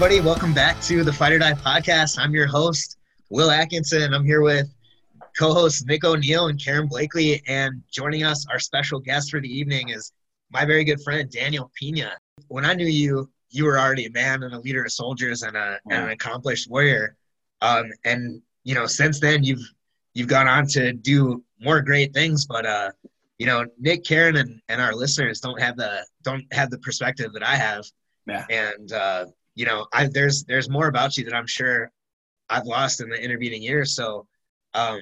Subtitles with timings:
[0.00, 0.20] everybody.
[0.20, 2.20] Welcome back to the Fight or Die podcast.
[2.20, 2.98] I'm your host,
[3.30, 4.14] Will Atkinson.
[4.14, 4.72] I'm here with
[5.36, 7.42] co hosts Nick O'Neill and Karen Blakely.
[7.48, 10.12] And joining us, our special guest for the evening is
[10.52, 12.12] my very good friend, Daniel Pina.
[12.46, 15.56] When I knew you, you were already a man and a leader of soldiers and,
[15.56, 17.16] a, and an accomplished warrior.
[17.60, 19.68] Um, and, you know, since then, you've
[20.14, 22.46] you've gone on to do more great things.
[22.46, 22.92] But, uh,
[23.38, 27.32] you know, Nick, Karen, and, and our listeners don't have the don't have the perspective
[27.32, 27.84] that I have.
[28.28, 28.46] Yeah.
[28.48, 29.24] And uh,
[29.58, 31.90] you know, I, there's there's more about you that I'm sure
[32.48, 33.96] I've lost in the intervening years.
[33.96, 34.28] So,
[34.74, 35.00] um,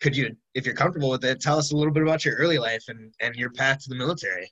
[0.00, 2.58] could you, if you're comfortable with it, tell us a little bit about your early
[2.58, 4.48] life and and your path to the military?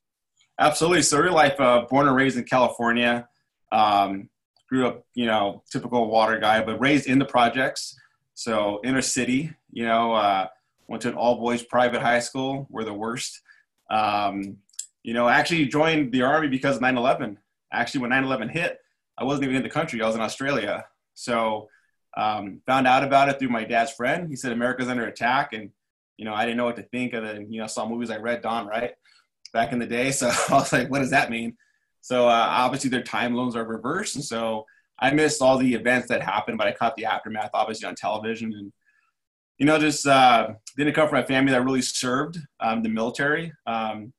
[0.59, 1.03] Absolutely.
[1.03, 3.28] So, early life, uh, born and raised in California.
[3.70, 4.28] Um,
[4.69, 7.97] grew up, you know, typical water guy, but raised in the projects.
[8.34, 9.55] So, inner city.
[9.71, 10.48] You know, uh,
[10.89, 12.67] went to an all boys private high school.
[12.71, 13.41] We're the worst.
[13.89, 14.56] Um,
[15.05, 17.37] you know, actually joined the army because of 9/11.
[17.73, 18.78] Actually, when 9/11 hit,
[19.17, 20.03] I wasn't even in the country.
[20.03, 20.84] I was in Australia.
[21.15, 21.69] So
[22.17, 24.29] um, found out about it through my dad's friend.
[24.29, 25.71] He said America's under attack, and
[26.17, 27.47] you know I didn't know what to think of it.
[27.48, 28.93] You know, saw movies like Red Dawn, right,
[29.53, 30.11] back in the day.
[30.11, 31.56] So I was like, what does that mean?
[32.01, 34.65] So uh, obviously their time loans are reversed, and so
[34.98, 38.53] I missed all the events that happened, but I caught the aftermath obviously on television,
[38.53, 38.73] and
[39.59, 43.53] you know just uh, didn't come from a family that really served um, the military.
[43.67, 44.12] Um,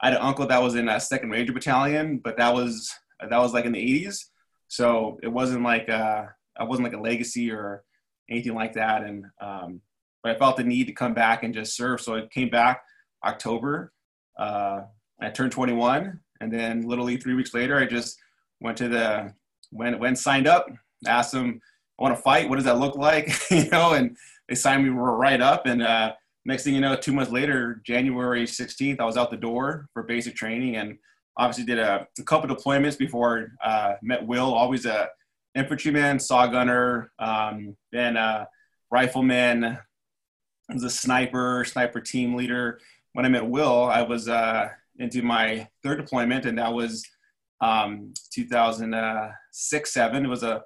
[0.00, 3.38] I had an uncle that was in a Second Ranger Battalion, but that was that
[3.38, 4.24] was like in the 80s
[4.68, 6.24] so it wasn't like uh,
[6.58, 7.84] I wasn't like a legacy or
[8.30, 9.02] anything like that.
[9.02, 9.80] And um,
[10.22, 12.00] but I felt the need to come back and just serve.
[12.00, 12.82] So I came back
[13.24, 13.92] October.
[14.38, 14.82] Uh,
[15.20, 18.18] I turned 21, and then literally three weeks later, I just
[18.60, 19.32] went to the
[19.70, 20.66] went went signed up.
[21.06, 21.60] Asked them,
[21.98, 22.48] "I want to fight.
[22.48, 24.16] What does that look like?" you know, and
[24.48, 25.66] they signed me right up.
[25.66, 26.12] And uh,
[26.44, 30.02] next thing you know, two months later, January 16th, I was out the door for
[30.02, 30.98] basic training and
[31.36, 34.54] obviously did a, a couple deployments before uh, met Will.
[34.54, 35.08] Always a
[35.54, 38.46] infantryman, saw gunner, um, then a
[38.90, 39.78] rifleman.
[40.72, 42.80] was a sniper, sniper team leader.
[43.12, 47.04] When I met Will, I was uh, into my third deployment, and that was
[47.60, 50.24] um, 2006 seven.
[50.24, 50.62] It was a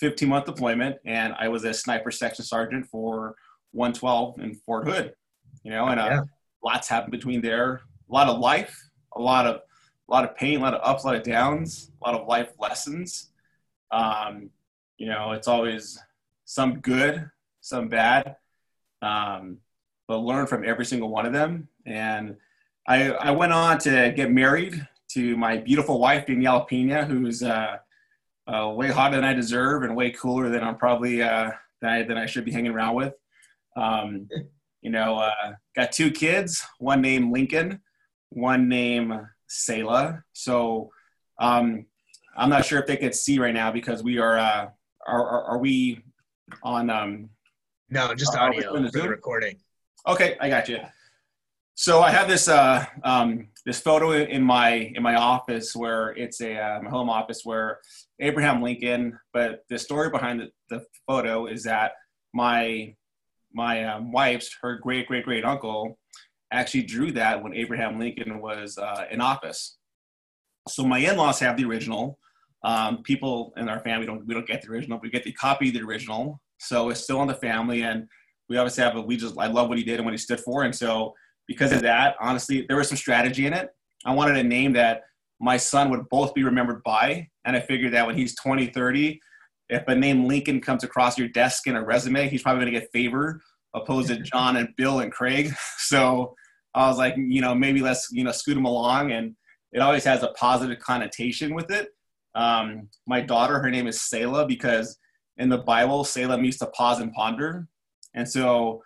[0.00, 3.36] 15 month deployment, and I was a sniper section sergeant for
[3.72, 5.14] 112 in Fort Hood.
[5.62, 6.20] You know, and uh, yeah.
[6.62, 7.80] lots happened between there.
[8.10, 8.78] A lot of life,
[9.16, 9.60] a lot of
[10.08, 12.26] a lot of pain, a lot of ups, a lot of downs, a lot of
[12.26, 13.30] life lessons.
[13.90, 14.50] Um,
[14.98, 15.98] you know, it's always
[16.44, 18.36] some good, some bad,
[19.02, 19.58] um,
[20.06, 21.68] but learn from every single one of them.
[21.86, 22.36] And
[22.86, 27.78] I, I went on to get married to my beautiful wife, Danielle Pina, who's uh,
[28.46, 31.50] uh, way hotter than I deserve and way cooler than I'm probably uh,
[31.80, 33.14] than, I, than I should be hanging around with.
[33.76, 34.28] Um,
[34.82, 37.80] you know, uh, got two kids, one named Lincoln,
[38.28, 39.14] one named
[39.54, 40.22] Selah.
[40.32, 40.90] So
[41.38, 41.86] um,
[42.36, 44.68] I'm not sure if they could see right now because we are, uh,
[45.06, 46.02] are, are, are we
[46.62, 46.90] on?
[46.90, 47.30] Um,
[47.90, 49.56] no, just audio for the recording.
[50.06, 50.78] Okay, I got you.
[51.76, 56.40] So I have this uh, um, this photo in my in my office where it's
[56.40, 57.78] a uh, my home office where
[58.20, 59.18] Abraham Lincoln.
[59.32, 61.92] But the story behind the, the photo is that
[62.32, 62.94] my
[63.52, 65.98] my um, wife's her great great great uncle
[66.54, 69.76] actually drew that when Abraham Lincoln was uh, in office.
[70.68, 72.18] So my in-laws have the original.
[72.64, 74.98] Um, people in our family don't we don't get the original.
[75.02, 78.08] We get the copy of the original, so it's still in the family, and
[78.48, 78.96] we obviously have.
[78.96, 81.12] A, we just I love what he did and what he stood for, and so
[81.46, 83.68] because of that, honestly, there was some strategy in it.
[84.06, 85.02] I wanted a name that
[85.40, 89.20] my son would both be remembered by, and I figured that when he's 20, 30,
[89.68, 92.80] if a name Lincoln comes across your desk in a resume, he's probably going to
[92.80, 93.42] get favor
[93.74, 95.52] opposed to John and Bill and Craig.
[95.78, 96.34] So
[96.74, 99.12] I was like, you know, maybe let's, you know, scoot them along.
[99.12, 99.34] And
[99.72, 101.88] it always has a positive connotation with it.
[102.34, 104.98] Um, my daughter, her name is Selah because
[105.36, 107.68] in the Bible, Selah means to pause and ponder.
[108.14, 108.82] And so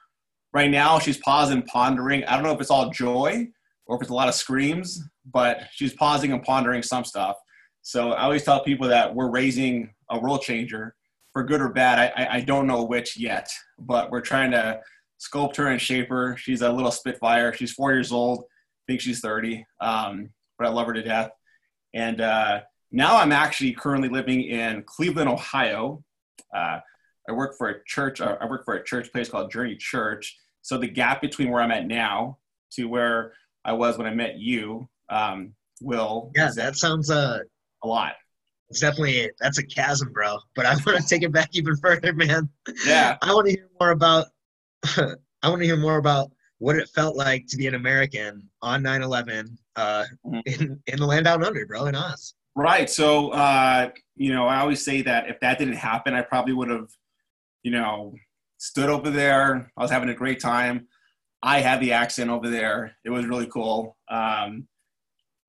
[0.53, 2.25] right now she's pausing and pondering.
[2.25, 3.49] I don't know if it's all joy
[3.87, 5.03] or if it's a lot of screams,
[5.33, 7.37] but she's pausing and pondering some stuff.
[7.83, 10.95] So I always tell people that we're raising a world changer
[11.33, 12.13] for good or bad.
[12.17, 14.81] I, I don't know which yet, but we're trying to
[15.19, 16.37] sculpt her and shape her.
[16.37, 17.53] She's a little spitfire.
[17.53, 18.41] She's four years old.
[18.41, 21.31] I think she's 30, um, but I love her to death.
[21.95, 22.61] And uh,
[22.91, 26.03] now I'm actually currently living in Cleveland, Ohio.
[26.55, 26.81] Uh,
[27.29, 28.21] I work for a church.
[28.21, 30.39] Uh, I work for a church place called Journey Church.
[30.63, 32.39] So the gap between where I'm at now
[32.73, 33.33] to where
[33.65, 36.31] I was when I met you um, will.
[36.35, 37.41] Yeah, that sounds uh,
[37.83, 38.15] a lot.
[38.71, 40.39] It's definitely that's a chasm, bro.
[40.55, 42.49] But I want to take it back even further, man.
[42.87, 43.17] Yeah.
[43.23, 44.27] I want to hear more about
[45.43, 48.83] I want to hear more about what it felt like to be an American on
[48.83, 50.39] 9/11 uh, mm-hmm.
[50.47, 52.35] in in the land down under, bro, in Oz.
[52.59, 52.91] Right.
[52.91, 56.69] So, uh, you know, I always say that if that didn't happen, I probably would
[56.69, 56.89] have,
[57.63, 58.15] you know,
[58.59, 59.71] stood over there.
[59.77, 60.89] I was having a great time.
[61.41, 62.97] I had the accent over there.
[63.05, 63.97] It was really cool.
[64.11, 64.67] Um,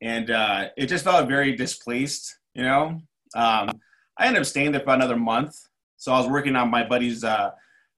[0.02, 3.02] and uh, it just felt very displaced, you know.
[3.36, 3.72] Um,
[4.18, 5.56] I ended up staying there for another month.
[5.98, 7.50] So I was working on my buddy's, uh,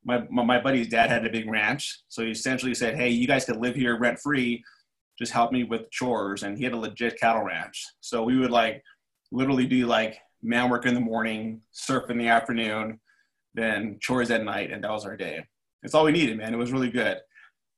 [0.04, 2.02] my, my buddy's dad had a big ranch.
[2.08, 4.64] So he essentially said, hey, you guys could live here rent free.
[5.18, 6.44] Just help me with chores.
[6.44, 7.86] And he had a legit cattle ranch.
[8.00, 8.84] So we would like
[9.32, 13.00] literally do like man work in the morning, surf in the afternoon,
[13.54, 14.72] then chores at night.
[14.72, 15.46] And that was our day.
[15.84, 16.54] It's all we needed, man.
[16.54, 17.18] It was really good.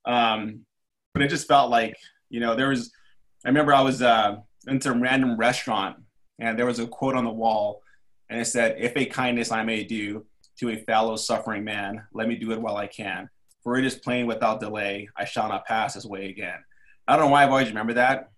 [0.05, 0.65] Um,
[1.13, 1.95] but it just felt like,
[2.29, 2.91] you know, there was,
[3.45, 4.37] I remember I was uh,
[4.67, 5.97] in some random restaurant
[6.39, 7.81] and there was a quote on the wall
[8.29, 10.25] and it said, If a kindness I may do
[10.59, 13.29] to a fellow suffering man, let me do it while I can.
[13.63, 16.63] For it is plain without delay, I shall not pass this way again.
[17.07, 18.29] I don't know why I've always remembered that,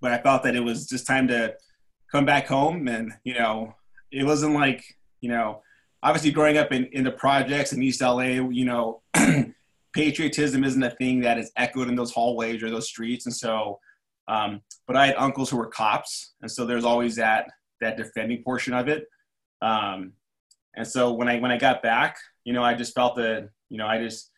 [0.00, 1.54] but I felt that it was just time to
[2.10, 2.88] come back home.
[2.88, 3.74] And, you know,
[4.10, 4.84] it wasn't like,
[5.20, 5.62] you know,
[6.02, 9.02] obviously growing up in, in the projects in East LA, you know,
[9.94, 13.26] patriotism isn't a thing that is echoed in those hallways or those streets.
[13.26, 13.78] And so,
[14.28, 16.34] um, but I had uncles who were cops.
[16.42, 17.46] And so there's always that,
[17.80, 19.06] that defending portion of it.
[19.60, 20.12] Um,
[20.74, 23.78] and so when I, when I got back, you know, I just felt that, you
[23.78, 24.30] know, I just,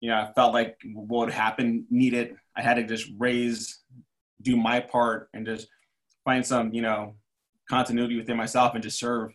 [0.00, 2.36] you know, I felt like what would happen needed.
[2.56, 3.80] I had to just raise,
[4.40, 5.68] do my part and just
[6.24, 7.14] find some, you know,
[7.68, 9.32] continuity within myself and just serve.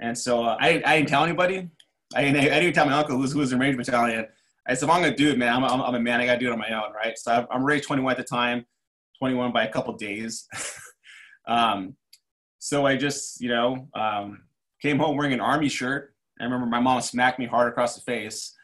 [0.00, 1.68] And so uh, I, I didn't tell anybody.
[2.14, 4.26] I didn't, I didn't tell my uncle who's, who's in Ranger Battalion.
[4.66, 6.20] I said, if I'm gonna do it, man, I'm, I'm, I'm a man.
[6.20, 7.16] I gotta do it on my own, right?
[7.18, 8.66] So I'm raised 21 at the time,
[9.18, 10.46] 21 by a couple days.
[11.48, 11.96] um,
[12.58, 14.42] so I just, you know, um,
[14.80, 16.14] came home wearing an army shirt.
[16.40, 18.54] I remember my mom smacked me hard across the face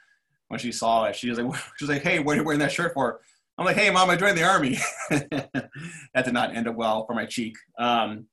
[0.48, 1.16] when she saw it.
[1.16, 3.20] She was like, she was like, "Hey, what are you wearing that shirt for?"
[3.58, 4.78] I'm like, "Hey, mom, I joined the army."
[5.10, 5.70] that
[6.24, 7.56] did not end up well for my cheek.
[7.78, 8.26] Um,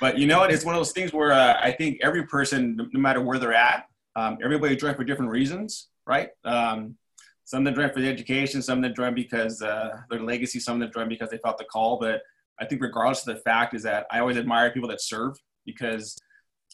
[0.00, 0.50] but you know what?
[0.50, 3.52] It's one of those things where uh, I think every person, no matter where they're
[3.52, 3.84] at,
[4.16, 6.30] um, everybody joined for different reasons, right?
[6.44, 6.96] Um,
[7.44, 10.92] some that joined for the education, some that joined because uh, their legacy, some that
[10.92, 11.98] joined because they felt the call.
[11.98, 12.22] But
[12.60, 16.16] I think regardless of the fact is that I always admire people that serve because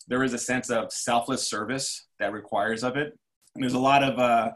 [0.08, 3.18] there is a sense of selfless service that requires of it.
[3.54, 4.52] And there's a lot of uh,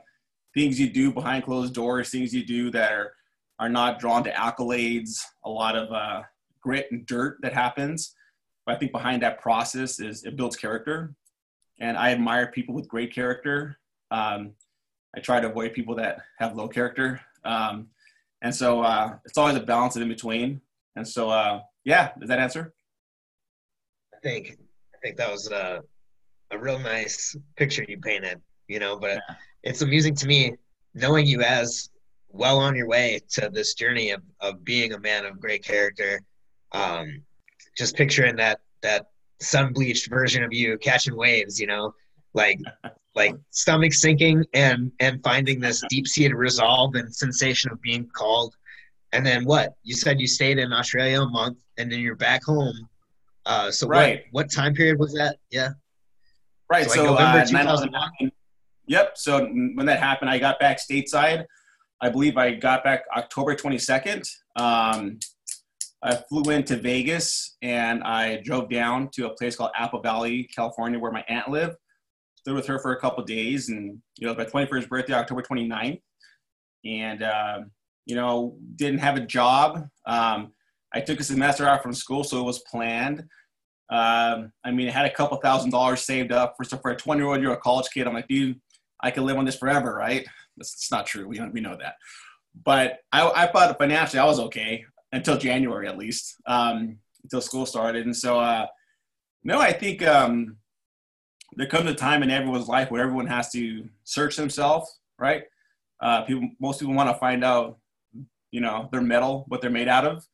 [0.54, 3.12] things you do behind closed doors, things you do that are,
[3.58, 6.22] are not drawn to accolades, a lot of uh,
[6.60, 8.14] grit and dirt that happens.
[8.66, 11.14] But I think behind that process is it builds character.
[11.80, 13.78] And I admire people with great character.
[14.10, 14.52] Um,
[15.16, 17.20] I try to avoid people that have low character.
[17.44, 17.88] Um,
[18.42, 20.60] and so uh, it's always a balance in between.
[20.96, 22.74] And so, uh, yeah, does that answer?
[24.14, 24.58] I think
[25.02, 25.80] think that was a,
[26.50, 28.40] a real nice picture you painted.
[28.68, 29.34] You know, but yeah.
[29.62, 30.54] it's amusing to me
[30.94, 31.90] knowing you as
[32.28, 36.20] well on your way to this journey of, of being a man of great character.
[36.72, 37.22] Um,
[37.76, 39.06] just picturing that that
[39.40, 41.58] sun bleached version of you catching waves.
[41.58, 41.94] You know,
[42.34, 42.60] like
[43.14, 48.54] like stomach sinking and and finding this deep seated resolve and sensation of being called
[49.12, 52.44] and then what you said you stayed in australia a month and then you're back
[52.44, 52.88] home
[53.46, 54.24] uh so right.
[54.30, 55.36] what what time period was that?
[55.50, 55.70] Yeah.
[56.70, 58.26] Right so, so like uh,
[58.86, 61.44] yep so when that happened i got back stateside.
[62.02, 65.18] I believe i got back october 22nd um
[66.02, 70.98] I flew into Vegas and I drove down to a place called Apple Valley, California,
[70.98, 71.76] where my aunt lived.
[72.36, 76.00] Stood with her for a couple days and you know my 21st birthday october 29th
[76.86, 77.60] and uh,
[78.06, 79.86] you know didn't have a job.
[80.06, 80.52] Um,
[80.94, 83.24] i took a semester out from school so it was planned.
[83.90, 87.20] Um, i mean i had a couple thousand dollars saved up for, for a 20
[87.20, 88.60] year old year old college kid i'm like dude
[89.00, 90.26] i could live on this forever right?
[90.56, 91.26] That's, that's not true.
[91.26, 91.94] We, we know that.
[92.64, 97.66] But I, I thought financially i was okay until january at least um, until school
[97.66, 98.06] started.
[98.06, 98.66] And so uh,
[99.42, 100.56] no i think um,
[101.56, 105.44] there comes a time in everyone's life where everyone has to search themselves, right?
[106.00, 107.78] Uh, people, most people want to find out,
[108.50, 110.24] you know, their metal, what they're made out of.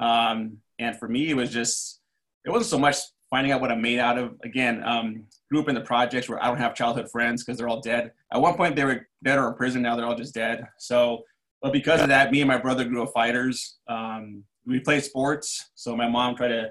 [0.00, 2.00] Um, and for me, it was just,
[2.44, 2.96] it wasn't so much
[3.28, 4.34] finding out what I'm made out of.
[4.42, 7.68] Again, um, grew up in the projects where I don't have childhood friends because they're
[7.68, 8.12] all dead.
[8.32, 9.82] At one point, they were dead or in prison.
[9.82, 10.66] Now they're all just dead.
[10.78, 11.24] So,
[11.62, 13.78] but because of that, me and my brother grew up fighters.
[13.86, 15.70] Um, we played sports.
[15.74, 16.70] So my mom tried to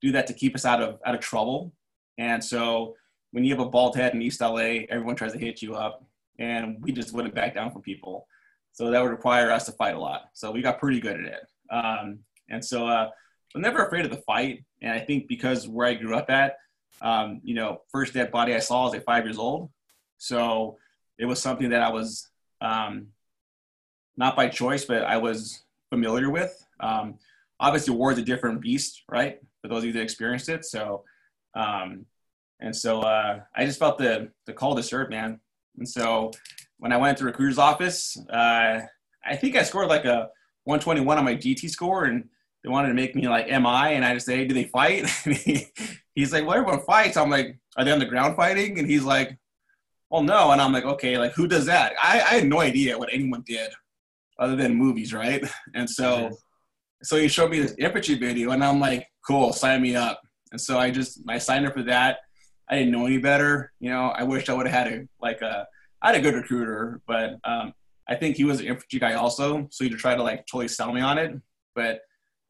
[0.00, 1.72] do that to keep us out of out of trouble.
[2.18, 2.96] And so
[3.32, 6.04] when you have a bald head in East LA, everyone tries to hit you up,
[6.38, 8.26] and we just wouldn't back down from people.
[8.72, 10.22] So that would require us to fight a lot.
[10.32, 11.46] So we got pretty good at it.
[11.70, 13.08] Um, and so uh,
[13.54, 14.64] I'm never afraid of the fight.
[14.82, 16.56] And I think because where I grew up at,
[17.02, 19.70] um, you know, first dead body I saw was at five years old.
[20.18, 20.76] So
[21.18, 22.28] it was something that I was
[22.60, 23.08] um,
[24.16, 26.66] not by choice, but I was familiar with.
[26.80, 27.18] Um,
[27.58, 29.40] obviously, war is a different beast, right?
[29.60, 30.64] for those of you that experienced it.
[30.64, 31.04] So,
[31.54, 32.06] um,
[32.60, 35.40] and so uh, I just felt the the call to serve, man.
[35.78, 36.30] And so
[36.78, 38.80] when I went to recruiter's office, uh,
[39.24, 40.28] I think I scored like a
[40.64, 42.28] 121 on my GT score, and
[42.62, 45.06] they wanted to make me like MI, and I just say, do they fight?
[45.24, 45.66] he,
[46.14, 47.16] he's like, well, everyone fights.
[47.16, 48.78] I'm like, are they on the ground fighting?
[48.78, 49.38] And he's like,
[50.10, 50.50] well, no.
[50.50, 51.94] And I'm like, okay, like who does that?
[52.02, 53.70] I, I had no idea what anyone did
[54.38, 55.42] other than movies, right?
[55.74, 56.30] And so,
[57.02, 60.20] so he showed me this infantry video, and I'm like, cool, sign me up.
[60.52, 62.18] And so I just I signed up for that.
[62.68, 63.72] I didn't know any better.
[63.80, 65.66] You know, I wish I would have had a like a
[66.02, 67.72] I had a good recruiter, but um,
[68.08, 70.92] I think he was an infantry guy also, so he tried to like totally sell
[70.92, 71.32] me on it.
[71.74, 72.00] But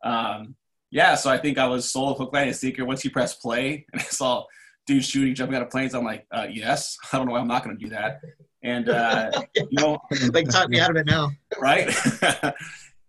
[0.02, 0.54] um,
[0.90, 3.87] yeah, so I think I was sold hook, line, and sinker once you press play,
[3.92, 4.45] and I saw
[4.87, 5.95] dudes shooting, jumping out of planes.
[5.95, 8.21] I'm like, uh, yes, I don't know why I'm not going to do that.
[8.62, 9.99] And uh, you know,
[10.33, 11.90] like talk me out of it now, right?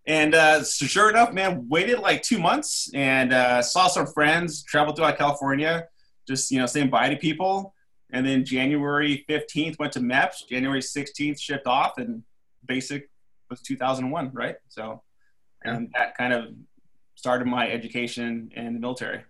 [0.07, 4.63] and uh, so sure enough, man, waited like two months and uh, saw some friends,
[4.63, 5.87] traveled throughout California,
[6.25, 7.73] just you know saying bye to people.
[8.13, 10.47] And then January 15th went to MEPS.
[10.49, 12.23] January 16th shipped off, and
[12.65, 13.09] basic
[13.49, 14.55] was 2001, right?
[14.67, 15.01] So,
[15.63, 16.45] and that kind of
[17.21, 19.21] started my education in the military.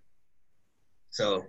[1.09, 1.43] So,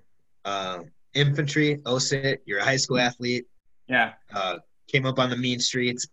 [0.44, 0.80] uh,
[1.14, 3.44] infantry, OSUT, you're a high school athlete.
[3.86, 4.14] Yeah.
[4.34, 4.56] Uh,
[4.88, 6.08] came up on the mean streets.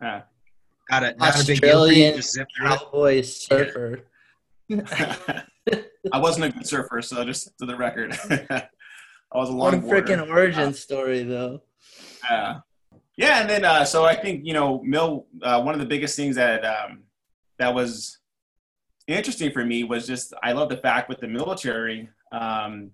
[0.00, 0.22] Yeah.
[0.88, 4.06] Got a, not Australian a big deal cowboy surfer.
[6.10, 8.18] I wasn't a good surfer, so just to the record.
[8.30, 8.68] I
[9.34, 9.82] was a long.
[9.82, 11.60] What a freaking origin uh, story, though.
[12.30, 12.60] Yeah.
[13.18, 15.26] Yeah, and then uh, so I think you know, Mill.
[15.42, 17.02] Uh, one of the biggest things that um,
[17.58, 18.18] that was
[19.06, 22.90] interesting for me was just I love the fact with the military, um,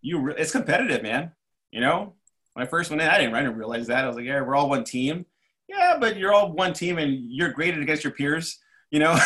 [0.00, 1.32] you re- it's competitive, man.
[1.70, 2.14] You know,
[2.52, 4.04] when I first went in, I didn't, didn't realize that.
[4.04, 5.26] I was like, yeah, we're all one team.
[5.68, 8.58] Yeah, but you're all one team and you're graded against your peers.
[8.90, 9.18] You know,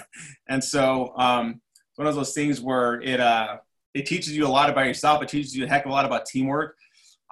[0.48, 1.60] and so um,
[1.96, 3.58] one of those things where it uh,
[3.94, 5.22] it teaches you a lot about yourself.
[5.22, 6.76] It teaches you a heck of a lot about teamwork.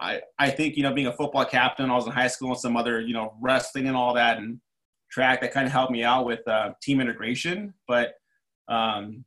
[0.00, 2.58] I, I think, you know, being a football captain, I was in high school and
[2.58, 4.60] some other, you know, wrestling and all that and
[5.10, 7.74] track that kind of helped me out with uh, team integration.
[7.86, 8.14] But,
[8.68, 9.24] um,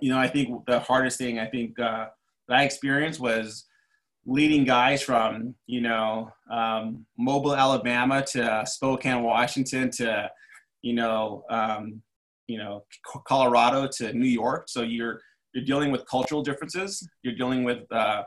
[0.00, 2.06] you know, I think the hardest thing I think uh,
[2.48, 3.66] that I experienced was
[4.26, 10.30] leading guys from, you know, um, Mobile, Alabama to Spokane, Washington to,
[10.82, 12.02] you know, um,
[12.46, 12.84] you know,
[13.26, 14.68] Colorado to New York.
[14.68, 15.20] So you're,
[15.54, 17.08] you're dealing with cultural differences.
[17.22, 18.24] You're dealing with uh,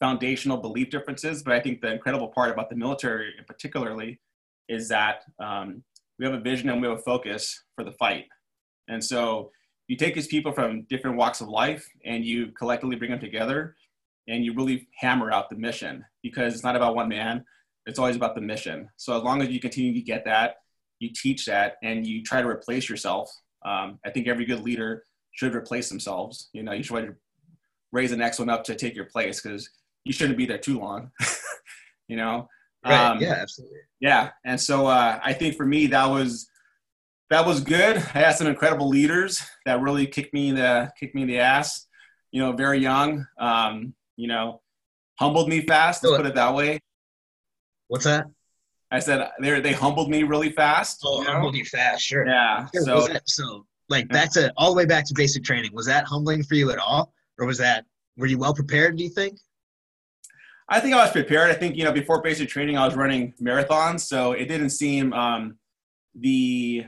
[0.00, 1.42] foundational belief differences.
[1.42, 4.20] But I think the incredible part about the military, particularly,
[4.68, 5.82] is that um,
[6.22, 8.26] we have a vision and we have a focus for the fight.
[8.86, 9.50] And so
[9.88, 13.74] you take these people from different walks of life and you collectively bring them together
[14.28, 17.44] and you really hammer out the mission because it's not about one man.
[17.86, 18.88] It's always about the mission.
[18.98, 20.54] So as long as you continue to get that
[21.00, 23.28] you teach that and you try to replace yourself
[23.64, 25.02] um, i think every good leader
[25.32, 26.50] should replace themselves.
[26.52, 27.16] You know you should
[27.90, 29.68] raise the next one up to take your place because
[30.04, 31.10] you shouldn't be there too long
[32.08, 32.46] you know
[32.90, 33.10] right.
[33.10, 33.78] Um, yeah absolutely.
[34.00, 34.30] Yeah.
[34.44, 36.48] And so uh, i think for me that was
[37.32, 37.96] that was good.
[37.96, 41.38] I had some incredible leaders that really kicked me in the kicked me in the
[41.38, 41.86] ass
[42.30, 43.26] you know very young.
[43.38, 44.60] Um, you know
[45.18, 46.80] humbled me fast let's put it that way.
[47.88, 48.26] What's that?
[48.90, 51.32] I said they they humbled me really fast oh you know?
[51.32, 52.26] humbled you fast sure.
[52.26, 52.84] Yeah sure.
[52.84, 56.04] so, that, so like back to all the way back to basic training was that
[56.04, 57.14] humbling for you at all?
[57.38, 57.86] Or was that
[58.18, 59.38] were you well prepared do you think
[60.72, 61.50] I think I was prepared.
[61.50, 65.12] I think you know before basic training, I was running marathons, so it didn't seem
[65.12, 65.58] um,
[66.14, 66.86] the.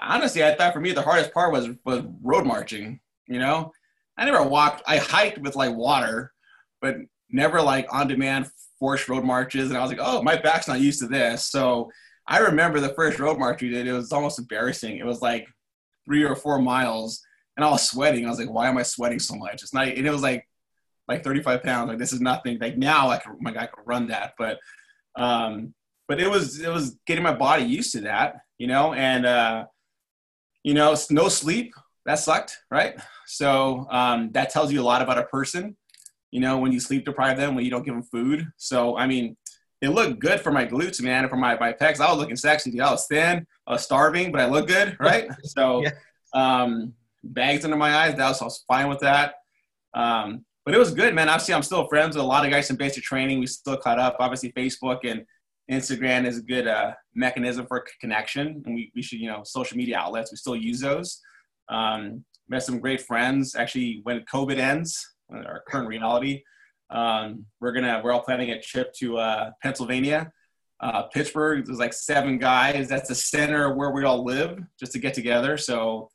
[0.00, 3.00] Honestly, I thought for me the hardest part was was road marching.
[3.26, 3.72] You know,
[4.16, 4.84] I never walked.
[4.86, 6.32] I hiked with like water,
[6.80, 6.94] but
[7.28, 8.48] never like on demand
[8.78, 9.68] forced road marches.
[9.68, 11.46] And I was like, oh, my back's not used to this.
[11.46, 11.90] So
[12.28, 13.88] I remember the first road march we did.
[13.88, 14.96] It was almost embarrassing.
[14.98, 15.48] It was like
[16.06, 17.20] three or four miles,
[17.56, 18.26] and I was sweating.
[18.26, 19.64] I was like, why am I sweating so much?
[19.64, 19.88] It's not.
[19.88, 20.46] And it was like
[21.10, 21.88] like 35 pounds.
[21.88, 22.58] Like this is nothing.
[22.60, 24.58] Like now I can, my guy could run that, but,
[25.16, 25.74] um,
[26.08, 29.64] but it was, it was getting my body used to that, you know, and, uh,
[30.62, 31.74] you know, no sleep,
[32.06, 32.94] that sucked, right?
[33.26, 35.76] So um, that tells you a lot about a person,
[36.30, 38.46] you know, when you sleep deprive them, when you don't give them food.
[38.56, 39.36] So, I mean,
[39.82, 42.00] it looked good for my glutes, man, and for my, my pecs.
[42.00, 42.80] I was looking sexy.
[42.80, 45.28] I was thin, I was starving, but I looked good, right?
[45.42, 45.90] So, yeah.
[46.34, 49.34] um, bags under my eyes, that was, I was fine with that.
[49.92, 51.28] Um, but it was good, man.
[51.28, 53.40] Obviously, I'm still friends with a lot of guys in basic training.
[53.40, 54.16] We still caught up.
[54.18, 55.24] Obviously, Facebook and
[55.70, 59.76] Instagram is a good uh, mechanism for connection, and we, we should, you know, social
[59.76, 60.32] media outlets.
[60.32, 61.20] We still use those.
[61.68, 63.54] Um, met some great friends.
[63.54, 66.42] Actually, when COVID ends, our current reality,
[66.90, 70.32] um, we're gonna we're all planning a trip to uh, Pennsylvania,
[70.80, 71.64] uh, Pittsburgh.
[71.64, 72.88] There's like seven guys.
[72.88, 75.56] That's the center where we all live, just to get together.
[75.56, 76.10] So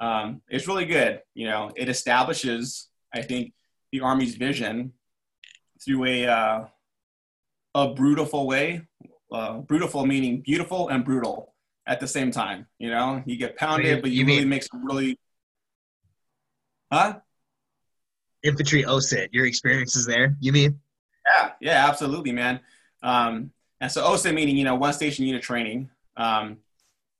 [0.00, 1.20] um, it's really good.
[1.34, 3.52] You know, it establishes, I think,
[3.98, 4.92] the Army's vision
[5.84, 6.64] through a uh,
[7.74, 8.82] a brutal way.
[9.32, 11.54] Uh, brutal meaning beautiful and brutal
[11.86, 12.66] at the same time.
[12.78, 15.18] You know, you get pounded, but you, you really mean, make some really,
[16.92, 17.18] huh?
[18.44, 20.36] Infantry OSUT, your experiences there.
[20.40, 20.78] You mean?
[21.26, 22.60] Yeah, yeah, absolutely, man.
[23.02, 23.50] Um,
[23.80, 25.90] and so OSUT meaning you know one station unit training.
[26.16, 26.58] Um,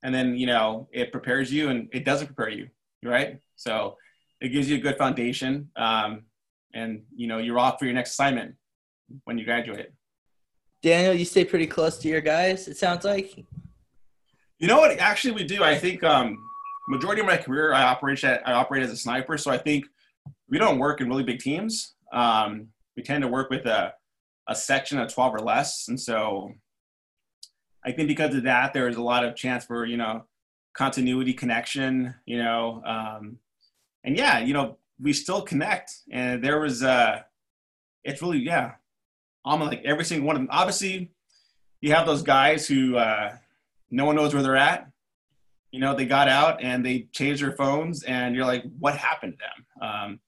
[0.02, 2.68] and then you know it prepares you and it doesn't prepare you
[3.02, 3.96] right so
[4.40, 6.22] it gives you a good foundation um,
[6.76, 8.54] and you know you're off for your next assignment
[9.24, 9.92] when you graduate.
[10.82, 13.44] Daniel you stay pretty close to your guys it sounds like.
[14.58, 14.98] You know what?
[14.98, 15.62] Actually we do.
[15.62, 16.38] I think um,
[16.88, 19.84] majority of my career i operate at, i operate as a sniper so i think
[20.48, 21.94] we don't work in really big teams.
[22.12, 23.92] Um, we tend to work with a,
[24.48, 26.52] a section of 12 or less and so
[27.86, 30.24] I think because of that, there's a lot of chance for you know
[30.76, 33.38] continuity, connection, you know, um,
[34.04, 35.92] and yeah, you know, we still connect.
[36.10, 37.20] And there was, uh,
[38.04, 38.72] it's really yeah,
[39.44, 40.48] I'm like every single one of them.
[40.50, 41.10] Obviously,
[41.80, 43.36] you have those guys who uh,
[43.90, 44.88] no one knows where they're at.
[45.70, 49.34] You know, they got out and they changed their phones, and you're like, what happened
[49.34, 49.88] to them?
[49.88, 50.20] Um,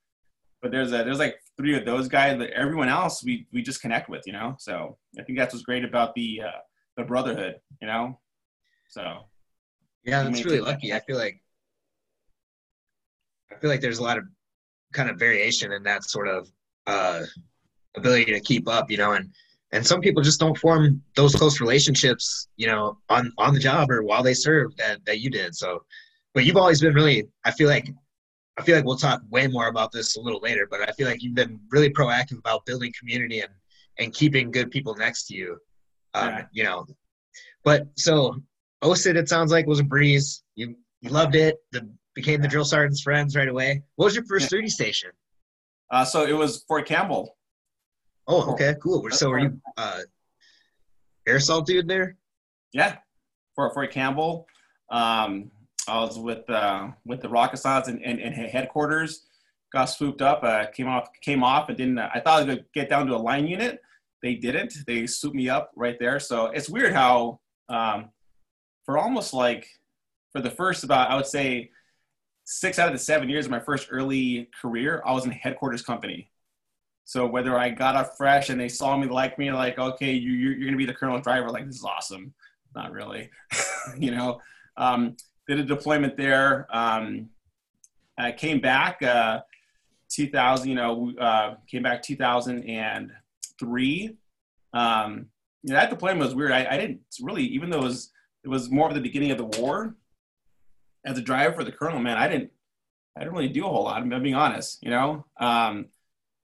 [0.60, 3.80] but there's a there's like three of those guys, but everyone else we we just
[3.80, 4.56] connect with, you know.
[4.58, 6.60] So I think that's what's great about the uh,
[6.96, 8.18] the brotherhood, you know.
[8.88, 9.28] So
[10.04, 10.92] yeah, that's really lucky.
[10.92, 11.40] I feel like
[13.50, 14.24] I feel like there's a lot of
[14.92, 16.48] kind of variation in that sort of
[16.86, 17.22] uh,
[17.96, 19.30] ability to keep up, you know, and
[19.72, 23.90] and some people just don't form those close relationships, you know, on on the job
[23.90, 25.54] or while they serve that that you did.
[25.54, 25.82] So,
[26.34, 27.28] but you've always been really.
[27.44, 27.90] I feel like
[28.58, 31.06] I feel like we'll talk way more about this a little later, but I feel
[31.06, 33.50] like you've been really proactive about building community and
[33.98, 35.58] and keeping good people next to you
[36.14, 36.44] um, yeah.
[36.52, 36.86] You know,
[37.64, 38.36] but so
[38.82, 40.42] OSUT, it sounds like was a breeze.
[40.54, 41.56] You, you loved it.
[41.72, 43.82] The became the drill sergeant's friends right away.
[43.94, 45.10] What was your first duty station?
[45.90, 47.36] Uh, so it was Fort Campbell.
[48.26, 49.08] Oh, okay, cool.
[49.10, 50.00] So were you uh,
[51.26, 52.16] air assault dude there?
[52.72, 52.96] Yeah,
[53.54, 54.46] for Fort Campbell.
[54.90, 55.50] Um,
[55.86, 59.26] I was with uh, with the Rakkasans in, headquarters.
[59.72, 61.98] Got swooped up, uh, came off, came off, and didn't.
[61.98, 63.80] I thought I was gonna get down to a line unit,
[64.22, 64.74] they didn't.
[64.86, 66.18] They swooped me up right there.
[66.18, 68.10] So it's weird how um,
[68.84, 69.66] for almost like
[70.32, 71.70] for the first about I would say
[72.50, 75.34] six out of the seven years of my first early career, I was in a
[75.34, 76.30] headquarters company.
[77.04, 80.32] So whether I got up fresh and they saw me like me, like, okay, you,
[80.32, 82.32] you're, you're going to be the colonel driver, like, this is awesome.
[82.74, 83.30] Not really,
[83.98, 84.40] you know.
[84.78, 86.66] Um, did a deployment there.
[86.70, 87.28] Um,
[88.18, 89.40] I came back uh,
[90.10, 93.12] 2000, you know, uh, came back 2000 and
[93.58, 94.16] three.
[94.72, 95.26] Um,
[95.62, 96.52] you know, that deployment was weird.
[96.52, 98.10] I, I didn't really, even though it was
[98.44, 99.94] it was more of the beginning of the war.
[101.04, 102.50] As a driver for the colonel, man, I didn't
[103.16, 104.00] I didn't really do a whole lot.
[104.00, 105.24] I'm being honest, you know.
[105.38, 105.86] Um,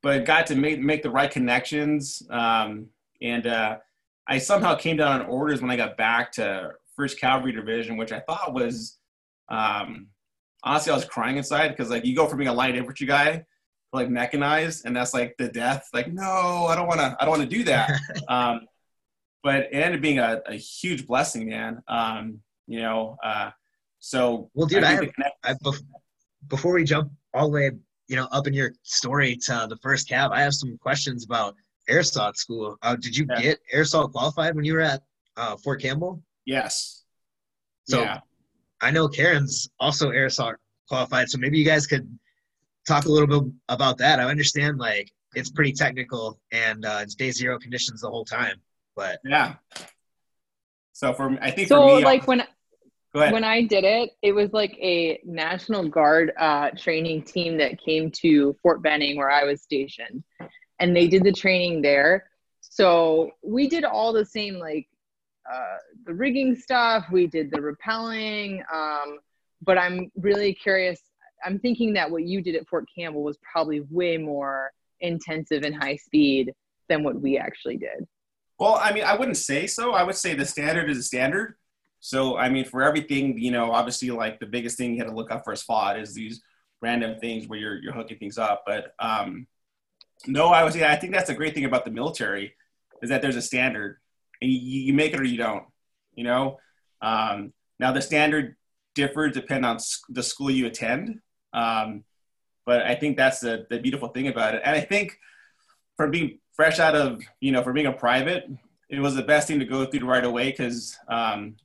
[0.03, 2.87] but got to make make the right connections, um,
[3.23, 3.79] and uh,
[4.27, 8.12] I somehow came down on orders when I got back to First Cavalry Division, which
[8.12, 8.99] I thought was
[9.49, 10.09] um,
[10.64, 13.33] honestly I was crying inside because like you go from being a light infantry guy
[13.37, 13.45] to
[13.93, 17.38] like mechanized and that's like the death like no i don't want to i don't
[17.38, 17.90] want to do that
[18.29, 18.62] um,
[19.43, 23.51] but it ended up being a, a huge blessing man um, you know uh,
[24.05, 25.71] so well dude i, I, have, I
[26.49, 27.71] before we jump all the way
[28.09, 31.55] you know up in your story to the first Cav i have some questions about
[31.88, 33.40] air assault school uh, did you yeah.
[33.40, 35.03] get air assault qualified when you were at
[35.37, 37.05] uh, fort campbell yes
[37.85, 38.21] so yeah.
[38.81, 40.57] i know karen's also air assault
[40.88, 42.07] qualified so maybe you guys could
[42.87, 44.21] talk a little bit about that.
[44.21, 48.57] I understand like it's pretty technical and uh, it's day zero conditions the whole time,
[48.95, 49.55] but yeah.
[50.93, 51.97] So for I think so.
[51.97, 52.45] Me, like when
[53.14, 58.11] when I did it, it was like a National Guard uh, training team that came
[58.22, 60.24] to Fort Benning where I was stationed,
[60.81, 62.31] and they did the training there.
[62.61, 64.88] So we did all the same like
[65.50, 67.07] uh, the rigging stuff.
[67.11, 68.62] We did the rappelling.
[68.72, 69.18] Um,
[69.62, 71.00] but I'm really curious
[71.44, 75.74] I'm thinking that what you did at Fort Campbell was probably way more intensive and
[75.74, 76.53] high speed
[76.88, 78.07] than what we actually did.
[78.59, 79.92] Well, I mean, I wouldn't say so.
[79.92, 81.57] I would say the standard is a standard.
[82.05, 85.14] So, I mean, for everything, you know, obviously, like the biggest thing you had to
[85.14, 86.43] look up for a spot is these
[86.83, 88.64] random things where you're you're hooking things up.
[88.67, 89.47] But um,
[90.27, 92.57] no, I was yeah, I think that's a great thing about the military
[93.01, 93.97] is that there's a standard,
[94.43, 95.64] and you, you make it or you don't.
[96.14, 96.59] You know,
[97.01, 98.57] um, now the standard
[98.95, 99.79] differs depending on
[100.11, 101.21] the school you attend.
[101.55, 102.05] Um,
[102.67, 104.61] but I think that's the, the beautiful thing about it.
[104.62, 105.19] And I think
[105.97, 108.45] from being fresh out of, you know, for being a private,
[108.90, 111.57] it was the best thing to go through right away because um,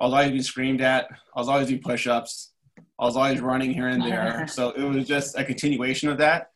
[0.00, 1.08] I was always being screamed at.
[1.34, 2.52] I was always doing push-ups.
[2.98, 4.46] I was always running here and there.
[4.48, 6.50] so it was just a continuation of that.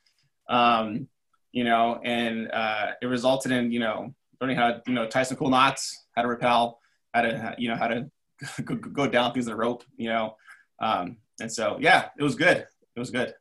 [0.48, 1.08] Um,
[1.52, 5.22] you know, and uh, it resulted in, you know, learning how to, you know, tie
[5.22, 6.80] some cool knots, how to rappel,
[7.12, 8.10] how to, you know, how to
[8.62, 10.36] go down through the rope, you know.
[10.80, 12.58] Um, and so, yeah, it was good.
[12.96, 13.34] It was good.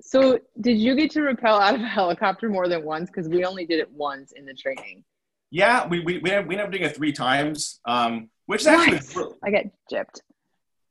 [0.00, 3.10] So, did you get to rappel out of a helicopter more than once?
[3.10, 5.04] Because we only did it once in the training.
[5.52, 9.14] Yeah, we we we ended up doing it three times, um, which is actually nice.
[9.44, 10.20] I get gypped.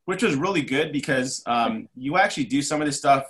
[0.05, 3.25] Which was really good because um, you actually do some of this stuff,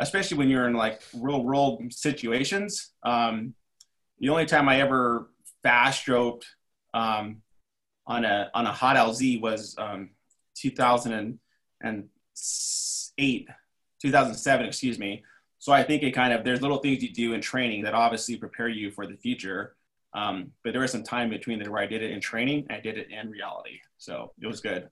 [0.00, 2.90] especially when you're in like real world situations.
[3.04, 3.54] Um,
[4.18, 5.30] the only time I ever
[5.62, 6.46] fast stroked
[6.94, 7.42] um,
[8.04, 10.10] on a on a hot LZ was um,
[10.56, 13.48] 2008
[14.02, 15.22] 2007, excuse me.
[15.60, 18.36] So I think it kind of there's little things you do in training that obviously
[18.36, 19.75] prepare you for the future.
[20.16, 22.80] Um, but there was some time between there where I did it in training, I
[22.80, 24.88] did it in reality, so it was good.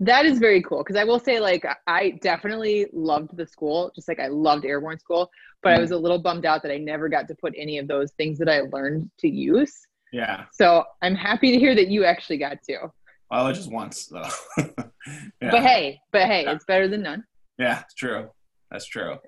[0.00, 4.08] That is very cool because I will say, like, I definitely loved the school, just
[4.08, 5.30] like I loved airborne school,
[5.62, 5.78] but mm-hmm.
[5.78, 8.10] I was a little bummed out that I never got to put any of those
[8.12, 9.86] things that I learned to use.
[10.12, 10.46] Yeah.
[10.52, 12.90] So I'm happy to hear that you actually got to.
[13.30, 14.28] Well, just once though.
[14.58, 15.50] yeah.
[15.50, 16.52] But hey, but hey, yeah.
[16.52, 17.24] it's better than none.
[17.58, 18.30] Yeah, it's true.
[18.70, 19.18] That's true.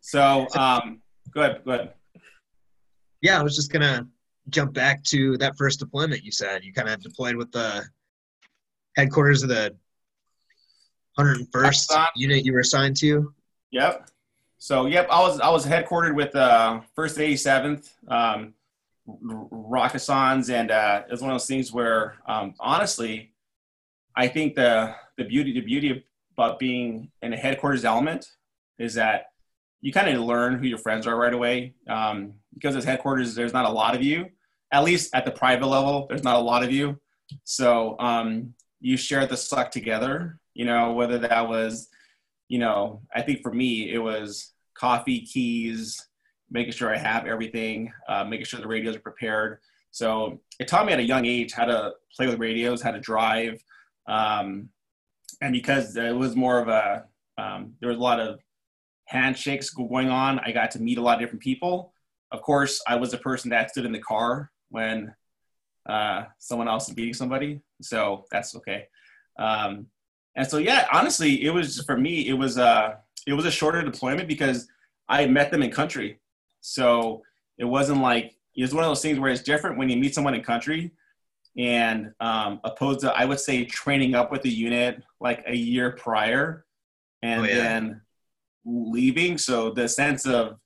[0.00, 1.02] So, um,
[1.34, 1.94] go ahead, go ahead.
[3.22, 4.06] Yeah, I was just gonna
[4.48, 6.24] jump back to that first deployment.
[6.24, 7.84] You said you kind of deployed with the
[8.96, 9.74] headquarters of the
[11.18, 13.32] 101st unit you were assigned to.
[13.70, 14.08] Yep.
[14.58, 18.54] So, yep, I was I was headquartered with uh, First 87th um,
[19.08, 23.32] Rakkasans, and uh, it was one of those things where, um, honestly,
[24.14, 26.04] I think the the beauty the beauty
[26.36, 28.30] about being in a headquarters element
[28.78, 29.29] is that
[29.80, 31.74] you kind of learn who your friends are right away.
[31.88, 34.26] Um, because as headquarters, there's not a lot of you.
[34.72, 37.00] At least at the private level, there's not a lot of you.
[37.44, 40.38] So um, you share the suck together.
[40.54, 41.88] You know, whether that was,
[42.48, 46.06] you know, I think for me it was coffee, keys,
[46.50, 49.58] making sure I have everything, uh, making sure the radios are prepared.
[49.92, 53.00] So it taught me at a young age how to play with radios, how to
[53.00, 53.62] drive,
[54.08, 54.68] um,
[55.40, 57.04] and because it was more of a
[57.38, 58.40] um, there was a lot of
[59.10, 61.92] handshakes going on i got to meet a lot of different people.
[62.32, 65.14] Of course i was the person that stood in the car when
[65.88, 68.86] uh, someone else is beating somebody so that's okay.
[69.38, 69.86] Um,
[70.36, 72.94] and so yeah honestly it was for me it was a uh,
[73.26, 74.68] it was a shorter deployment because
[75.08, 76.18] i met them in country.
[76.62, 77.22] So
[77.58, 80.14] it wasn't like it was one of those things where it's different when you meet
[80.14, 80.92] someone in country
[81.56, 85.92] and um, opposed to I would say training up with the unit like a year
[85.92, 86.64] prior.
[87.22, 87.54] And oh, yeah.
[87.56, 88.00] then
[88.70, 89.38] leaving.
[89.38, 90.58] So the sense of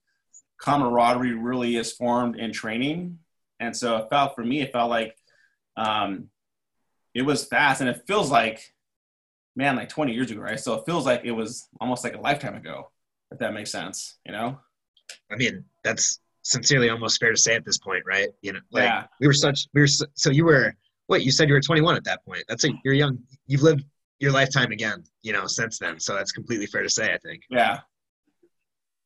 [0.60, 3.18] camaraderie really is formed in training.
[3.60, 5.16] And so it felt for me, it felt like
[5.76, 6.28] um,
[7.14, 8.74] it was fast and it feels like,
[9.56, 10.58] man, like 20 years ago, right?
[10.58, 12.90] So it feels like it was almost like a lifetime ago,
[13.30, 14.58] if that makes sense, you know?
[15.30, 18.28] I mean, that's sincerely almost fair to say at this point, right?
[18.42, 19.06] You know, like yeah.
[19.20, 20.74] we were such we were so, so you were
[21.06, 22.44] what you said you were 21 at that point.
[22.48, 23.18] That's a you're young.
[23.46, 23.84] You've lived
[24.18, 25.98] your lifetime again, you know, since then.
[26.00, 27.42] So that's completely fair to say, I think.
[27.50, 27.80] Yeah.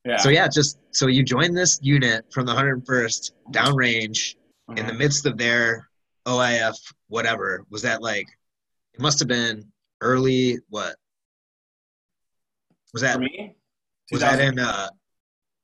[0.08, 0.16] Yeah.
[0.16, 4.36] So yeah, just so you joined this unit from the 101st downrange
[4.68, 4.80] uh-huh.
[4.80, 5.86] in the midst of their
[6.26, 6.76] OIF
[7.08, 7.66] whatever.
[7.70, 8.26] Was that like?
[8.94, 10.58] It must have been early.
[10.70, 10.96] What
[12.94, 13.14] was that?
[13.14, 13.54] For me,
[14.10, 14.58] was that in?
[14.58, 14.88] uh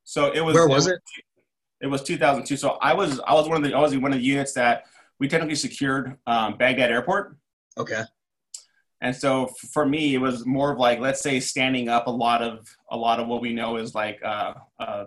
[0.04, 0.54] So it was.
[0.54, 1.00] Where was it?
[1.80, 2.58] It was 2002.
[2.58, 4.84] So I was I was one of the I was one of the units that
[5.18, 7.38] we technically secured um, Baghdad Airport.
[7.78, 8.02] Okay.
[9.04, 12.40] And so for me, it was more of like let's say standing up a lot
[12.40, 15.04] of a lot of what we know is like uh, uh,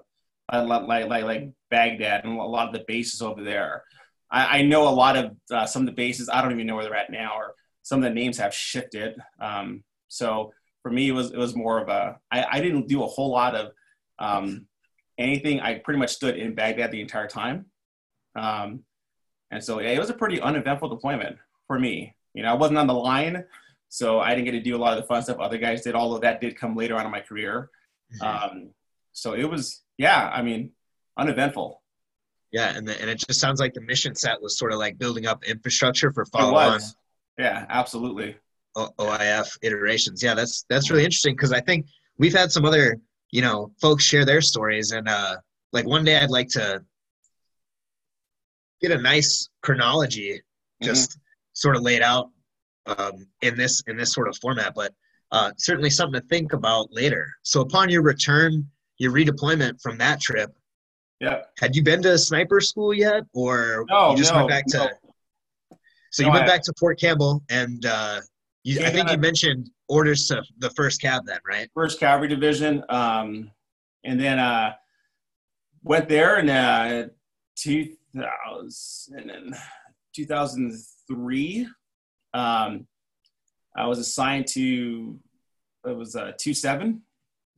[0.53, 3.83] like like like Baghdad and a lot of the bases over there.
[4.29, 6.29] I, I know a lot of uh, some of the bases.
[6.31, 9.15] I don't even know where they're at now, or some of the names have shifted.
[9.39, 13.01] Um, so for me, it was it was more of a I, I didn't do
[13.01, 13.71] a whole lot of
[14.19, 14.67] um,
[15.17, 15.59] anything.
[15.59, 17.65] I pretty much stood in Baghdad the entire time.
[18.35, 18.83] Um,
[19.49, 22.13] and so yeah, it was a pretty uneventful deployment for me.
[22.35, 23.43] You know, I wasn't on the line,
[23.89, 25.95] so I didn't get to do a lot of the fun stuff other guys did.
[25.95, 27.69] although that did come later on in my career.
[28.21, 28.57] Mm-hmm.
[28.57, 28.69] Um,
[29.13, 30.71] so it was, yeah, I mean,
[31.17, 31.81] uneventful.
[32.51, 34.97] Yeah, and the, and it just sounds like the mission set was sort of like
[34.97, 36.79] building up infrastructure for follow on.
[37.37, 38.37] Yeah, absolutely.
[38.75, 40.23] O- OIF iterations.
[40.23, 42.99] Yeah, that's that's really interesting because I think we've had some other
[43.31, 45.35] you know folks share their stories and uh
[45.73, 46.81] like one day I'd like to
[48.81, 50.41] get a nice chronology
[50.81, 51.19] just mm-hmm.
[51.53, 52.29] sort of laid out
[52.87, 54.93] um, in this in this sort of format but
[55.31, 60.19] uh, certainly something to think about later so upon your return your redeployment from that
[60.19, 60.55] trip
[61.19, 64.65] yeah had you been to sniper school yet or no, you just no, went back
[64.65, 65.77] to no.
[66.11, 68.21] so you went I, back to fort campbell and uh,
[68.67, 71.69] You, I think you mentioned orders to the first Cav then, right?
[71.73, 73.49] First Cavalry Division, um,
[74.03, 74.73] and then uh,
[75.83, 77.07] went there in uh,
[77.55, 79.55] 2000,
[80.13, 81.67] 2003.
[82.33, 82.87] Um,
[83.75, 85.19] I was assigned to
[85.85, 87.01] it was uh, two seven.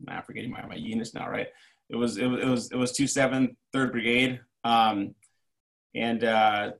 [0.07, 1.47] I'm forgetting my, my units now, right?
[1.89, 5.15] It was it was it was two seven third brigade, um,
[5.95, 6.71] and uh,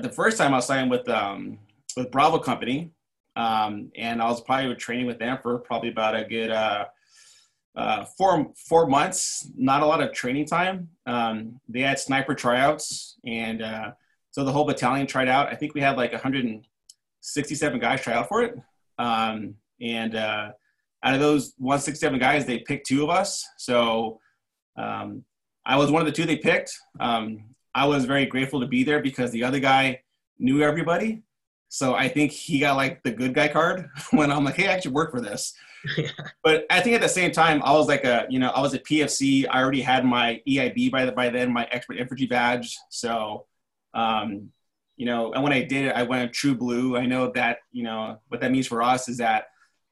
[0.00, 1.58] the first time I was signed with um,
[1.96, 2.90] with Bravo Company,
[3.36, 6.84] um, and I was probably training with them for probably about a good uh,
[7.74, 9.48] uh, four four months.
[9.56, 10.88] Not a lot of training time.
[11.06, 13.92] Um, they had sniper tryouts, and uh,
[14.32, 15.48] so the whole battalion tried out.
[15.48, 18.58] I think we had like 167 guys try out for it,
[18.98, 20.50] um, and uh,
[21.04, 23.46] out of those 167 guys, they picked two of us.
[23.58, 24.20] So
[24.76, 25.24] um,
[25.64, 26.76] I was one of the two they picked.
[27.00, 30.02] Um, I was very grateful to be there because the other guy
[30.38, 31.22] knew everybody.
[31.68, 34.72] So I think he got like the good guy card when I'm like, hey, I
[34.72, 35.54] actually work for this.
[35.96, 36.10] Yeah.
[36.44, 38.74] But I think at the same time, I was like a, you know, I was
[38.74, 39.46] a PFC.
[39.48, 42.76] I already had my EIB by the by then, my expert infantry badge.
[42.88, 43.46] So,
[43.94, 44.50] um,
[44.96, 46.96] you know, and when I did it, I went true blue.
[46.96, 49.46] I know that, you know, what that means for us is that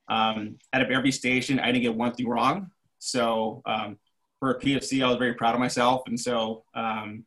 [0.08, 2.70] um, out of every station, I didn't get one thing wrong.
[2.98, 3.98] So um,
[4.38, 7.24] for a PFC, I was very proud of myself, and so um,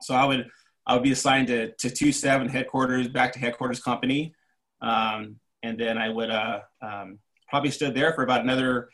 [0.00, 0.48] so I would
[0.86, 4.34] I would be assigned to to two seven headquarters, back to headquarters company,
[4.80, 8.88] um, and then I would uh, um, probably stood there for about another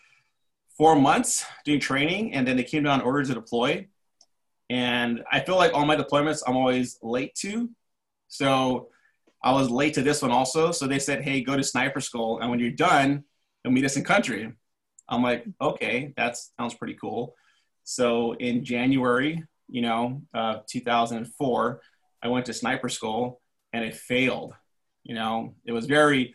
[0.76, 3.86] four months doing training, and then they came down orders to deploy.
[4.70, 7.70] And I feel like all my deployments I'm always late to,
[8.28, 8.88] so
[9.42, 10.72] I was late to this one also.
[10.72, 12.40] So they said, hey, go to Sniper School.
[12.40, 13.24] And when you're done,
[13.64, 14.52] you'll meet us in country.
[15.08, 17.34] I'm like, okay, that sounds pretty cool.
[17.84, 21.80] So in January, you know, uh, 2004,
[22.22, 23.40] I went to Sniper School
[23.72, 24.54] and it failed.
[25.04, 26.34] You know, it was very,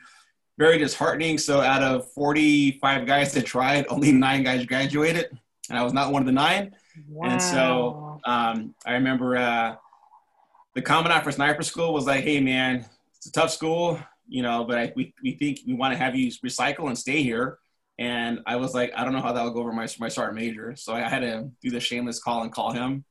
[0.58, 1.38] very disheartening.
[1.38, 5.28] So out of 45 guys that tried, only nine guys graduated.
[5.70, 6.74] And I was not one of the nine.
[7.10, 7.30] Wow.
[7.30, 9.76] And so um, I remember uh,
[10.76, 12.86] the commandant for Sniper School was like, hey, man,
[13.18, 16.16] it's a tough school, you know, but I, we, we think we want to have
[16.16, 17.60] you recycle and stay here.
[18.00, 20.36] And I was like, I don't know how that will go over my, my sergeant
[20.36, 20.76] major.
[20.76, 23.06] So I had to do the shameless call and call him,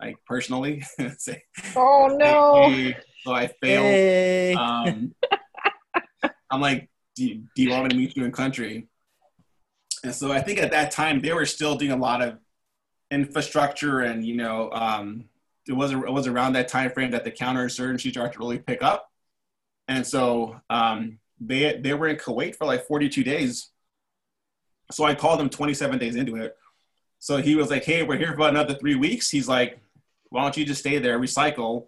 [0.00, 0.84] like personally.
[1.18, 1.42] say,
[1.76, 2.70] oh, no.
[2.70, 3.84] Hey, So I failed.
[3.84, 4.54] Hey.
[4.54, 5.14] Um,
[6.50, 8.88] I'm like, do you, do you want me to meet you in country?
[10.04, 12.38] And so I think at that time they were still doing a lot of
[13.10, 15.24] infrastructure and, you know, um,
[15.68, 18.82] it was it was around that time frame that the counterinsurgency started to really pick
[18.82, 19.12] up.
[19.86, 23.70] And so um, they they were in Kuwait for like 42 days.
[24.90, 26.56] So I called him 27 days into it.
[27.18, 29.78] So he was like, "Hey, we're here for another three weeks." He's like,
[30.30, 31.86] "Why don't you just stay there, recycle,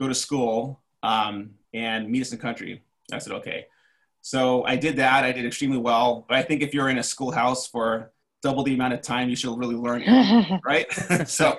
[0.00, 3.66] go to school, um, and meet us in country?" I said, "Okay."
[4.20, 5.24] So I did that.
[5.24, 6.24] I did extremely well.
[6.28, 9.36] But I think if you're in a schoolhouse for double the amount of time, you
[9.36, 10.02] should really learn,
[10.64, 10.86] right?
[11.26, 11.58] so,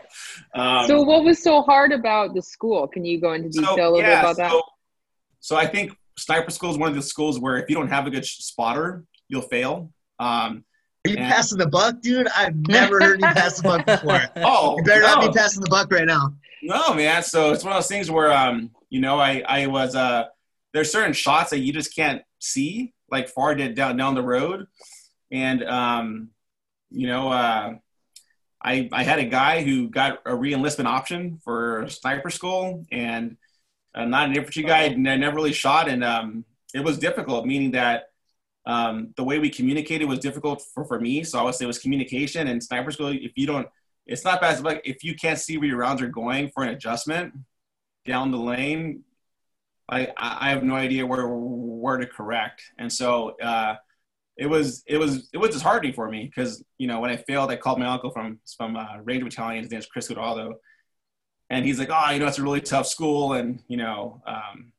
[0.55, 2.87] um, so what was so hard about the school?
[2.87, 4.51] Can you go into detail so, a little yeah, bit about that?
[4.51, 4.61] So,
[5.41, 8.07] so I think sniper school is one of the schools where if you don't have
[8.07, 9.91] a good spotter, you'll fail.
[10.19, 10.63] Um,
[11.05, 12.27] Are you and, passing the buck, dude?
[12.35, 14.21] I've never heard you pass the buck before.
[14.37, 15.15] Oh, you better no.
[15.15, 16.33] not be passing the buck right now.
[16.61, 17.23] No, man.
[17.23, 20.25] So it's one of those things where, um, you know, I I was uh,
[20.73, 24.65] there's certain shots that you just can't see like far down down the road,
[25.31, 26.29] and um,
[26.91, 27.75] you know, uh,
[28.61, 33.37] I I had a guy who got a reenlistment option for sniper school and
[33.95, 34.83] uh, not an infantry guy.
[34.85, 37.45] I never really shot, and um, it was difficult.
[37.45, 38.09] Meaning that
[38.65, 41.23] um, the way we communicated was difficult for, for me.
[41.23, 43.07] So I would say it was communication and sniper school.
[43.07, 43.67] If you don't,
[44.05, 44.61] it's not bad.
[44.61, 47.33] Like if you can't see where your rounds are going for an adjustment
[48.05, 49.03] down the lane,
[49.89, 52.61] I I have no idea where where to correct.
[52.77, 53.75] And so uh,
[54.39, 57.51] it was it was it was disheartening for me because you know when I failed,
[57.51, 59.63] I called my uncle from from uh, Ranger Battalion.
[59.63, 60.53] His name's Chris Guidaldo
[61.49, 64.71] and he's like, oh, you know, it's a really tough school, and you know, um,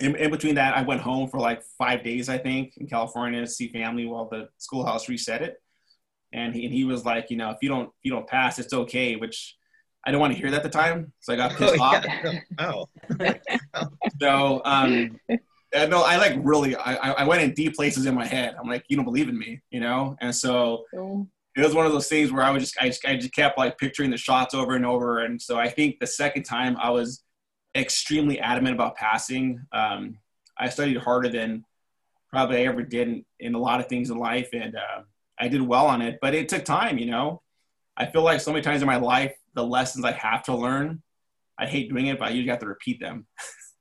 [0.00, 3.40] in, in, between that, I went home for like five days, I think, in California
[3.40, 5.56] to see family while the schoolhouse reset it,
[6.32, 8.58] and he, and he was like, you know, if you don't if you don't pass,
[8.58, 9.56] it's okay, which
[10.04, 12.04] I didn't want to hear that at the time, so I got pissed oh, off.
[12.18, 12.40] Yeah.
[12.58, 13.88] Oh.
[14.20, 15.20] so, um,
[15.74, 18.54] no, I like really, I, I went in deep places in my head.
[18.58, 20.84] I'm like, you don't believe in me, you know, and so.
[21.54, 23.58] It was one of those things where I was just I, just I just kept
[23.58, 26.88] like picturing the shots over and over, and so I think the second time I
[26.88, 27.22] was
[27.74, 29.60] extremely adamant about passing.
[29.72, 30.18] Um,
[30.58, 31.64] I studied harder than
[32.30, 35.02] probably I ever did in, in a lot of things in life, and uh,
[35.38, 36.98] I did well on it, but it took time.
[36.98, 37.42] You know,
[37.96, 41.02] I feel like so many times in my life, the lessons I have to learn,
[41.58, 43.26] I hate doing it, but I usually have to repeat them.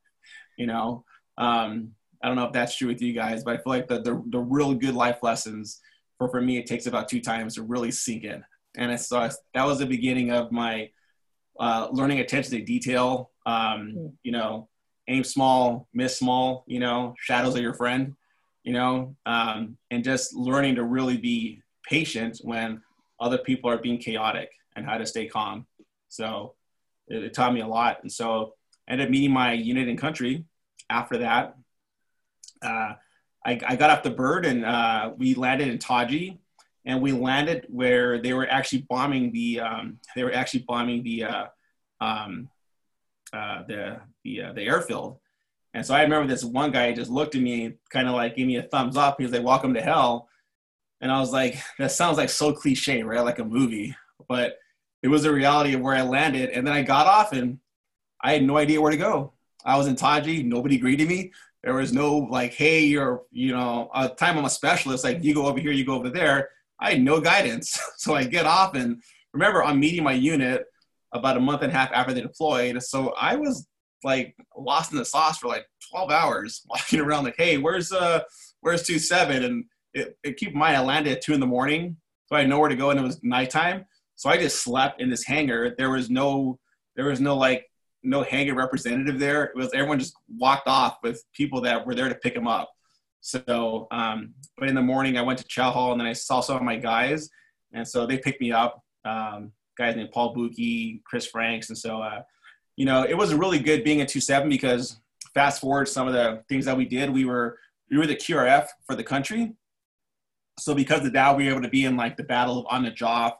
[0.58, 1.06] you know,
[1.38, 1.92] um,
[2.24, 4.24] I don't know if that's true with you guys, but I feel like the the,
[4.28, 5.80] the real good life lessons
[6.18, 8.44] for for me it takes about two times to really sink in,
[8.78, 10.90] and it's so that was the beginning of my
[11.60, 13.32] uh, learning attention to detail.
[13.46, 14.08] Um, hmm.
[14.24, 14.70] you know,
[15.08, 16.64] aim small, miss small.
[16.68, 18.16] You know, shadows are your friend.
[18.64, 22.82] You know, um, and just learning to really be patient when
[23.20, 25.66] other people are being chaotic and how to stay calm.
[26.10, 26.54] So
[27.08, 27.98] it, it taught me a lot.
[28.04, 28.54] And so
[28.88, 30.46] I ended up meeting my unit in country
[30.92, 31.56] after that.
[32.62, 32.94] Uh,
[33.44, 36.40] I, I, got off the bird and uh, we landed in Taji
[36.86, 41.24] and we landed where they were actually bombing the um, they were actually bombing the
[41.24, 41.46] uh,
[42.00, 42.50] um,
[43.34, 45.18] uh, the the, uh, the airfield.
[45.74, 48.46] And so I remember this one guy just looked at me, kind of like gave
[48.46, 49.16] me a thumbs up.
[49.18, 50.28] He was like, "Welcome to hell,"
[51.00, 53.24] and I was like, "That sounds like so cliche, right?
[53.24, 53.96] Like a movie."
[54.28, 54.58] But
[55.02, 56.50] it was a reality of where I landed.
[56.50, 57.60] And then I got off and
[58.22, 59.34] I had no idea where to go.
[59.66, 61.32] I was in Taji, nobody greeted me.
[61.64, 65.34] There was no like, hey, you're, you know, a time I'm a specialist, like you
[65.34, 66.50] go over here, you go over there.
[66.80, 67.80] I had no guidance.
[67.98, 69.02] so I get off and
[69.34, 70.66] remember I'm meeting my unit
[71.14, 72.82] about a month and a half after they deployed.
[72.82, 73.68] So I was
[74.04, 78.22] like lost in the sauce for like 12 hours walking around like, hey, where's uh
[78.62, 79.44] where's two seven?
[79.44, 81.98] And it, it keep in mind I landed at two in the morning.
[82.28, 83.86] So I had nowhere to go and it was nighttime.
[84.16, 85.76] So I just slept in this hangar.
[85.78, 86.60] There was no,
[86.96, 87.66] there was no like,
[88.04, 89.46] no hangar representative there.
[89.46, 92.70] It was everyone just walked off with people that were there to pick them up.
[93.22, 96.42] So, um, but in the morning I went to chow hall and then I saw
[96.42, 97.30] some of my guys,
[97.74, 98.84] and so they picked me up.
[99.06, 102.22] Um, guys named Paul Buki, Chris Franks, and so uh,
[102.76, 105.00] you know it was really good being at two seven because
[105.34, 107.58] fast forward some of the things that we did, we were
[107.90, 109.54] we were the QRF for the country.
[110.60, 112.86] So because of that, we were able to be in like the Battle of An
[112.86, 113.34] Najaf,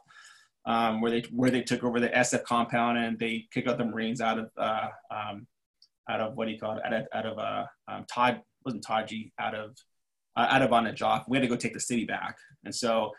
[0.64, 3.84] um, where they where they took over the SF compound and they kicked out the
[3.84, 5.46] Marines out of uh, um,
[6.08, 9.54] out of what he called out of, out of uh, um, Todd wasn't Taji out
[9.54, 9.76] of
[10.36, 11.24] uh, out of An Najaf.
[11.28, 13.10] We had to go take the city back, and so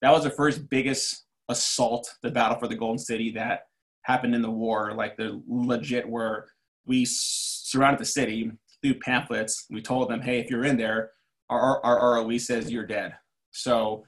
[0.00, 3.62] that was the first biggest assault, the battle for the Golden City that
[4.02, 4.92] happened in the war.
[4.94, 6.46] Like the legit where
[6.86, 8.50] we surrounded the city
[8.82, 9.66] through pamphlets.
[9.70, 11.12] We told them, hey, if you're in there,
[11.48, 13.14] our, our, our ROE says you're dead.
[13.52, 14.04] So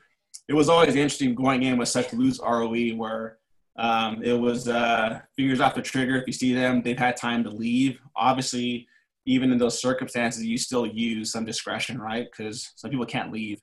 [0.48, 3.38] it was always interesting going in with such loose ROE where
[3.76, 6.16] um, it was uh, fingers off the trigger.
[6.16, 7.98] If you see them, they've had time to leave.
[8.14, 8.86] Obviously,
[9.26, 12.26] even in those circumstances, you still use some discretion, right?
[12.30, 13.60] Because some people can't leave.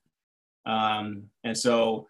[0.66, 2.08] Um, and so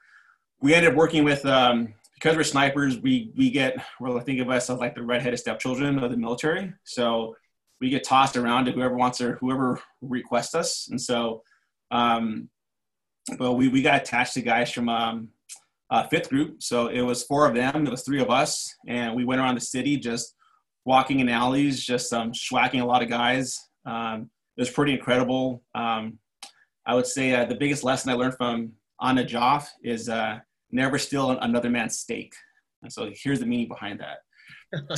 [0.62, 4.40] we ended up working with, um, because we're snipers, we, we get, well, I think
[4.40, 6.74] of us as like the redheaded stepchildren of the military.
[6.84, 7.36] So
[7.80, 10.88] we get tossed around to whoever wants or whoever requests us.
[10.90, 11.44] And so
[11.90, 12.50] um,
[13.38, 15.30] well, we, we got attached to guys from um,
[15.90, 16.64] uh, fifth group.
[16.64, 17.86] So it was four of them.
[17.86, 20.36] It was three of us, and we went around the city just
[20.86, 23.60] walking in alleys, just um, schwacking a lot of guys.
[23.86, 25.64] Um, it was pretty incredible.
[25.76, 26.20] Um,
[26.86, 30.40] I would say uh, the biggest lesson I learned from An Najaf is uh,
[30.72, 32.34] never steal another man's steak.
[32.82, 34.20] And so here's the meaning behind that.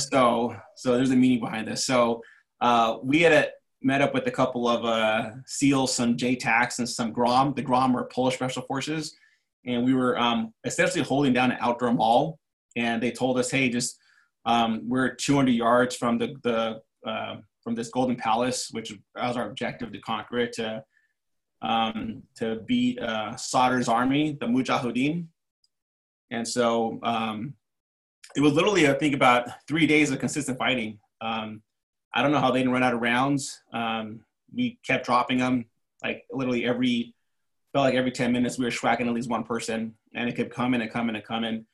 [0.00, 1.84] so so there's a meaning behind this.
[1.84, 2.22] So
[2.60, 3.48] uh, we had a
[3.84, 7.52] met up with a couple of uh, SEALs, some JTACs, and some GROM.
[7.54, 9.16] The GROM were Polish Special Forces.
[9.66, 12.38] And we were um, essentially holding down an outdoor mall.
[12.76, 13.98] And they told us, hey, just
[14.46, 19.48] um, we're 200 yards from the, the uh, from this Golden Palace, which was our
[19.48, 20.84] objective to conquer it, to,
[21.62, 25.26] um, to beat uh, Sadr's army, the Mujahideen.
[26.30, 27.54] And so um,
[28.36, 30.98] it was literally, I think, about three days of consistent fighting.
[31.20, 31.62] Um,
[32.14, 33.60] I don't know how they didn't run out of rounds.
[33.72, 34.20] Um,
[34.54, 35.66] we kept dropping them
[36.02, 37.14] like literally every
[37.72, 40.54] felt like every 10 minutes we were schwacking at least one person and it kept
[40.54, 41.66] coming and coming and coming.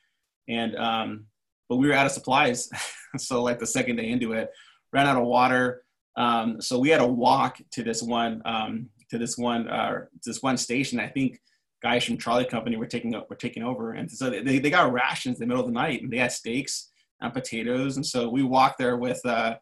[0.49, 1.27] And um,
[1.69, 2.71] but we were out of supplies.
[3.19, 4.51] So like the second day into it
[4.93, 5.83] ran out of water.
[6.17, 10.41] Um, so we had to walk to this one um, to this one uh, this
[10.45, 11.01] one station.
[11.01, 11.41] I think
[11.83, 13.95] guys from charlie company were taking were taking over.
[13.95, 16.31] And so they, they got rations in the middle of the night and they had
[16.31, 16.91] steaks
[17.21, 17.97] and potatoes.
[17.97, 19.57] And so we walked there with uh,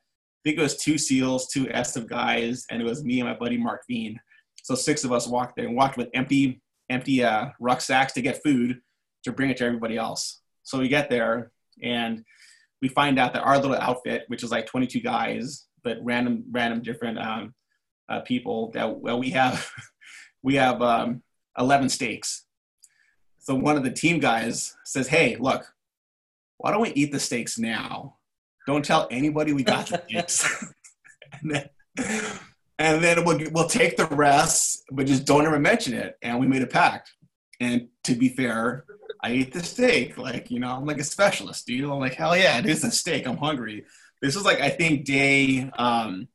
[0.45, 3.57] think it was two SEALs, two SF guys, and it was me and my buddy
[3.57, 4.19] Mark Veen.
[4.63, 6.61] So six of us walked there and walked with empty,
[6.91, 8.81] empty uh, rucksacks to get food
[9.25, 10.41] to bring it to everybody else.
[10.63, 12.25] So we get there and
[12.83, 16.83] we find out that our little outfit, which is like 22 guys, but random, random
[16.83, 17.55] different um,
[18.09, 19.71] uh, people, that well, we have,
[20.43, 21.23] we have um,
[21.59, 22.45] 11 steaks.
[23.39, 25.73] So one of the team guys says, "Hey, look,
[26.59, 28.18] why don't we eat the steaks now?"
[28.69, 30.67] Don't tell anybody we got the steaks.
[31.41, 31.71] and then,
[32.79, 36.19] and then we'll, we'll take the rest, but just don't ever mention it.
[36.21, 37.11] And we made a pact.
[37.61, 38.85] And to be fair,
[39.23, 40.19] I ate the steak.
[40.19, 41.91] Like, you know, I'm like a specialist, dude.
[41.91, 43.27] I'm like, hell yeah, it is a steak.
[43.27, 43.87] I'm hungry.
[44.21, 46.29] This was like, I think, day um,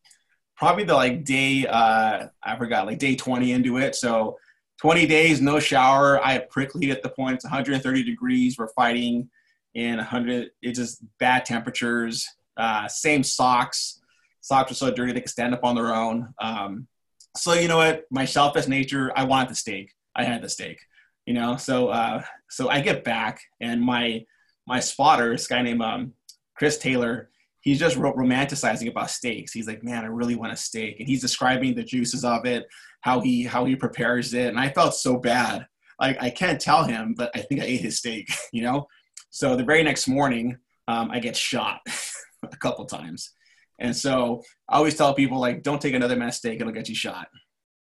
[0.58, 3.94] probably the like day uh, I forgot like day 20 into it.
[3.94, 4.40] So
[4.82, 6.20] 20 days, no shower.
[6.26, 7.36] I had prickly at the point.
[7.36, 8.58] It's 130 degrees.
[8.58, 9.30] We're fighting
[9.74, 10.52] in 100.
[10.62, 12.28] It's just bad temperatures.
[12.58, 14.00] Uh, same socks.
[14.42, 16.34] Socks are so dirty they can stand up on their own.
[16.40, 16.88] Um,
[17.36, 18.04] so you know what?
[18.12, 19.12] My selfish nature.
[19.16, 19.92] I wanted the steak.
[20.16, 20.80] I had the steak.
[21.26, 21.58] You know.
[21.58, 24.26] So uh, so I get back and my
[24.68, 26.14] my spotter, this guy named um,
[26.56, 27.30] Chris Taylor
[27.64, 29.54] he's just romanticizing about steaks.
[29.54, 32.68] He's like, man, I really want a steak, and he's describing the juices of it,
[33.02, 35.66] how he how he prepares it, and I felt so bad.
[36.00, 38.88] Like I can't tell him, but I think I ate his steak, you know.
[39.34, 41.82] So the very next morning, um, I get shot
[42.44, 43.32] a couple times,
[43.80, 47.30] and so I always tell people like, don't take another mistake; it'll get you shot.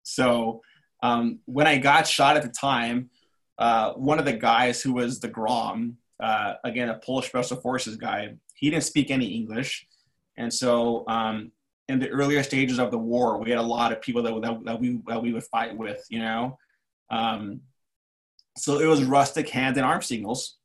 [0.02, 0.62] So
[1.04, 3.12] um, when I got shot at the time,
[3.60, 7.96] uh, one of the guys who was the Grom, uh, again a Polish Special Forces
[7.96, 9.86] guy, he didn't speak any English,
[10.38, 11.52] and so um,
[11.88, 14.66] in the earlier stages of the war, we had a lot of people that, that,
[14.66, 16.58] that we that we would fight with, you know.
[17.12, 17.62] Um,
[18.58, 20.58] so it was rustic hand and arm signals,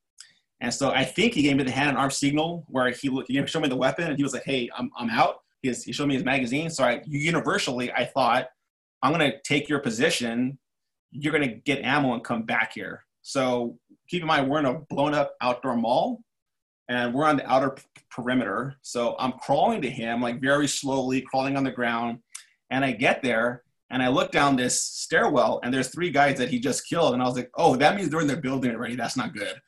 [0.61, 3.47] and so I think he gave me the hand and arm signal where he he
[3.47, 6.09] showed me the weapon and he was like, "Hey, I'm I'm out." He, he showed
[6.09, 6.71] me his magazine.
[6.71, 8.49] So I universally I thought,
[9.03, 10.59] "I'm gonna take your position.
[11.13, 14.81] You're gonna get ammo and come back here." So keep in mind, we're in a
[14.91, 16.23] blown up outdoor mall
[16.89, 17.77] and we're on the outer
[18.11, 18.77] perimeter.
[18.83, 22.19] So I'm crawling to him, like very slowly, crawling on the ground.
[22.71, 26.49] And I get there and I look down this stairwell, and there's three guys that
[26.49, 27.13] he just killed.
[27.13, 28.95] And I was like, oh, that means they're in their building already.
[28.95, 29.61] That's not good.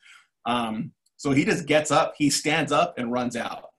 [0.45, 3.71] Um, so he just gets up, he stands up and runs out.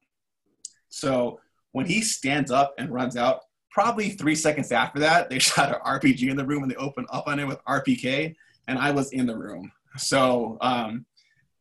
[0.89, 1.41] So
[1.73, 3.41] when he stands up and runs out,
[3.71, 7.09] probably three seconds after that, they shot an RPG in the room and they opened
[7.11, 8.35] up on it with RPK,
[8.69, 9.71] and I was in the room.
[9.97, 11.05] So um,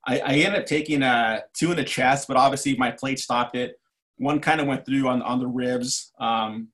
[0.05, 3.55] I, I ended up taking uh, two in the chest, but obviously my plate stopped
[3.55, 3.79] it.
[4.17, 6.11] One kind of went through on, on the ribs.
[6.19, 6.69] Um,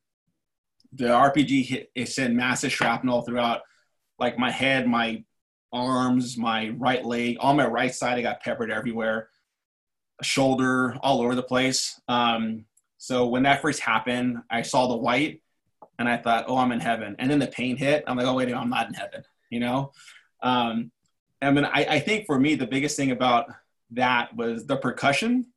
[0.94, 3.62] the RPG hit, it sent massive shrapnel throughout
[4.18, 5.24] like my head, my
[5.72, 8.18] arms, my right leg, on my right side.
[8.18, 9.30] I got peppered everywhere,
[10.22, 12.00] shoulder, all over the place.
[12.08, 12.66] Um,
[12.98, 15.42] so when that first happened, I saw the white
[15.98, 17.16] and I thought, oh, I'm in heaven.
[17.20, 18.04] And then the pain hit.
[18.08, 19.92] I'm like, oh, wait, I'm not in heaven, you know?
[20.42, 20.92] Um,
[21.42, 23.48] I mean, I, I think for me, the biggest thing about
[23.92, 25.48] that was the percussion.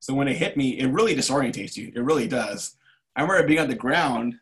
[0.00, 1.92] So when it hit me, it really disorientates you.
[1.94, 2.76] It really does.
[3.14, 4.34] I remember being on the ground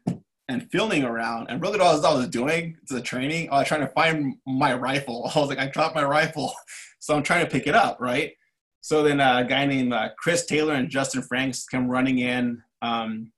[0.51, 3.83] and filming around, and really all I was doing to the training, I was trying
[3.83, 5.31] to find my rifle.
[5.35, 6.53] I was like, I dropped my rifle,
[6.99, 8.33] so I'm trying to pick it up, right?
[8.81, 12.63] So then a guy named uh, Chris Taylor and Justin Franks come running in.
[12.83, 13.31] Um,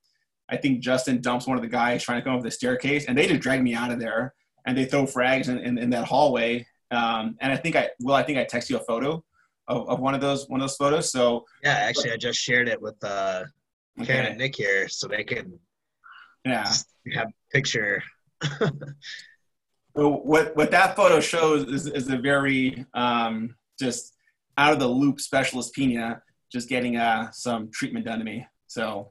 [0.49, 3.17] I think Justin dumps one of the guys trying to come up the staircase, and
[3.17, 4.35] they just drag me out of there,
[4.67, 8.17] and they throw frags in, in, in that hallway, um, and I think I well,
[8.17, 9.23] I think I text you a photo
[9.69, 11.11] of, of one of those one of those photos.
[11.11, 13.45] So yeah, actually, I just shared it with uh,
[14.05, 14.31] Karen okay.
[14.31, 15.59] and Nick here, so they can
[16.45, 16.73] yeah
[17.15, 18.03] have picture.
[18.59, 18.71] so
[19.97, 24.15] what what that photo shows is, is a very um, just
[24.59, 28.47] out of the loop specialist pena just getting uh, some treatment done to me.
[28.67, 29.11] So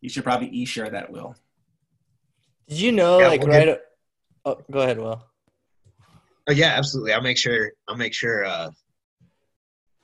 [0.00, 1.34] you should probably e-share that, Will.
[2.68, 3.78] Did you know, yeah, like, right?
[4.44, 5.22] Oh, go ahead, Will.
[6.48, 7.12] Oh yeah, absolutely.
[7.12, 7.72] I'll make sure.
[7.88, 8.44] I'll make sure.
[8.44, 8.70] Uh,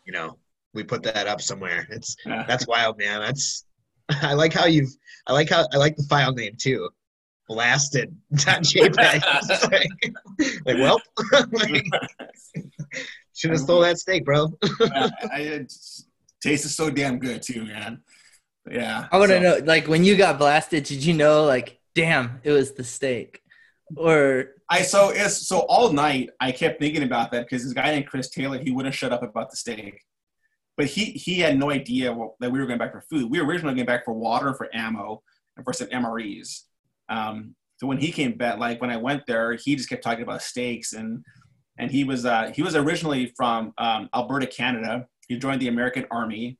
[0.07, 0.39] you know,
[0.73, 1.87] we put that up somewhere.
[1.91, 2.45] It's yeah.
[2.47, 3.21] that's wild, man.
[3.21, 3.65] That's
[4.23, 4.91] I like how you've.
[5.27, 6.89] I like how I like the file name too.
[7.49, 8.97] Blasted.jpg.
[8.97, 9.89] like,
[10.67, 11.01] like, well,
[11.53, 11.87] like,
[13.35, 14.53] should have stole that steak, bro.
[14.81, 15.73] I, I, it
[16.43, 18.03] tasted so damn good too, man.
[18.71, 19.09] Yeah.
[19.11, 19.43] I want to so.
[19.43, 23.41] know, like, when you got blasted, did you know, like, damn, it was the steak?
[23.97, 27.91] or I so it's so all night I kept thinking about that because this guy
[27.91, 30.03] named Chris Taylor he wouldn't shut up about the steak,
[30.79, 33.31] but he he had no idea what, that we were going back for food.
[33.31, 35.23] We were originally going back for water, for ammo,
[35.57, 36.63] and for some MREs.
[37.09, 40.23] Um, so when he came back, like when I went there, he just kept talking
[40.23, 41.25] about steaks and
[41.79, 45.07] and he was uh, he was originally from um, Alberta, Canada.
[45.27, 46.59] He joined the American Army.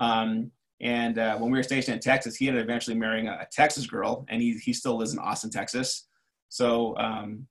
[0.00, 0.50] Um,
[0.80, 3.86] and uh, when we were stationed in Texas, he ended up eventually marrying a, Texas
[3.86, 6.06] girl, and he, he still lives in Austin, Texas.
[6.50, 7.46] So um,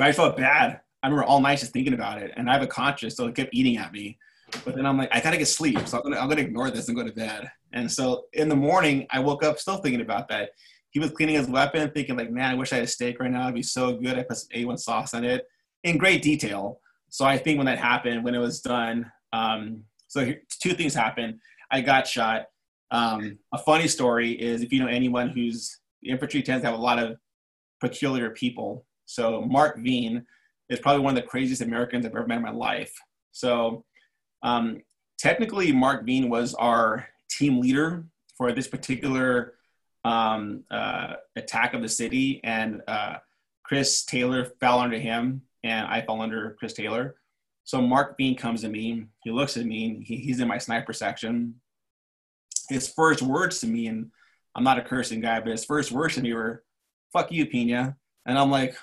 [0.00, 0.80] I felt bad.
[1.02, 3.36] I remember all night just thinking about it, and I have a conscience, so it
[3.36, 4.18] kept eating at me.
[4.64, 6.88] But then I'm like, I gotta get sleep, so I'm gonna, I'm gonna ignore this
[6.88, 7.50] and go to bed.
[7.72, 10.50] And so in the morning, I woke up still thinking about that.
[10.90, 13.30] He was cleaning his weapon, thinking like, man, I wish I had a steak right
[13.30, 13.44] now.
[13.44, 14.18] It'd be so good.
[14.18, 15.46] I put some A1 sauce on it
[15.84, 16.80] in great detail.
[17.08, 21.38] So I think when that happened, when it was done, um, so two things happened.
[21.70, 22.44] I got shot.
[22.90, 26.82] Um, a funny story is if you know anyone who's infantry tends to have a
[26.82, 27.16] lot of
[27.80, 28.84] peculiar people.
[29.06, 30.26] So Mark Veen
[30.68, 32.92] is probably one of the craziest Americans I've ever met in my life.
[33.32, 33.84] So
[34.42, 34.82] um,
[35.18, 38.04] technically, Mark Veen was our team leader
[38.36, 39.54] for this particular
[40.04, 43.16] um, uh, attack of the city, and uh,
[43.62, 47.16] Chris Taylor fell under him, and I fell under Chris Taylor.
[47.64, 49.06] So Mark Veen comes to me.
[49.22, 50.02] He looks at me.
[50.04, 51.54] He, he's in my sniper section.
[52.68, 54.10] His first words to me, and
[54.54, 56.64] I'm not a cursing guy, but his first words to me were,
[57.12, 58.76] "Fuck you, Pena," and I'm like,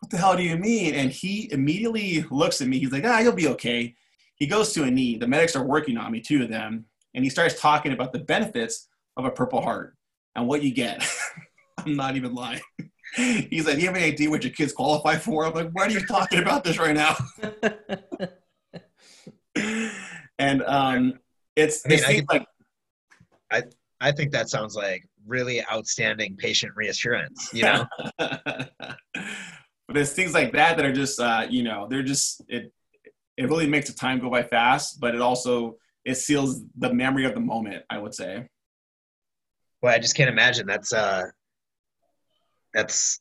[0.00, 2.78] "What the hell do you mean?" And he immediately looks at me.
[2.78, 3.96] He's like, "Ah, you'll be okay."
[4.38, 5.16] He goes to a knee.
[5.16, 6.84] The medics are working on me, two of them,
[7.14, 9.96] and he starts talking about the benefits of a Purple Heart
[10.36, 11.04] and what you get.
[11.78, 12.60] I'm not even lying.
[13.16, 15.86] He's like, "Do you have any idea what your kids qualify for?" I'm like, "Why
[15.86, 17.16] are you talking about this right now?"
[20.38, 21.18] and um,
[21.56, 22.44] it's I mean, I like
[23.50, 23.62] I
[24.00, 27.50] I think that sounds like really outstanding patient reassurance.
[27.52, 27.86] You know,
[28.18, 32.72] but it's things like that that are just uh, you know they're just it
[33.38, 37.24] it really makes the time go by fast, but it also it seals the memory
[37.24, 37.84] of the moment.
[37.88, 38.48] I would say.
[39.80, 40.66] Well, I just can't imagine.
[40.66, 41.26] That's uh,
[42.74, 43.20] that's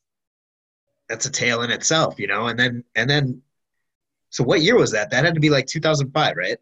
[1.07, 2.47] that's a tale in itself, you know.
[2.47, 3.41] And then and then,
[4.31, 5.11] so what year was that?
[5.11, 6.57] That had to be like 2005, right?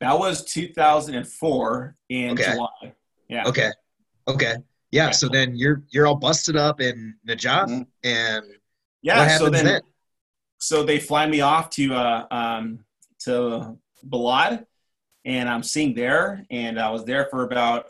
[0.00, 2.52] That was 2004 in okay.
[2.52, 2.94] July.
[3.28, 3.46] Yeah.
[3.46, 3.70] Okay.
[4.26, 4.54] Okay.
[4.92, 5.04] Yeah.
[5.04, 5.12] Okay.
[5.12, 7.82] So then you're you're all busted up in Najaf, mm-hmm.
[8.02, 8.46] and
[9.02, 9.36] yeah.
[9.36, 9.82] So then, then?
[10.58, 12.84] So they fly me off to uh, um,
[13.20, 14.66] to Balad,
[15.24, 17.86] and I'm seeing there, and I was there for about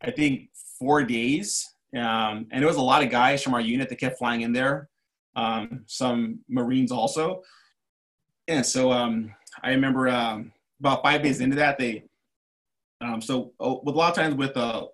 [0.00, 3.88] I think four days, um, and it was a lot of guys from our unit
[3.88, 4.88] that kept flying in there.
[5.36, 7.42] Um, some Marines also,
[8.46, 12.04] and so um, I remember um, about five days into that they.
[13.00, 14.86] Um, so oh, with a lot of times with uh,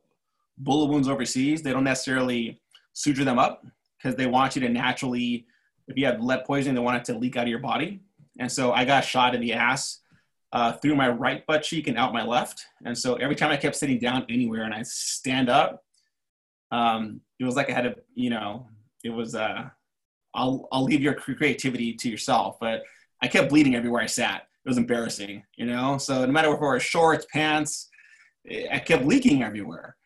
[0.59, 2.61] bullet wounds overseas, they don't necessarily
[2.93, 3.65] suture them up
[3.97, 5.47] because they want you to naturally,
[5.89, 8.01] if you have lead poisoning, they want it to leak out of your body.
[8.39, 10.01] And so I got shot in the ass
[10.53, 12.65] uh, through my right butt cheek and out my left.
[12.85, 15.85] And so every time I kept sitting down anywhere and I stand up,
[16.71, 18.69] um, it was like I had a, you know,
[19.05, 19.69] it was, uh,
[20.35, 22.83] I'll, I'll leave your creativity to yourself, but
[23.23, 24.49] I kept bleeding everywhere I sat.
[24.65, 25.99] It was embarrassing, you know?
[25.99, 27.89] So no matter if it were shorts, pants,
[28.73, 29.97] I kept leaking everywhere.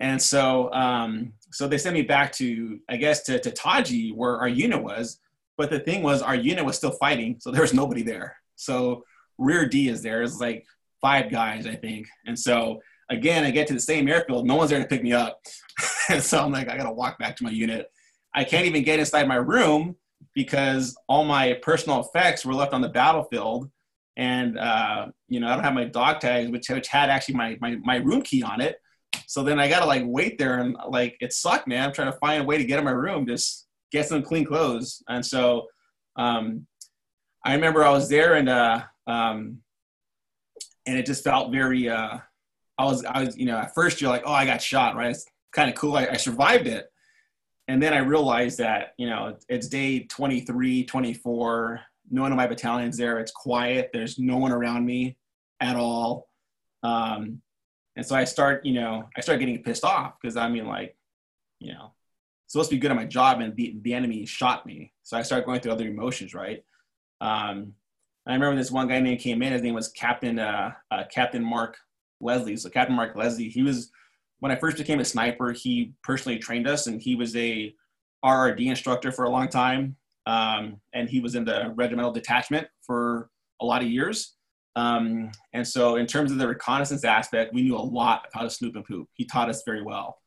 [0.00, 4.36] And so, um, so they sent me back to, I guess, to, to Taji where
[4.38, 5.20] our unit was.
[5.56, 8.36] But the thing was, our unit was still fighting, so there was nobody there.
[8.54, 9.04] So
[9.38, 10.22] rear D is there.
[10.22, 10.64] It's like
[11.00, 12.06] five guys, I think.
[12.26, 12.80] And so
[13.10, 15.40] again, I get to the same airfield, no one's there to pick me up.
[16.08, 17.90] and so I'm like, I gotta walk back to my unit.
[18.34, 19.96] I can't even get inside my room
[20.34, 23.70] because all my personal effects were left on the battlefield.
[24.16, 27.56] And uh, you know, I don't have my dog tags, which, which had actually my,
[27.60, 28.76] my my room key on it.
[29.26, 31.84] So then I gotta like wait there and like it sucked, man.
[31.84, 34.44] I'm trying to find a way to get in my room, just get some clean
[34.44, 35.02] clothes.
[35.08, 35.66] And so
[36.16, 36.66] um,
[37.44, 39.58] I remember I was there and uh, um,
[40.86, 41.88] and it just felt very.
[41.88, 42.18] Uh,
[42.78, 45.10] I was I was you know at first you're like oh I got shot right
[45.10, 46.86] it's kind of cool I, I survived it,
[47.66, 52.46] and then I realized that you know it's day 23 24 no one of my
[52.46, 55.16] battalion's there it's quiet there's no one around me
[55.60, 56.28] at all
[56.82, 57.42] um,
[57.98, 60.96] and so I start you know I start getting pissed off because I mean like
[61.58, 61.92] you know
[62.46, 65.22] supposed to be good at my job and the, the enemy shot me so I
[65.22, 66.64] start going through other emotions right
[67.20, 67.74] um,
[68.28, 69.52] I remember this one guy named came in.
[69.52, 71.76] His name was Captain uh, uh, Captain Mark
[72.20, 72.56] Leslie.
[72.56, 73.90] So Captain Mark Leslie, he was
[74.40, 75.52] when I first became a sniper.
[75.52, 77.74] He personally trained us, and he was a
[78.24, 79.96] RRD instructor for a long time.
[80.26, 83.30] Um, and he was in the regimental detachment for
[83.62, 84.34] a lot of years.
[84.78, 88.48] Um, and so, in terms of the reconnaissance aspect, we knew a lot about how
[88.48, 89.08] snoop and poop.
[89.14, 90.18] He taught us very well.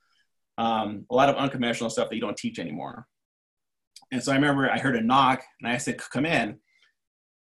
[0.57, 3.07] Um, a lot of unconventional stuff that you don't teach anymore.
[4.11, 6.59] And so I remember I heard a knock, and I said, "Come in."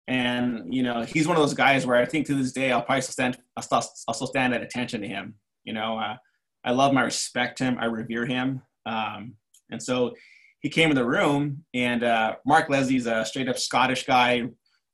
[0.07, 2.81] And you know, he's one of those guys where I think to this day I'll
[2.81, 5.35] probably stand, I'll still, I'll still stand at attention to him.
[5.65, 6.15] You know, uh,
[6.63, 8.61] I love him, I respect him, I revere him.
[8.85, 9.35] Um,
[9.69, 10.13] and so
[10.61, 14.43] he came in the room, and uh, Mark Leslie's a straight up Scottish guy,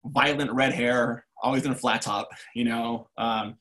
[0.03, 2.29] violent red hair, always in a flat top.
[2.55, 3.55] You know, um,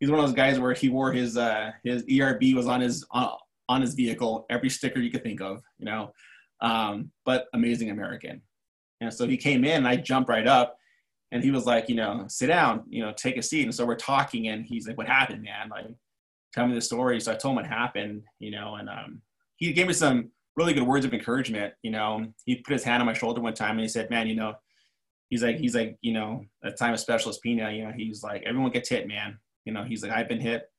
[0.00, 3.06] he's one of those guys where he wore his uh, his ERB was on his
[3.10, 3.36] on,
[3.68, 5.62] on his vehicle, every sticker you could think of.
[5.78, 6.12] You know,
[6.60, 8.42] um, but amazing American.
[9.00, 10.78] And so he came in, and I jumped right up
[11.34, 13.64] and he was like, you know, sit down, you know, take a seat.
[13.64, 15.68] And so we're talking, and he's like, "What happened, man?
[15.68, 15.86] Like,
[16.52, 19.20] tell me the story." So I told him what happened, you know, and um,
[19.56, 21.74] he gave me some really good words of encouragement.
[21.82, 24.28] You know, he put his hand on my shoulder one time, and he said, "Man,
[24.28, 24.54] you know,"
[25.34, 28.44] he's like, he's like, you know, at time of specialist Pena, you know, he's like,
[28.46, 29.36] everyone gets hit, man.
[29.64, 30.70] You know, he's like, I've been hit.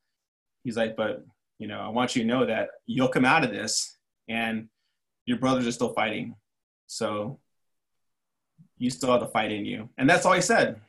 [0.63, 1.25] He's like, but
[1.59, 3.97] you know, I want you to know that you'll come out of this,
[4.29, 4.69] and
[5.25, 6.35] your brothers are still fighting.
[6.87, 7.37] So
[8.77, 9.89] you still have the fight in you.
[9.97, 10.79] And that's all he said.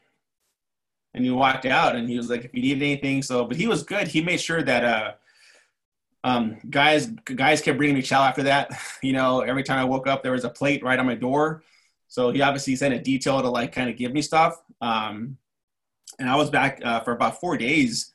[1.12, 3.66] And he walked out and he was like, if you need anything, so, but he
[3.66, 4.06] was good.
[4.06, 5.12] He made sure that, uh,
[6.22, 8.70] um, guys guys kept bringing me chow after that.
[9.02, 11.64] You know, every time I woke up, there was a plate right on my door.
[12.08, 14.56] So he obviously sent a detail to like kind of give me stuff.
[14.80, 15.38] Um,
[16.18, 18.14] and I was back uh, for about four days,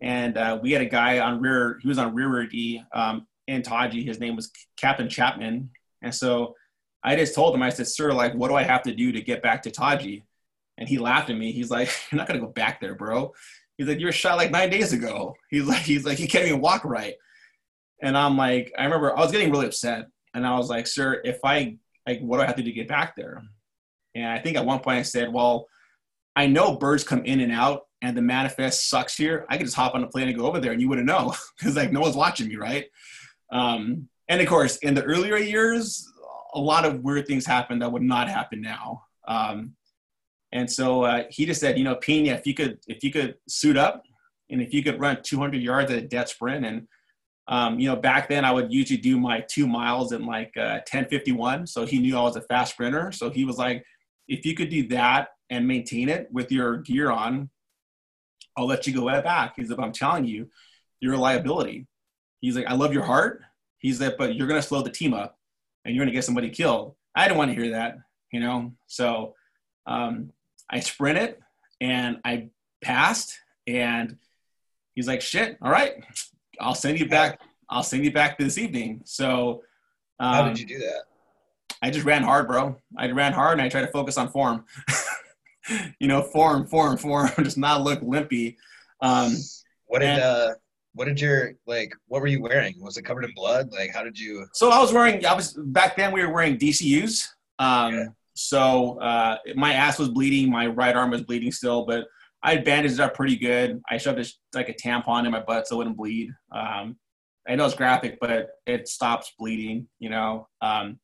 [0.00, 1.78] and uh, we had a guy on rear.
[1.82, 4.04] He was on rear D um, in Taji.
[4.04, 5.70] His name was Captain Chapman,
[6.02, 6.54] and so
[7.02, 9.20] I just told him, I said, "Sir, like, what do I have to do to
[9.20, 10.24] get back to Taji?"
[10.78, 11.52] And he laughed at me.
[11.52, 13.32] He's like, "You're not gonna go back there, bro."
[13.76, 16.46] He's like, "You were shot like nine days ago." He's like, "He's like, you can't
[16.46, 17.14] even walk right."
[18.02, 21.20] And I'm like, I remember I was getting really upset, and I was like, "Sir,
[21.24, 21.76] if I
[22.08, 23.42] like, what do I have to do to get back there?"
[24.14, 25.66] And I think at one point I said, "Well,
[26.34, 29.46] I know birds come in and out, and the manifest sucks here.
[29.48, 31.34] I could just hop on a plane and go over there, and you wouldn't know
[31.58, 32.86] because like no one's watching me, right?"
[33.50, 36.10] Um, and of course, in the earlier years,
[36.54, 39.04] a lot of weird things happened that would not happen now.
[39.26, 39.74] Um,
[40.52, 43.36] and so uh, he just said, you know, Pena, if you could, if you could
[43.48, 44.02] suit up,
[44.50, 46.88] and if you could run 200 yards at a dead sprint, and
[47.48, 50.80] um, you know, back then I would usually do my two miles in like uh,
[50.88, 51.68] 10:51.
[51.68, 53.10] So he knew I was a fast sprinter.
[53.12, 53.84] So he was like,
[54.28, 57.48] if you could do that and maintain it with your gear on,
[58.56, 59.54] I'll let you go back.
[59.56, 60.48] He's like, I'm telling you,
[61.00, 61.86] you're a liability.
[62.40, 63.42] He's like, I love your heart.
[63.78, 65.38] He's like, but you're gonna slow the team up
[65.88, 66.94] and you're going to get somebody killed.
[67.14, 67.96] I didn't want to hear that,
[68.30, 68.72] you know?
[68.88, 69.34] So
[69.86, 70.32] um,
[70.70, 71.36] I sprinted
[71.80, 72.50] and I
[72.82, 74.18] passed and
[74.94, 75.94] he's like, shit, all right,
[76.60, 77.40] I'll send you back.
[77.68, 79.02] I'll send you back this evening.
[79.04, 79.62] So
[80.20, 81.02] um, how did you do that?
[81.82, 82.76] I just ran hard, bro.
[82.96, 84.64] I ran hard and I tried to focus on form.
[86.00, 88.56] you know, form, form, form, just not look limpy.
[89.00, 89.36] Um,
[89.86, 90.54] what did and, uh,
[90.94, 94.02] what did your like what were you wearing was it covered in blood like how
[94.02, 97.28] did you so i was wearing i was back then we were wearing dcus
[97.60, 98.04] um yeah.
[98.34, 102.06] so uh my ass was bleeding my right arm was bleeding still but
[102.42, 104.24] i had bandaged up pretty good i shoved a,
[104.56, 106.96] like a tampon in my butt so it wouldn't bleed um
[107.48, 110.98] i know it's graphic but it stops bleeding you know um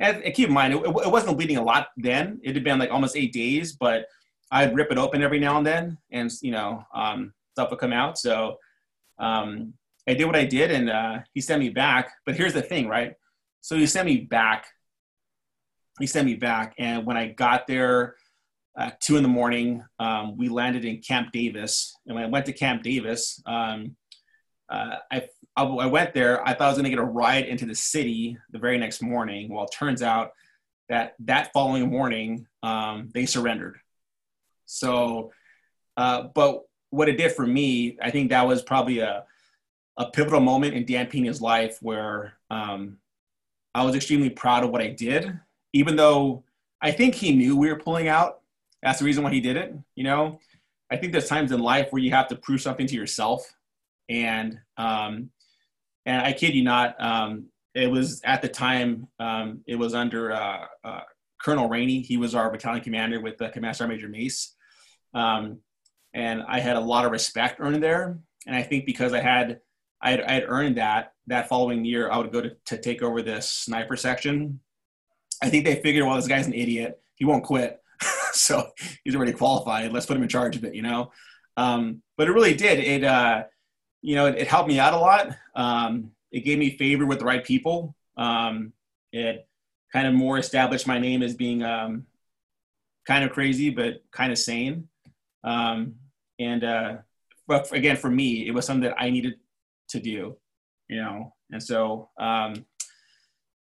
[0.00, 2.78] and, and keep in mind it, it wasn't bleeding a lot then it had been
[2.78, 4.06] like almost eight days but
[4.50, 7.92] i'd rip it open every now and then and you know um stuff would come
[7.92, 8.56] out so
[9.18, 9.74] um,
[10.08, 12.12] I did what I did, and uh, he sent me back.
[12.26, 13.14] But here's the thing, right?
[13.60, 14.66] So he sent me back.
[16.00, 18.16] He sent me back, and when I got there
[18.76, 21.96] at two in the morning, um, we landed in Camp Davis.
[22.06, 23.96] And when I went to Camp Davis, um,
[24.68, 26.46] uh, I, I went there.
[26.46, 29.02] I thought I was going to get a ride into the city the very next
[29.02, 29.52] morning.
[29.52, 30.32] Well, it turns out
[30.88, 33.78] that that following morning um, they surrendered.
[34.66, 35.32] So,
[35.96, 39.24] uh, but what it did for me, I think that was probably a,
[39.96, 42.98] a pivotal moment in Dan Pena's life where um,
[43.74, 45.38] I was extremely proud of what I did,
[45.72, 46.44] even though
[46.80, 48.40] I think he knew we were pulling out.
[48.84, 49.74] That's the reason why he did it.
[49.96, 50.38] You know,
[50.92, 53.50] I think there's times in life where you have to prove something to yourself,
[54.08, 55.30] and um,
[56.06, 60.32] and I kid you not, um, it was at the time um, it was under
[60.32, 61.00] uh, uh,
[61.42, 62.02] Colonel Rainey.
[62.02, 64.54] He was our battalion commander with the Command Sergeant Major Mace.
[65.14, 65.60] Um,
[66.12, 68.18] and I had a lot of respect earned there.
[68.46, 69.60] And I think because I had
[70.00, 73.02] I had, I had earned that that following year, I would go to, to take
[73.02, 74.60] over this sniper section.
[75.42, 77.00] I think they figured, well, this guy's an idiot.
[77.14, 77.80] He won't quit.
[78.38, 78.70] so
[79.04, 79.92] he's already qualified.
[79.92, 81.12] Let's put him in charge of it, you know?
[81.56, 82.80] Um, but it really did.
[82.80, 83.44] It, uh,
[84.02, 85.36] you know, it, it, helped me out a lot.
[85.54, 87.94] Um, it gave me favor with the right people.
[88.16, 88.72] Um,
[89.12, 89.46] it
[89.92, 92.06] kind of more established my name as being um,
[93.06, 94.88] kind of crazy, but kind of sane.
[95.44, 95.94] Um,
[96.40, 96.96] and uh,
[97.46, 99.34] but again, for me, it was something that I needed
[99.90, 100.36] to do,
[100.88, 101.34] you know.
[101.52, 102.66] And so, um,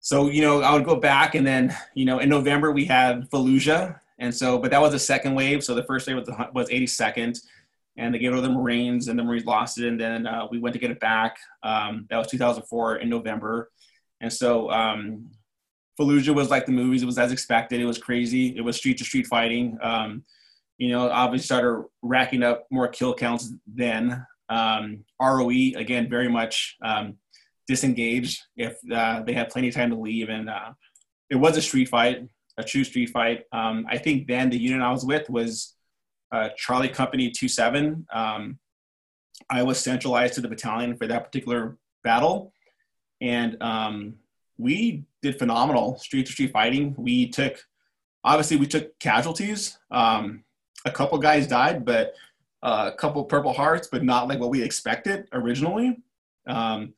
[0.00, 3.28] so you know, I would go back, and then you know, in November we had
[3.30, 5.62] Fallujah, and so, but that was the second wave.
[5.62, 7.38] So the first wave was was 82nd,
[7.96, 10.46] and they gave it to the Marines, and the Marines lost it, and then uh,
[10.50, 11.36] we went to get it back.
[11.62, 13.70] Um, that was 2004 in November,
[14.20, 15.30] and so um,
[15.98, 17.02] Fallujah was like the movies.
[17.02, 17.80] It was as expected.
[17.80, 18.56] It was crazy.
[18.56, 19.78] It was street to street fighting.
[19.82, 20.24] Um,
[20.78, 24.24] you know, obviously started racking up more kill counts then.
[24.48, 27.16] Um, ROE, again, very much um,
[27.66, 30.28] disengaged if uh, they had plenty of time to leave.
[30.28, 30.72] And uh,
[31.30, 33.44] it was a street fight, a true street fight.
[33.52, 35.74] Um, I think then the unit I was with was
[36.32, 38.06] uh, Charlie Company 27.
[38.12, 38.58] Um,
[39.50, 42.52] I was centralized to the battalion for that particular battle.
[43.20, 44.14] And um,
[44.58, 46.94] we did phenomenal street to street fighting.
[46.96, 47.64] We took,
[48.24, 49.78] obviously, we took casualties.
[49.90, 50.44] Um,
[50.84, 52.14] a couple guys died, but
[52.62, 55.98] uh, a couple Purple Hearts, but not like what we expected originally.
[56.46, 56.94] Um,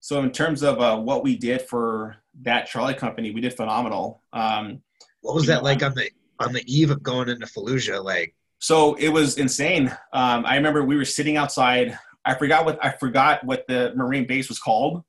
[0.00, 4.22] so in terms of uh, what we did for that Charlie company, we did phenomenal.
[4.32, 4.82] Um,
[5.22, 8.04] what was that like on the on the eve of going into Fallujah?
[8.04, 9.88] Like, so it was insane.
[10.12, 14.26] Um, I remember we were sitting outside I forgot what I forgot what the Marine
[14.26, 15.02] base was called,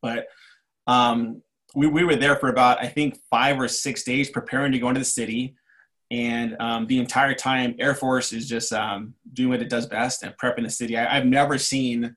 [0.00, 0.26] but
[0.86, 1.42] um,
[1.74, 4.88] we we were there for about I think five or six days preparing to go
[4.88, 5.56] into the city,
[6.10, 10.22] and um, the entire time Air Force is just um, doing what it does best
[10.22, 10.96] and prepping the city.
[10.96, 12.16] I, have never seen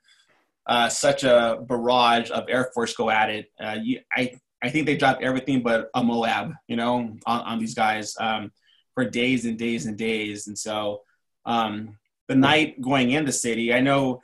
[0.65, 3.51] uh, such a barrage of Air Force go at it.
[3.59, 7.59] Uh, you, I I think they dropped everything but a Moab, you know, on, on
[7.59, 8.51] these guys um,
[8.93, 10.47] for days and days and days.
[10.47, 11.01] And so
[11.45, 11.97] um,
[12.27, 14.21] the night going in the city, I know,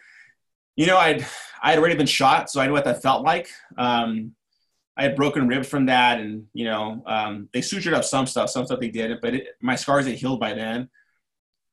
[0.75, 1.25] you know, I'd
[1.65, 3.49] I had already been shot, so I knew what that felt like.
[3.75, 4.35] Um,
[4.97, 8.49] I had broken ribs from that, and you know, um, they sutured up some stuff,
[8.49, 10.89] some stuff they didn't, but it, my scars had healed by then.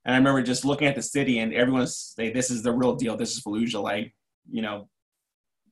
[0.05, 2.95] And I remember just looking at the city, and everyone's like, "This is the real
[2.95, 3.17] deal.
[3.17, 4.15] This is Fallujah." Like,
[4.51, 4.89] you know,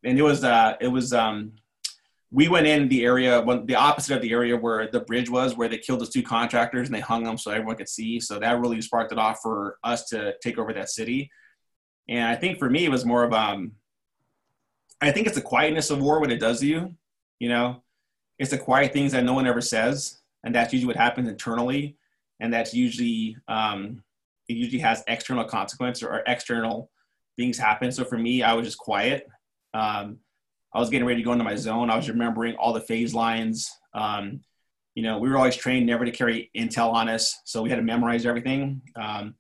[0.05, 1.53] and it was uh, it was um,
[2.33, 5.57] we went in the area, when, the opposite of the area where the bridge was,
[5.57, 8.20] where they killed those two contractors and they hung them so everyone could see.
[8.20, 11.31] So that really sparked it off for us to take over that city.
[12.09, 13.72] And I think for me, it was more of um,
[15.01, 16.95] I think it's the quietness of war what it does to you.
[17.39, 17.83] You know,
[18.39, 21.97] it's the quiet things that no one ever says, and that's usually what happens internally,
[22.39, 24.03] and that's usually um,
[24.49, 26.91] it usually has external consequence or, or external
[27.37, 27.91] things happen.
[27.93, 29.26] So for me, I was just quiet.
[29.72, 30.18] Um,
[30.72, 31.90] I was getting ready to go into my zone.
[31.90, 33.70] I was remembering all the phase lines.
[33.94, 34.40] Um,
[34.94, 37.76] you know, we were always trained never to carry intel on us, so we had
[37.76, 38.82] to memorize everything.
[38.96, 39.34] Um,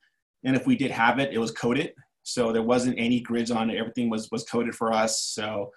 [0.44, 3.70] and if we did have it, it was coded, so there wasn't any grids on
[3.70, 3.78] it.
[3.78, 5.22] Everything was was coded for us.
[5.22, 5.70] So,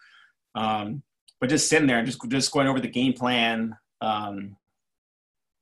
[0.55, 1.03] um,
[1.39, 4.55] but just sitting there and just just going over the game plan um,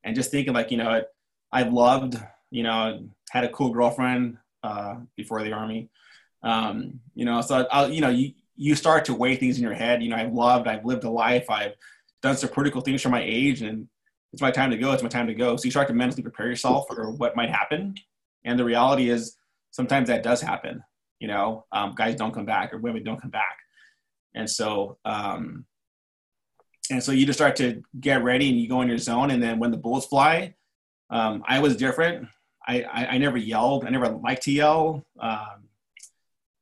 [0.04, 1.04] and just thinking like, you know,
[1.52, 2.18] I loved,
[2.50, 5.90] you know, had a cool girlfriend uh, before the army.
[6.44, 9.74] Um, you know, so I, you know, you you start to weigh things in your
[9.74, 10.04] head.
[10.04, 11.74] You know, I've loved, I've lived a life, I've
[12.22, 13.88] done some critical things for my age, and
[14.34, 14.92] it's my time to go.
[14.92, 15.56] It's my time to go.
[15.56, 17.96] So you start to mentally prepare yourself for what might happen.
[18.46, 19.36] And the reality is,
[19.72, 20.84] sometimes that does happen.
[21.20, 23.58] You know, um, guys don't come back or women don't come back,
[24.34, 25.66] and so um,
[26.90, 29.32] and so you just start to get ready and you go in your zone.
[29.32, 30.56] And then when the bullets fly,
[31.10, 32.28] um, I was different.
[32.68, 33.86] I, I, I never yelled.
[33.86, 35.04] I never liked to yell.
[35.20, 35.61] Um,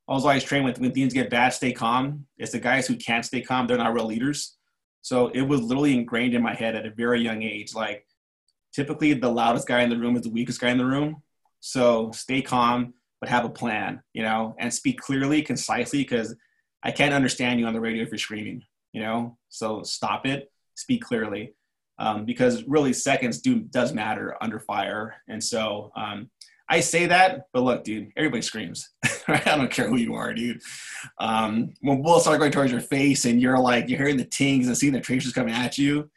[0.09, 2.25] I was always trained with when things get bad, stay calm.
[2.39, 4.57] It's the guys who can't stay calm, they're not real leaders.
[5.01, 7.75] So it was literally ingrained in my head at a very young age.
[7.75, 8.07] Like
[8.73, 11.21] typically the loudest guy in the room is the weakest guy in the room.
[11.59, 16.35] So stay calm, but have a plan, you know, and speak clearly, concisely, because
[16.81, 19.37] I can't understand you on the radio if you're screaming, you know.
[19.49, 21.53] So stop it, speak clearly,
[21.99, 25.17] um, because really seconds do does matter under fire.
[25.27, 26.31] And so um,
[26.69, 28.89] I say that, but look, dude, everybody screams.
[29.27, 30.61] I don't care who you are, dude.
[31.19, 34.67] Um, when bullets start going towards your face and you're like, you're hearing the tings
[34.67, 36.09] and seeing the tracers coming at you,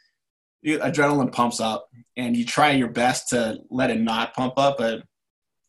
[0.64, 5.02] adrenaline pumps up and you try your best to let it not pump up, but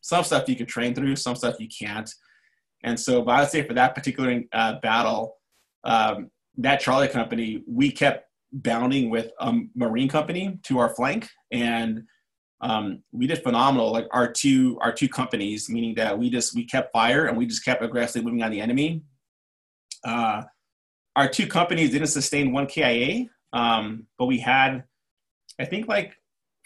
[0.02, 2.10] some stuff you can train through, some stuff you can't.
[2.82, 5.36] And so, but I would say for that particular uh, battle,
[5.84, 11.28] um, that Charlie company, we kept bounding with a Marine company to our flank.
[11.50, 12.04] And
[12.60, 13.92] um, we did phenomenal.
[13.92, 17.46] Like our two our two companies, meaning that we just we kept fire and we
[17.46, 19.02] just kept aggressively moving on the enemy.
[20.04, 20.42] Uh,
[21.16, 24.84] our two companies didn't sustain one KIA, um, but we had,
[25.58, 26.16] I think, like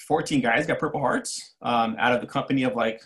[0.06, 3.02] 14 guys got Purple Hearts um, out of the company of like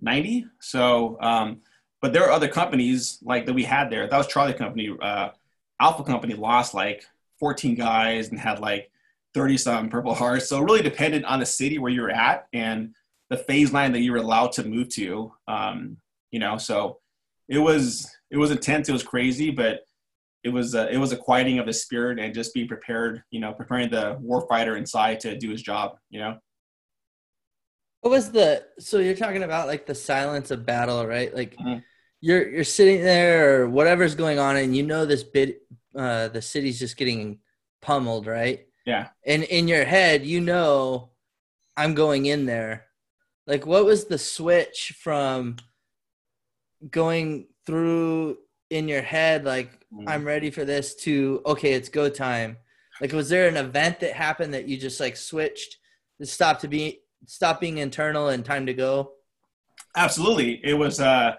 [0.00, 0.46] 90.
[0.60, 1.62] So, um,
[2.00, 4.06] but there are other companies like that we had there.
[4.06, 4.94] That was Charlie Company.
[5.00, 5.30] Uh,
[5.80, 7.04] Alpha Company lost like
[7.40, 8.90] 14 guys and had like
[9.34, 10.48] 30 some Purple Hearts.
[10.48, 12.94] So really dependent on the city where you're at and
[13.30, 15.32] the phase line that you were allowed to move to.
[15.48, 15.96] Um,
[16.30, 16.98] you know, so
[17.48, 18.88] it was it was intense.
[18.88, 19.80] It was crazy, but
[20.42, 23.22] it was a, it was a quieting of the spirit and just being prepared.
[23.30, 25.96] You know, preparing the warfighter inside to do his job.
[26.10, 26.38] You know.
[28.00, 31.34] What was the so you're talking about like the silence of battle, right?
[31.34, 31.78] Like mm-hmm.
[32.20, 35.62] you're you're sitting there or whatever's going on, and you know this bit
[35.96, 37.38] uh, the city's just getting
[37.80, 38.66] pummeled, right?
[38.84, 39.08] Yeah.
[39.24, 41.10] And in your head, you know,
[41.76, 42.86] I'm going in there.
[43.46, 45.56] Like, what was the switch from
[46.90, 48.38] going through
[48.70, 50.04] in your head, like, mm.
[50.06, 52.56] I'm ready for this, to, okay, it's go time?
[53.00, 55.78] Like, was there an event that happened that you just like switched,
[56.20, 59.12] to stop to be, stop being internal and time to go?
[59.96, 60.60] Absolutely.
[60.64, 61.34] It was, uh,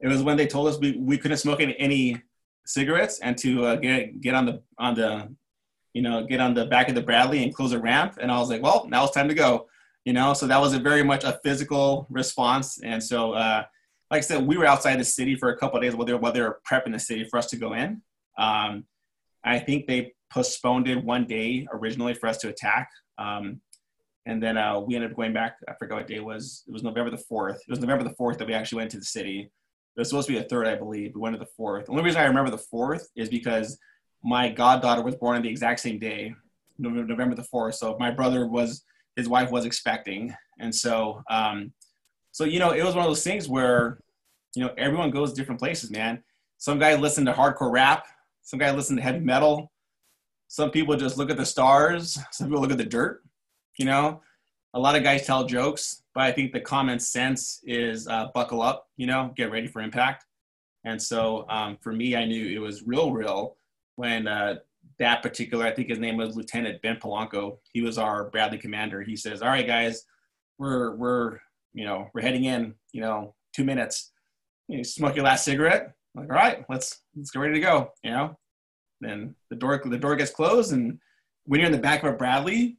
[0.00, 2.22] it was when they told us we, we couldn't smoke any, any
[2.64, 5.28] cigarettes and to uh, get get on the on the
[5.94, 8.18] you know, get on the back of the Bradley and close a ramp.
[8.20, 9.66] And I was like, well, now it's time to go,
[10.04, 10.34] you know?
[10.34, 12.80] So that was a very much a physical response.
[12.82, 13.64] And so, uh,
[14.10, 16.18] like I said, we were outside the city for a couple days while they, were,
[16.18, 18.02] while they were prepping the city for us to go in.
[18.38, 18.84] Um,
[19.44, 22.88] I think they postponed it one day originally for us to attack.
[23.18, 23.60] Um,
[24.24, 25.56] and then uh, we ended up going back.
[25.68, 26.62] I forgot what day it was.
[26.68, 27.56] It was November the 4th.
[27.56, 29.50] It was November the 4th that we actually went to the city.
[29.96, 31.14] It was supposed to be a third, I believe.
[31.14, 31.86] We went to the fourth.
[31.86, 33.78] The only reason I remember the fourth is because
[34.22, 36.34] my goddaughter was born on the exact same day,
[36.78, 37.74] November the fourth.
[37.74, 38.84] So my brother was
[39.16, 41.72] his wife was expecting, and so um,
[42.30, 43.98] so you know it was one of those things where
[44.54, 46.22] you know everyone goes different places, man.
[46.58, 48.06] Some guy listened to hardcore rap,
[48.42, 49.72] some guy listened to heavy metal,
[50.48, 53.22] some people just look at the stars, some people look at the dirt.
[53.78, 54.20] You know,
[54.74, 58.62] a lot of guys tell jokes, but I think the common sense is uh, buckle
[58.62, 58.88] up.
[58.96, 60.26] You know, get ready for impact.
[60.84, 63.56] And so um, for me, I knew it was real, real
[63.96, 64.56] when uh,
[64.98, 67.58] that particular, I think his name was Lieutenant Ben Polanco.
[67.72, 69.02] He was our Bradley commander.
[69.02, 70.04] He says, "All right, guys,
[70.58, 71.38] we're we're
[71.72, 72.74] you know we're heading in.
[72.92, 74.12] You know, two minutes.
[74.68, 75.94] You smoke your last cigarette.
[76.14, 77.92] I'm like, all right, let's let's get ready to go.
[78.02, 78.38] You know,
[79.00, 80.98] then the door the door gets closed, and
[81.44, 82.78] when you're in the back of a Bradley,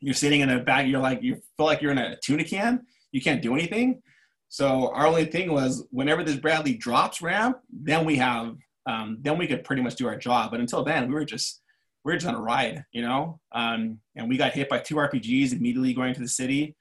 [0.00, 0.86] you're sitting in a back.
[0.86, 2.86] You're like you feel like you're in a tuna can.
[3.12, 4.02] You can't do anything.
[4.50, 8.56] So our only thing was whenever this Bradley drops ramp, then we have
[8.88, 10.50] um, then we could pretty much do our job.
[10.50, 11.60] But until then, we were just
[12.04, 13.38] we were just on a ride, you know.
[13.52, 16.74] Um, and we got hit by two RPGs immediately going to the city.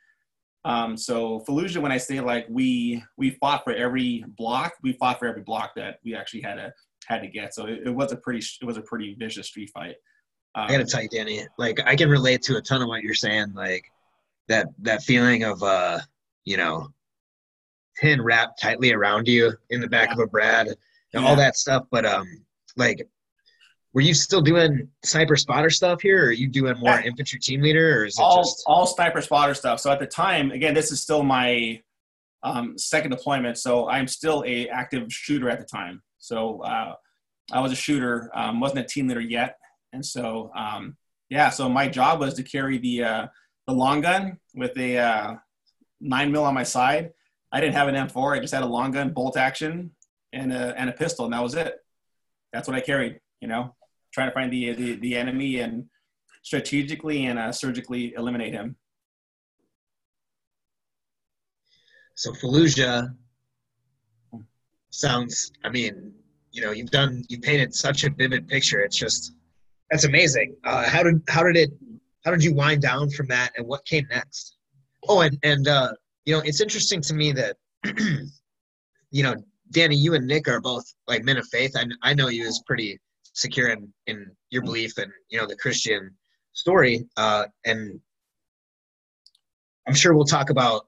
[0.63, 5.19] Um, so Fallujah, when I say like we we fought for every block, we fought
[5.19, 6.73] for every block that we actually had to
[7.07, 7.53] had to get.
[7.53, 9.95] So it, it was a pretty it was a pretty vicious street fight.
[10.55, 13.03] Um, I gotta tell you, Danny, like I can relate to a ton of what
[13.03, 13.53] you're saying.
[13.53, 13.83] Like
[14.47, 15.99] that that feeling of uh,
[16.45, 16.87] you know,
[17.99, 20.13] pin wrapped tightly around you in the back yeah.
[20.13, 20.69] of a Brad
[21.17, 21.29] and yeah.
[21.29, 21.83] all that stuff.
[21.91, 22.27] But um,
[22.75, 23.07] like,
[23.93, 27.05] were you still doing sniper spotter stuff here, or are you doing more yeah.
[27.05, 29.79] infantry team leader, or is it all just all sniper spotter stuff?
[29.79, 31.81] So at the time, again, this is still my
[32.43, 36.01] um, second deployment, so I'm still a active shooter at the time.
[36.19, 36.93] So uh,
[37.51, 39.57] I was a shooter, um, wasn't a team leader yet,
[39.93, 40.95] and so um,
[41.29, 43.27] yeah, so my job was to carry the uh,
[43.65, 45.35] the long gun with a uh,
[45.99, 47.11] nine mil on my side.
[47.51, 48.37] I didn't have an M4.
[48.37, 49.91] I just had a long gun, bolt action,
[50.33, 51.75] and a and a pistol, and that was it.
[52.53, 53.19] That's what I carried.
[53.41, 53.75] You know,
[54.13, 55.85] trying to find the the, the enemy and
[56.43, 58.75] strategically and uh, surgically eliminate him.
[62.15, 63.13] So Fallujah
[64.89, 65.51] sounds.
[65.63, 66.13] I mean,
[66.51, 68.79] you know, you've done you painted such a vivid picture.
[68.81, 69.33] It's just
[69.91, 70.55] that's amazing.
[70.63, 71.71] Uh, how did how did it
[72.25, 74.57] how did you wind down from that, and what came next?
[75.07, 75.91] Oh, and and uh,
[76.25, 77.57] you know, it's interesting to me that
[79.11, 79.35] you know
[79.71, 81.75] Danny, you and Nick are both like men of faith.
[81.75, 82.99] I, I know you is pretty
[83.33, 86.11] secure in, in your belief and you know the Christian
[86.53, 87.05] story.
[87.17, 87.99] Uh, and
[89.87, 90.87] I'm sure we'll talk about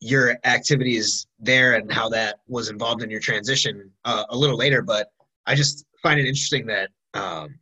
[0.00, 4.82] your activities there and how that was involved in your transition uh, a little later.
[4.82, 5.08] But
[5.46, 7.58] I just find it interesting that um,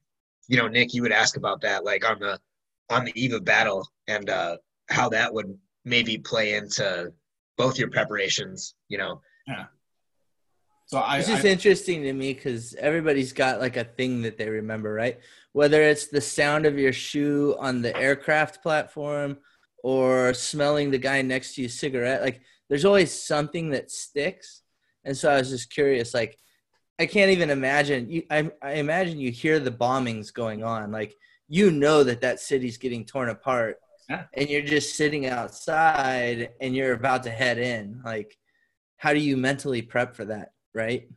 [0.49, 2.39] you know Nick, you would ask about that like on the
[2.91, 4.57] on the eve of battle and uh,
[4.91, 7.13] how that would maybe play into
[7.57, 8.75] both your preparations.
[8.89, 9.21] You know.
[9.47, 9.65] Yeah
[10.91, 14.37] so I, it's just I, interesting to me because everybody's got like a thing that
[14.37, 15.21] they remember, right?
[15.53, 19.39] Whether it's the sound of your shoe on the aircraft platform
[19.85, 24.63] or smelling the guy next to you cigarette, like there's always something that sticks.
[25.05, 26.37] And so I was just curious, like
[26.99, 28.11] I can't even imagine.
[28.11, 31.15] You, I, I imagine you hear the bombings going on, like
[31.47, 33.79] you know that that city's getting torn apart,
[34.09, 34.25] yeah.
[34.35, 38.03] and you're just sitting outside and you're about to head in.
[38.05, 38.37] Like,
[38.97, 40.51] how do you mentally prep for that?
[40.75, 41.09] Right?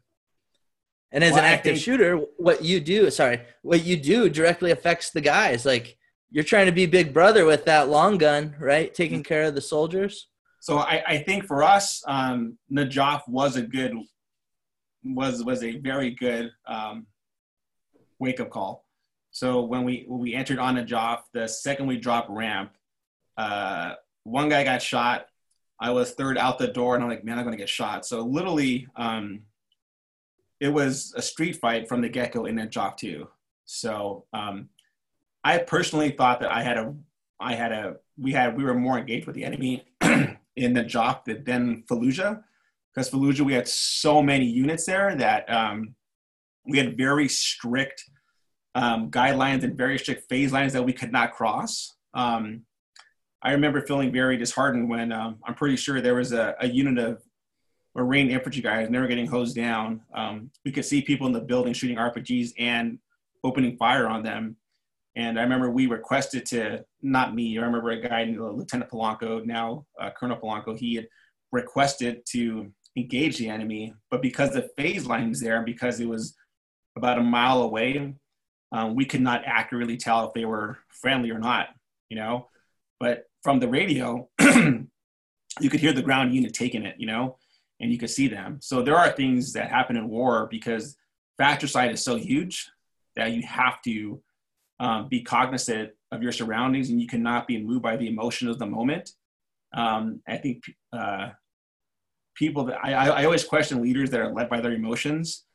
[1.12, 4.72] And as well, an active think, shooter, what you do, sorry, what you do directly
[4.72, 5.66] affects the guys.
[5.66, 5.98] Like
[6.32, 8.94] you're trying to be big brother with that long gun, right?
[8.94, 9.28] Taking mm-hmm.
[9.28, 10.28] care of the soldiers.
[10.60, 13.94] So I, I think for us, um, Najaf was a good,
[15.04, 17.06] was was a very good um,
[18.18, 18.86] wake up call.
[19.32, 22.72] So when we when we entered on Najaf, the second we dropped ramp,
[23.38, 23.94] uh,
[24.24, 25.26] one guy got shot.
[25.80, 28.06] I was third out the door, and I'm like, man, I'm gonna get shot.
[28.06, 29.42] So literally, um,
[30.60, 33.28] it was a street fight from the get go in Najaf too.
[33.66, 34.70] So um,
[35.44, 36.94] I personally thought that I had a,
[37.40, 41.84] I had a, we had, we were more engaged with the enemy in Najaf than
[41.90, 42.44] Fallujah,
[42.94, 45.96] because Fallujah we had so many units there that um,
[46.66, 48.04] we had very strict
[48.76, 51.96] um, guidelines and very strict phase lines that we could not cross.
[52.14, 52.62] Um,
[53.44, 56.98] I remember feeling very disheartened when um, I'm pretty sure there was a, a, unit
[56.98, 57.22] of
[57.94, 60.02] Marine infantry guys and they were getting hosed down.
[60.16, 63.00] Um, we could see people in the building shooting RPGs and
[63.44, 64.56] opening fire on them.
[65.18, 69.86] And I remember we requested to, not me, I remember a guy, Lieutenant Polanco, now
[70.00, 71.08] uh, Colonel Polanco, he had
[71.52, 76.36] requested to engage the enemy, but because the phase line was there, because it was
[76.96, 78.14] about a mile away,
[78.72, 81.68] um, we could not accurately tell if they were friendly or not,
[82.10, 82.50] you know.
[83.00, 87.38] But from the radio, you could hear the ground unit taking it, you know,
[87.80, 88.60] and you could see them.
[88.62, 90.96] So there are things that happen in war because
[91.38, 92.70] fratricide is so huge
[93.16, 94.22] that you have to
[94.80, 98.60] um, be cognizant of your surroundings and you cannot be moved by the emotion of
[98.60, 99.12] the moment.
[99.76, 101.30] Um, I think uh,
[102.36, 105.46] people that I, I always question leaders that are led by their emotions.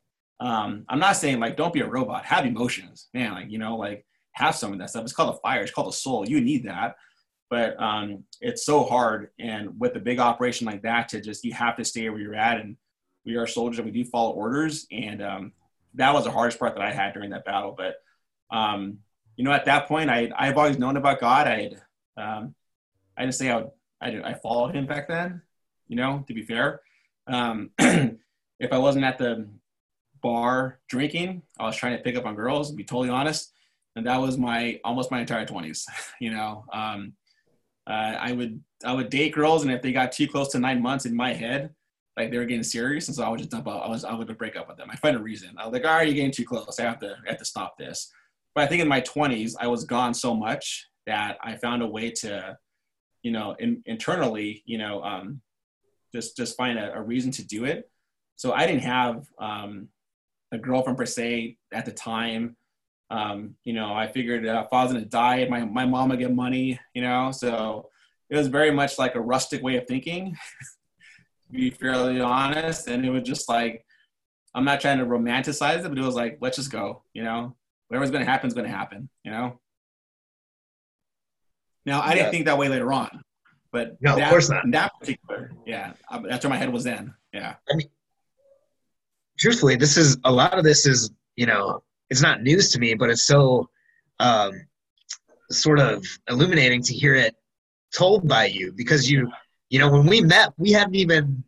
[0.41, 3.33] Um, I'm not saying like don't be a robot, have emotions, man.
[3.33, 5.05] Like you know, like have some of that stuff.
[5.05, 5.63] It's called a fire.
[5.63, 6.29] It's called a soul.
[6.29, 6.97] You need that,
[7.51, 9.31] but um, it's so hard.
[9.39, 12.35] And with a big operation like that, to just you have to stay where you're
[12.35, 12.61] at.
[12.61, 12.77] And
[13.25, 14.87] we are soldiers and we do follow orders.
[14.91, 15.53] And um,
[15.95, 17.75] that was the hardest part that I had during that battle.
[17.77, 17.97] But
[18.51, 18.99] um,
[19.37, 21.47] you know, at that point, I I've always known about God.
[21.47, 21.83] I had
[22.17, 22.55] um,
[23.17, 23.71] I didn't say I would,
[24.01, 25.43] I, I followed him back then
[25.89, 26.83] you know, to be fair.
[27.27, 29.49] Um, if I wasn't at the
[30.23, 33.53] bar drinking, I was trying to pick up on girls, to be totally honest.
[33.97, 35.85] And that was my almost my entire 20s,
[36.21, 36.65] you know.
[36.73, 37.15] Um,
[37.89, 40.83] uh, I would I would date girls, and if they got too close to nine
[40.83, 41.71] months in my head,
[42.17, 43.85] like they were getting serious, and so I would just dump out.
[43.85, 44.89] I was I would break up with them.
[44.91, 45.55] I find a reason.
[45.57, 46.79] I was like, "All right, you're getting too close.
[46.79, 48.13] I have to I have to stop this."
[48.55, 51.87] But I think in my 20s, I was gone so much that I found a
[51.87, 52.59] way to,
[53.23, 55.41] you know, in, internally, you know, um,
[56.15, 57.91] just just find a, a reason to do it.
[58.37, 59.89] So I didn't have um,
[60.53, 62.57] a girlfriend per se at the time.
[63.11, 66.19] Um, you know, I figured uh, if I was gonna die, my my mom would
[66.19, 66.79] get money.
[66.95, 67.89] You know, so
[68.31, 70.37] it was very much like a rustic way of thinking,
[71.47, 72.89] to be fairly honest.
[72.89, 73.85] And it was just like,
[74.55, 77.03] I'm not trying to romanticize it, but it was like, let's just go.
[77.15, 77.57] You know,
[77.89, 79.09] whatever's gonna happen is gonna happen.
[79.25, 79.61] You know.
[81.87, 82.15] Now I yeah.
[82.15, 83.23] didn't think that way later on.
[83.73, 84.65] But no, that, of course not.
[84.71, 85.93] That particular, yeah,
[86.29, 87.15] that's where my head was then.
[87.33, 87.55] Yeah.
[87.71, 87.89] I mean,
[89.39, 92.95] truthfully, this is a lot of this is you know it's not news to me,
[92.95, 93.69] but it's so
[94.21, 94.53] um,
[95.51, 97.35] sort of illuminating to hear it
[97.95, 99.31] told by you because you
[99.71, 101.43] you know when we met we hadn't even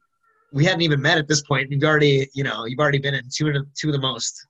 [0.54, 3.22] we hadn't even met at this point you've already you know you've already been in
[3.30, 4.46] two of the, two of the most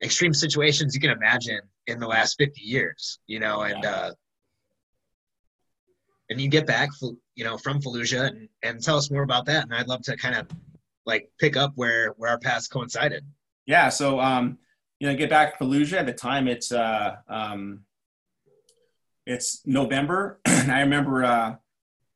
[0.00, 4.12] extreme situations you can imagine in the last 50 years you know and uh
[6.30, 6.90] and you get back,
[7.34, 9.64] you know, from Fallujah and, and tell us more about that.
[9.64, 10.48] And I'd love to kind of
[11.06, 13.24] like pick up where where our paths coincided.
[13.66, 13.88] Yeah.
[13.88, 14.58] So, um,
[15.04, 16.48] you know, get back to Fallujah at the time.
[16.48, 17.80] It's uh, um,
[19.26, 21.56] it's November, and I remember uh,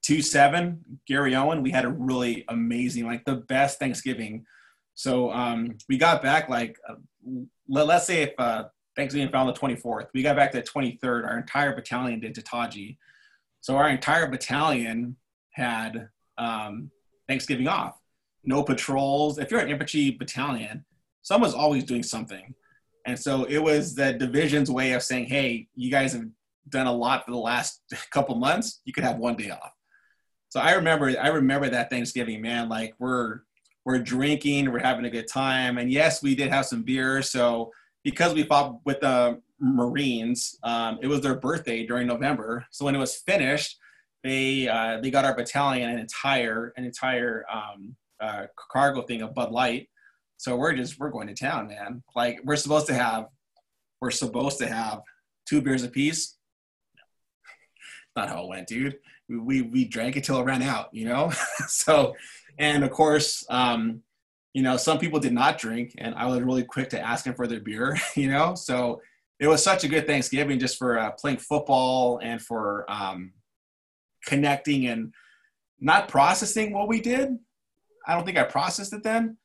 [0.01, 1.61] two seven Garryowen.
[1.61, 4.47] We had a really amazing, like the best Thanksgiving.
[4.95, 6.95] So um, we got back like uh,
[7.69, 8.65] let, us say if uh,
[8.97, 11.27] Thanksgiving fell on the 24th, we got back to the 23rd.
[11.29, 12.97] Our entire battalion did to Taji.
[13.61, 15.17] So our entire battalion
[15.51, 16.09] had
[16.39, 16.91] um,
[17.29, 17.99] Thanksgiving off.
[18.45, 19.37] No patrols.
[19.37, 20.87] If you're an infantry battalion,
[21.21, 22.55] someone's always doing something.
[23.09, 26.27] And so it was the division's way of saying, hey, you guys have
[26.69, 27.83] done a lot for the last
[28.13, 28.81] couple months.
[28.85, 29.73] You could have one day off.
[30.51, 32.69] So I remember, I remember that Thanksgiving, man.
[32.69, 33.41] Like we're
[33.85, 37.23] we're drinking, we're having a good time, and yes, we did have some beer.
[37.23, 37.71] So
[38.05, 40.59] because we fought with the Marines.
[40.63, 43.79] Um, it was their birthday during November, so when it was finished,
[44.23, 49.35] they uh, they got our battalion an entire an entire um, uh, cargo thing of
[49.35, 49.89] Bud Light.
[50.39, 52.03] So we're just we're going to town, man.
[52.17, 53.27] Like we're supposed to have
[54.01, 55.03] we're supposed to have
[55.47, 56.37] two beers apiece.
[58.17, 58.99] Not how it went, dude.
[59.29, 61.33] We we, we drank it till it ran out, you know.
[61.67, 62.15] so,
[62.59, 64.03] and of course, um,
[64.55, 67.35] you know, some people did not drink, and I was really quick to ask them
[67.35, 68.55] for their beer, you know.
[68.55, 69.03] So
[69.41, 73.33] it was such a good Thanksgiving just for uh, playing football and for um,
[74.25, 75.13] connecting and
[75.81, 77.37] not processing what we did.
[78.07, 79.37] I don't think I processed it then,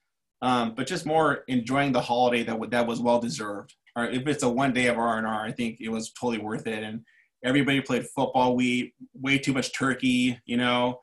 [0.44, 3.74] um, but just more enjoying the holiday that that was well deserved.
[3.96, 6.40] Or if it's a one day of R and R, I think it was totally
[6.40, 6.84] worth it.
[6.84, 7.06] And
[7.46, 8.54] everybody played football.
[8.56, 11.00] We way too much turkey, you know.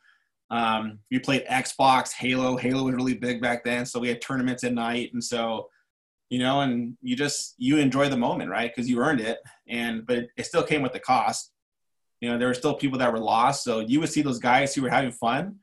[0.51, 2.57] Um, we played Xbox, Halo.
[2.59, 5.68] Halo was really big back then, so we had tournaments at night, and so
[6.28, 8.70] you know, and you just you enjoy the moment, right?
[8.74, 9.38] Because you earned it,
[9.68, 11.53] and but it, still came with the cost.
[12.20, 14.74] You know, there were still people that were lost, so you would see those guys
[14.74, 15.57] who were having fun,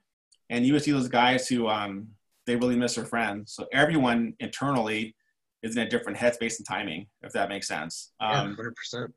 [0.49, 2.07] and you would see those guys who um,
[2.47, 3.53] they really miss their friends.
[3.53, 5.15] So everyone internally
[5.61, 8.13] is in a different headspace and timing, if that makes sense.
[8.19, 9.13] Um, yeah, hundred percent.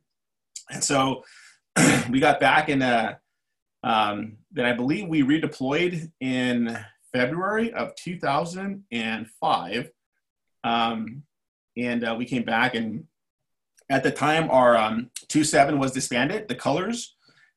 [0.71, 1.25] And so
[2.11, 2.83] we got back in.
[2.83, 3.15] Uh,
[3.83, 6.79] um, then I believe we redeployed in
[7.15, 9.91] February of 2005.
[10.63, 11.23] Um,
[11.77, 13.05] and uh, we came back and
[13.89, 17.17] at the time our um, 2-7 was disbanded the colors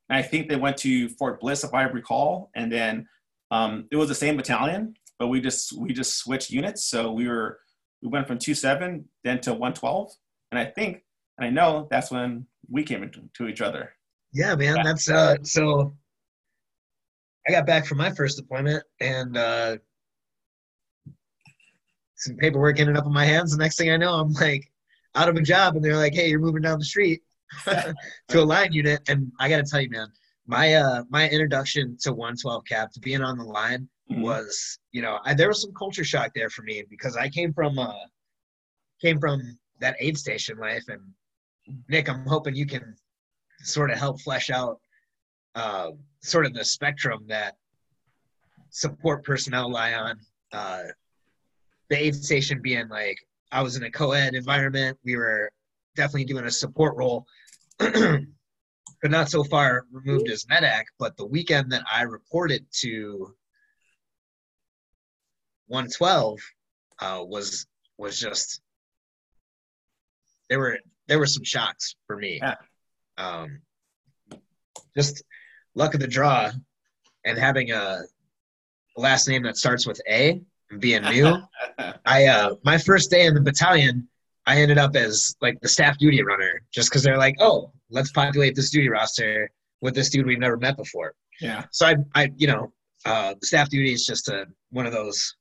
[0.09, 3.07] and i think they went to fort bliss if i recall and then
[3.51, 7.27] um, it was the same battalion but we just we just switched units so we
[7.27, 7.59] were
[8.01, 10.11] we went from 2-7 then to 112
[10.51, 11.03] and i think
[11.37, 13.93] and i know that's when we came into each other
[14.33, 14.83] yeah man yeah.
[14.83, 15.95] that's uh so
[17.47, 19.77] i got back from my first deployment and uh
[22.23, 23.51] some paperwork ended up in my hands.
[23.51, 24.71] The next thing I know, I'm like
[25.15, 27.21] out of a job, and they're like, "Hey, you're moving down the street
[27.65, 27.95] to
[28.39, 30.07] a line unit." And I got to tell you, man,
[30.47, 34.21] my uh my introduction to 112 Cav to being on the line mm-hmm.
[34.21, 37.53] was, you know, I, there was some culture shock there for me because I came
[37.53, 37.93] from uh
[39.01, 41.01] came from that aid station life, and
[41.89, 42.95] Nick, I'm hoping you can
[43.59, 44.79] sort of help flesh out
[45.55, 45.91] uh,
[46.21, 47.55] sort of the spectrum that
[48.69, 50.19] support personnel lie on.
[50.51, 50.83] Uh,
[51.89, 53.17] the aid station being like
[53.51, 54.97] I was in a co-ed environment.
[55.03, 55.51] We were
[55.95, 57.25] definitely doing a support role,
[57.77, 58.23] but
[59.03, 60.85] not so far removed as medac.
[60.97, 63.35] But the weekend that I reported to
[65.73, 66.39] 112
[66.99, 67.65] uh, was
[67.97, 68.61] was just
[70.47, 72.39] there were there were some shocks for me.
[72.41, 72.55] Yeah.
[73.17, 73.59] Um,
[74.95, 75.23] just
[75.73, 76.51] luck of the draw
[77.25, 78.03] and having a
[78.95, 81.37] last name that starts with A and being new.
[82.05, 84.07] I uh, my first day in the battalion,
[84.45, 88.11] I ended up as like the staff duty runner, just because they're like, oh, let's
[88.11, 89.49] populate this duty roster
[89.81, 91.15] with this dude we've never met before.
[91.41, 91.65] Yeah.
[91.71, 92.71] So I, I, you know,
[93.05, 95.35] uh, staff duty is just a one of those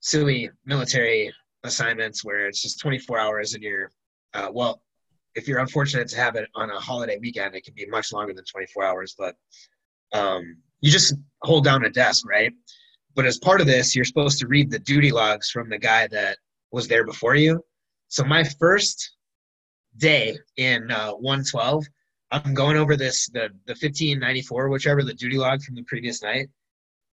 [0.00, 1.32] silly military
[1.64, 3.90] assignments where it's just 24 hours and you're,
[4.34, 4.82] uh, well,
[5.34, 8.32] if you're unfortunate to have it on a holiday weekend, it can be much longer
[8.32, 9.14] than 24 hours.
[9.18, 9.36] But
[10.12, 12.52] um, you just hold down a desk, right?
[13.14, 16.06] But as part of this, you're supposed to read the duty logs from the guy
[16.08, 16.38] that
[16.70, 17.62] was there before you.
[18.08, 19.16] So my first
[19.96, 21.84] day in uh, 112,
[22.30, 26.48] I'm going over this the the 1594, whichever the duty log from the previous night,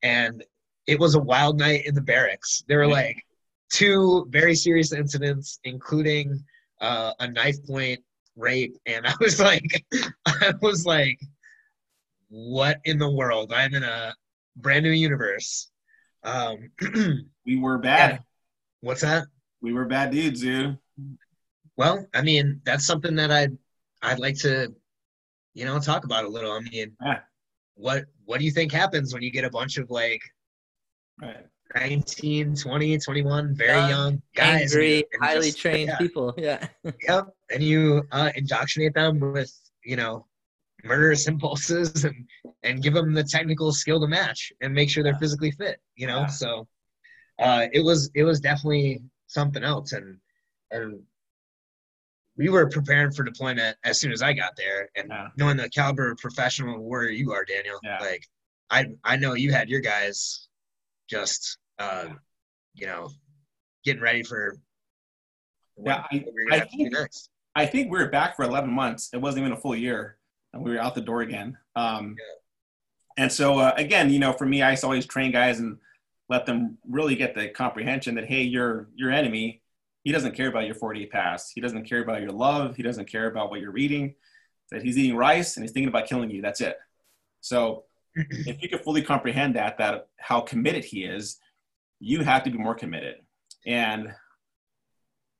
[0.02, 0.42] and
[0.86, 2.62] it was a wild night in the barracks.
[2.68, 3.24] There were like
[3.72, 6.42] two very serious incidents, including
[6.80, 8.00] uh, a knife point
[8.36, 9.84] rape, and I was like,
[10.26, 11.18] I was like,
[12.28, 13.52] what in the world?
[13.52, 14.14] I'm in a
[14.56, 15.70] brand new universe.
[16.22, 16.70] Um,
[17.46, 18.10] we were bad.
[18.12, 18.18] Yeah.
[18.80, 19.24] What's that?
[19.60, 20.78] We were bad dudes, dude.
[21.76, 23.56] Well, I mean, that's something that I'd
[24.02, 24.72] I'd like to,
[25.54, 26.52] you know, talk about a little.
[26.52, 27.20] I mean, yeah.
[27.74, 30.20] what what do you think happens when you get a bunch of like
[31.20, 31.46] right.
[31.74, 35.98] 19, 20, 21, very young, young guys, angry, highly just, trained yeah.
[35.98, 36.34] people.
[36.36, 36.66] Yeah.
[37.08, 37.28] yep.
[37.50, 39.52] And you uh, indoctrinate them with,
[39.84, 40.26] you know,
[40.84, 42.14] murderous impulses and
[42.62, 45.80] and give them the technical skill to match and make sure they're physically fit.
[45.96, 46.26] You know, yeah.
[46.26, 46.68] so
[47.38, 50.18] uh, it was it was definitely something else, and
[50.70, 51.00] and
[52.36, 55.28] we were preparing for deployment as soon as I got there, and yeah.
[55.36, 57.98] knowing the caliber of professional warrior you are, Daniel, yeah.
[58.00, 58.26] like
[58.70, 60.48] I I know you had your guys
[61.14, 62.06] just uh,
[62.74, 63.08] you know
[63.84, 64.56] getting ready for
[65.76, 66.94] yeah I, I think,
[67.54, 69.10] I think we were back for 11 months.
[69.12, 70.18] It wasn't even a full year
[70.52, 71.58] and we were out the door again.
[71.76, 73.24] Um, yeah.
[73.24, 75.78] and so uh, again you know for me i always train guys and
[76.28, 79.60] let them really get the comprehension that hey your your enemy
[80.04, 81.50] he doesn't care about your 40 pass.
[81.50, 82.76] He doesn't care about your love.
[82.76, 84.14] He doesn't care about what you're reading.
[84.70, 86.42] That he's eating rice and he's thinking about killing you.
[86.42, 86.76] That's it.
[87.40, 87.84] So
[88.46, 91.38] if you can fully comprehend that that how committed he is
[92.04, 93.16] you have to be more committed.
[93.66, 94.12] And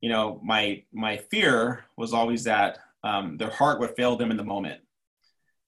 [0.01, 4.37] you know my my fear was always that um, their heart would fail them in
[4.37, 4.81] the moment.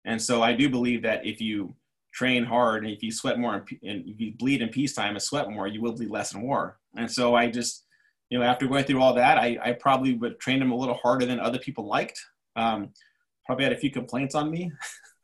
[0.04, 1.74] And so i do believe that if you
[2.14, 5.50] train hard and if you sweat more and if you bleed in peacetime and sweat
[5.50, 6.78] more you will bleed less in war.
[6.96, 7.84] And so i just
[8.30, 10.94] you know after going through all that i, I probably would train them a little
[10.94, 12.18] harder than other people liked.
[12.56, 12.90] Um,
[13.44, 14.72] probably had a few complaints on me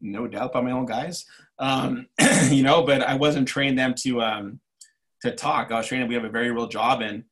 [0.00, 1.24] no doubt by my own guys.
[1.58, 2.06] Um,
[2.50, 4.60] you know, but I wasn't trained them to um,
[5.22, 5.70] to talk.
[5.70, 6.08] I was trained.
[6.08, 7.24] We have a very real job, and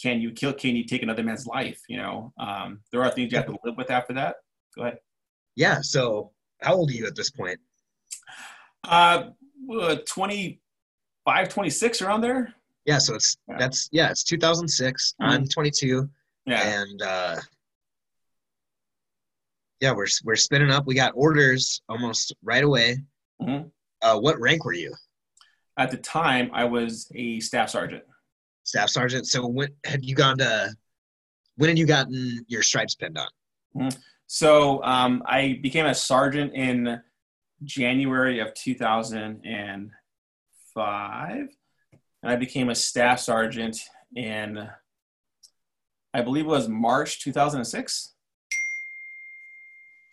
[0.00, 0.52] can you kill?
[0.52, 1.80] Can you take another man's life?
[1.88, 4.36] You know, um, there are things you have to live with after that.
[4.76, 4.98] Go ahead.
[5.56, 5.80] Yeah.
[5.80, 7.58] So, how old are you at this point?
[8.84, 9.30] Uh,
[10.06, 12.54] 25, 26 around there.
[12.84, 12.98] Yeah.
[12.98, 13.56] So it's yeah.
[13.58, 14.10] that's yeah.
[14.10, 15.14] It's 2006.
[15.20, 15.30] Mm-hmm.
[15.30, 16.08] I'm 22.
[16.46, 16.80] Yeah.
[16.80, 17.36] And uh,
[19.82, 20.86] yeah, we're we're spinning up.
[20.86, 22.98] We got orders almost right away.
[23.42, 23.66] Mm-hmm.
[24.00, 24.94] Uh, what rank were you?
[25.76, 28.04] At the time, I was a staff sergeant.
[28.62, 29.26] Staff sergeant.
[29.26, 30.72] So when had you gone to?
[31.56, 33.26] When had you gotten your stripes pinned on?
[33.76, 33.98] Mm-hmm.
[34.28, 37.00] So um, I became a sergeant in
[37.64, 41.48] January of 2005, and
[42.22, 43.80] I became a staff sergeant
[44.14, 44.68] in,
[46.14, 48.12] I believe it was March 2006.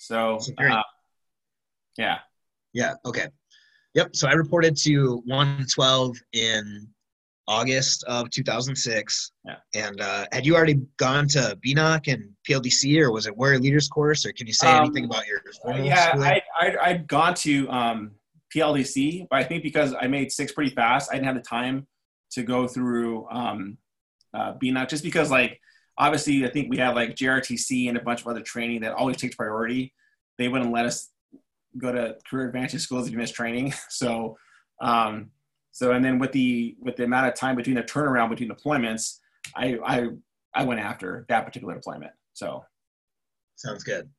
[0.10, 0.82] So, uh,
[2.00, 2.18] yeah.
[2.74, 2.94] Yeah.
[3.06, 3.28] Okay.
[3.94, 4.16] Yep.
[4.16, 6.88] So I reported to 112 in
[7.48, 9.32] August of 2006.
[9.46, 9.56] Yeah.
[9.76, 13.88] And uh, had you already gone to BNOC and PLDC, or was it Warrior Leaders
[13.88, 15.42] course, or can you say um, anything about your?
[15.78, 18.12] Yeah, I, I I'd gone to um,
[18.56, 21.86] PLDC, but I think because I made six pretty fast, I didn't have the time
[22.32, 23.78] to go through um,
[24.34, 25.62] uh, out just because like
[26.00, 29.18] obviously I think we have like JRTC and a bunch of other training that always
[29.18, 29.94] takes priority.
[30.38, 31.10] They wouldn't let us
[31.78, 33.74] go to career advantage schools if you miss training.
[33.90, 34.38] So,
[34.82, 35.32] um,
[35.72, 39.18] so and then with the with the amount of time between the turnaround between deployments,
[39.56, 40.08] I I
[40.54, 42.14] I went after that particular deployment.
[42.34, 42.64] So,
[43.56, 44.10] sounds good.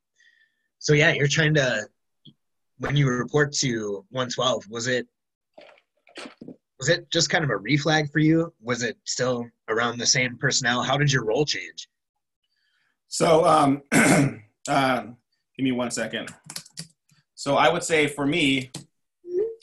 [0.78, 1.88] So yeah, you're trying to
[2.78, 5.06] when you report to 112, was it
[6.80, 8.52] was it just kind of a reflag for you?
[8.62, 10.82] Was it still around the same personnel?
[10.82, 11.88] How did your role change?
[13.08, 13.82] So, um,
[14.68, 16.30] uh, give me one second.
[17.34, 18.70] So I would say for me,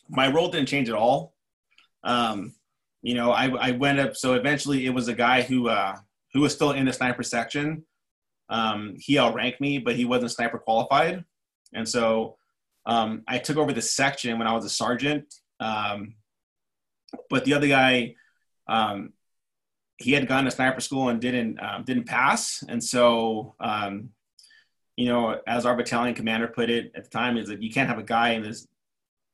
[0.07, 1.33] my role didn't change at all.
[2.03, 2.53] Um,
[3.01, 4.15] you know, I, I went up.
[4.15, 5.95] So eventually, it was a guy who uh,
[6.33, 7.83] who was still in the sniper section.
[8.49, 11.25] Um, he outranked me, but he wasn't sniper qualified,
[11.73, 12.37] and so
[12.85, 15.33] um, I took over the section when I was a sergeant.
[15.59, 16.15] Um,
[17.29, 18.15] but the other guy,
[18.67, 19.13] um,
[19.97, 24.09] he had gone to sniper school and didn't um, didn't pass, and so um,
[24.95, 27.87] you know, as our battalion commander put it at the time, is that you can't
[27.87, 28.67] have a guy in this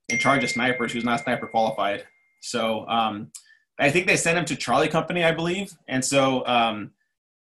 [0.10, 2.06] in charge of snipers who's not sniper qualified.
[2.42, 3.32] So um,
[3.80, 6.92] I think they sent him to Charlie Company, I believe, and so um,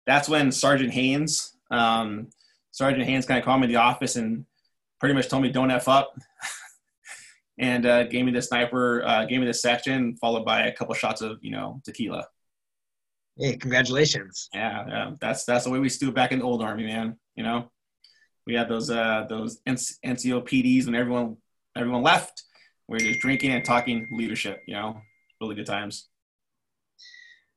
[0.05, 2.29] that's when Sergeant Haynes, um,
[2.71, 4.45] Sergeant Haynes, kind of called me in the office and
[4.99, 6.17] pretty much told me don't f up,
[7.57, 10.93] and uh, gave me the sniper, uh, gave me the section, followed by a couple
[10.95, 12.25] shots of you know tequila.
[13.37, 14.49] Hey, congratulations!
[14.53, 17.17] Yeah, yeah, that's that's the way we stew back in the old army, man.
[17.35, 17.71] You know,
[18.45, 21.37] we had those uh, those NCO PDs when everyone
[21.75, 22.43] everyone left.
[22.87, 24.61] We are just drinking and talking leadership.
[24.67, 25.01] You know,
[25.39, 26.09] really good times.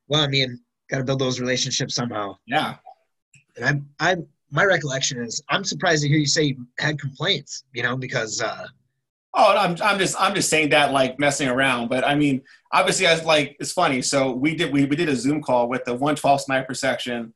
[0.09, 2.37] Well, I mean, got to build those relationships somehow.
[2.47, 2.77] Yeah.
[3.57, 7.65] And I'm I'm my recollection is, I'm surprised to hear you say you had complaints.
[7.73, 8.67] You know, because uh,
[9.39, 12.43] Oh, I'm, I'm just I'm just saying that like messing around, but I mean,
[12.73, 14.01] obviously, I was like, it's funny.
[14.01, 17.35] So we did we, we did a Zoom call with the 112 sniper section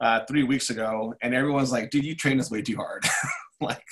[0.00, 3.04] uh, three weeks ago, and everyone's like, "Dude, you train us way too hard."
[3.60, 3.84] like,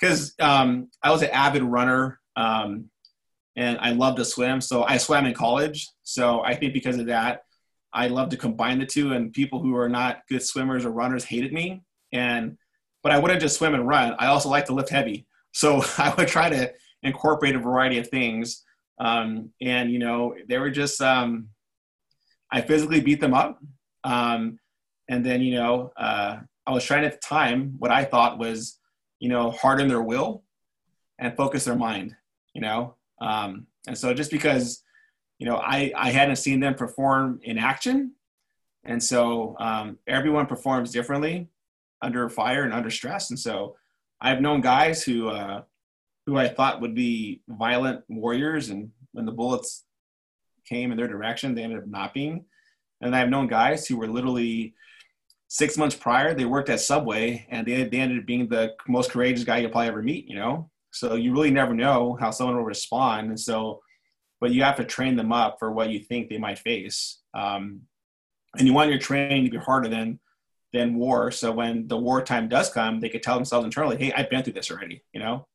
[0.00, 2.90] because um, I was an avid runner, um,
[3.56, 4.60] and I love to swim.
[4.60, 5.88] So I swam in college.
[6.02, 7.42] So I think because of that,
[7.92, 9.12] I love to combine the two.
[9.12, 11.82] And people who are not good swimmers or runners hated me.
[12.12, 12.56] And
[13.02, 14.14] but I wouldn't just swim and run.
[14.18, 15.26] I also like to lift heavy.
[15.52, 16.72] So I would try to
[17.04, 18.64] incorporate a variety of things.
[18.98, 21.48] Um, and you know, they were just um,
[22.50, 23.60] I physically beat them up.
[24.02, 24.58] Um,
[25.08, 28.78] and then you know, uh, I was trying at the time what I thought was,
[29.20, 30.42] you know, harden their will
[31.18, 32.16] and focus their mind.
[32.54, 34.82] You know, um, and so just because,
[35.38, 38.12] you know, I I hadn't seen them perform in action,
[38.84, 41.48] and so um, everyone performs differently
[42.00, 43.76] under fire and under stress, and so
[44.20, 45.62] I've known guys who uh,
[46.26, 49.84] who I thought would be violent warriors, and when the bullets
[50.66, 52.44] came in their direction, they ended up not being.
[53.00, 54.74] And I've known guys who were literally
[55.48, 59.10] six months prior, they worked at Subway, and they, they ended up being the most
[59.10, 60.26] courageous guy you'll probably ever meet.
[60.28, 63.82] You know, so you really never know how someone will respond, and so,
[64.40, 67.20] but you have to train them up for what you think they might face.
[67.34, 67.82] Um,
[68.56, 70.20] and you want your training to be harder than
[70.72, 71.30] than war.
[71.30, 74.54] So when the wartime does come, they could tell themselves internally, "Hey, I've been through
[74.54, 75.46] this already." You know,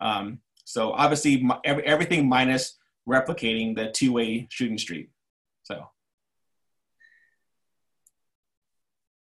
[0.00, 2.78] um, so obviously, every, everything minus
[3.08, 5.10] replicating the two-way shooting street.
[5.62, 5.84] So.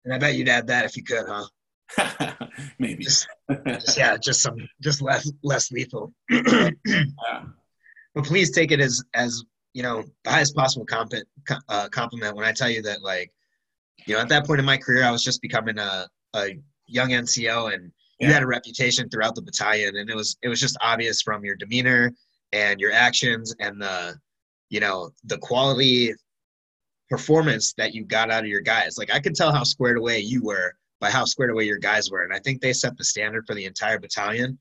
[0.06, 2.36] And I bet you'd add that if you could, huh?
[2.80, 3.04] Maybe.
[3.04, 3.28] Just,
[3.68, 6.14] just, yeah, just some, just less, less lethal.
[6.30, 6.72] yeah.
[8.16, 9.44] But please take it as, as
[9.74, 11.14] you know, the highest possible comp-
[11.70, 13.32] uh, compliment when I tell you that, like,
[14.06, 17.10] you know, at that point in my career, I was just becoming a, a young
[17.10, 20.78] NCO, and you had a reputation throughout the battalion and it was it was just
[20.82, 22.12] obvious from your demeanor
[22.52, 24.16] and your actions and the
[24.70, 26.14] you know the quality
[27.10, 28.98] performance that you got out of your guys.
[28.98, 32.12] Like i could tell how squared away you were by how squared away your guys
[32.12, 34.60] were and i think they set the standard for the entire battalion.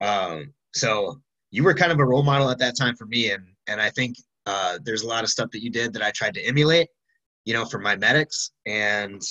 [0.00, 1.20] Um, so
[1.50, 3.90] you were kind of a role model at that time for me and and i
[3.90, 4.16] think
[4.46, 6.88] uh, there's a lot of stuff that you did that i tried to emulate
[7.44, 8.50] you know for my medics.
[8.66, 9.22] And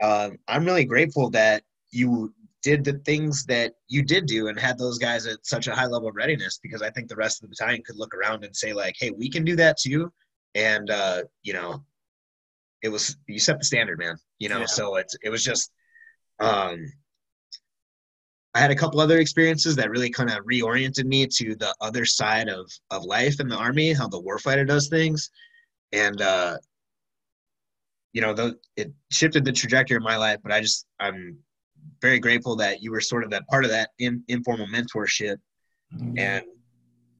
[0.00, 2.32] uh, i'm really grateful that you
[2.62, 5.86] did the things that you did do and had those guys at such a high
[5.86, 8.54] level of readiness because I think the rest of the battalion could look around and
[8.54, 10.12] say like, hey, we can do that too.
[10.54, 11.84] And uh, you know,
[12.82, 14.16] it was you set the standard, man.
[14.38, 14.66] You know, yeah.
[14.66, 15.70] so it's it was just
[16.40, 16.84] um
[18.54, 22.04] I had a couple other experiences that really kind of reoriented me to the other
[22.04, 25.30] side of of life in the army, how the warfighter does things.
[25.92, 26.56] And uh
[28.14, 31.38] you know, the, it shifted the trajectory of my life, but I just I'm
[32.00, 35.36] very grateful that you were sort of that part of that in, informal mentorship
[35.94, 36.18] mm-hmm.
[36.18, 36.44] and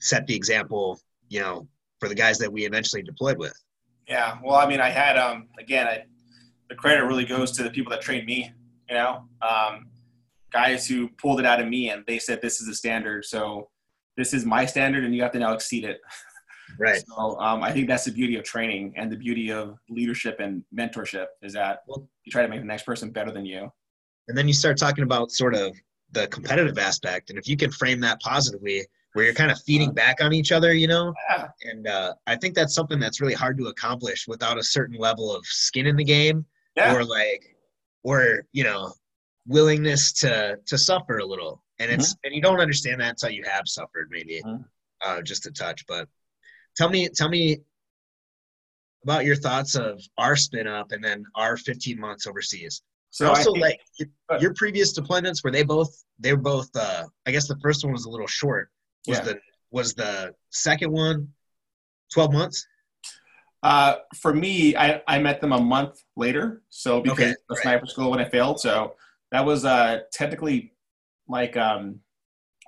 [0.01, 1.67] set the example, you know,
[2.01, 3.55] for the guys that we eventually deployed with.
[4.09, 6.05] Yeah, well, I mean, I had um again, I,
[6.69, 8.53] the credit really goes to the people that trained me.
[8.89, 9.89] You know, um,
[10.51, 13.25] guys who pulled it out of me and they said this is the standard.
[13.27, 13.69] So
[14.17, 16.01] this is my standard, and you have to now exceed it.
[16.79, 17.03] Right.
[17.07, 20.63] So um, I think that's the beauty of training and the beauty of leadership and
[20.75, 23.73] mentorship is that you try to make the next person better than you.
[24.29, 25.75] And then you start talking about sort of
[26.13, 29.93] the competitive aspect, and if you can frame that positively, where you're kind of feeding
[29.93, 31.49] back on each other, you know, Yeah.
[31.65, 35.35] and uh, I think that's something that's really hard to accomplish without a certain level
[35.35, 36.45] of skin in the game,
[36.77, 36.95] Yeah.
[36.95, 37.57] or like,
[38.05, 38.93] or you know,
[39.47, 41.63] willingness to to suffer a little.
[41.79, 44.65] And it's and you don't understand that until you have suffered, maybe Mhm.
[45.05, 45.87] uh, just a touch.
[45.87, 46.09] But
[46.77, 47.61] tell me, tell me
[49.05, 52.83] about your thoughts of our spin up and then our 15 months overseas.
[53.11, 54.09] So So also, think- like your,
[54.41, 56.05] your previous deployments, were they both?
[56.19, 56.69] They were both.
[56.77, 58.71] Uh, I guess the first one was a little short.
[59.07, 59.25] Was Yeah.
[59.25, 59.41] the
[59.71, 61.29] was the second one
[62.15, 62.67] 12 months?
[63.63, 66.63] Uh, for me, I, I met them a month later.
[66.71, 67.59] So because Okay, of right.
[67.63, 68.61] sniper school when I failed.
[68.61, 68.95] So
[69.33, 70.73] that was uh, technically
[71.29, 72.01] like, um,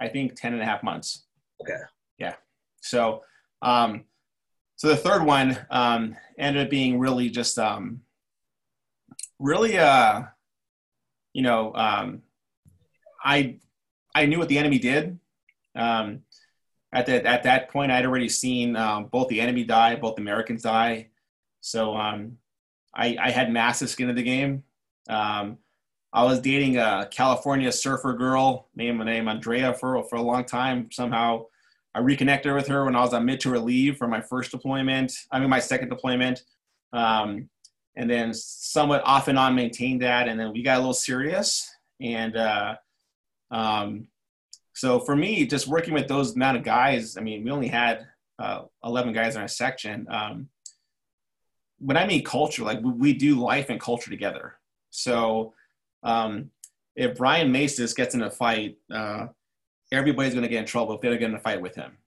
[0.01, 1.25] I think 10 and a half months.
[1.62, 1.79] Okay.
[2.19, 2.35] Yeah.
[2.83, 3.23] So,
[3.62, 4.05] um,
[4.77, 8.01] so the third one um, ended up being really just um,
[9.41, 10.23] really, uh,
[11.33, 12.23] you know, um,
[13.25, 13.57] I
[14.15, 15.19] I knew what the enemy did.
[15.75, 16.21] Um,
[16.93, 20.62] at that at that point, I'd already seen um, both the enemy die, both Americans
[20.62, 21.09] die.
[21.61, 22.39] So um,
[22.95, 24.65] I, I had massive skin in the game.
[25.09, 25.59] Um,
[26.12, 30.91] I was dating a California surfer girl named name Andrea for for a long time.
[30.91, 31.47] Somehow,
[31.95, 35.12] I reconnected with her when I was on mid tour leave for my first deployment.
[35.31, 36.43] I mean, my second deployment,
[36.93, 37.49] um,
[38.01, 40.27] and then somewhat off and on maintained that.
[40.27, 41.70] And then we got a little serious,
[42.01, 42.77] and uh,
[43.51, 44.06] um,
[44.72, 48.06] so for me, just working with those amount of guys, I mean, we only had
[48.39, 50.06] uh, 11 guys in our section.
[50.10, 50.48] Um,
[51.78, 54.55] when I mean culture, like we, do life and culture together.
[54.89, 55.52] So
[56.02, 56.51] um,
[56.97, 59.27] if Brian Macis gets in a fight, uh,
[59.93, 61.98] everybody's going to get in trouble if they don't get in a fight with him.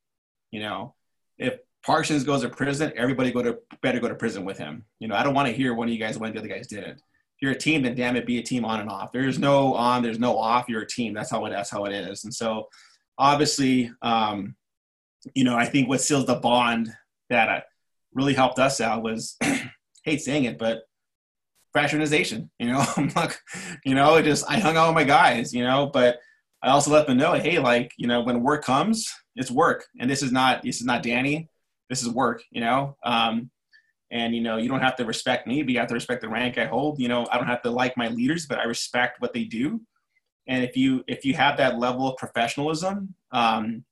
[0.50, 0.96] You know,
[1.38, 4.86] if Parsons goes to prison, everybody go to better go to prison with him.
[5.00, 6.68] You know, I don't want to hear one of you guys went, the other guys
[6.68, 6.94] didn't.
[6.98, 9.12] If you're a team, then damn it, be a team on and off.
[9.12, 10.70] There's no on, there's no off.
[10.70, 11.14] You're a team.
[11.14, 11.50] That's how it.
[11.50, 12.24] That's how it is.
[12.24, 12.70] And so,
[13.18, 14.56] obviously, um,
[15.36, 16.90] you know, I think what seals the bond
[17.30, 17.62] that uh,
[18.14, 19.38] really helped us out was,
[20.04, 20.84] hate saying it, but
[21.74, 22.50] fraternization.
[22.60, 23.38] You know, I'm not,
[23.84, 25.54] you know, it just I hung out with my guys.
[25.54, 26.20] You know, but
[26.62, 30.10] I also let them know, hey, like, you know, when work comes, it's work, and
[30.10, 31.50] this is not this is not Danny,
[31.94, 32.44] this is work.
[32.52, 33.52] You know, um,
[34.12, 36.30] and you know, you don't have to respect me, but you have to respect the
[36.30, 37.00] rank I hold.
[37.00, 39.82] You know, I don't have to like my leaders, but I respect what they do.
[40.48, 43.84] And if you if you have that level of professionalism, um,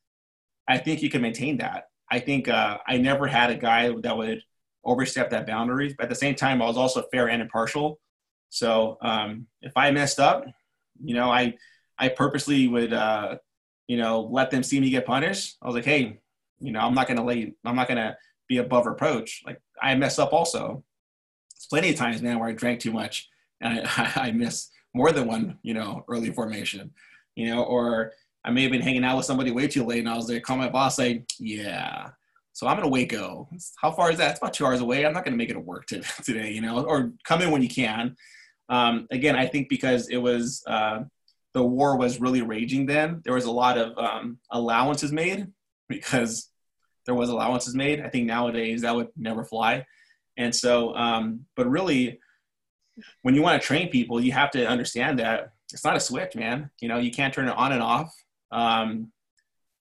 [0.68, 1.86] I think you can maintain that.
[2.10, 4.42] I think uh, I never had a guy that would
[4.84, 5.94] overstep that boundary.
[5.98, 8.00] But at the same time, I was also fair and impartial.
[8.50, 10.46] So um, if I messed up,
[11.04, 11.56] you know, I
[11.98, 13.38] I purposely would uh,
[13.88, 15.58] you know let them see me get punished.
[15.62, 16.21] I was like, hey,
[16.62, 18.18] you know, I'm not gonna lay, I'm not gonna
[18.48, 19.42] be above reproach.
[19.46, 20.84] Like I mess up also.
[21.56, 23.30] It's plenty of times, man, where I drank too much
[23.62, 26.92] and I, I miss more than one, you know, early formation,
[27.36, 28.14] you know, or
[28.44, 30.40] I may have been hanging out with somebody way too late and I was there,
[30.40, 32.10] call my boss, say, yeah,
[32.54, 33.50] so I'm in Waco.
[33.78, 34.32] How far is that?
[34.32, 35.06] It's about two hours away.
[35.06, 37.52] I'm not going to make it to work to, today, you know, or come in
[37.52, 38.16] when you can.
[38.70, 41.02] Um, again, I think because it was, uh,
[41.54, 45.48] the war was really raging then, there was a lot of um, allowances made
[45.90, 46.50] because
[47.06, 48.02] there was allowances made.
[48.02, 49.86] I think nowadays that would never fly.
[50.38, 52.20] And so, um, but really,
[53.22, 56.36] when you want to train people, you have to understand that it's not a switch,
[56.36, 56.70] man.
[56.80, 58.14] You know, you can't turn it on and off.
[58.52, 59.12] Um,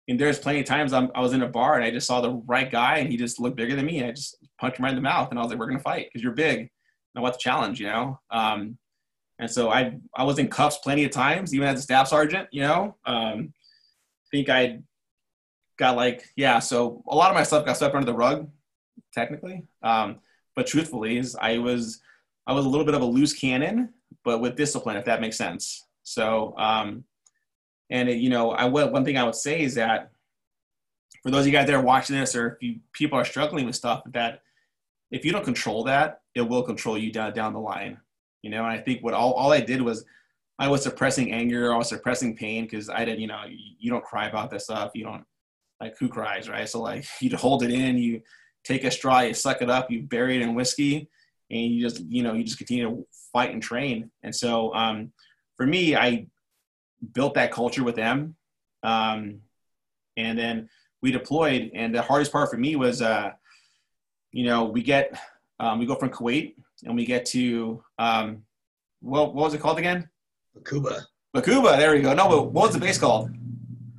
[0.08, 2.20] and there's plenty of times I'm, I was in a bar and I just saw
[2.20, 3.98] the right guy and he just looked bigger than me.
[3.98, 5.78] And I just punched him right in the mouth and I was like, we're to
[5.78, 6.58] fight because you're big.
[6.58, 6.70] And
[7.16, 8.20] I want the challenge, you know?
[8.30, 8.78] Um,
[9.38, 12.48] and so I, I was in cuffs plenty of times, even as a staff sergeant,
[12.52, 12.96] you know?
[13.04, 14.80] Um, I think I
[15.78, 18.48] got like, yeah, so a lot of my stuff got swept under the rug,
[19.12, 19.64] technically.
[19.82, 20.20] Um,
[20.54, 22.00] but truthfully is I was,
[22.46, 23.92] I was a little bit of a loose cannon,
[24.24, 25.86] but with discipline, if that makes sense.
[26.02, 27.04] So, um,
[27.90, 30.10] and it, you know, I one thing I would say is that
[31.22, 33.66] for those of you guys that are watching this, or if you people are struggling
[33.66, 34.42] with stuff, that
[35.10, 37.98] if you don't control that, it will control you down down the line.
[38.42, 40.04] You know, and I think what all, all I did was
[40.58, 43.90] I was suppressing anger, I was suppressing pain because I didn't, you know, you, you
[43.90, 44.92] don't cry about this stuff.
[44.94, 45.24] You don't
[45.80, 46.68] like who cries, right?
[46.68, 48.22] So like you hold it in, you
[48.64, 51.08] take a straw, you suck it up, you bury it in whiskey,
[51.50, 54.10] and you just, you know, you just continue to fight and train.
[54.22, 55.12] And so um,
[55.56, 56.26] for me, I
[57.12, 58.34] built that culture with them.
[58.82, 59.40] Um,
[60.16, 60.68] and then
[61.02, 61.70] we deployed.
[61.74, 63.30] And the hardest part for me was, uh,
[64.32, 65.16] you know, we get
[65.58, 66.54] Um, we go from Kuwait
[66.84, 68.42] and we get to um,
[69.00, 70.08] what, what was it called again?
[70.56, 71.02] Bakuba.
[71.34, 71.78] Bakuba.
[71.78, 72.12] There we go.
[72.14, 73.30] No, what was the base called?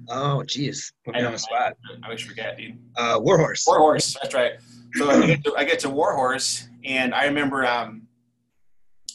[0.10, 0.92] Oh, jeez.
[1.06, 1.74] Put me on the spot.
[2.04, 2.78] I, always forget, dude.
[2.96, 3.66] Uh, Warhorse.
[3.68, 4.16] Warhorse.
[4.22, 4.54] That's right.
[4.94, 8.04] So I get to, I get to Warhorse, and I remember um,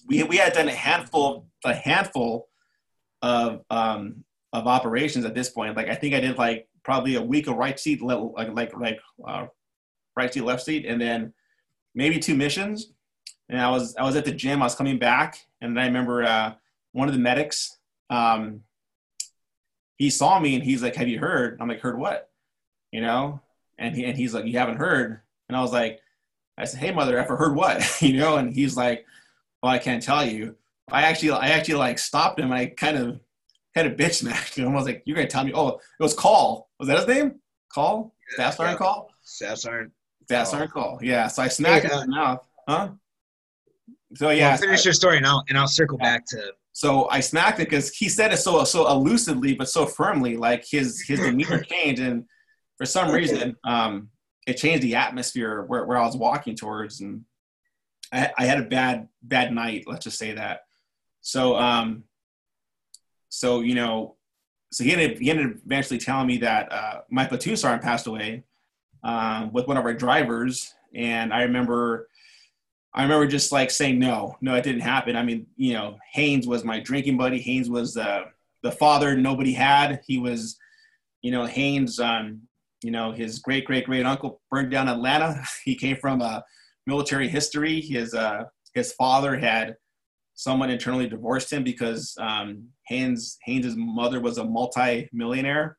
[0.07, 2.49] we we had done a handful a handful
[3.23, 5.77] of um, of operations at this point.
[5.77, 9.01] Like I think I did like probably a week of right seat, like like like
[9.27, 9.47] uh,
[10.17, 11.33] right seat, left seat, and then
[11.95, 12.93] maybe two missions.
[13.49, 14.63] And I was I was at the gym.
[14.63, 16.55] I was coming back, and I remember uh,
[16.93, 17.79] one of the medics.
[18.11, 18.61] Um,
[20.03, 22.29] he saw me and he's like, "Have you heard?" I'm like, "Heard what?"
[22.91, 23.41] You know,
[23.79, 26.01] and he and he's like, "You haven't heard?" And I was like,
[26.59, 29.07] "I said, hey mother effer, heard what?" you know, and he's like,
[29.63, 30.57] "Well, I can't tell you."
[30.91, 32.51] I actually I actually like stopped him.
[32.51, 33.21] I kind of
[33.77, 34.73] had a bitch smacked him.
[34.73, 36.69] I was like, "You're gonna tell me?" Oh, it was Call.
[36.81, 37.37] Was that his name?
[37.73, 38.13] Call?
[38.37, 38.75] Yeah, Staff yeah.
[38.75, 39.09] Call?
[40.25, 40.99] Staff Sergeant Call.
[41.01, 41.29] Yeah.
[41.29, 42.45] So I smacked him in the mouth.
[42.69, 42.89] Huh?
[44.15, 44.49] So yeah.
[44.49, 46.15] Well, finish I, your story now, and I'll circle yeah.
[46.15, 49.85] back to so I smacked it because he said it so so elusively but so
[49.87, 52.25] firmly, like his his demeanor changed, and
[52.79, 54.09] for some reason, um,
[54.47, 57.25] it changed the atmosphere where, where I was walking towards, and
[58.13, 59.85] I, I had a bad bad night.
[59.87, 60.63] Let's just say that.
[61.21, 62.05] So um,
[63.29, 64.17] so you know,
[64.73, 68.45] so he ended he ended eventually telling me that uh, my platoon sergeant passed away
[69.05, 72.09] um, with one of our drivers, and I remember
[72.95, 75.17] I remember just like saying no, no, it didn't happen.
[75.17, 77.41] I mean, you know, Haynes was my drinking buddy.
[77.41, 78.25] Haynes was the
[78.63, 80.01] the father nobody had.
[80.07, 80.59] He was,
[81.23, 81.99] you know, Haynes.
[81.99, 82.43] Um,
[82.83, 85.43] you know, his great great great uncle burned down Atlanta.
[85.65, 86.45] He came from a
[86.87, 87.81] military history.
[87.81, 88.45] His uh,
[88.75, 89.77] his father had
[90.35, 95.79] someone internally divorced him because um, Haynes Haynes's mother was a multi-millionaire,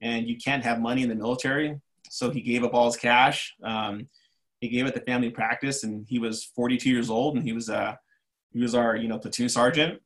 [0.00, 1.80] and you can't have money in the military.
[2.10, 3.54] So he gave up all his cash.
[3.64, 4.08] Um,
[4.62, 7.68] he gave it the family practice, and he was 42 years old, and he was
[7.68, 7.96] uh,
[8.52, 10.00] he was our you know platoon sergeant.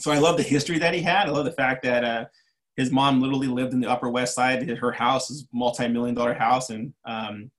[0.00, 1.28] So I love the history that he had.
[1.28, 2.24] I love the fact that uh,
[2.76, 4.66] his mom literally lived in the Upper West Side.
[4.66, 7.50] Her house is multi-million dollar house, and um,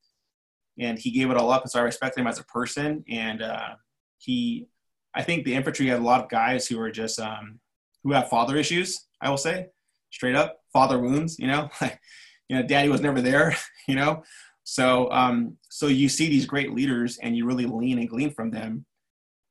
[0.80, 1.62] and he gave it all up.
[1.62, 3.06] And so I respect him as a person.
[3.08, 3.76] And uh,
[4.18, 4.68] he,
[5.14, 7.60] I think the infantry had a lot of guys who are just um,
[8.04, 9.06] who have father issues.
[9.22, 9.68] I will say,
[10.10, 11.38] straight up, father wounds.
[11.38, 11.70] You know,
[12.50, 13.56] you know, daddy was never there.
[13.90, 14.22] You know,
[14.70, 18.50] so, um, so you see these great leaders, and you really lean and glean from
[18.50, 18.84] them.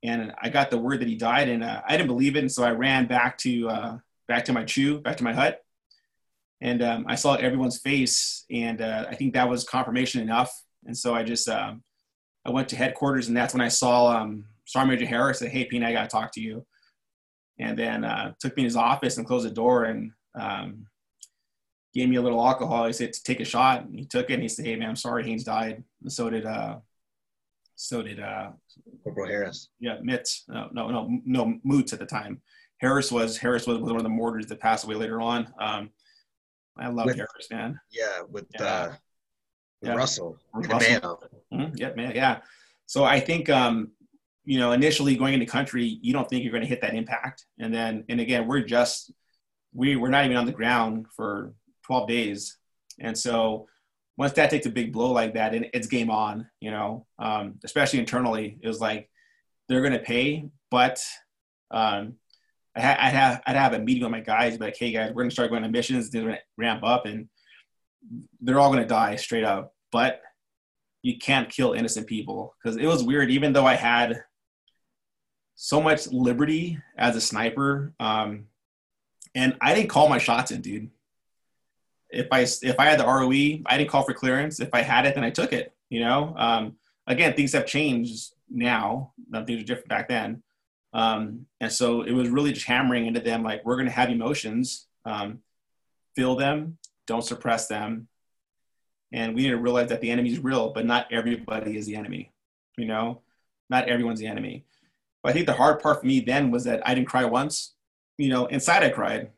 [0.03, 2.51] And I got the word that he died, and uh, I didn't believe it, and
[2.51, 3.97] so I ran back to uh,
[4.27, 5.63] back to my CHU, back to my hut,
[6.59, 10.51] and um, I saw everyone's face, and uh, I think that was confirmation enough.
[10.85, 11.81] And so I just um,
[12.45, 15.39] I went to headquarters, and that's when I saw um, Sergeant Major Harris.
[15.39, 16.65] Said, "Hey, Pete, I got to talk to you."
[17.57, 20.87] And then uh, took me in his office and closed the door, and um,
[21.93, 22.85] gave me a little alcohol.
[22.85, 23.85] He said to take a shot.
[23.85, 25.83] And he took it and he said, Hey man, I'm sorry Haynes died.
[26.01, 26.77] And so did uh
[27.75, 28.51] so did uh
[29.03, 29.69] Corporal Harris.
[29.79, 30.43] Yeah, Mitz.
[30.47, 32.41] No, no, no, no Moots at the time.
[32.77, 35.53] Harris was Harris was one of the mortars that passed away later on.
[35.59, 35.89] Um
[36.77, 37.79] I love Harris, man.
[37.91, 38.65] Yeah, with yeah.
[38.65, 38.93] uh
[39.81, 39.95] with yeah.
[39.95, 40.37] Russell.
[40.53, 41.23] With Russell.
[41.53, 41.75] Mm-hmm.
[41.75, 42.39] Yeah, man, yeah.
[42.85, 43.91] So I think um,
[44.47, 47.45] you know, initially going into country, you don't think you're going to hit that impact.
[47.59, 49.11] And then, and again, we're just,
[49.73, 51.53] we, we're not even on the ground for
[51.87, 52.57] 12 days.
[52.99, 53.67] And so
[54.17, 57.55] once that takes a big blow like that, and it's game on, you know, um,
[57.63, 59.09] especially internally, it was like
[59.67, 61.01] they're going to pay, but
[61.71, 62.15] um,
[62.75, 65.23] I ha- I'd, have, I'd have a meeting with my guys, like, hey guys, we're
[65.23, 67.29] going to start going on missions, they're going to ramp up, and
[68.41, 69.73] they're all going to die straight up.
[69.91, 70.21] But
[71.03, 74.23] you can't kill innocent people because it was weird, even though I had
[75.55, 77.93] so much liberty as a sniper.
[77.99, 78.47] Um,
[79.35, 80.89] and I didn't call my shots in, dude
[82.09, 84.59] if I if I had the ROE, I didn't call for clearance.
[84.59, 85.73] If I had it, then I took it.
[85.89, 86.75] You know, um,
[87.05, 89.13] again, things have changed now.
[89.31, 90.43] Things are different back then,
[90.93, 94.09] um, and so it was really just hammering into them like we're going to have
[94.09, 95.39] emotions, um,
[96.15, 98.07] feel them, don't suppress them,
[99.11, 101.95] and we need to realize that the enemy is real, but not everybody is the
[101.95, 102.31] enemy.
[102.77, 103.21] You know,
[103.69, 104.65] not everyone's the enemy.
[105.23, 107.73] But I think the hard part for me then was that I didn't cry once.
[108.17, 109.31] You know, inside I cried.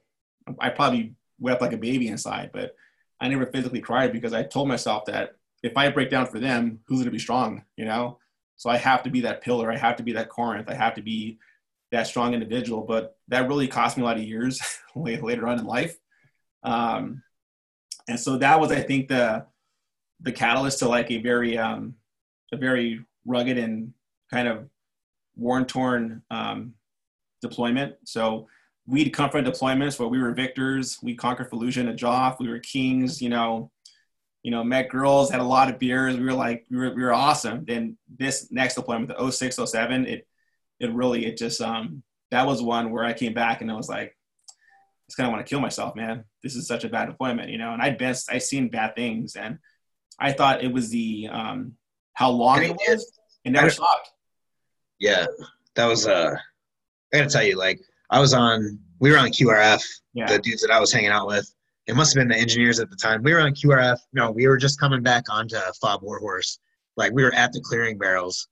[0.59, 2.75] I probably wept like a baby inside, but
[3.21, 6.79] I never physically cried because I told myself that if I break down for them,
[6.85, 8.19] who's going to be strong, you know?
[8.55, 9.71] So I have to be that pillar.
[9.71, 10.69] I have to be that Corinth.
[10.69, 11.39] I have to be
[11.91, 12.81] that strong individual.
[12.81, 14.61] But that really cost me a lot of years
[14.95, 15.97] later on in life.
[16.63, 17.23] Um,
[18.07, 19.45] and so that was, I think, the
[20.21, 21.95] the catalyst to like a very um,
[22.51, 23.93] a very rugged and
[24.29, 24.67] kind of
[25.35, 26.73] worn torn um,
[27.41, 27.95] deployment.
[28.03, 28.47] So
[28.89, 30.97] we'd come from deployments where we were victors.
[31.03, 32.39] We conquered Fallujah and Najaf.
[32.39, 33.71] We were kings, you know.
[34.41, 36.15] you know, met girls, had a lot of beers.
[36.17, 37.65] We were like, we were, we were awesome.
[37.65, 40.25] Then this next deployment, the 06, 07, it,
[40.79, 43.89] it really, it just, um, that was one where I came back and I was
[43.89, 44.15] like,
[44.47, 44.53] I
[45.09, 46.23] just kind of want to kill myself, man.
[46.41, 49.35] This is such a bad deployment, you know, and I'd been, I seen bad things
[49.35, 49.59] and
[50.17, 51.73] I thought it was the, um,
[52.13, 53.11] how long it was.
[53.43, 54.09] It never stopped.
[54.99, 55.25] Yeah.
[55.75, 56.35] That was, uh,
[57.13, 59.83] I gotta tell you, like, I was on, we were on QRF,
[60.13, 60.27] yeah.
[60.27, 61.51] the dudes that I was hanging out with
[61.89, 63.23] it must have been the engineers at the time.
[63.23, 63.97] We were on QRF.
[64.13, 66.59] No, we were just coming back onto Fob Warhorse.
[66.97, 68.47] Like we were at the clearing barrels.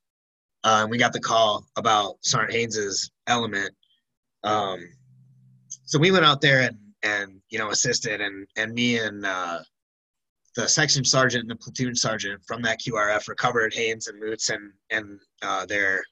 [0.64, 3.70] Uh, and we got the call about Sergeant Haynes's element.
[4.42, 4.80] Um,
[5.84, 9.60] so we went out there and and you know assisted and and me and uh,
[10.56, 14.72] the section sergeant and the platoon sergeant from that QRF recovered Haynes and Moots and
[14.90, 16.02] and uh, their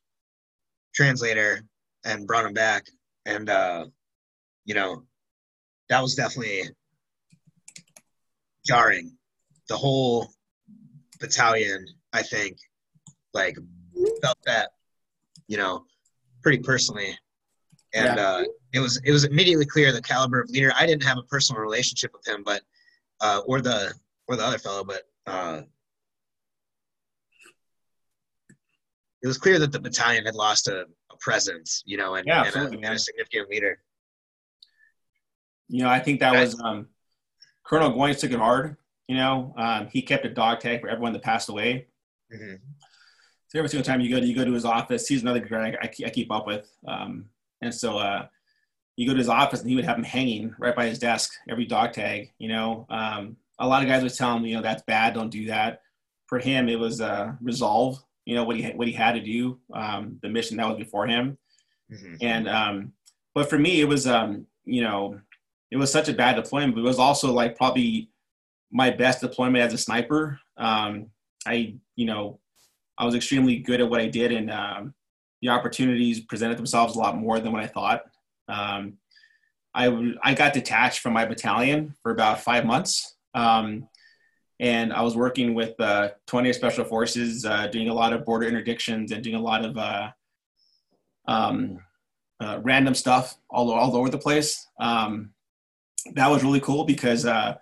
[0.94, 1.60] translator
[2.04, 2.84] and brought them back
[3.26, 3.84] and uh,
[4.64, 5.02] you know
[5.90, 6.62] that was definitely
[8.64, 9.16] jarring.
[9.68, 10.28] The whole
[11.20, 12.56] battalion, I think,
[13.34, 13.56] like
[14.22, 14.70] felt that,
[15.48, 15.84] you know,
[16.42, 17.16] pretty personally.
[17.94, 18.22] And yeah.
[18.22, 20.72] uh, it was it was immediately clear the caliber of leader.
[20.78, 22.62] I didn't have a personal relationship with him, but
[23.20, 23.92] uh, or the
[24.28, 25.62] or the other fellow, but uh,
[29.26, 32.44] it was clear that the battalion had lost a, a presence, you know, and, yeah,
[32.44, 33.80] and, a, and, a, significant leader.
[35.66, 36.86] You know, I think that was um,
[37.64, 38.76] Colonel Goins took it hard.
[39.08, 41.88] You know, um, he kept a dog tag for everyone that passed away.
[42.32, 42.54] Mm-hmm.
[43.48, 45.76] So every single time you go to you go to his office, he's another guy
[45.82, 47.24] I, I keep up with, um,
[47.60, 48.26] and so uh,
[48.94, 51.32] you go to his office and he would have him hanging right by his desk
[51.48, 52.32] every dog tag.
[52.38, 55.30] You know, um, a lot of guys would tell him, you know, that's bad, don't
[55.30, 55.80] do that.
[56.26, 58.00] For him, it was uh, resolve.
[58.26, 61.06] You know what he what he had to do, um, the mission that was before
[61.06, 61.38] him,
[61.90, 62.16] mm-hmm.
[62.20, 62.92] and um,
[63.34, 65.18] but for me, it was um, you know
[65.70, 68.10] it was such a bad deployment, but it was also like probably
[68.70, 70.38] my best deployment as a sniper.
[70.56, 71.06] Um,
[71.46, 72.40] I, you know,
[72.98, 74.94] I was extremely good at what I did, and um,
[75.42, 78.02] the opportunities presented themselves a lot more than what I thought.
[78.48, 78.94] Um,
[79.74, 83.16] I, I got detached from my battalion for about five months.
[83.34, 83.88] Um,
[84.58, 88.50] and I was working with uh, 20th Special Forces, uh, doing a lot of border
[88.50, 90.10] interdictions and doing a lot of uh,
[91.28, 91.78] um,
[92.40, 94.66] uh, random stuff all, all over the place.
[94.80, 95.30] Um,
[96.14, 97.56] that was really cool because uh,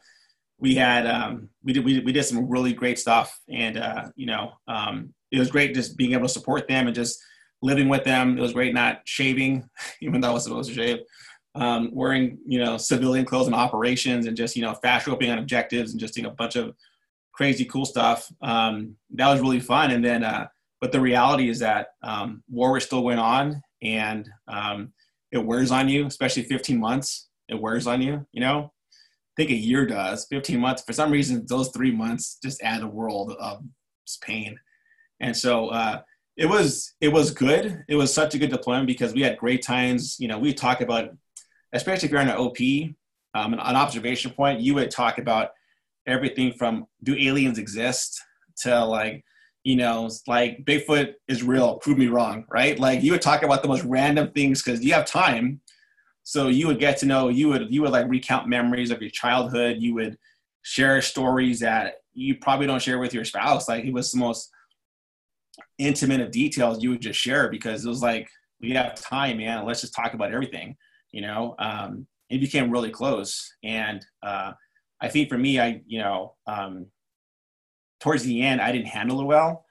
[0.58, 4.26] we had um, we did we, we did some really great stuff, and uh, you
[4.26, 7.20] know um, it was great just being able to support them and just
[7.62, 8.38] living with them.
[8.38, 9.68] It was great not shaving,
[10.00, 10.98] even though I was supposed to shave.
[11.56, 15.38] Um, wearing you know civilian clothes and operations, and just you know fast roping on
[15.38, 16.74] objectives, and just doing a bunch of
[17.32, 18.30] crazy cool stuff.
[18.42, 19.90] Um, that was really fun.
[19.90, 20.48] And then, uh,
[20.80, 24.92] but the reality is that um, war was still going on, and um,
[25.32, 28.72] it wears on you, especially 15 months it wears on you, you know?
[28.92, 30.26] I think a year does.
[30.26, 33.62] 15 months, for some reason, those three months just add a world of
[34.22, 34.58] pain.
[35.20, 36.02] And so uh,
[36.36, 37.84] it was it was good.
[37.88, 40.16] It was such a good deployment because we had great times.
[40.20, 41.10] You know, we talk about,
[41.74, 42.58] especially if you're on an OP,
[43.34, 45.50] um, an, an observation point, you would talk about
[46.06, 48.20] everything from do aliens exist
[48.62, 49.24] to like
[49.64, 52.78] you know, like Bigfoot is real, prove me wrong, right?
[52.78, 55.62] Like you would talk about the most random things because you have time
[56.24, 59.10] so you would get to know you would you would like recount memories of your
[59.10, 59.76] childhood.
[59.78, 60.16] You would
[60.62, 63.68] share stories that you probably don't share with your spouse.
[63.68, 64.50] Like it was the most
[65.78, 68.28] intimate of details you would just share because it was like
[68.60, 69.66] we have time, man.
[69.66, 70.76] Let's just talk about everything.
[71.14, 74.52] You know, um, it became really close, and uh,
[75.00, 76.86] I think for me, I you know, um,
[78.00, 79.64] towards the end, I didn't handle it well,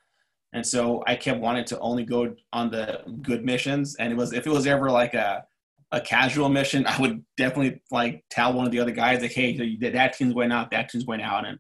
[0.53, 3.95] and so I kept wanting to only go on the good missions.
[3.95, 5.43] And it was if it was ever like a
[5.91, 9.75] a casual mission, I would definitely like tell one of the other guys like, "Hey,
[9.81, 11.59] that team's going out, that team's going out." And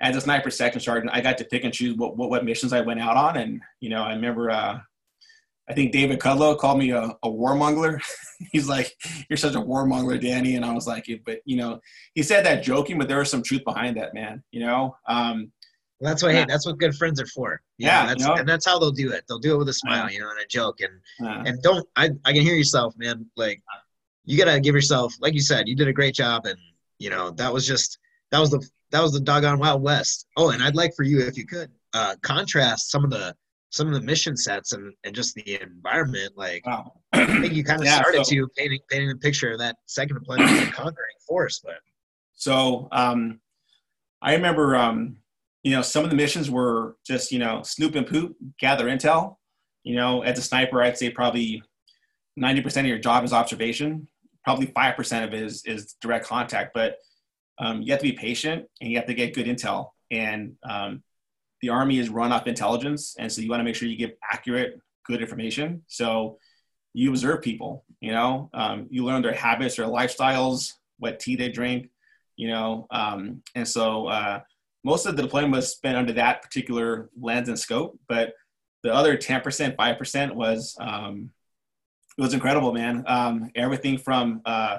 [0.00, 2.74] as a sniper section sergeant, I got to pick and choose what what, what missions
[2.74, 3.38] I went out on.
[3.38, 4.80] And you know, I remember, uh,
[5.68, 8.00] I think David Kudlow called me a, a warmonger.
[8.52, 8.94] He's like,
[9.28, 11.80] "You're such a warmonger, Danny," and I was like, "But you know,"
[12.14, 14.42] he said that joking, but there was some truth behind that, man.
[14.50, 15.52] You know, um,
[16.00, 16.40] well, that's what yeah.
[16.40, 17.60] hey, that's what good friends are for.
[17.76, 18.34] yeah, that's, you know?
[18.36, 19.24] and that's how they'll do it.
[19.28, 21.86] They'll do it with a smile, you know, and a joke, and and don't.
[21.96, 23.26] I I can hear yourself, man.
[23.36, 23.62] Like
[24.24, 26.58] you gotta give yourself, like you said, you did a great job, and
[26.98, 27.98] you know that was just
[28.30, 30.26] that was the that was the doggone Wild West.
[30.36, 33.34] Oh, and I'd like for you, if you could, uh, contrast some of the
[33.70, 36.32] some of the mission sets and, and just the environment.
[36.36, 36.92] Like wow.
[37.12, 39.76] I think you kind of yeah, started so, to painting painting a picture of that
[39.86, 41.76] second deployment of the conquering force, but
[42.34, 43.40] so um,
[44.22, 45.16] I remember um,
[45.62, 49.36] you know, some of the missions were just, you know, snoop and poop, gather intel.
[49.82, 51.62] You know, as a sniper, I'd say probably
[52.38, 54.08] 90% of your job is observation.
[54.44, 56.72] Probably 5% of it is, is direct contact.
[56.74, 56.96] But
[57.58, 59.90] um, you have to be patient and you have to get good intel.
[60.10, 61.02] and um,
[61.60, 64.12] the army is run off intelligence, and so you want to make sure you give
[64.30, 65.82] accurate, good information.
[65.86, 66.38] So
[66.94, 67.84] you observe people.
[68.00, 71.90] You know, um, you learn their habits, their lifestyles, what tea they drink.
[72.36, 74.40] You know, um, and so uh,
[74.84, 78.34] most of the deployment was spent under that particular lens and scope, but
[78.82, 81.30] the other 10%, 5% was um,
[82.16, 83.04] it was incredible, man.
[83.06, 84.78] Um, everything from uh,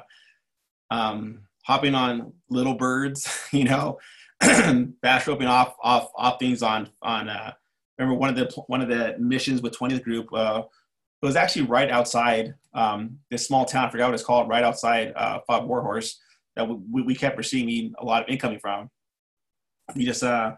[0.92, 4.00] um, hopping on little birds, you know,
[5.02, 7.30] fast roping off off off things on on.
[7.30, 7.52] Uh,
[7.98, 10.64] remember one of the one of the missions with 20th group uh,
[11.22, 13.88] was actually right outside um, this small town.
[13.88, 14.48] I forgot what it's called.
[14.48, 16.20] Right outside uh, Warhorse
[16.56, 18.90] that we, we kept receiving a lot of incoming from.
[19.96, 20.54] We just uh,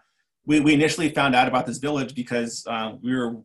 [0.45, 3.37] we we initially found out about this village because uh, we were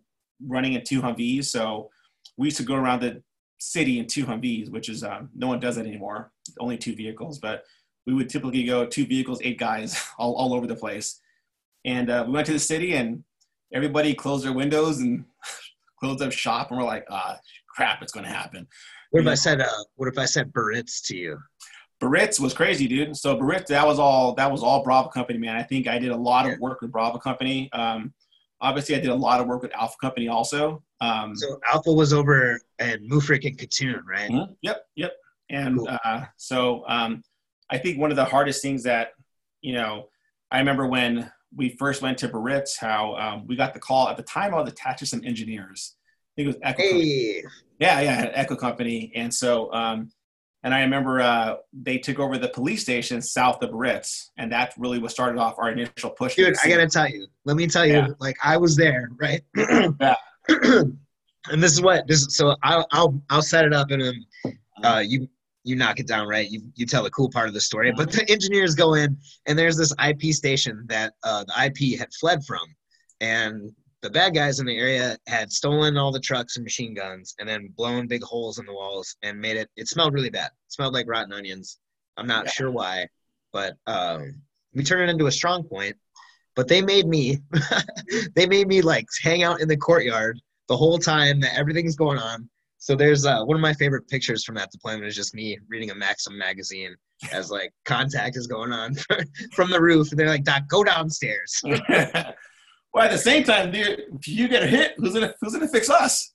[0.47, 1.91] running in two Humvees, so
[2.37, 3.23] we used to go around the
[3.59, 6.33] city in two Humvees, which is um, no one does that anymore.
[6.61, 7.65] Only two vehicles, but
[8.07, 11.21] we would typically go two vehicles, eight guys, all, all over the place.
[11.85, 13.23] And uh, we went to the city, and
[13.73, 15.25] everybody closed their windows and
[16.01, 17.39] closed up shop, and we're like, ah,
[17.75, 18.67] crap, it's going to happen.
[19.11, 21.39] What if I said, uh, what if I said Buhriz to you?
[22.01, 23.17] Buhriz was crazy, dude.
[23.17, 25.57] So Buhriz, that was all that was all Bravo Company, man.
[25.57, 27.71] I think I did a lot of work with Bravo Company.
[27.73, 28.13] Um,
[28.61, 30.83] obviously, I did a lot of work with Alpha Company also.
[31.01, 34.31] Um, so Alpha was over in Mufrik and Katun, right?
[34.31, 34.53] Mm-hmm.
[34.63, 35.13] Yep, yep.
[35.49, 35.89] And cool.
[36.05, 37.23] uh, so um,
[37.71, 39.11] I think one of the hardest things that
[39.61, 40.09] you know,
[40.51, 44.17] I remember when we first went to Buhriz, how um, we got the call at
[44.17, 44.55] the time.
[44.55, 45.97] I was attached to some engineers.
[45.97, 46.83] I think it was Echo.
[46.83, 47.43] Hey.
[47.79, 50.11] Yeah, yeah, Echo Company, and so um,
[50.63, 54.73] and I remember uh, they took over the police station south of Ritz, and that
[54.79, 56.35] really was started off our initial push.
[56.35, 57.27] Dude, I gotta tell you.
[57.45, 57.95] Let me tell you.
[57.95, 58.09] Yeah.
[58.19, 59.43] Like I was there, right?
[59.57, 60.17] yeah.
[60.49, 62.27] and this is what this.
[62.31, 65.29] So I'll I'll I'll set it up, and then uh, you
[65.67, 66.49] you knock it down, right?
[66.49, 67.93] You you tell the cool part of the story.
[67.93, 72.09] But the engineers go in, and there's this IP station that uh, the IP had
[72.21, 72.65] fled from,
[73.21, 73.73] and
[74.03, 77.49] the bad guys in the area had stolen all the trucks and machine guns and
[77.49, 80.73] then blown big holes in the walls and made it it smelled really bad it
[80.73, 81.79] smelled like rotten onions
[82.17, 82.51] i'm not yeah.
[82.53, 83.05] sure why
[83.53, 84.41] but um,
[84.75, 85.97] we turned it into a strong point
[86.55, 87.39] but they made me
[88.37, 90.39] they made me like hang out in the courtyard
[90.69, 92.49] the whole time that everything's going on
[92.79, 95.91] so there's uh, one of my favorite pictures from that deployment is just me reading
[95.91, 96.95] a maxim magazine
[97.33, 98.95] as like contact is going on
[99.53, 101.63] from the roof and they're like doc go downstairs
[102.97, 105.69] Well, at the same time, dude, if you get a hit, who's gonna who's gonna
[105.69, 106.33] fix us?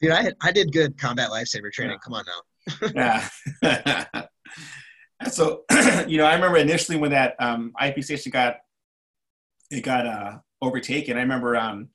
[0.00, 1.98] Dude, I I did good combat lifesaver training.
[1.98, 1.98] Yeah.
[2.02, 2.24] Come on
[2.94, 3.28] now.
[3.62, 4.24] yeah.
[5.30, 5.64] so,
[6.08, 8.56] you know, I remember initially when that um, IP station got
[9.70, 11.18] it got uh, overtaken.
[11.18, 11.90] I remember um,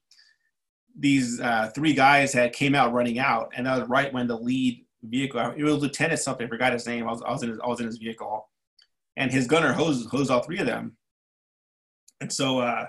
[0.97, 4.37] these uh, three guys had came out running out, and that was right when the
[4.37, 5.53] lead vehicle.
[5.57, 6.47] It was Lieutenant something.
[6.47, 7.07] I forgot his name.
[7.07, 8.49] I was, I was in his, I was in his vehicle,
[9.17, 10.97] and his gunner hosed hosed all three of them.
[12.21, 12.87] And so uh,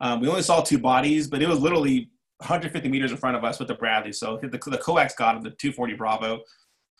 [0.00, 3.44] um, we only saw two bodies, but it was literally 150 meters in front of
[3.44, 4.12] us with the Bradley.
[4.12, 6.40] So the, the coax got him, the 240 Bravo,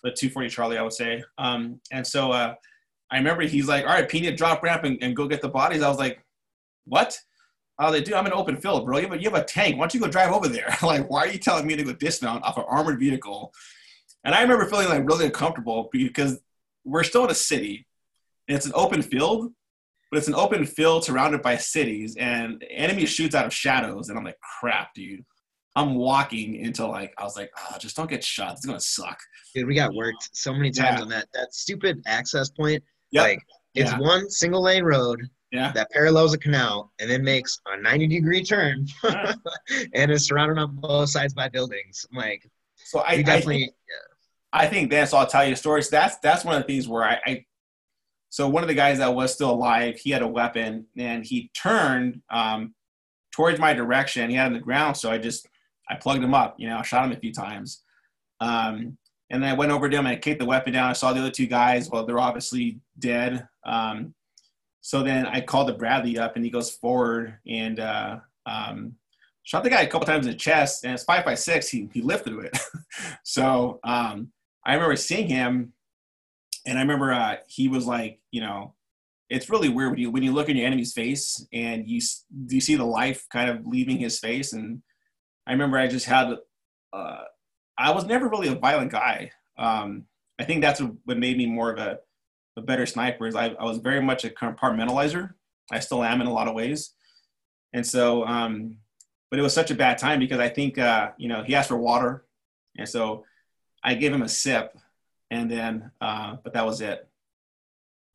[0.05, 1.23] the 240 Charlie, I would say.
[1.39, 2.55] Um, and so uh,
[3.11, 5.83] I remember he's like, all right, Pena, drop ramp and, and, go get the bodies.
[5.83, 6.25] I was like,
[6.85, 7.19] what?
[7.79, 8.99] Was like, dude, I'm in an open field, bro.
[8.99, 9.77] You have, a, you have a tank.
[9.77, 10.77] Why don't you go drive over there?
[10.83, 13.53] like, why are you telling me to go dismount off an armored vehicle?
[14.25, 16.41] And I remember feeling like really uncomfortable because
[16.85, 17.87] we're still in a city.
[18.47, 19.53] And it's an open field,
[20.13, 24.19] but it's an open field surrounded by cities and enemy shoots out of shadows and
[24.19, 25.25] i'm like crap dude
[25.75, 29.19] i'm walking into like i was like oh just don't get shot it's gonna suck
[29.55, 31.03] dude we got worked so many times yeah.
[31.03, 33.25] on that that stupid access point yep.
[33.25, 33.39] like
[33.75, 33.99] it's yeah.
[33.99, 35.19] one single lane road
[35.53, 35.71] yeah.
[35.73, 38.87] that parallels a canal and then makes a 90 degree turn
[39.95, 42.49] and is surrounded on both sides by buildings I'm like
[42.85, 44.61] so i definitely I think, yeah.
[44.61, 47.19] I think that's i'll tell you stories that's that's one of the things where I,
[47.25, 47.45] I
[48.33, 51.51] so one of the guys that was still alive, he had a weapon and he
[51.55, 52.75] turned um,
[53.31, 54.31] towards my direction.
[54.31, 55.47] He had on the ground, so I just
[55.87, 56.55] I plugged him up.
[56.57, 57.83] You know, I shot him a few times,
[58.41, 58.97] um,
[59.29, 60.89] and then I went over to him and I kicked the weapon down.
[60.89, 61.91] I saw the other two guys.
[61.91, 63.47] Well, they're obviously dead.
[63.67, 64.15] Um,
[64.83, 68.97] so then I called the Bradley up, and he goes forward and uh, um,
[69.45, 70.85] shot the guy a couple times in the chest.
[70.85, 71.69] And it's five by six.
[71.69, 72.59] He he lifted it.
[73.25, 74.33] so um,
[74.67, 75.73] I remember seeing him
[76.67, 78.75] and I remember uh, he was like, you know,
[79.29, 82.01] it's really weird when you when you look in your enemy's face and you
[82.49, 84.53] you see the life kind of leaving his face.
[84.53, 84.83] And
[85.47, 86.35] I remember I just had,
[86.93, 87.23] uh,
[87.79, 89.31] I was never really a violent guy.
[89.59, 90.05] Um,
[90.39, 91.99] I think that's what made me more of a,
[92.57, 93.27] a better sniper.
[93.27, 95.35] Is I, I was very much a compartmentalizer.
[95.71, 96.93] I still am in a lot of ways.
[97.73, 98.77] And so, um,
[99.31, 101.69] but it was such a bad time because I think, uh, you know, he asked
[101.69, 102.27] for water.
[102.77, 103.25] And so
[103.83, 104.77] I gave him a sip
[105.31, 107.09] and then uh, but that was it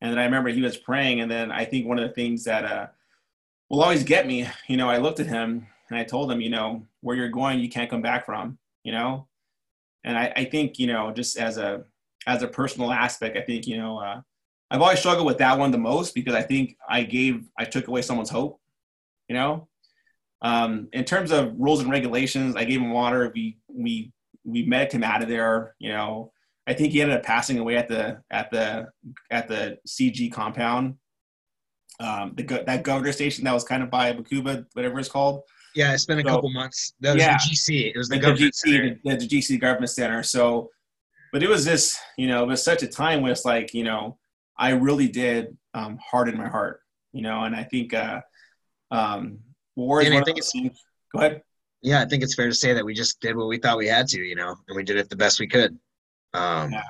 [0.00, 2.44] and then i remember he was praying and then i think one of the things
[2.44, 2.86] that uh,
[3.68, 4.48] will always get me.
[4.66, 7.60] You know, I looked at him and I told him, you know, where you're going,
[7.60, 8.58] you can't come back from.
[8.84, 9.26] You know,
[10.04, 11.84] and I, I think you know, just as a
[12.28, 14.20] as a personal aspect, I think you know, uh,
[14.70, 17.88] I've always struggled with that one the most because I think I gave I took
[17.88, 18.60] away someone's hope.
[19.28, 19.68] You know,
[20.42, 23.32] um, in terms of rules and regulations, I gave him water.
[23.34, 24.12] We we
[24.44, 25.74] we met him out of there.
[25.78, 26.32] You know,
[26.66, 28.88] I think he ended up passing away at the at the
[29.30, 30.96] at the CG compound.
[32.00, 35.42] Um, the that governor station that was kind of by Bakuba, whatever it's called.
[35.74, 36.92] Yeah, it's been a so, couple months.
[37.00, 37.94] That was yeah, the GC.
[37.94, 38.98] It was the, the government GC.
[39.02, 40.22] The, the GC government center.
[40.22, 40.70] So,
[41.32, 43.84] but it was this, you know, it was such a time where it's like, you
[43.84, 44.18] know,
[44.56, 46.80] I really did um, harden my heart,
[47.12, 48.20] you know, and I think, uh,
[48.90, 49.38] um,
[49.76, 50.82] war is and I think it's, things.
[51.14, 51.42] Go ahead.
[51.82, 53.86] Yeah, I think it's fair to say that we just did what we thought we
[53.86, 55.78] had to, you know, and we did it the best we could.
[56.34, 56.82] Um, yeah.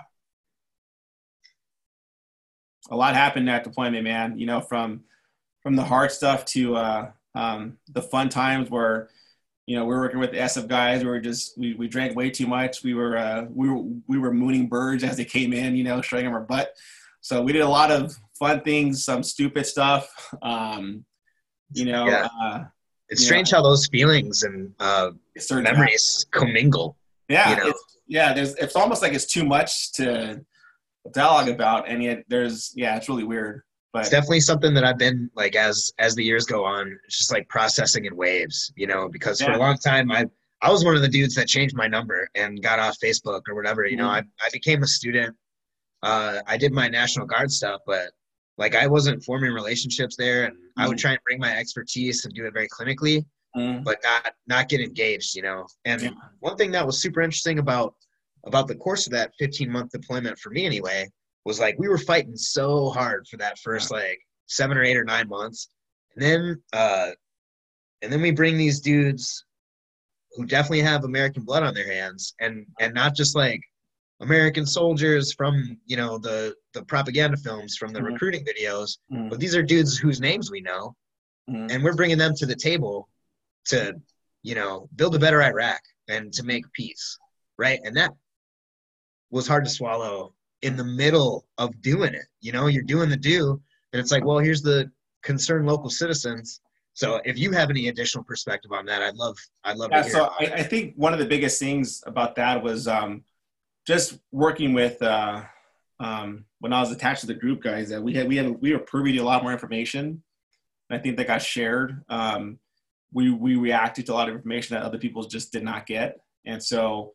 [2.91, 4.39] A lot happened at deployment, man.
[4.39, 5.05] You know, from
[5.63, 9.11] from the hard stuff to uh, um, the fun times where
[9.69, 11.05] you know we were working with the SF guys.
[11.05, 12.83] We were just we, we drank way too much.
[12.83, 15.77] We were uh, we were we were mooning birds as they came in.
[15.77, 16.73] You know, showing them our butt.
[17.21, 20.09] So we did a lot of fun things, some stupid stuff.
[20.41, 21.05] Um,
[21.75, 22.29] you know, yeah.
[22.43, 22.65] uh,
[23.11, 26.97] it's strange know, how those feelings and uh, certain memories commingle.
[27.29, 27.75] Yeah, you know?
[28.07, 28.33] yeah.
[28.33, 30.41] There's it's almost like it's too much to
[31.13, 33.61] dialogue about, and yet there's yeah, it's really weird.
[33.93, 37.19] But it's definitely something that I've been like as as the years go on, it's
[37.19, 39.47] just like processing in waves, you know, because yeah.
[39.47, 40.27] for a long time I
[40.61, 43.55] I was one of the dudes that changed my number and got off Facebook or
[43.55, 43.87] whatever.
[43.87, 44.07] You mm-hmm.
[44.07, 45.35] know, I, I became a student.
[46.03, 48.11] Uh, I did my National Guard stuff, but
[48.57, 50.81] like I wasn't forming relationships there, and mm-hmm.
[50.83, 51.03] I would mm-hmm.
[51.03, 53.25] try and bring my expertise and do it very clinically,
[53.57, 53.83] mm-hmm.
[53.85, 55.35] but not not get engaged.
[55.35, 56.11] You know, and yeah.
[56.41, 57.95] one thing that was super interesting about
[58.45, 61.09] about the course of that 15 month deployment for me anyway
[61.49, 65.05] was like we were fighting so hard for that first like seven or eight or
[65.05, 65.71] nine months,
[66.15, 67.11] and then uh,
[68.03, 69.45] and then we bring these dudes
[70.33, 73.63] who definitely have American blood on their hands, and and not just like
[74.21, 78.13] American soldiers from you know the the propaganda films from the mm-hmm.
[78.13, 79.31] recruiting videos, mm-hmm.
[79.31, 80.95] but these are dudes whose names we know,
[81.49, 81.71] mm-hmm.
[81.71, 83.09] and we're bringing them to the table
[83.65, 83.95] to
[84.43, 87.17] you know build a better Iraq and to make peace,
[87.57, 87.81] right?
[87.85, 88.13] And that
[89.31, 92.27] was hard to swallow in the middle of doing it.
[92.41, 93.61] You know, you're doing the do,
[93.93, 94.91] and it's like, well, here's the
[95.23, 96.61] concerned local citizens.
[96.95, 100.09] So if you have any additional perspective on that, I'd love, I'd love yeah, to
[100.09, 100.13] hear.
[100.13, 103.23] So I, I, think one of the biggest things about that was um,
[103.87, 105.43] just working with uh,
[106.01, 108.73] um, when I was attached to the group guys that we had we had we
[108.73, 110.23] were privy to a lot more information.
[110.91, 112.03] I think that got shared.
[112.09, 112.59] Um,
[113.13, 116.21] we we reacted to a lot of information that other people just did not get,
[116.45, 117.15] and so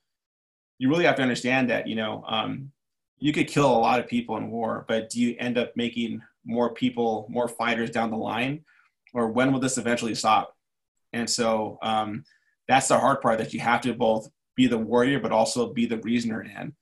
[0.79, 2.71] you really have to understand that you know um,
[3.19, 6.21] you could kill a lot of people in war, but do you end up making
[6.45, 8.63] more people, more fighters down the line,
[9.13, 10.55] or when will this eventually stop?
[11.13, 12.23] And so um,
[12.67, 15.85] that's the hard part that you have to both be the warrior, but also be
[15.85, 16.73] the reasoner in.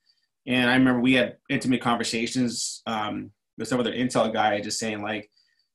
[0.46, 5.02] And I remember we had intimate conversations um, with some other intel guy just saying
[5.02, 5.30] like,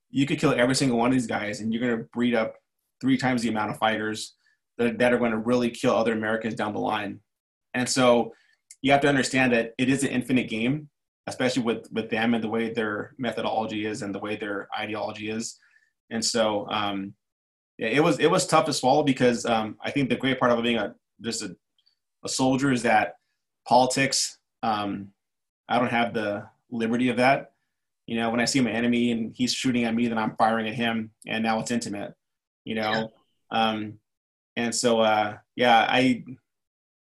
[0.09, 2.55] you could kill every single one of these guys and you're going to breed up
[2.99, 4.35] three times the amount of fighters
[4.77, 7.19] that, that are going to really kill other Americans down the line.
[7.73, 8.33] And so
[8.81, 10.89] you have to understand that it is an infinite game,
[11.27, 15.29] especially with, with them and the way their methodology is and the way their ideology
[15.29, 15.57] is.
[16.09, 17.13] And so um,
[17.77, 20.51] yeah, it was it was tough to swallow because um, I think the great part
[20.51, 21.55] of being a just a
[22.23, 23.15] a soldier is that
[23.67, 24.37] politics.
[24.63, 25.09] Um,
[25.69, 27.51] I don't have the liberty of that.
[28.07, 30.67] You know, when I see my enemy and he's shooting at me, then I'm firing
[30.67, 32.13] at him, and now it's intimate.
[32.63, 33.11] You know,
[33.51, 33.69] yeah.
[33.69, 33.99] um,
[34.55, 36.23] and so uh, yeah, I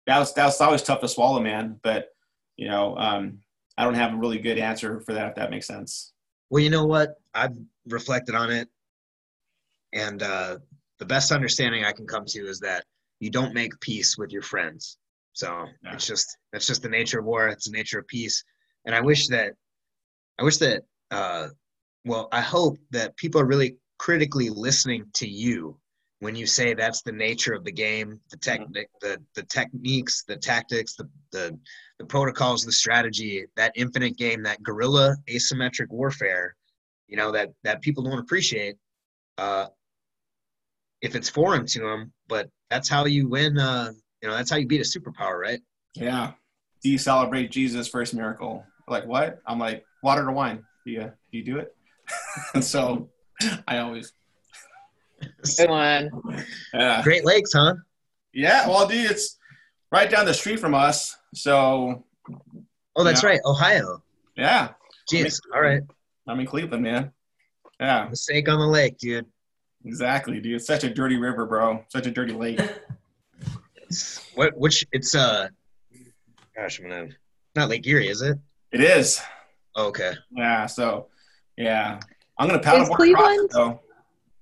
[0.08, 1.80] that was that was always tough to swallow, man.
[1.84, 2.10] But
[2.58, 3.40] you know, um,
[3.78, 6.14] I don't have a really good answer for that if that makes sense.
[6.50, 7.16] Well, you know what?
[7.34, 7.58] I've
[7.88, 8.68] reflected on it,
[9.94, 10.58] and uh,
[11.00, 12.86] the best understanding I can come to is that
[13.20, 14.98] you don't make peace with your friends.
[15.34, 15.94] So yeah.
[15.94, 17.48] it's just that's just the nature of war.
[17.48, 18.44] It's the nature of peace.
[18.86, 19.54] And I wish that
[20.40, 21.48] I wish that uh,
[22.06, 25.78] well, I hope that people are really critically listening to you
[26.20, 30.38] when you say that's the nature of the game, the technique, the the techniques, the
[30.38, 31.58] tactics, the the
[32.00, 36.56] the protocols, the strategy, that infinite game, that guerrilla asymmetric warfare,
[37.08, 38.76] you know that that people don't appreciate.
[39.38, 39.68] Uh,
[41.02, 43.58] if it's foreign to them, but that's how you win.
[43.58, 45.60] Uh, you know, that's how you beat a superpower, right?
[45.94, 46.32] Yeah.
[46.82, 48.66] Do you celebrate Jesus' first miracle?
[48.88, 49.40] Like what?
[49.46, 50.64] I'm like water to wine.
[50.86, 51.76] Do you do you do it?
[52.54, 53.10] and so
[53.68, 54.14] I always.
[55.58, 56.10] Good one.
[56.74, 57.02] Yeah.
[57.04, 57.76] Great Lakes, huh?
[58.34, 58.68] Yeah.
[58.68, 59.38] Well, dude, it's
[59.92, 61.16] right down the street from us.
[61.34, 62.04] So.
[62.96, 64.02] Oh, that's right, Ohio.
[64.36, 64.70] Yeah.
[65.12, 65.40] Jeez.
[65.54, 65.82] All right.
[66.28, 67.12] I'm in Cleveland, man.
[67.80, 68.08] Yeah.
[68.10, 69.26] Mistake on the lake, dude.
[69.86, 70.56] Exactly, dude.
[70.56, 71.84] It's such a dirty river, bro.
[71.90, 72.60] Such a dirty lake.
[74.36, 74.58] what?
[74.58, 74.86] Which?
[74.92, 75.50] It's uh.
[76.56, 77.10] Gosh, I'm gonna.
[77.56, 78.38] Not Lake Erie, is it?
[78.72, 79.22] It is.
[79.76, 80.14] Oh, okay.
[80.32, 80.66] Yeah.
[80.66, 81.08] So,
[81.58, 82.00] yeah,
[82.38, 83.50] I'm gonna paddle Is Cleveland?
[83.54, 83.80] Though.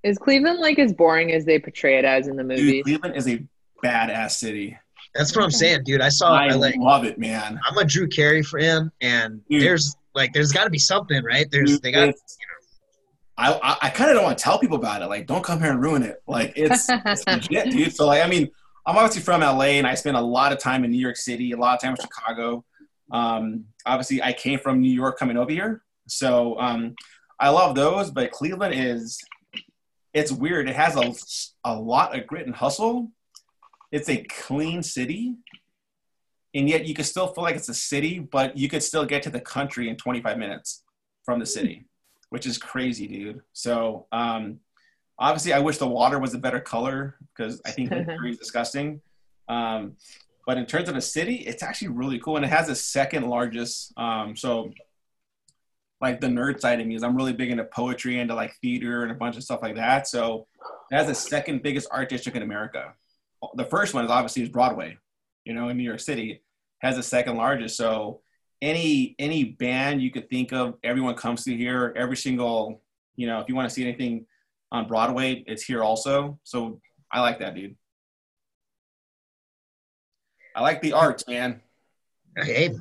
[0.04, 2.84] Is Cleveland like as boring as they portray it as in the movie?
[2.84, 3.44] Dude, Cleveland is a
[3.84, 4.78] badass city.
[5.16, 6.02] That's what I'm saying, dude.
[6.02, 6.34] I saw.
[6.34, 7.60] I, I like, love it, man.
[7.66, 9.62] I'm a Drew Carey fan, and dude.
[9.62, 11.50] there's like, there's got to be something, right?
[11.52, 12.06] There's dude, they got.
[12.06, 12.14] You know,
[13.38, 15.08] I I, I kind of don't want to tell people about it.
[15.08, 16.22] Like, don't come here and ruin it.
[16.28, 17.96] Like, it's, it's legit, dude.
[17.96, 18.50] So like, I mean,
[18.86, 21.52] I'm obviously from LA, and I spent a lot of time in New York City,
[21.52, 22.66] a lot of time in Chicago.
[23.12, 26.96] Um, obviously, I came from New York coming over here, so um,
[27.40, 28.12] I love those.
[28.12, 29.20] But Cleveland is,
[30.14, 30.69] it's weird.
[30.69, 31.14] It has a
[31.64, 33.11] a lot of grit and hustle.
[33.91, 35.35] It's a clean city,
[36.53, 39.23] and yet you can still feel like it's a city, but you could still get
[39.23, 40.84] to the country in 25 minutes
[41.26, 41.85] from the city
[42.34, 43.41] which is crazy, dude.
[43.53, 44.60] So um,
[45.19, 49.02] obviously, I wish the water was a better color because I think it's disgusting.
[49.48, 49.98] Um,
[50.48, 53.30] but in terms of a city, it's actually really cool, and it has the second
[53.30, 53.94] largest.
[53.98, 54.72] Um, so,
[56.04, 58.54] like the nerd side of me is I'm really big into poetry and to like
[58.62, 60.08] theater and a bunch of stuff like that.
[60.08, 60.46] So,
[60.92, 62.94] it has the second biggest art district in America.
[63.56, 64.98] The first one is obviously is Broadway,
[65.46, 66.44] you know, in New York City.
[66.80, 67.78] Has the second largest.
[67.78, 68.22] So
[68.62, 71.94] any any band you could think of, everyone comes to here.
[71.96, 72.82] Every single,
[73.16, 74.26] you know, if you want to see anything
[74.72, 76.40] on Broadway, it's here also.
[76.44, 76.82] So
[77.12, 77.76] I like that, dude.
[80.56, 81.62] I like the arts, man.
[82.38, 82.76] Hey,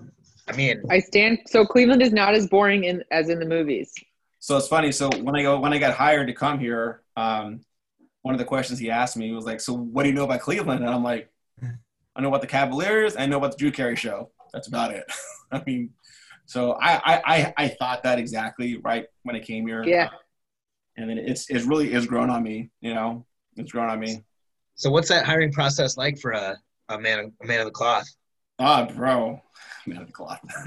[0.49, 1.39] I mean, I stand.
[1.47, 3.93] So Cleveland is not as boring in as in the movies.
[4.41, 4.91] So it's funny.
[4.91, 7.61] So when I go when I got hired to come here, um,
[8.23, 10.41] one of the questions he asked me was like, "So what do you know about
[10.41, 11.31] Cleveland?" And I'm like,
[11.63, 13.17] "I know about the Cavaliers.
[13.17, 14.31] I know about the Drew Carey show.
[14.53, 15.05] That's about it."
[15.53, 15.91] I mean,
[16.47, 19.85] so I, I, I thought that exactly right when I came here.
[19.85, 20.11] Yeah.
[20.97, 23.25] And then it's, it's really is grown on me, you know,
[23.57, 24.23] it's grown on me.
[24.75, 26.59] So what's that hiring process like for a,
[26.89, 28.07] a man, a man of the cloth?
[28.59, 29.41] Ah, oh,
[29.87, 30.41] man of the cloth.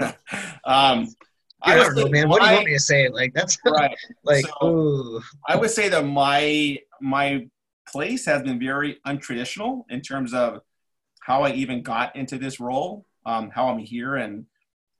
[0.64, 1.08] um,
[1.62, 2.28] I don't know, man.
[2.28, 3.08] What do you want me to say?
[3.08, 3.96] Like that's right.
[4.24, 7.46] like, so, I would say that my my
[7.88, 10.60] place has been very untraditional in terms of
[11.20, 14.46] how I even got into this role, um, how I'm here, and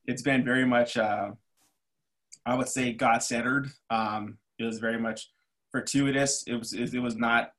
[0.06, 1.30] it's been very much, uh,
[2.44, 3.68] I would say, God centered.
[3.90, 5.30] Um, it was very much
[5.70, 6.44] fortuitous.
[6.46, 7.52] It was it, was not,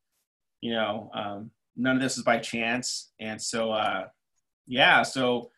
[0.62, 3.12] you know, um, none of this is by chance.
[3.20, 4.08] And so, uh,
[4.66, 5.52] yeah, so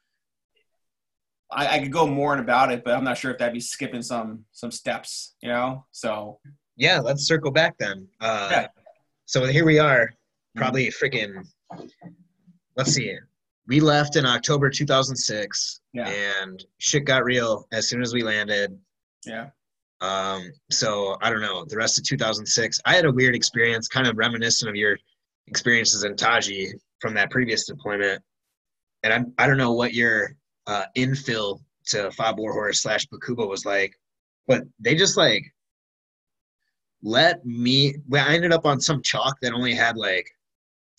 [1.51, 3.59] I, I could go more in about it, but I'm not sure if that'd be
[3.59, 5.85] skipping some some steps, you know.
[5.91, 6.39] So
[6.75, 8.07] yeah, let's circle back then.
[8.21, 8.67] Uh, yeah.
[9.25, 10.11] So here we are,
[10.55, 11.45] probably freaking.
[12.75, 13.17] Let's see
[13.69, 16.09] we left in October 2006, yeah.
[16.09, 18.75] and shit got real as soon as we landed.
[19.25, 19.49] Yeah.
[20.01, 21.65] Um, so I don't know.
[21.65, 24.97] The rest of 2006, I had a weird experience, kind of reminiscent of your
[25.45, 28.23] experiences in Taji from that previous deployment.
[29.03, 30.35] And I'm, I don't know what your
[30.69, 33.93] uh, infill to Fob Warhorse slash Bakuba was like,
[34.47, 35.43] but they just like
[37.01, 37.95] let me.
[38.07, 40.29] Well, I ended up on some chalk that only had like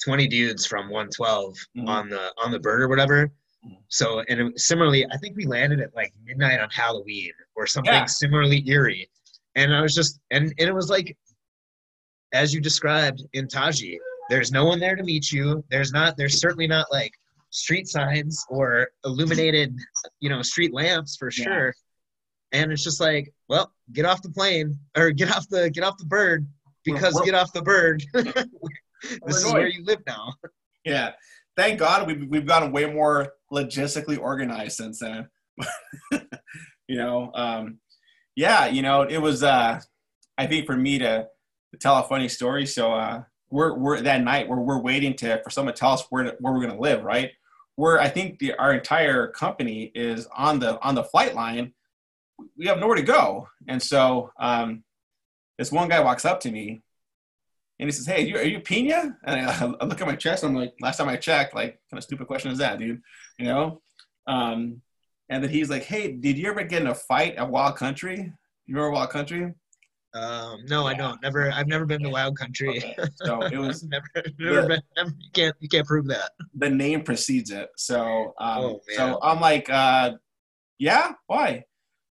[0.04, 1.88] 20 dudes from 112 mm-hmm.
[1.88, 3.26] on the on the bird or whatever.
[3.64, 3.74] Mm-hmm.
[3.88, 8.06] So and similarly, I think we landed at like midnight on Halloween or something yeah.
[8.06, 9.08] similarly eerie.
[9.56, 11.16] And I was just and, and it was like
[12.32, 13.98] as you described in Taji,
[14.30, 15.62] there's no one there to meet you.
[15.70, 17.12] There's not there's certainly not like
[17.50, 19.76] street signs or illuminated,
[20.20, 21.66] you know, street lamps for sure.
[22.52, 22.60] Yeah.
[22.60, 25.98] And it's just like, well, get off the plane or get off the get off
[25.98, 26.46] the bird
[26.84, 28.02] because get off the bird.
[28.12, 30.32] this is where you live now.
[30.84, 31.12] Yeah.
[31.56, 35.28] Thank God we've, we've gotten way more logistically organized since then.
[36.88, 37.78] you know, um,
[38.36, 39.80] yeah, you know, it was, uh,
[40.38, 41.26] I think for me to,
[41.72, 42.66] to tell a funny story.
[42.66, 46.04] So, uh, we're, we're that night where we're waiting to, for someone to tell us
[46.08, 47.02] where, to, where we're going to live.
[47.02, 47.32] Right.
[47.76, 51.72] Where I think the, our entire company is on the, on the flight line.
[52.56, 53.48] We have nowhere to go.
[53.68, 54.84] And so, um,
[55.58, 56.80] this one guy walks up to me
[57.80, 60.14] and he says, "Hey, are you, are you Pena?" And I, I, look at my
[60.14, 60.42] chest.
[60.42, 63.00] And I'm like, "Last time I checked, like, kind of stupid question is that, dude?
[63.38, 63.82] You know?"
[64.26, 64.82] Um,
[65.28, 68.32] and then he's like, "Hey, did you ever get in a fight at Wild Country?
[68.66, 69.54] You remember Wild Country?"
[70.12, 71.22] Um, no, I don't.
[71.22, 71.52] Never.
[71.52, 72.78] I've never been to Wild Country.
[72.78, 72.96] Okay.
[73.14, 74.06] So it was never.
[74.38, 74.82] Never the, been.
[74.96, 75.56] Never, you can't.
[75.60, 76.30] You can't prove that.
[76.54, 77.68] The name precedes it.
[77.76, 80.12] So, um, oh, so I'm like, uh,
[80.78, 81.64] yeah, why?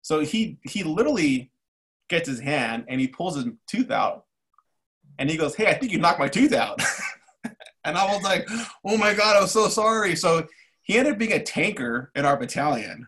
[0.01, 1.51] So he he literally
[2.09, 4.25] gets his hand and he pulls his tooth out
[5.17, 6.81] and he goes, "Hey, I think you knocked my tooth out."
[7.83, 8.47] and I was like,
[8.85, 10.47] "Oh my god, I'm so sorry." So
[10.83, 13.07] he ended up being a tanker in our battalion.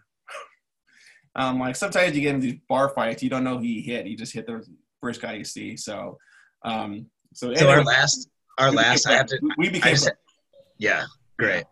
[1.35, 4.07] Um, like sometimes you get in these bar fights, you don't know who you hit.
[4.07, 4.65] You just hit the
[5.01, 5.77] first guy you see.
[5.77, 6.17] So,
[6.63, 9.39] um, So, so our last, our last, I have to.
[9.57, 9.95] We became.
[9.95, 10.11] Just,
[10.77, 11.05] yeah,
[11.37, 11.63] great.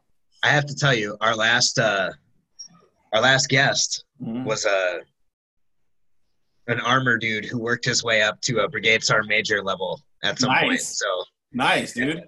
[0.43, 2.11] I have to tell you, our last, uh
[3.13, 4.43] our last guest mm-hmm.
[4.43, 4.99] was a
[6.67, 10.37] an armor dude who worked his way up to a brigade sergeant major level at
[10.37, 10.61] some nice.
[10.61, 10.81] point.
[10.81, 11.23] So
[11.53, 12.23] nice, dude.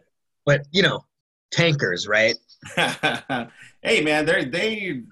[0.45, 1.03] But you know,
[1.51, 2.35] tankers, right?
[2.76, 5.03] hey, man, they're they.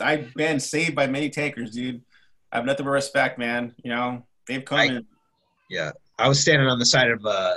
[0.00, 2.02] I've been saved by many tankers, dude.
[2.52, 3.74] I have nothing but respect, man.
[3.82, 4.78] You know, they've come.
[4.78, 5.06] I, in.
[5.70, 7.54] Yeah, I was standing on the side of uh,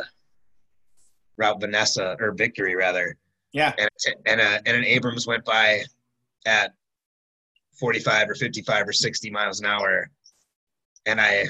[1.38, 3.18] Route Vanessa or Victory, rather.
[3.54, 3.74] Yeah.
[3.78, 3.90] And
[4.26, 5.82] and, a, and an Abrams went by
[6.46, 6.74] at
[7.80, 10.10] 45 or 55 or 60 miles an hour,
[11.06, 11.46] and I,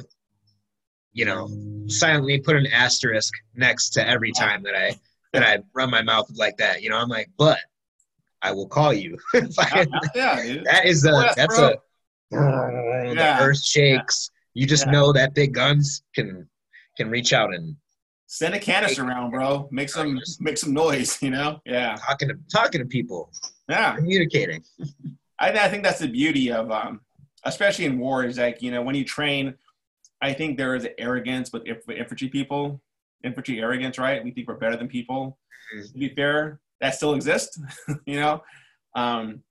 [1.14, 1.50] you know,
[1.88, 4.96] silently put an asterisk next to every time that I
[5.34, 6.82] that I run my mouth like that.
[6.82, 7.60] You know, I'm like, but
[8.48, 9.18] I will call you.
[9.34, 11.70] I, yeah, that is a that's bro.
[11.70, 11.76] a
[12.32, 13.38] yeah.
[13.38, 14.30] the earth shakes.
[14.54, 16.48] You just know that big guns can
[16.96, 17.76] can reach out and
[18.28, 19.68] send a canister around, bro.
[19.72, 21.22] Make some make some noise.
[21.22, 21.96] You know, yeah.
[21.96, 23.32] Talking to talking to people.
[23.70, 24.64] Yeah, communicating.
[25.40, 27.02] I, I think that's the beauty of um,
[27.48, 29.56] especially in war is like you know when you train
[30.22, 32.82] i think there is arrogance with infantry people
[33.24, 35.38] infantry arrogance right we think we're better than people
[35.76, 35.86] mm-hmm.
[35.86, 37.60] to be fair that still exists
[38.06, 38.42] you know
[38.96, 39.44] um,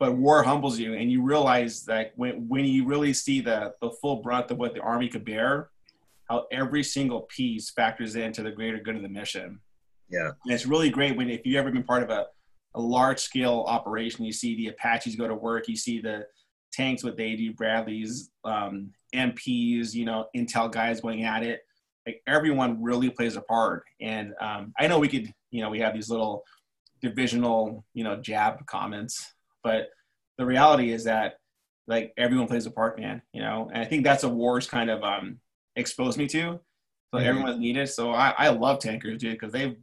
[0.00, 3.90] but war humbles you and you realize that when, when you really see the, the
[4.00, 5.70] full brunt of what the army could bear
[6.28, 9.58] how every single piece factors into the greater good of the mission
[10.10, 12.26] yeah and it's really great when if you've ever been part of a,
[12.74, 16.24] a large scale operation you see the apaches go to work you see the
[16.72, 21.60] tanks with AD Bradley's, um, MPs, you know, Intel guys going at it.
[22.06, 23.84] Like everyone really plays a part.
[24.00, 26.42] And um, I know we could, you know, we have these little
[27.00, 29.88] divisional, you know, jab comments, but
[30.36, 31.34] the reality is that
[31.86, 33.22] like everyone plays a part, man.
[33.32, 35.40] You know, and I think that's a war's kind of um,
[35.76, 36.38] exposed me to.
[37.10, 37.26] So mm-hmm.
[37.26, 37.88] everyone's needed.
[37.88, 39.76] So I, I love tankers, dude, because they've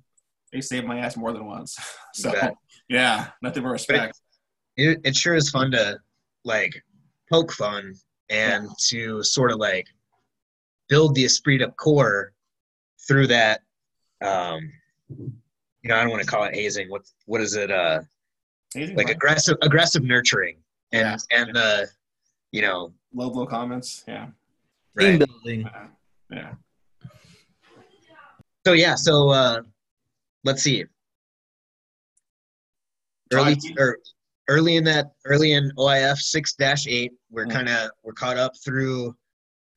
[0.54, 1.78] they saved my ass more than once.
[2.14, 2.32] so
[2.88, 4.20] yeah, nothing but respect.
[4.78, 6.00] It, it sure is fun to
[6.44, 6.82] like
[7.32, 7.94] poke fun
[8.30, 9.88] and to sort of like
[10.88, 12.32] build the esprit de corps
[13.08, 13.62] through that
[14.24, 14.72] um
[15.86, 18.02] you know i don't want to call it hazing what what is it uh
[18.74, 20.58] hazing like aggressive aggressive nurturing
[20.92, 21.40] and yeah.
[21.40, 21.88] and the
[22.52, 24.28] you know low blow comments yeah
[24.96, 25.06] right.
[25.06, 25.88] team building uh,
[26.32, 26.54] yeah
[28.66, 29.62] so yeah so uh
[30.44, 30.84] let's see
[33.32, 33.98] early or
[34.48, 37.52] early in that early in OIF six dash eight, we're mm.
[37.52, 39.16] kind of we're caught up through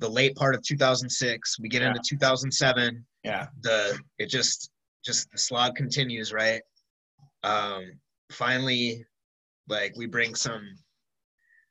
[0.01, 1.59] the late part of 2006.
[1.61, 1.89] We get yeah.
[1.89, 3.05] into 2007.
[3.25, 3.47] Yeah.
[3.63, 4.71] The it just
[5.05, 6.63] just the slog continues, right?
[7.45, 7.93] Um,
[8.31, 9.05] finally,
[9.69, 10.63] like we bring some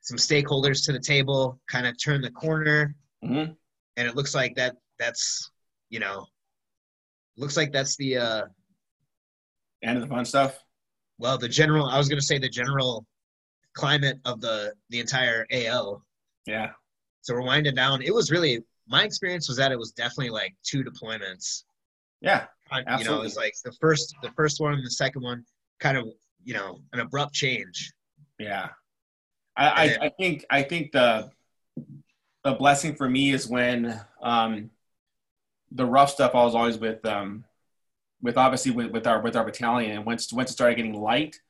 [0.00, 2.94] some stakeholders to the table, kind of turn the corner,
[3.24, 3.52] mm-hmm.
[3.96, 5.50] and it looks like that that's
[5.90, 6.26] you know
[7.36, 8.42] looks like that's the uh
[9.82, 10.58] end of the fun stuff
[11.18, 13.04] well, the general, I was going to say the general
[13.74, 16.02] climate of the the entire AO.
[16.46, 16.70] Yeah.
[17.22, 18.02] So we're winding down.
[18.02, 21.64] It was really my experience was that it was definitely like two deployments.
[22.20, 22.46] Yeah.
[22.70, 23.04] Absolutely.
[23.04, 25.44] You know, it was like the first the first one and the second one
[25.80, 26.06] kind of,
[26.44, 27.92] you know, an abrupt change.
[28.38, 28.68] Yeah.
[29.56, 31.30] I, I, I think I think the
[32.44, 34.70] the blessing for me is when um
[35.72, 37.44] the rough stuff I was always with um
[38.22, 41.40] with obviously with, with our with our battalion and once once it started getting light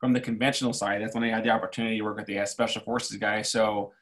[0.00, 2.82] from the conventional side that's when i had the opportunity to work with the special
[2.82, 3.92] forces guys so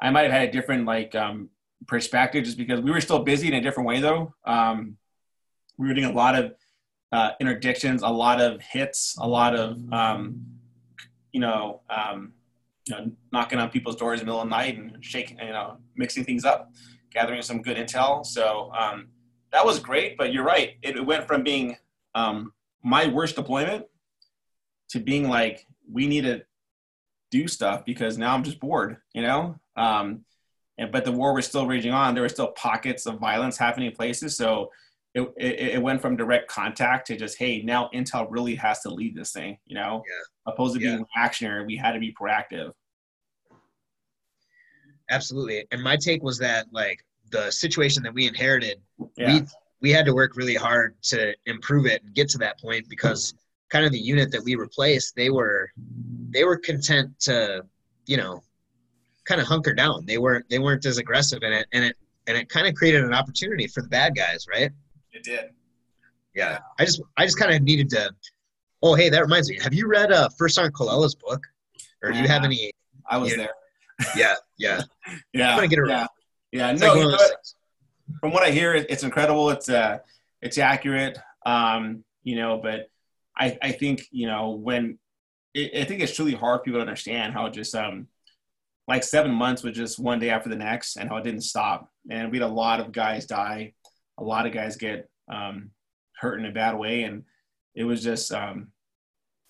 [0.00, 1.48] i might have had a different like um,
[1.86, 4.96] perspective just because we were still busy in a different way though um,
[5.78, 6.54] we were doing a lot of
[7.12, 10.44] uh, interdictions a lot of hits a lot of um,
[11.32, 12.32] you know um,
[12.86, 15.46] you know knocking on people's doors in the middle of the night and shaking you
[15.46, 16.72] know mixing things up
[17.10, 19.08] gathering some good intel so um,
[19.52, 20.76] that was great, but you're right.
[20.82, 21.76] It went from being
[22.14, 22.52] um,
[22.82, 23.86] my worst deployment
[24.90, 26.42] to being like, we need to
[27.30, 29.58] do stuff because now I'm just bored, you know?
[29.76, 30.24] Um,
[30.76, 32.14] and, but the war was still raging on.
[32.14, 34.36] There were still pockets of violence happening in places.
[34.36, 34.70] So
[35.18, 38.90] it, it, it, went from direct contact to just, hey, now Intel really has to
[38.90, 40.02] lead this thing, you know?
[40.06, 40.52] Yeah.
[40.52, 42.72] Opposed to being reactionary, we had to be proactive.
[45.10, 45.66] Absolutely.
[45.70, 48.80] And my take was that, like, the situation that we inherited,
[49.16, 49.40] yeah.
[49.40, 49.46] we
[49.80, 53.34] we had to work really hard to improve it and get to that point because
[53.68, 55.70] kind of the unit that we replaced, they were
[56.30, 57.64] they were content to,
[58.06, 58.42] you know,
[59.24, 60.04] kind of hunker down.
[60.06, 61.96] They weren't they weren't as aggressive in it and it
[62.26, 64.70] and it kind of created an opportunity for the bad guys, right?
[65.12, 65.50] It did.
[66.34, 66.58] Yeah.
[66.78, 68.10] I just I just kind of needed to
[68.80, 69.58] Oh, hey, that reminds me.
[69.62, 71.42] Have you read uh First Sergeant Colella's book?
[72.02, 72.70] Or do you have any
[73.10, 73.50] I was there.
[74.16, 74.82] yeah, yeah.
[75.32, 75.50] yeah.
[75.50, 76.08] I'm gonna get around.
[76.52, 76.70] Yeah.
[76.70, 76.94] Yeah, no.
[76.94, 77.20] Like
[78.20, 79.50] from what I hear, it's incredible.
[79.50, 79.98] It's uh,
[80.40, 81.18] it's accurate.
[81.44, 82.90] Um, you know, but
[83.36, 84.98] I, I think, you know, when
[85.54, 88.08] it, I think it's truly hard for people to understand how just, um,
[88.86, 91.90] like seven months was just one day after the next and how it didn't stop.
[92.10, 93.74] And we had a lot of guys die.
[94.18, 95.70] A lot of guys get, um,
[96.20, 97.04] hurt in a bad way.
[97.04, 97.24] And
[97.74, 98.68] it was just, um,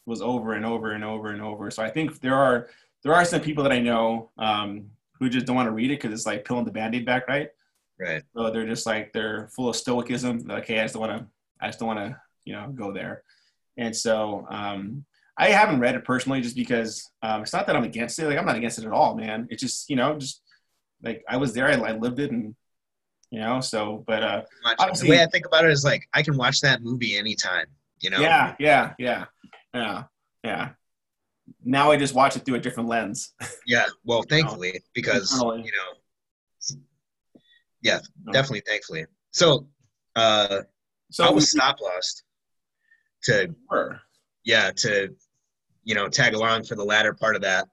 [0.06, 1.70] was over and over and over and over.
[1.70, 2.68] So I think there are,
[3.02, 6.00] there are some people that I know, um, who just don't want to read it
[6.00, 7.48] because it's like peeling the band-aid back, right?
[7.98, 8.22] Right.
[8.36, 10.38] So they're just like they're full of stoicism.
[10.46, 11.26] Like, hey, I just don't want to.
[11.60, 13.24] I just don't want to, you know, go there.
[13.76, 15.04] And so um,
[15.36, 18.26] I haven't read it personally, just because um, it's not that I'm against it.
[18.26, 19.48] Like I'm not against it at all, man.
[19.50, 20.42] It's just you know, just
[21.02, 22.54] like I was there, I, I lived it, and
[23.30, 24.04] you know, so.
[24.06, 27.16] But uh, the way I think about it is like I can watch that movie
[27.16, 27.66] anytime.
[28.00, 28.20] You know.
[28.20, 29.24] Yeah, yeah, yeah,
[29.74, 30.04] yeah,
[30.44, 30.70] yeah.
[31.64, 33.32] Now I just watch it through a different lens.
[33.66, 33.84] Yeah.
[34.04, 35.98] Well, thankfully, know, because you know
[37.82, 38.00] yeah,
[38.32, 38.62] definitely.
[38.66, 39.06] Thankfully.
[39.32, 39.68] So,
[40.16, 40.60] uh,
[41.10, 42.24] so I was stop lost
[43.24, 43.54] to,
[44.44, 45.14] yeah, to,
[45.84, 47.66] you know, tag along for the latter part of that.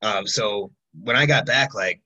[0.00, 2.00] Um, so when I got back, like,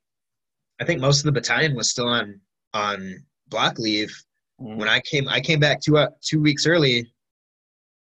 [0.81, 2.41] I think most of the battalion was still on
[2.77, 4.15] on block leave.
[4.61, 4.79] Mm-hmm.
[4.79, 7.11] When I came, I came back two uh, two weeks early,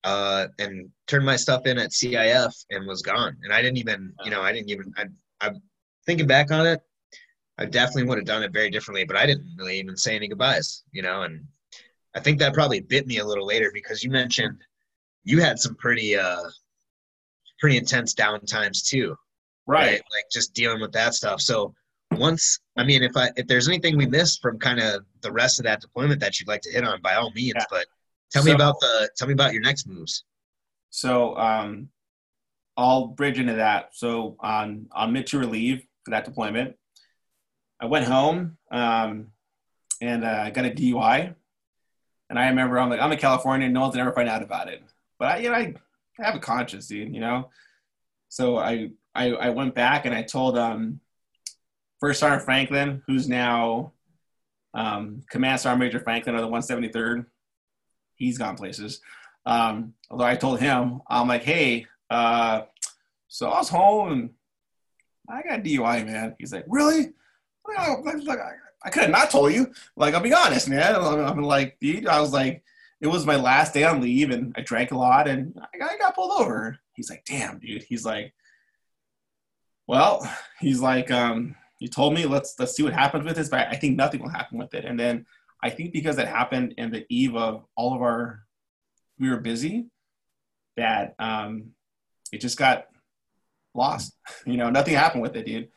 [0.04, 3.36] uh, and turned my stuff in at CIF and was gone.
[3.42, 4.92] And I didn't even, you know, I didn't even.
[4.96, 5.04] I,
[5.40, 5.62] I'm
[6.06, 6.80] thinking back on it.
[7.58, 10.28] I definitely would have done it very differently, but I didn't really even say any
[10.28, 11.44] goodbyes, you know, and
[12.14, 14.56] I think that probably bit me a little later because you mentioned
[15.24, 16.44] you had some pretty uh
[17.60, 19.14] pretty intense down times too.
[19.66, 19.92] Right.
[19.92, 20.02] right.
[20.10, 21.40] Like just dealing with that stuff.
[21.42, 21.74] So
[22.12, 25.58] once I mean if I if there's anything we missed from kind of the rest
[25.60, 27.64] of that deployment that you'd like to hit on by all means, yeah.
[27.70, 27.86] but
[28.30, 30.24] tell so, me about the tell me about your next moves.
[30.90, 31.88] So um
[32.76, 33.90] I'll bridge into that.
[33.92, 36.76] So on on mid to relieve for that deployment,
[37.80, 39.28] I went home um,
[40.00, 41.34] and uh, I got a DUI.
[42.28, 44.82] And I remember I'm like, I'm in California, no one's ever find out about it.
[45.18, 45.74] But I, you know, I,
[46.20, 47.50] I have a conscience, dude, you know?
[48.28, 51.00] So I, I, I went back and I told um,
[52.00, 53.92] First Sergeant Franklin, who's now
[54.74, 57.26] um, Command Sergeant Major Franklin of the 173rd.
[58.16, 59.00] He's gone places.
[59.46, 62.62] Um, although I told him, I'm like, hey, uh,
[63.28, 64.30] so I was home and
[65.28, 66.34] I got DUI, man.
[66.38, 67.12] He's like, really?
[68.82, 69.72] I could have not told you.
[69.96, 70.96] Like, I'll be honest, man.
[70.96, 72.62] I'm like, dude, I was like,
[73.00, 76.14] it was my last day on leave and I drank a lot and I got
[76.14, 76.78] pulled over.
[76.94, 77.82] He's like, damn, dude.
[77.82, 78.34] He's like,
[79.86, 83.66] well, he's like, um, you told me let's let's see what happens with this, but
[83.68, 84.84] I think nothing will happen with it.
[84.84, 85.26] And then
[85.62, 88.40] I think because it happened in the eve of all of our,
[89.18, 89.86] we were busy,
[90.76, 91.70] that um,
[92.32, 92.86] it just got
[93.74, 94.16] lost.
[94.46, 95.68] You know, nothing happened with it, dude.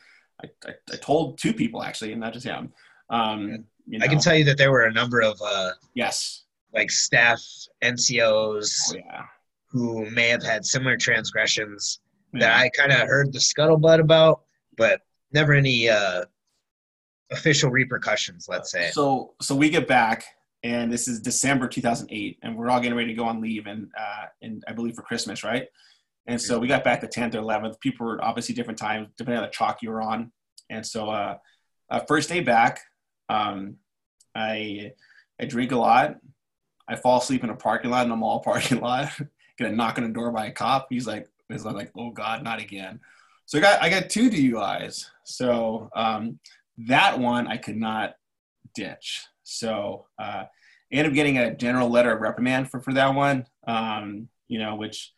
[0.42, 2.72] I, I, I told two people actually, and not just him.
[3.10, 4.06] Um, you know.
[4.06, 6.44] I can tell you that there were a number of uh, yes,
[6.74, 7.42] like staff
[7.84, 9.24] NCOs oh, yeah.
[9.70, 12.00] who may have had similar transgressions
[12.34, 12.40] yeah.
[12.42, 14.44] that I kind of heard the scuttlebutt about,
[14.78, 15.02] but
[15.34, 16.26] never any uh,
[17.32, 18.48] official repercussions.
[18.48, 18.92] Let's say.
[18.92, 20.26] So so we get back,
[20.64, 23.90] and this is December 2008, and we're all getting ready to go on leave, and
[24.00, 25.68] uh, and I believe for Christmas, right?
[26.26, 27.80] And so we got back the 10th or 11th.
[27.82, 30.32] People were obviously different times, depending on the chalk you were on.
[30.70, 31.38] And so, uh,
[31.90, 32.80] uh, first day back,
[33.30, 33.76] um,
[34.34, 34.94] I
[35.40, 36.16] I drink a lot.
[36.88, 39.12] I fall asleep in a parking lot in a mall parking lot.
[39.58, 40.88] Get a knock on the door by a cop.
[40.90, 43.00] He's like, he's like, oh God, not again.
[43.46, 45.06] So I got I got two DUIs.
[45.24, 46.40] So um,
[46.78, 48.16] that one I could not
[48.76, 49.24] ditch.
[49.44, 50.48] So uh, I
[50.92, 53.46] ended up getting a general letter of reprimand for for that one.
[53.68, 55.12] Um, you know, which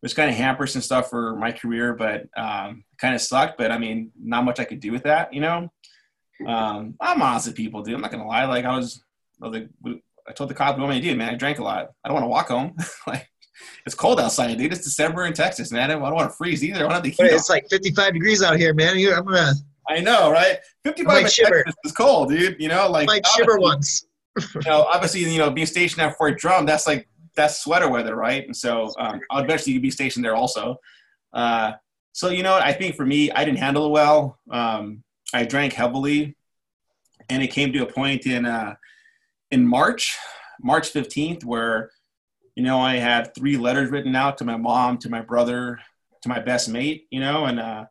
[0.00, 3.56] which kind of hampers some stuff for my career, but um, kind of sucked.
[3.56, 5.70] But I mean, not much I could do with that, you know.
[6.46, 7.94] Um, I'm honest with people, dude.
[7.94, 8.44] I'm not gonna lie.
[8.46, 9.02] Like I was,
[9.40, 11.32] I, was like, I told the cop, "What am I do, man?
[11.32, 11.90] I drank a lot.
[12.04, 12.74] I don't want to walk home.
[13.06, 13.30] like
[13.86, 14.72] it's cold outside, dude.
[14.72, 15.90] It's December in Texas, man.
[15.90, 16.76] I don't want to freeze either.
[16.76, 17.20] I don't have the heat.
[17.20, 18.96] It's like 55 degrees out here, man.
[18.96, 19.52] I'm gonna.
[19.88, 20.58] I know, right?
[20.84, 21.64] 55 shiver.
[21.84, 22.56] is cold, dude.
[22.60, 24.06] You know, like might shiver once.
[24.54, 28.14] you know, obviously, you know, being stationed at Fort Drum, that's like that's sweater weather,
[28.14, 28.44] right?
[28.44, 30.76] And so um, I'll eventually be stationed there also.
[31.32, 31.72] Uh,
[32.12, 34.38] so you know, I think for me, I didn't handle it well.
[34.50, 35.02] Um,
[35.34, 36.36] I drank heavily,
[37.28, 38.74] and it came to a point in uh,
[39.50, 40.16] in March,
[40.60, 41.90] March fifteenth, where
[42.56, 45.78] you know I had three letters written out to my mom, to my brother,
[46.22, 47.84] to my best mate, you know, and uh,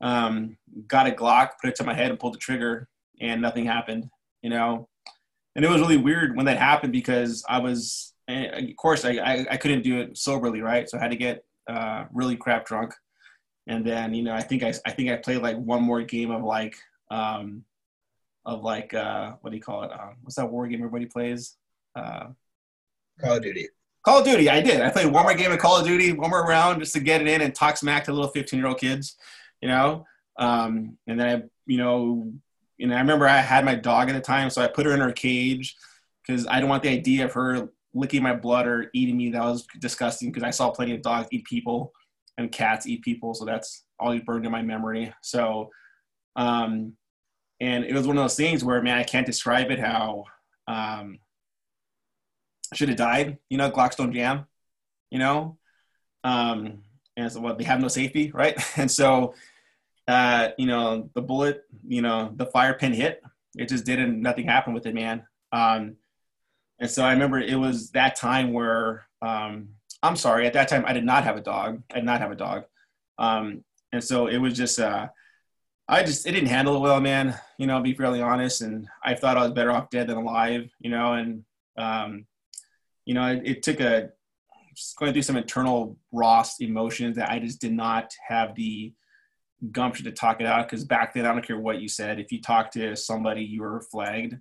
[0.00, 2.88] um, got a Glock, put it to my head, and pulled the trigger,
[3.20, 4.08] and nothing happened,
[4.42, 4.88] you know.
[5.54, 9.12] And it was really weird when that happened because I was and of course I,
[9.12, 10.88] I, I, couldn't do it soberly, right?
[10.88, 12.94] So I had to get uh, really crap drunk.
[13.66, 16.30] And then, you know, I think I, I think I played like one more game
[16.30, 16.76] of like,
[17.10, 17.64] um,
[18.44, 19.92] of like, uh, what do you call it?
[19.92, 21.56] Um, what's that war game everybody plays?
[21.96, 22.28] Uh,
[23.20, 23.68] Call of Duty.
[24.04, 24.80] Call of Duty, I did.
[24.80, 27.20] I played one more game of Call of Duty, one more round just to get
[27.20, 29.16] it in and talk smack to little 15 year old kids,
[29.60, 30.04] you know.
[30.38, 32.32] Um, and then I, you know,
[32.78, 35.00] and I remember I had my dog at the time, so I put her in
[35.00, 35.74] her cage
[36.26, 39.30] because I didn't want the idea of her licking my blood or eating me.
[39.30, 41.92] That was disgusting because I saw plenty of dogs eat people
[42.38, 45.12] and cats eat people, so that's always burned in my memory.
[45.22, 45.70] So,
[46.36, 46.92] um,
[47.60, 50.24] and it was one of those things where, man, I can't describe it how
[50.68, 51.18] um,
[52.74, 53.38] should have died.
[53.50, 54.46] You know, Glockstone Jam.
[55.10, 55.58] You know,
[56.24, 56.82] um,
[57.16, 58.56] and so well, they have no safety, right?
[58.76, 59.34] And so,
[60.08, 63.22] uh, you know, the bullet, you know, the fire pin hit.
[63.56, 64.20] It just didn't.
[64.20, 65.24] Nothing happened with it, man.
[65.52, 65.96] Um,
[66.78, 69.68] and so I remember it was that time where um,
[70.02, 71.82] I'm sorry, at that time I did not have a dog.
[71.90, 72.64] I did not have a dog.
[73.18, 75.08] Um, and so it was just, uh,
[75.88, 78.60] I just, it didn't handle it well, man, you know, be fairly honest.
[78.60, 81.44] And I thought I was better off dead than alive, you know, and,
[81.78, 82.26] um,
[83.06, 84.10] you know, it, it took a,
[84.74, 88.92] just going through some internal Ross emotions that I just did not have the
[89.70, 90.68] gumption to talk it out.
[90.68, 92.20] Cause back then, I don't care what you said.
[92.20, 94.36] If you talk to somebody, you were flagged.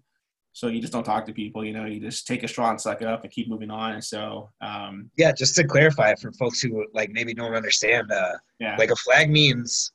[0.51, 2.79] So you just don't talk to people, you know, you just take a straw and
[2.79, 3.93] suck it up and keep moving on.
[3.93, 8.37] And so, um, yeah, just to clarify for folks who like maybe don't understand, uh,
[8.59, 8.77] yeah.
[8.77, 9.91] like a flag means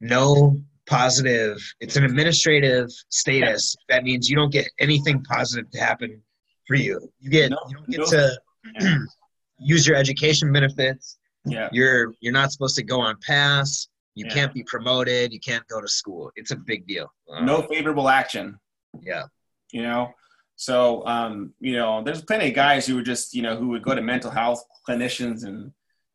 [0.00, 1.58] no positive.
[1.80, 3.74] It's an administrative status.
[3.88, 3.96] Yeah.
[3.96, 6.22] That means you don't get anything positive to happen
[6.66, 7.00] for you.
[7.20, 8.06] You get, no, you don't get no.
[8.06, 8.40] to
[8.80, 8.98] yeah.
[9.58, 11.18] use your education benefits.
[11.44, 11.68] Yeah.
[11.72, 13.88] You're, you're not supposed to go on pass.
[14.14, 14.34] You yeah.
[14.34, 15.32] can't be promoted.
[15.32, 16.30] You can't go to school.
[16.36, 17.12] It's a big deal.
[17.42, 18.58] no favorable action.
[19.02, 19.24] Yeah
[19.72, 20.12] you know.
[20.56, 23.82] So, um, you know, there's plenty of guys who would just, you know, who would
[23.82, 25.72] go to mental health clinicians, and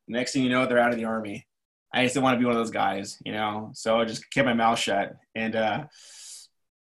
[0.08, 1.46] next thing you know, they're out of the army.
[1.94, 3.70] I just didn't want to be one of those guys, you know.
[3.74, 5.84] So I just kept my mouth shut, and uh,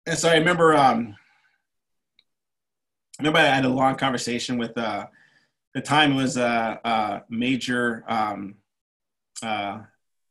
[0.06, 1.16] and so I remember, um,
[3.20, 5.08] remember I had a long conversation with uh,
[5.74, 8.56] the time was uh, uh, Major um,
[9.44, 9.80] uh,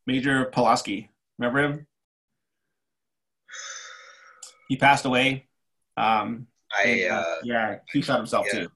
[0.06, 1.10] Major Pulaski.
[1.38, 1.86] Remember him?
[4.68, 5.48] He passed away
[5.98, 8.60] um, I uh, yeah, he shot himself yeah.
[8.60, 8.68] too.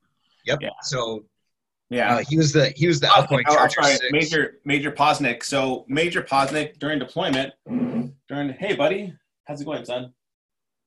[0.47, 0.59] Yep.
[0.63, 0.69] Yeah.
[0.83, 1.25] So
[1.91, 5.45] yeah, uh, he was the he was the outgoing oh, Charger sorry, Major Major Posnick.
[5.45, 7.53] So Major Posnick during deployment,
[8.29, 9.15] during hey buddy,
[9.47, 10.13] how's it going, son?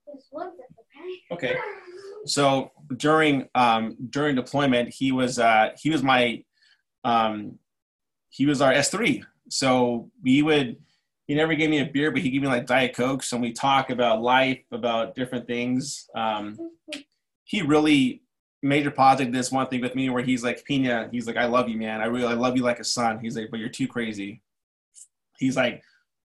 [0.08, 0.64] It's wonderful.
[1.32, 1.52] Okay.
[1.52, 1.60] okay.
[2.26, 6.42] So during um, during deployment, he was uh, he was my
[7.04, 7.58] um,
[8.30, 9.24] he was our S three.
[9.48, 10.76] So we would
[11.26, 13.22] he never gave me a beer, but he gave me like Diet Coke.
[13.22, 16.08] So we talk about life, about different things.
[16.14, 16.56] Um,
[17.44, 18.22] he really
[18.62, 21.68] major positive this one thing with me where he's like, Pena, he's like, I love
[21.68, 22.00] you, man.
[22.00, 23.18] I really, I love you like a son.
[23.18, 24.42] He's like, but you're too crazy.
[25.38, 25.82] He's like,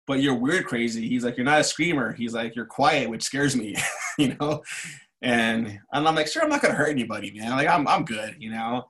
[0.07, 1.07] but you're weird crazy.
[1.07, 2.13] He's like, you're not a screamer.
[2.13, 3.75] He's like, you're quiet, which scares me,
[4.17, 4.63] you know?
[5.25, 7.51] And, and I'm like, sure, I'm not to hurt anybody, man.
[7.51, 8.85] Like, I'm, I'm good, you know?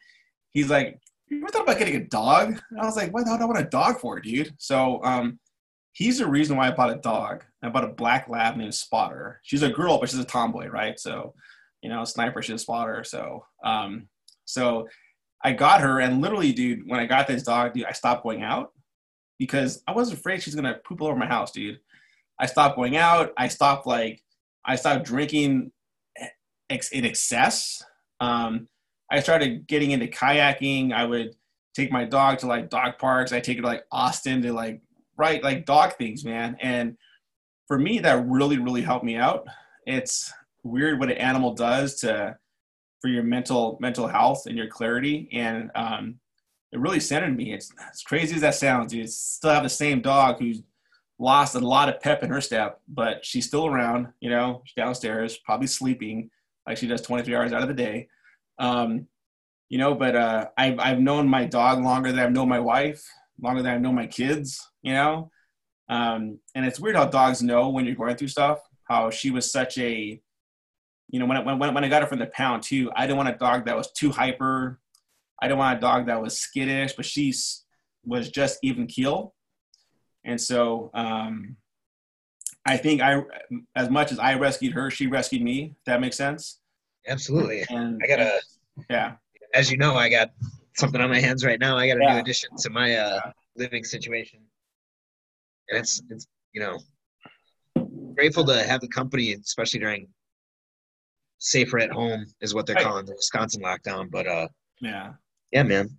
[0.52, 2.62] He's like, you ever thought about getting a dog?
[2.72, 4.54] And I was like, what the hell do I want a dog for, dude?
[4.58, 5.40] So, um,
[5.94, 7.46] he's the reason why I bought a dog.
[7.64, 9.40] I bought a black lab named Spotter.
[9.44, 11.00] She's a girl, but she's a tomboy, right?
[11.00, 11.34] So,
[11.82, 13.04] you know, sniper, she's a spotter.
[13.06, 14.10] So, um,
[14.44, 14.90] so
[15.44, 18.44] I got her, and literally, dude, when I got this dog, dude, I stopped going
[18.44, 18.74] out
[19.40, 21.80] because I was afraid she's gonna poop all over my house, dude.
[22.40, 23.32] I stopped going out.
[23.38, 24.22] I stopped like
[24.66, 25.72] I stopped drinking
[26.70, 27.84] in excess.
[28.20, 28.68] Um,
[29.12, 30.94] I started getting into kayaking.
[30.94, 31.36] I would
[31.76, 33.32] take my dog to like dog parks.
[33.32, 34.82] I take her to like Austin to like
[35.18, 36.98] right like dog things man and
[37.68, 39.46] for me that really really helped me out
[39.86, 40.32] it's
[40.64, 42.36] weird what an animal does to
[43.02, 46.20] for your mental mental health and your clarity and um,
[46.72, 50.02] it really centered me it's as crazy as that sounds you still have the same
[50.02, 50.62] dog who's
[51.18, 55.38] lost a lot of pep in her step but she's still around you know downstairs
[55.46, 56.30] probably sleeping
[56.68, 58.08] like she does 23 hours out of the day
[58.60, 59.08] um,
[59.70, 63.04] you know but uh, I've, I've known my dog longer than i've known my wife
[63.42, 65.32] longer than i know my kids you know?
[65.90, 69.52] Um, and it's weird how dogs know when you're going through stuff, how she was
[69.52, 70.22] such a,
[71.10, 73.18] you know, when, I, when, when I got her from the pound too, I didn't
[73.18, 74.80] want a dog that was too hyper.
[75.42, 77.34] I didn't want a dog that was skittish, but she
[78.06, 79.34] was just even keel.
[80.24, 81.58] And so um,
[82.66, 83.22] I think I,
[83.76, 85.76] as much as I rescued her, she rescued me.
[85.78, 86.60] If that makes sense.
[87.08, 87.64] Absolutely.
[87.70, 88.42] And I got a,
[88.90, 89.14] yeah.
[89.54, 90.32] As you know, I got
[90.76, 91.78] something on my hands right now.
[91.78, 92.14] I got a yeah.
[92.14, 93.20] new addition to my uh,
[93.56, 94.40] living situation
[95.70, 96.78] and it's it's you know
[98.16, 100.08] grateful to have the company, especially during
[101.40, 102.86] safer at home is what they're right.
[102.86, 104.10] calling the Wisconsin lockdown.
[104.10, 104.48] But uh,
[104.82, 105.14] yeah,
[105.52, 105.90] yeah, man,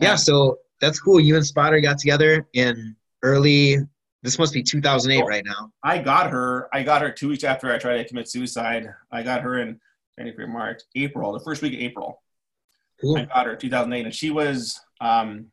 [0.00, 0.16] yeah.
[0.16, 1.20] So that's cool.
[1.20, 3.78] You and Spotter got together in early.
[4.26, 5.70] This must be 2008 right now.
[5.84, 6.68] I got her.
[6.72, 8.92] I got her two weeks after I tried to commit suicide.
[9.12, 9.80] I got her in
[10.18, 12.20] January, March, April, the first week of April.
[13.00, 13.18] Cool.
[13.18, 15.52] I got her 2008, and she was um,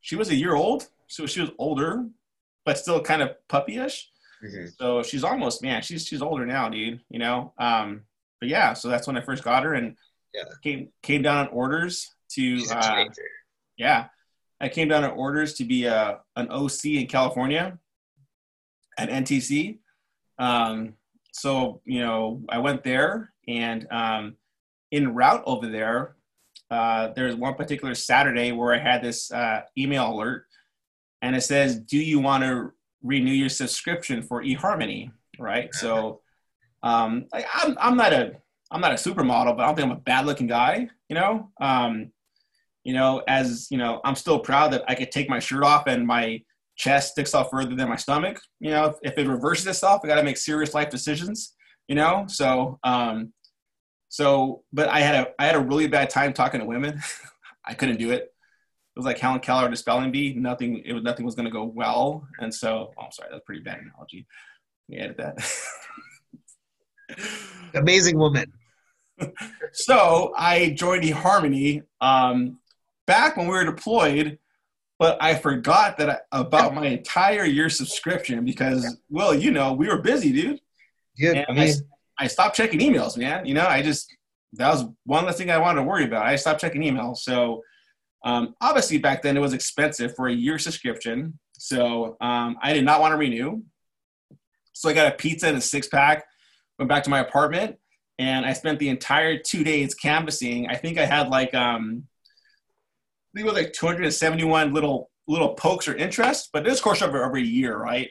[0.00, 2.06] she was a year old, so she was older,
[2.64, 4.04] but still kind of puppyish.
[4.42, 4.68] Mm-hmm.
[4.78, 7.02] So she's almost man, she's she's older now, dude.
[7.10, 8.04] You know, um,
[8.40, 9.94] but yeah, so that's when I first got her, and
[10.32, 10.44] yeah.
[10.62, 13.04] came came down on orders to uh,
[13.76, 14.06] yeah,
[14.58, 17.78] I came down on orders to be a an OC in California
[18.98, 19.78] at NTC.
[20.38, 20.94] Um,
[21.32, 24.36] so you know, I went there, and um,
[24.90, 26.16] in route over there,
[26.70, 30.46] uh, there's one particular Saturday where I had this uh, email alert,
[31.22, 32.72] and it says, "Do you want to
[33.02, 35.74] renew your subscription for eHarmony?" Right.
[35.74, 36.20] So,
[36.82, 38.32] um, I, I'm I'm not a
[38.70, 40.88] I'm not a supermodel, but I don't think I'm a bad looking guy.
[41.08, 42.12] You know, um,
[42.84, 45.86] you know, as you know, I'm still proud that I could take my shirt off
[45.86, 46.42] and my
[46.80, 48.40] chest sticks out further than my stomach.
[48.58, 51.54] You know, if, if it reverses itself, I got to make serious life decisions.
[51.88, 53.32] You know, so um,
[54.08, 57.00] so, but I had a I had a really bad time talking to women.
[57.66, 58.22] I couldn't do it.
[58.22, 60.34] It was like Helen Keller at a spelling bee.
[60.34, 60.82] Nothing.
[60.84, 62.26] It was nothing was going to go well.
[62.40, 64.26] And so, oh, I'm sorry, that's a pretty bad analogy.
[64.88, 65.36] Let me edit that.
[67.74, 68.52] Amazing woman.
[69.72, 72.58] so I joined eHarmony um,
[73.06, 74.38] back when we were deployed,
[75.00, 79.88] but I forgot that I, about my entire year subscription because, well, you know, we
[79.88, 80.60] were busy, dude.
[81.16, 81.72] Yeah, I mean,
[82.18, 83.46] I stopped checking emails, man.
[83.46, 84.14] You know, I just
[84.52, 86.26] that was one less thing I wanted to worry about.
[86.26, 87.18] I stopped checking emails.
[87.18, 87.62] So
[88.24, 91.38] um, obviously back then it was expensive for a year subscription.
[91.56, 93.62] So um, I did not want to renew.
[94.74, 96.24] So I got a pizza and a six pack,
[96.78, 97.76] went back to my apartment,
[98.18, 100.68] and I spent the entire two days canvassing.
[100.68, 102.09] I think I had like um, I
[103.34, 107.42] think it was like 271 little little pokes or interest, but this course over every
[107.42, 108.10] year, right?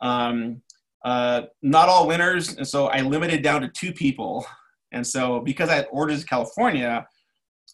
[0.00, 0.62] Um,
[1.04, 4.46] uh, not all winners, and so I limited down to two people.
[4.92, 7.06] And so because I had orders in California,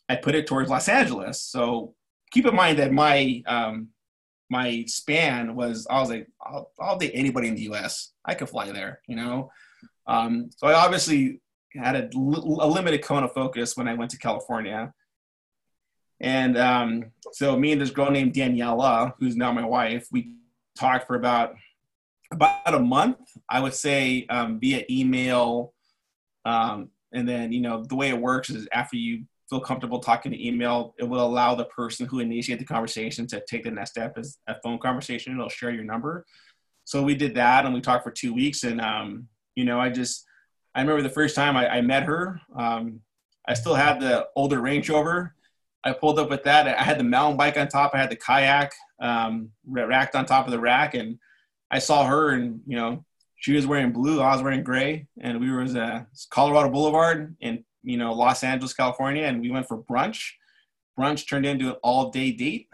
[0.08, 1.42] I put it towards Los Angeles.
[1.42, 1.94] So
[2.32, 3.88] keep in mind that my um,
[4.50, 8.12] my span was I was like I'll, I'll date anybody in the U.S.
[8.24, 9.50] I could fly there, you know.
[10.06, 11.40] Um, so I obviously
[11.74, 14.92] had a, a, limited cone of focus when I went to California.
[16.20, 20.34] And um, so me and this girl named Daniela, who's now my wife, we
[20.76, 21.55] talked for about
[22.32, 23.18] about a month,
[23.48, 25.72] I would say, um, via email.
[26.44, 30.30] Um, and then, you know, the way it works is after you feel comfortable talking
[30.30, 33.90] to email, it will allow the person who initiated the conversation to take the next
[33.90, 35.32] step as a phone conversation.
[35.32, 36.24] It'll share your number.
[36.84, 38.62] So we did that and we talked for two weeks.
[38.62, 39.26] And, um,
[39.56, 40.24] you know, I just,
[40.74, 43.01] I remember the first time I, I met her, um,
[43.48, 45.34] I still had the older Range Rover.
[45.85, 46.69] I pulled up with that.
[46.69, 47.93] I had the mountain bike on top.
[47.94, 50.94] I had the kayak um, racked on top of the rack.
[50.94, 51.19] And
[51.70, 53.05] I saw her and, you know,
[53.40, 57.35] she was wearing blue, I was wearing gray, and we were at uh, Colorado Boulevard
[57.40, 60.32] in, you know, Los Angeles, California, and we went for brunch.
[60.98, 62.69] Brunch turned into an all-day date,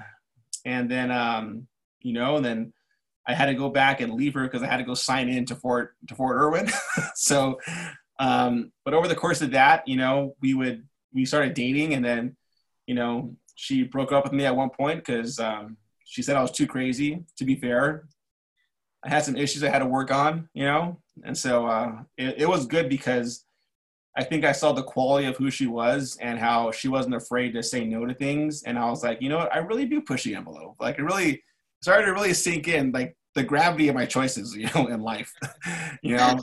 [0.65, 1.69] and then, um,
[2.01, 2.73] you know, and then
[3.28, 5.47] I had to go back and leave her because I had to go sign in
[5.47, 6.69] to Fort to Fort Irwin.
[7.15, 7.61] so,
[8.19, 10.85] um, but over the course of that, you know, we would
[11.15, 12.37] we started dating, and then,
[12.86, 16.42] you know, she broke up with me at one point because um, she said I
[16.42, 17.24] was too crazy.
[17.36, 18.06] To be fair,
[19.04, 22.42] I had some issues I had to work on, you know, and so uh, it,
[22.42, 23.44] it was good because
[24.16, 27.52] I think I saw the quality of who she was and how she wasn't afraid
[27.52, 28.62] to say no to things.
[28.62, 30.76] And I was like, you know what, I really do push the envelope.
[30.80, 31.42] Like it really
[31.82, 35.32] started to really sink in, like the gravity of my choices, you know, in life.
[36.02, 36.40] you know,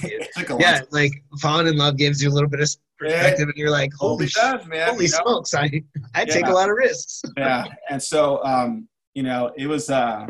[0.58, 3.44] yeah, like falling in love gives you a little bit of perspective, yeah.
[3.44, 5.82] and you're like, holy, does, man, holy smokes, I
[6.14, 6.24] I yeah.
[6.24, 7.22] take a lot of risks.
[7.36, 10.26] yeah, and so um, you know, it was uh,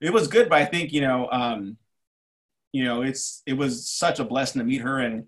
[0.00, 1.76] it was good, but I think you know, um,
[2.72, 5.26] you know, it's it was such a blessing to meet her, and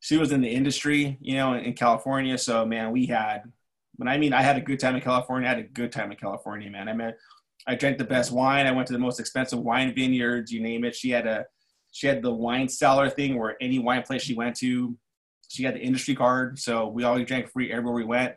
[0.00, 2.36] she was in the industry, you know, in, in California.
[2.38, 3.42] So man, we had
[3.96, 6.10] when I mean I had a good time in California, I had a good time
[6.10, 6.88] in California, man.
[6.88, 7.12] I mean,
[7.66, 8.66] I drank the best wine.
[8.66, 10.94] I went to the most expensive wine vineyards, you name it.
[10.94, 11.46] She had a
[11.92, 14.96] she had the wine cellar thing where any wine place she went to,
[15.48, 16.58] she had the industry card.
[16.58, 18.34] So we always drank free everywhere we went.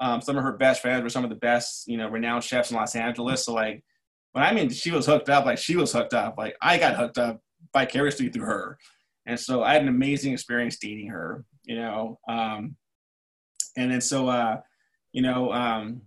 [0.00, 2.70] Um, some of her best friends were some of the best, you know, renowned chefs
[2.70, 3.44] in Los Angeles.
[3.44, 3.84] So like
[4.32, 6.36] when I mean she was hooked up, like she was hooked up.
[6.36, 7.40] Like I got hooked up
[7.72, 8.78] vicariously through her.
[9.26, 12.18] And so I had an amazing experience dating her, you know.
[12.28, 12.76] Um,
[13.76, 14.56] and then so, uh,
[15.12, 16.02] you know, um,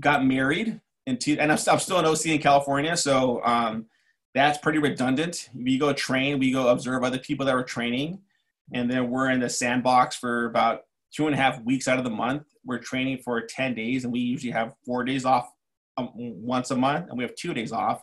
[0.00, 2.96] got married in and I'm, I'm still an OC in California.
[2.96, 3.86] So um,
[4.34, 5.48] that's pretty redundant.
[5.54, 8.20] We go train, we go observe other people that are training.
[8.72, 12.04] And then we're in the sandbox for about two and a half weeks out of
[12.04, 12.44] the month.
[12.64, 15.50] We're training for 10 days, and we usually have four days off
[15.96, 18.02] um, once a month, and we have two days off,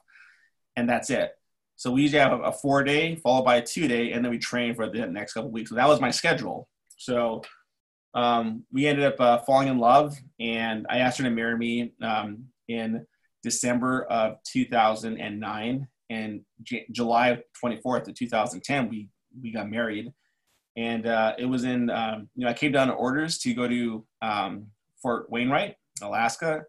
[0.75, 1.31] and that's it.
[1.75, 4.31] So we usually have a, a four day followed by a two day, and then
[4.31, 5.69] we train for the next couple weeks.
[5.69, 6.67] So that was my schedule.
[6.97, 7.41] So
[8.13, 11.93] um, we ended up uh, falling in love, and I asked her to marry me
[12.01, 13.05] um, in
[13.43, 15.87] December of 2009.
[16.09, 19.09] And J- July 24th of 2010, we
[19.39, 20.11] we got married,
[20.75, 23.67] and uh, it was in um, you know I came down to orders to go
[23.67, 24.67] to um,
[25.03, 26.63] Fort Wainwright, Alaska,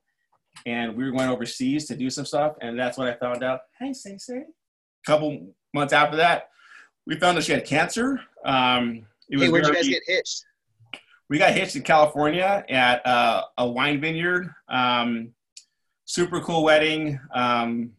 [0.66, 3.60] and we were going overseas to do some stuff, and that's when I found out.
[3.78, 4.38] Hey, say say.
[4.38, 6.50] A couple months after that,
[7.06, 8.20] we found out she had cancer.
[8.44, 10.44] Um, it was hey, where'd you guys get hitched?
[11.30, 14.52] We got hitched in California at uh, a wine vineyard.
[14.68, 15.32] Um,
[16.10, 17.20] super cool wedding.
[17.32, 17.92] Um,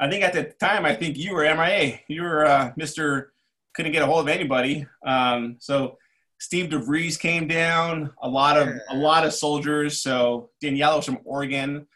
[0.00, 2.00] I think at the time, I think you were MIA.
[2.08, 3.26] You were uh, Mr.
[3.74, 4.84] Couldn't get a hold of anybody.
[5.06, 5.96] Um, so
[6.40, 8.12] Steve DeVries came down.
[8.22, 10.02] A lot of a lot of soldiers.
[10.02, 11.86] So Danielle was from Oregon,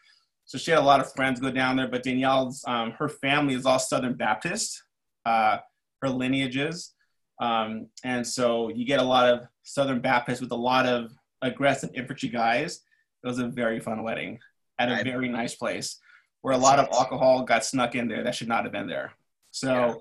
[0.45, 1.89] so she had a lot of friends go down there.
[1.89, 4.83] But Danielle's um, her family is all Southern Baptist.
[5.25, 5.57] Uh,
[6.01, 6.93] her lineages,
[7.41, 11.11] um, and so you get a lot of Southern Baptists with a lot of
[11.41, 12.79] aggressive infantry guys.
[13.23, 14.39] It was a very fun wedding
[14.79, 15.99] at a very nice place
[16.41, 19.13] where a lot of alcohol got snuck in there that should not have been there.
[19.51, 19.93] So yeah.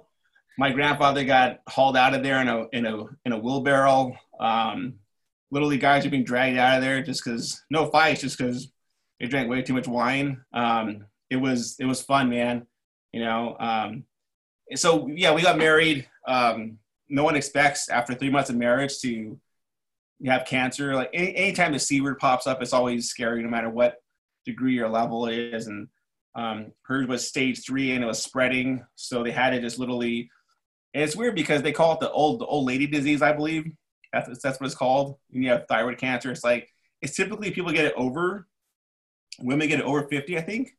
[0.59, 4.17] my grandfather got hauled out of there in a in a in a wheelbarrow.
[4.39, 4.95] Um,
[5.51, 8.71] literally, guys are being dragged out of there just because no fights, just because
[9.19, 10.43] they drank way too much wine.
[10.53, 12.67] Um, it was it was fun, man.
[13.13, 13.57] You know.
[13.59, 14.05] Um,
[14.75, 16.09] so yeah, we got married.
[16.27, 16.79] Um,
[17.09, 19.39] no one expects after three months of marriage to
[20.27, 20.95] have cancer.
[20.95, 24.03] Like any, anytime the C word pops up, it's always scary, no matter what
[24.47, 25.67] degree or level it is.
[25.67, 25.89] And
[26.35, 28.85] um, hers was stage three and it was spreading.
[28.95, 30.31] So they had to just literally,
[30.95, 33.71] and it's weird because they call it the old, the old lady disease, I believe.
[34.13, 35.17] That's, that's what it's called.
[35.31, 38.47] You have thyroid cancer, it's like, it's typically people get it over,
[39.39, 40.71] women get it over 50, I think,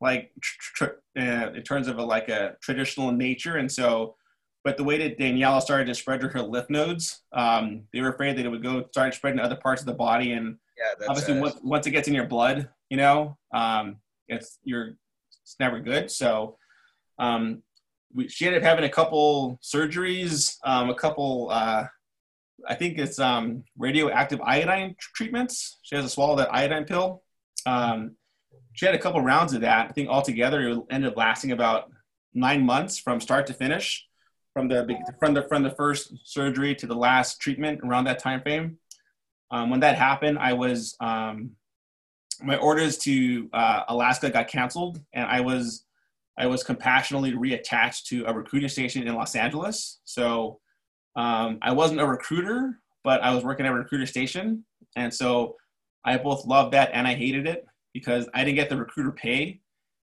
[0.00, 3.56] like tr- tr- uh, in terms of a, like a traditional nature.
[3.56, 4.14] And so,
[4.64, 8.36] but the way that Daniela started to spread her lymph nodes, um, they were afraid
[8.36, 10.32] that it would go start spreading to other parts of the body.
[10.32, 13.96] And yeah, obviously, once, once it gets in your blood, you know, um,
[14.28, 14.94] it's you're
[15.42, 16.10] it's never good.
[16.10, 16.56] So
[17.18, 17.62] um,
[18.14, 21.48] we, she ended up having a couple surgeries, um, a couple.
[21.50, 21.86] Uh,
[22.68, 25.78] I think it's um, radioactive iodine treatments.
[25.82, 27.22] She has to swallow that iodine pill.
[27.66, 28.16] Um,
[28.72, 29.88] she had a couple rounds of that.
[29.88, 31.90] I think altogether it ended up lasting about
[32.34, 34.06] nine months from start to finish,
[34.52, 34.88] from the
[35.18, 38.78] from the from the first surgery to the last treatment around that time frame.
[39.50, 41.52] Um, when that happened, I was um,
[42.42, 45.84] my orders to uh, Alaska got canceled, and I was
[46.38, 50.00] I was compassionately reattached to a recruiting station in Los Angeles.
[50.04, 50.60] So
[51.16, 54.64] um, I wasn't a recruiter, but I was working at a recruiter station,
[54.96, 55.56] and so
[56.04, 59.60] I both loved that and I hated it because I didn't get the recruiter pay,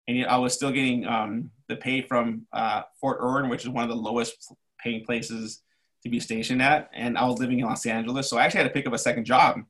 [0.08, 3.70] and yet I was still getting um, the pay from uh, Fort Irwin, which is
[3.70, 4.54] one of the lowest
[4.84, 5.62] paying places
[6.04, 8.68] to be stationed at, and I was living in Los Angeles, so I actually had
[8.68, 9.62] to pick up a second job.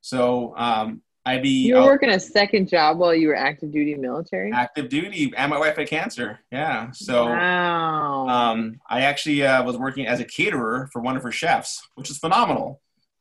[0.00, 1.66] So um, I'd be.
[1.66, 4.50] You were working a second job while you were active duty military.
[4.52, 6.40] Active duty, and my wife had cancer.
[6.50, 8.28] Yeah, so wow.
[8.28, 12.10] Um, I actually uh, was working as a caterer for one of her chefs, which
[12.10, 12.80] is phenomenal.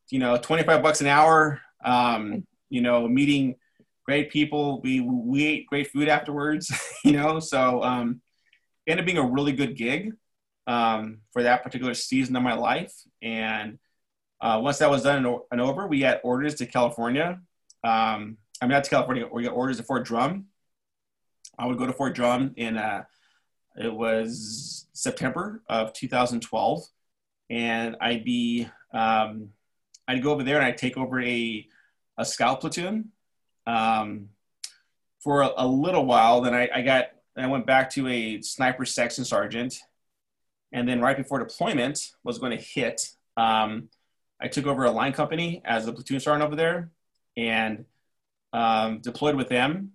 [0.09, 1.61] You know, twenty five bucks an hour.
[1.85, 3.55] Um, you know, meeting
[4.05, 4.81] great people.
[4.81, 6.71] We we ate great food afterwards.
[7.05, 8.21] you know, so um,
[8.87, 10.13] ended up being a really good gig
[10.67, 12.93] um, for that particular season of my life.
[13.21, 13.79] And
[14.39, 17.39] uh, once that was done and over, we got orders to California
[17.83, 19.27] um, I mean, not to California.
[19.31, 20.45] We got orders to Fort Drum.
[21.57, 23.03] I would go to Fort Drum in uh,
[23.75, 26.83] it was September of 2012,
[27.49, 29.49] and I'd be um,
[30.07, 31.67] I'd go over there and I'd take over a
[32.17, 33.11] a scout platoon
[33.65, 34.29] um,
[35.23, 36.41] for a, a, little while.
[36.41, 37.05] Then I, I got
[37.35, 39.75] I went back to a sniper section sergeant,
[40.71, 43.01] and then right before deployment was going to hit.
[43.37, 43.89] Um,
[44.41, 46.91] I took over a line company as a platoon sergeant over there,
[47.37, 47.85] and
[48.53, 49.93] um, deployed with them.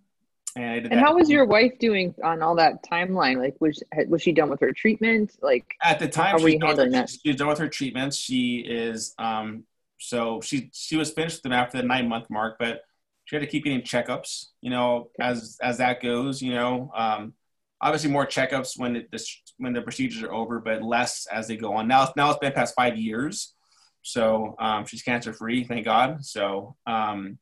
[0.54, 3.36] And, and how was your wife doing on all that timeline?
[3.36, 5.32] Like, was was she done with her treatment?
[5.42, 8.16] Like, at the time, she's done, her, she's done with her treatments.
[8.16, 9.64] She is um,
[9.98, 12.82] so she she was finished with them after the nine month mark, but
[13.24, 14.46] she had to keep getting checkups.
[14.60, 17.34] You know, as as that goes, you know, um,
[17.80, 19.24] obviously more checkups when it, the
[19.58, 21.88] when the procedures are over, but less as they go on.
[21.88, 23.54] Now now it's been past five years,
[24.02, 26.24] so um, she's cancer free, thank God.
[26.24, 27.38] So um,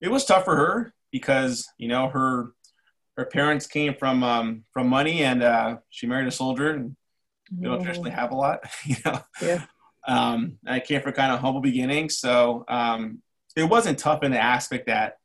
[0.00, 2.52] it was tough for her because you know her
[3.16, 6.96] her parents came from um, from money, and uh, she married a soldier, and
[7.52, 8.60] they don't traditionally have a lot.
[8.84, 9.64] You know, yeah.
[10.08, 13.22] Um, I came from kind of humble beginnings, so um,
[13.54, 15.19] it wasn't tough in the aspect that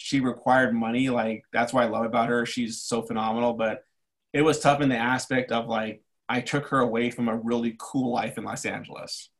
[0.00, 1.10] she required money.
[1.10, 2.46] Like that's what I love about her.
[2.46, 3.84] She's so phenomenal, but
[4.32, 7.76] it was tough in the aspect of like I took her away from a really
[7.78, 9.30] cool life in Los Angeles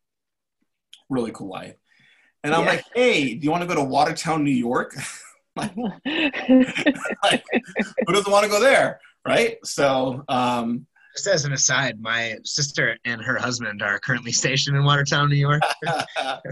[1.11, 1.75] really cool life.
[2.43, 2.71] And I'm yeah.
[2.71, 4.95] like, hey, do you want to go to Watertown, New York?
[5.57, 7.45] like, like,
[8.07, 9.59] who doesn't want to go there, right?
[9.65, 14.85] So, um, just as an aside, my sister and her husband are currently stationed in
[14.85, 15.63] Watertown, New York.
[15.87, 16.43] I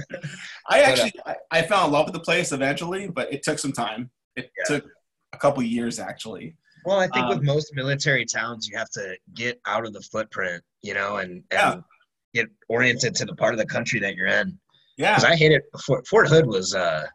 [0.71, 4.11] actually, I, I fell in love with the place eventually, but it took some time.
[4.37, 4.77] It yeah.
[4.77, 4.87] took
[5.33, 6.57] a couple years actually.
[6.85, 10.01] Well, I think um, with most military towns, you have to get out of the
[10.01, 11.81] footprint, you know, and, and yeah.
[12.35, 14.59] get oriented to the part of the country that you're in.
[14.97, 15.15] Yeah.
[15.15, 17.07] Because I hated Fort, Fort Hood was uh,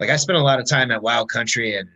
[0.00, 1.88] like I spent a lot of time at Wild Country and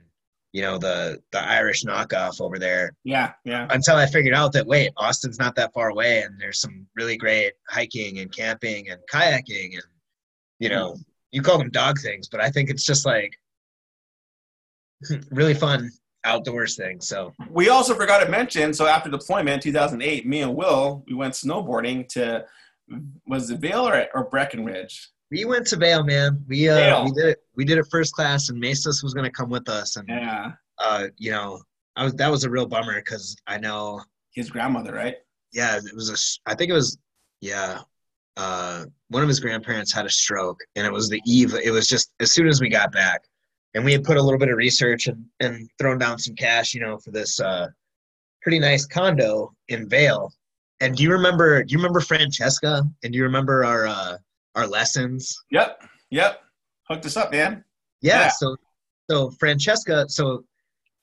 [0.52, 2.92] you know the the Irish knockoff over there.
[3.04, 3.66] Yeah, yeah.
[3.70, 7.16] Until I figured out that wait, Austin's not that far away, and there's some really
[7.16, 9.84] great hiking and camping and kayaking, and
[10.58, 10.96] you know,
[11.32, 13.32] you call them dog things, but I think it's just like
[15.30, 15.90] really fun
[16.24, 17.00] outdoors thing.
[17.00, 18.72] So we also forgot to mention.
[18.74, 22.44] So after deployment, 2008, me and Will we went snowboarding to
[23.26, 25.10] was it Vail or, or Breckenridge?
[25.30, 26.44] We went to Vail, man.
[26.48, 27.04] We uh Vail.
[27.04, 27.38] we did it.
[27.54, 31.08] We did it first class, and Masos was gonna come with us, and yeah, uh,
[31.16, 31.60] you know,
[31.96, 34.02] I was that was a real bummer because I know
[34.32, 35.16] his grandmother, right?
[35.52, 36.50] Yeah, it was a.
[36.50, 36.98] I think it was,
[37.40, 37.80] yeah.
[38.36, 41.54] Uh, one of his grandparents had a stroke, and it was the eve.
[41.54, 43.22] It was just as soon as we got back,
[43.74, 46.72] and we had put a little bit of research and and thrown down some cash,
[46.72, 47.66] you know, for this uh,
[48.42, 50.32] pretty nice condo in Vail.
[50.80, 51.64] And do you remember?
[51.64, 52.84] Do you remember Francesca?
[53.02, 54.18] And do you remember our uh,
[54.58, 55.42] our lessons.
[55.50, 55.82] Yep.
[56.10, 56.40] Yep.
[56.88, 57.64] Hooked us up, man.
[58.00, 58.28] Yeah, yeah.
[58.28, 58.56] So
[59.10, 60.44] so Francesca, so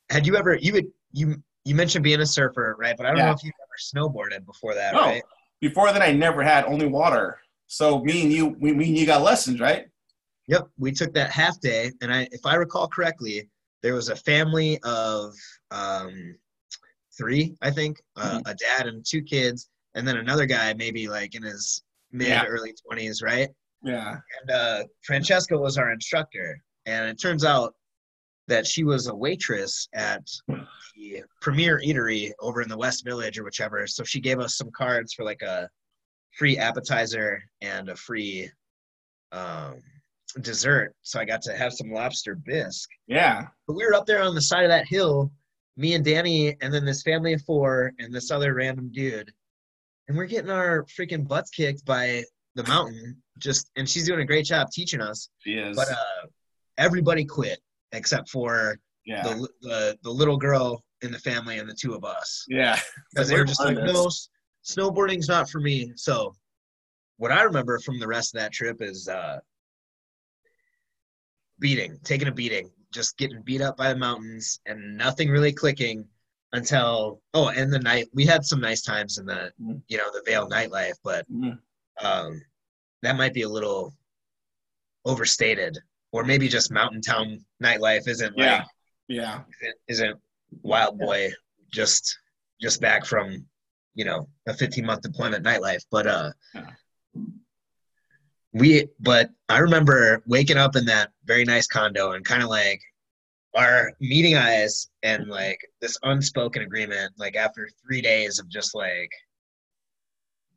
[0.09, 2.95] had you ever you would you you mentioned being a surfer, right?
[2.97, 3.25] But I don't yeah.
[3.27, 5.01] know if you've ever snowboarded before that, no.
[5.01, 5.23] right?
[5.61, 7.39] Before that I never had only water.
[7.67, 9.85] So me and you we me and you got lessons, right?
[10.47, 10.67] Yep.
[10.77, 13.49] We took that half day and I if I recall correctly,
[13.81, 15.33] there was a family of
[15.71, 16.35] um
[17.17, 18.47] three, I think, uh, mm-hmm.
[18.47, 21.81] a dad and two kids, and then another guy maybe like in his
[22.15, 22.45] mid yeah.
[22.45, 23.49] early 20s, right?
[23.83, 24.17] Yeah.
[24.41, 27.73] And uh, Francesca was our instructor, and it turns out
[28.47, 30.23] that she was a waitress at
[30.95, 33.87] the Premier Eatery over in the West Village or whichever.
[33.87, 35.67] So she gave us some cards for like a
[36.37, 38.49] free appetizer and a free
[39.31, 39.81] um,
[40.41, 40.93] dessert.
[41.01, 42.89] So I got to have some lobster bisque.
[43.07, 43.47] Yeah.
[43.67, 45.31] But we were up there on the side of that hill,
[45.77, 49.31] me and Danny, and then this family of four and this other random dude
[50.07, 52.23] and we're getting our freaking butts kicked by
[52.55, 53.21] the mountain.
[53.39, 55.29] Just and she's doing a great job teaching us.
[55.39, 55.75] She is.
[55.75, 56.27] But uh,
[56.77, 57.59] everybody quit
[57.91, 59.23] except for yeah.
[59.23, 62.45] the, the the little girl in the family and the two of us.
[62.47, 62.79] Yeah,
[63.11, 64.09] because they were just like, no,
[64.63, 65.91] snowboarding's not for me.
[65.95, 66.33] So,
[67.17, 69.39] what I remember from the rest of that trip is uh,
[71.59, 76.05] beating, taking a beating, just getting beat up by the mountains and nothing really clicking
[76.55, 79.77] until oh and the night we had some nice times in the mm-hmm.
[79.87, 82.05] you know the Vail nightlife but mm-hmm.
[82.05, 82.41] um
[83.01, 83.93] that might be a little
[85.05, 85.77] overstated
[86.11, 88.57] or maybe just mountain town nightlife isn't yeah.
[88.57, 88.65] like
[89.07, 90.19] yeah isn't, isn't
[90.63, 91.29] wild boy
[91.71, 92.17] just
[92.61, 93.45] just back from
[93.93, 96.69] you know a 15 month deployment nightlife but uh yeah.
[98.53, 102.81] we but i remember waking up in that very nice condo and kind of like
[103.55, 109.09] our meeting eyes and like this unspoken agreement like after three days of just like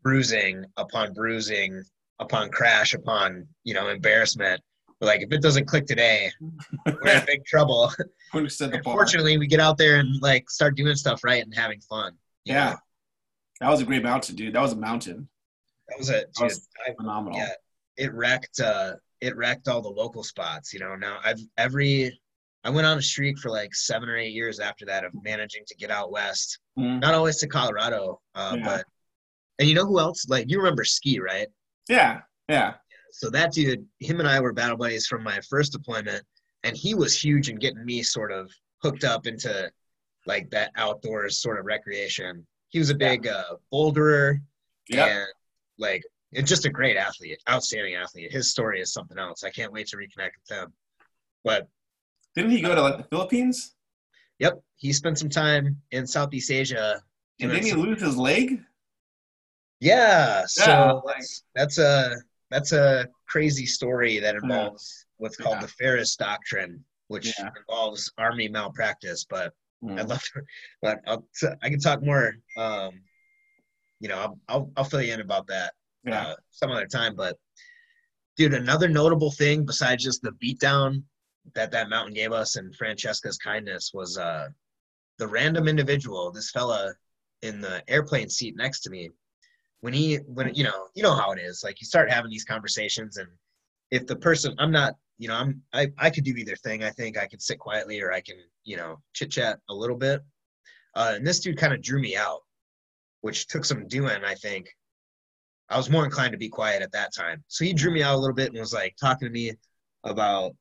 [0.02, 1.82] bruising upon bruising
[2.18, 4.60] upon crash upon you know embarrassment
[5.00, 6.30] like if it doesn't click today
[6.86, 7.92] we're in big trouble.
[8.82, 12.14] Fortunately we get out there and like start doing stuff right and having fun
[12.44, 12.70] yeah.
[12.70, 12.76] know?
[13.60, 14.54] that was a great mountain dude.
[14.54, 15.28] That was a mountain.
[15.88, 17.38] That was a dude, was I, phenomenal.
[17.38, 17.50] yeah
[17.96, 20.96] it wrecked uh it wrecked all the local spots you know?
[20.96, 22.18] Now i've every
[22.64, 25.62] I went on a streak for like seven or eight years after that of managing
[25.66, 26.58] to get out west.
[26.78, 27.00] Mm-hmm.
[27.00, 28.64] Not always to Colorado, uh, yeah.
[28.64, 28.84] but
[29.58, 30.28] and you know who else?
[30.28, 31.48] Like you remember Ski, right?
[31.88, 32.74] Yeah, yeah.
[33.12, 36.22] So that dude, him and I were battle buddies from my first deployment,
[36.62, 38.50] and he was huge in getting me sort of
[38.82, 39.70] hooked up into
[40.26, 42.46] like that outdoors sort of recreation.
[42.68, 43.32] He was a big yeah.
[43.32, 44.38] uh, boulderer
[44.88, 45.08] yep.
[45.08, 45.26] and
[45.78, 46.02] like
[46.34, 48.30] and just a great athlete, outstanding athlete.
[48.30, 49.44] His story is something else.
[49.44, 50.72] I can't wait to reconnect with him.
[51.44, 51.68] But
[52.38, 53.74] didn't he go to like the Philippines?
[54.38, 57.02] Yep, he spent some time in Southeast Asia.
[57.40, 58.60] And didn't he lose his leg?
[59.80, 61.00] Yeah, so yeah.
[61.04, 62.16] That's, that's a
[62.50, 65.14] that's a crazy story that involves yeah.
[65.18, 65.62] what's called yeah.
[65.62, 69.26] the Feres Doctrine, which involves army malpractice.
[69.28, 69.52] But
[69.82, 69.98] mm.
[69.98, 70.42] I'd love to,
[70.80, 71.24] but I'll,
[71.62, 72.36] I can talk more.
[72.56, 73.00] Um,
[73.98, 75.72] you know, I'll, I'll, I'll fill you in about that
[76.10, 77.16] uh, some other time.
[77.16, 77.36] But
[78.36, 81.02] dude, another notable thing besides just the beatdown
[81.54, 84.48] that that mountain gave us and Francesca's kindness was uh,
[85.18, 86.94] the random individual, this fella
[87.42, 89.10] in the airplane seat next to me.
[89.80, 92.44] when he when you know you know how it is like you start having these
[92.44, 93.28] conversations and
[93.90, 96.82] if the person i'm not you know i'm i, I could do either thing.
[96.82, 99.96] I think i can sit quietly or i can you know chit chat a little
[99.96, 100.20] bit.
[100.94, 102.40] Uh, and this dude kind of drew me out
[103.20, 104.68] which took some doing i think.
[105.70, 107.44] I was more inclined to be quiet at that time.
[107.48, 109.52] So he drew me out a little bit and was like talking to me
[110.02, 110.52] about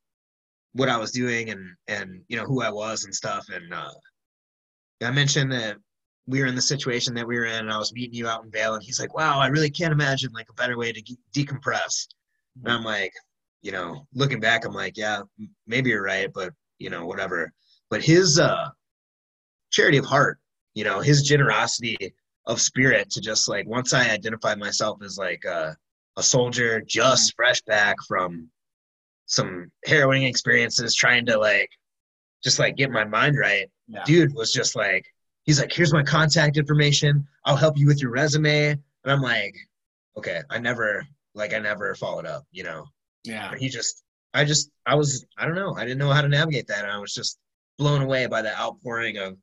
[0.72, 3.90] what i was doing and and you know who i was and stuff and uh,
[5.02, 5.76] i mentioned that
[6.28, 8.44] we were in the situation that we were in and I was meeting you out
[8.44, 11.02] in Vail and he's like, wow, I really can't imagine like a better way to
[11.34, 12.06] decompress.
[12.62, 13.14] And I'm like,
[13.62, 15.22] you know, looking back, I'm like, yeah,
[15.66, 17.50] maybe you're right, but you know, whatever.
[17.88, 18.68] But his uh,
[19.70, 20.38] charity of heart,
[20.74, 21.96] you know, his generosity
[22.44, 25.72] of spirit to just like once I identified myself as like uh,
[26.18, 28.50] a soldier, just fresh back from
[29.28, 31.70] some harrowing experiences, trying to like
[32.42, 33.70] just like get my mind right.
[33.86, 34.02] Yeah.
[34.04, 35.06] Dude was just like,
[35.44, 37.26] he's like, here's my contact information.
[37.44, 38.70] I'll help you with your resume.
[38.70, 39.54] And I'm like,
[40.16, 42.84] okay, I never, like, I never followed up, you know?
[43.24, 43.54] Yeah.
[43.56, 44.02] he just,
[44.34, 45.74] I just, I was, I don't know.
[45.74, 46.84] I didn't know how to navigate that.
[46.84, 47.38] And I was just
[47.78, 49.36] blown away by the outpouring of,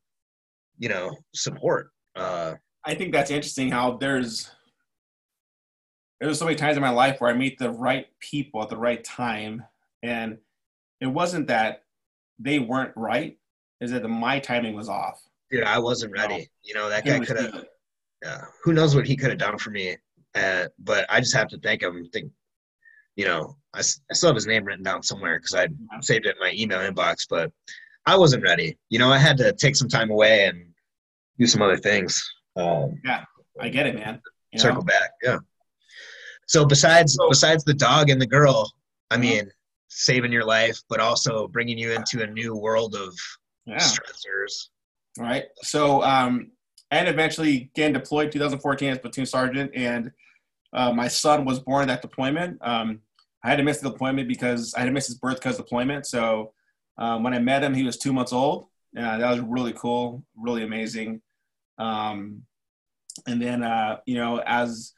[0.78, 1.90] you know, support.
[2.14, 2.54] Uh,
[2.84, 4.50] I think that's interesting how there's,
[6.20, 8.76] there's so many times in my life where I meet the right people at the
[8.76, 9.64] right time.
[10.06, 10.38] And
[11.00, 11.82] it wasn't that
[12.38, 13.38] they weren't right,
[13.80, 16.48] is that the, my timing was off dude, I wasn't ready.
[16.62, 17.64] You know, that guy could have.
[18.22, 19.96] Yeah, who knows what he could have done for me?
[20.34, 22.08] Uh, but I just have to thank him.
[22.12, 22.30] Think,
[23.14, 25.68] you know, I, I still have his name written down somewhere because I
[26.00, 27.26] saved it in my email inbox.
[27.28, 27.52] But
[28.06, 28.78] I wasn't ready.
[28.88, 30.66] You know, I had to take some time away and
[31.38, 32.26] do some other things.
[32.56, 33.24] Um, yeah,
[33.60, 34.20] I get it, man.
[34.52, 34.86] You circle know?
[34.86, 35.10] back.
[35.22, 35.38] Yeah.
[36.46, 38.72] So besides besides the dog and the girl,
[39.10, 39.50] I mean,
[39.88, 43.14] saving your life, but also bringing you into a new world of
[43.66, 43.76] yeah.
[43.78, 44.68] stressors
[45.18, 45.44] all right.
[45.62, 46.50] So, um,
[46.90, 50.10] and eventually getting deployed 2014 as platoon sergeant, and
[50.72, 52.58] uh, my son was born at that deployment.
[52.60, 53.00] Um,
[53.42, 56.06] I had to miss the deployment because I had to miss his birth because deployment.
[56.06, 56.52] So
[56.98, 58.66] um, when I met him, he was two months old.
[58.92, 61.22] Yeah, that was really cool, really amazing.
[61.78, 62.42] Um,
[63.26, 64.92] and then, uh, you know, as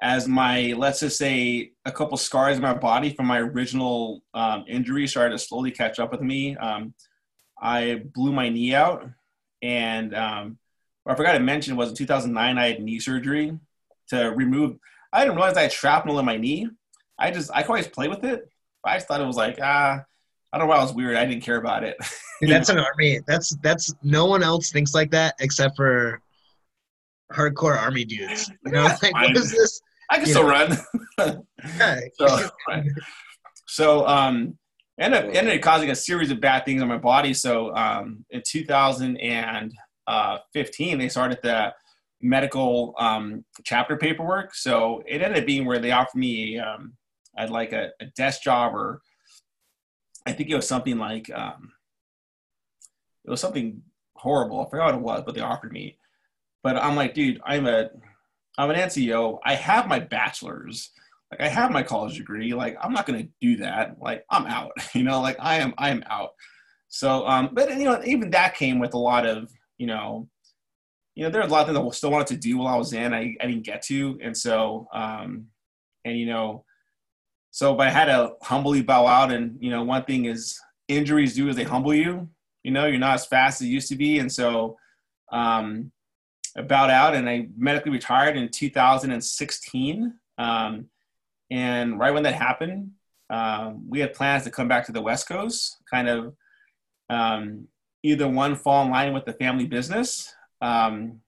[0.00, 4.64] as my let's just say a couple scars in my body from my original um,
[4.68, 6.56] injury started to slowly catch up with me.
[6.56, 6.94] Um,
[7.60, 9.08] I blew my knee out
[9.62, 10.58] and um,
[11.04, 13.58] what I forgot to mention was in 2009 I had knee surgery
[14.08, 14.76] to remove.
[15.12, 16.68] I didn't realize I had shrapnel in my knee.
[17.18, 18.48] I just I could always play with it.
[18.84, 20.04] I just thought it was like ah,
[20.52, 21.16] I don't know why it was weird.
[21.16, 21.96] I didn't care about it.
[22.40, 23.20] Dude, that's an army.
[23.26, 26.20] That's that's no one else thinks like that except for
[27.32, 28.50] hardcore army dudes.
[28.64, 29.80] You know, like what is this?
[30.10, 30.68] I can still know?
[31.18, 31.18] run.
[32.18, 32.50] so,
[33.66, 34.58] so um,
[34.98, 37.34] ended up ended up causing a series of bad things on my body.
[37.34, 41.72] So um, in 2015, they started the
[42.22, 44.54] medical um, chapter paperwork.
[44.54, 46.94] So it ended up being where they offered me um,
[47.36, 49.02] I'd like a, a, desk job or
[50.26, 51.72] I think it was something like um,
[53.24, 53.82] it was something
[54.16, 54.60] horrible.
[54.60, 55.98] I forgot what it was, but they offered me.
[56.62, 57.90] But I'm like, dude, I'm a
[58.58, 59.38] I'm an NCO.
[59.44, 60.90] I have my bachelor's
[61.30, 62.54] like I have my college degree.
[62.54, 63.96] Like I'm not to do that.
[64.00, 64.72] Like I'm out.
[64.94, 65.74] You know, like I am.
[65.78, 66.30] I am out.
[66.88, 70.28] So, um, but you know, even that came with a lot of you know,
[71.14, 72.78] you know, there are a lot of things I still wanted to do while I
[72.78, 73.12] was in.
[73.12, 75.46] I, I didn't get to, and so, um,
[76.04, 76.64] and you know,
[77.50, 79.32] so if I had to humbly bow out.
[79.32, 82.28] And you know, one thing is injuries do is they humble you.
[82.62, 84.76] You know, you're not as fast as you used to be, and so.
[85.32, 85.90] Um,
[86.62, 90.14] bowed out and I medically retired in 2016.
[90.38, 90.86] Um,
[91.50, 92.92] and right when that happened,
[93.30, 96.34] um, we had plans to come back to the West Coast, kind of
[97.10, 97.68] um,
[98.02, 100.34] either one fall in line with the family business.
[100.60, 101.20] Um,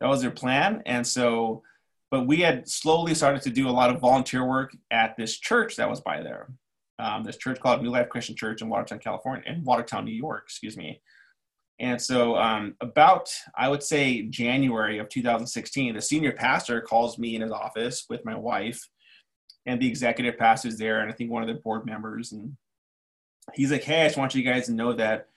[0.00, 0.82] that was their plan.
[0.86, 1.62] And so,
[2.10, 5.76] but we had slowly started to do a lot of volunteer work at this church
[5.76, 6.48] that was by there.
[6.98, 10.44] Um, this church called New Life Christian Church in Watertown, California, in Watertown, New York,
[10.46, 11.00] excuse me.
[11.78, 17.36] And so, um, about I would say January of 2016, the senior pastor calls me
[17.36, 18.80] in his office with my wife
[19.66, 22.56] and the executive pastor's there, and I think one of the board members, and
[23.54, 25.28] he's like, "Hey, I just want you guys to know that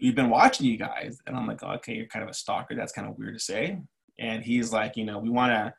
[0.00, 2.74] we've been watching you guys." And I'm like, "Okay, you're kind of a stalker.
[2.74, 3.80] That's kind of weird to say."
[4.18, 5.74] And he's like, "You know, we want to."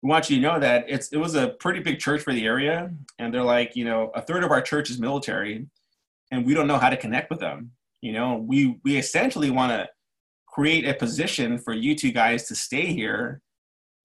[0.00, 2.46] We want you to know that it's it was a pretty big church for the
[2.46, 5.66] area, and they're like, you know, a third of our church is military,
[6.30, 7.72] and we don't know how to connect with them.
[8.00, 9.88] You know, we we essentially want to
[10.46, 13.40] create a position for you two guys to stay here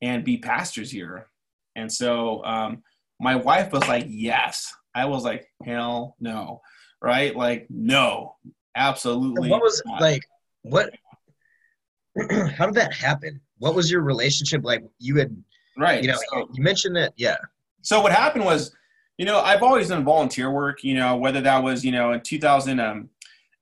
[0.01, 1.27] and be pastors here.
[1.75, 2.83] And so um,
[3.19, 4.73] my wife was like, yes.
[4.93, 6.61] I was like, hell no.
[7.01, 7.35] Right?
[7.35, 8.35] Like, no,
[8.75, 9.49] absolutely.
[9.49, 10.01] What was not.
[10.01, 10.23] like,
[10.61, 10.91] what,
[12.55, 13.41] how did that happen?
[13.57, 14.83] What was your relationship like?
[14.99, 15.35] You had,
[15.77, 16.03] Right.
[16.03, 17.13] You know, so, you mentioned that.
[17.15, 17.37] Yeah.
[17.81, 18.75] So what happened was,
[19.17, 20.83] you know, I've always done volunteer work.
[20.83, 23.09] You know, whether that was, you know, in 2000, um,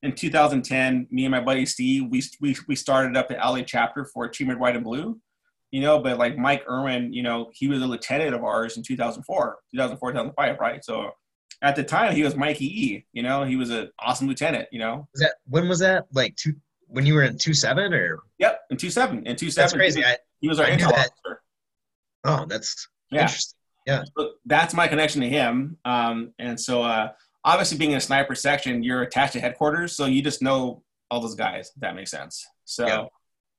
[0.04, 4.06] in 2010, me and my buddy Steve, we we we started up the LA chapter
[4.06, 5.20] for a Team Red White and Blue.
[5.72, 8.84] You know, but like Mike Erwin, you know, he was a lieutenant of ours in
[8.84, 10.84] 2004, 2004, 2005, right?
[10.84, 11.12] So
[11.62, 13.06] at the time he was Mikey E.
[13.14, 14.68] You know, he was an awesome lieutenant.
[14.72, 16.08] You know, was that when was that?
[16.14, 16.56] Like two
[16.88, 18.20] when you were in two seven or?
[18.40, 19.26] Yep, in two seven.
[19.26, 19.64] In two seven.
[19.64, 20.02] That's crazy.
[20.02, 21.42] He was, he was our I intel officer.
[22.24, 23.22] Oh, that's yeah.
[23.22, 23.58] interesting.
[23.88, 24.04] Yeah.
[24.18, 25.78] So that's my connection to him.
[25.86, 27.10] Um, and so uh,
[27.44, 31.20] obviously being in a sniper section, you're attached to headquarters, so you just know all
[31.20, 31.72] those guys.
[31.76, 32.46] If that makes sense.
[32.66, 32.88] So.
[32.88, 33.06] Yeah.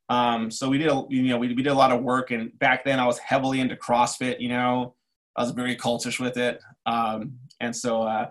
[0.08, 2.58] Um, so we did, a, you know, we, we did a lot of work, and
[2.58, 4.40] back then I was heavily into CrossFit.
[4.40, 4.94] You know,
[5.36, 6.60] I was very cultish with it.
[6.84, 8.28] Um, and so, uh,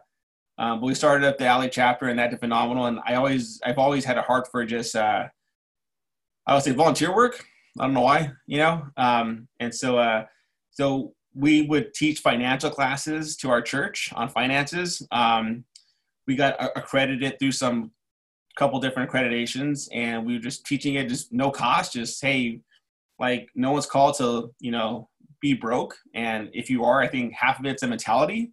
[0.58, 2.86] um, but we started up the LA chapter, and that did phenomenal.
[2.86, 5.28] And I always, I've always had a heart for just, uh,
[6.46, 7.44] I would say volunteer work.
[7.80, 8.86] I don't know why, you know.
[8.98, 10.26] Um, and so, uh,
[10.72, 15.06] so we would teach financial classes to our church on finances.
[15.12, 15.64] Um,
[16.28, 17.92] we got accredited through some
[18.58, 21.94] couple different accreditations, and we were just teaching it just no cost.
[21.94, 22.62] Just hey,
[23.20, 25.10] like no one's called to you know
[25.42, 28.52] be broke, and if you are, I think half of it's a mentality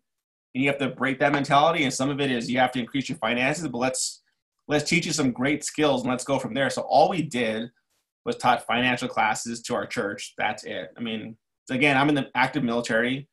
[0.54, 2.80] and you have to break that mentality and some of it is you have to
[2.80, 4.22] increase your finances but let's
[4.66, 7.70] let's teach you some great skills and let's go from there so all we did
[8.24, 11.36] was taught financial classes to our church that's it i mean
[11.70, 13.28] again i'm in the active military.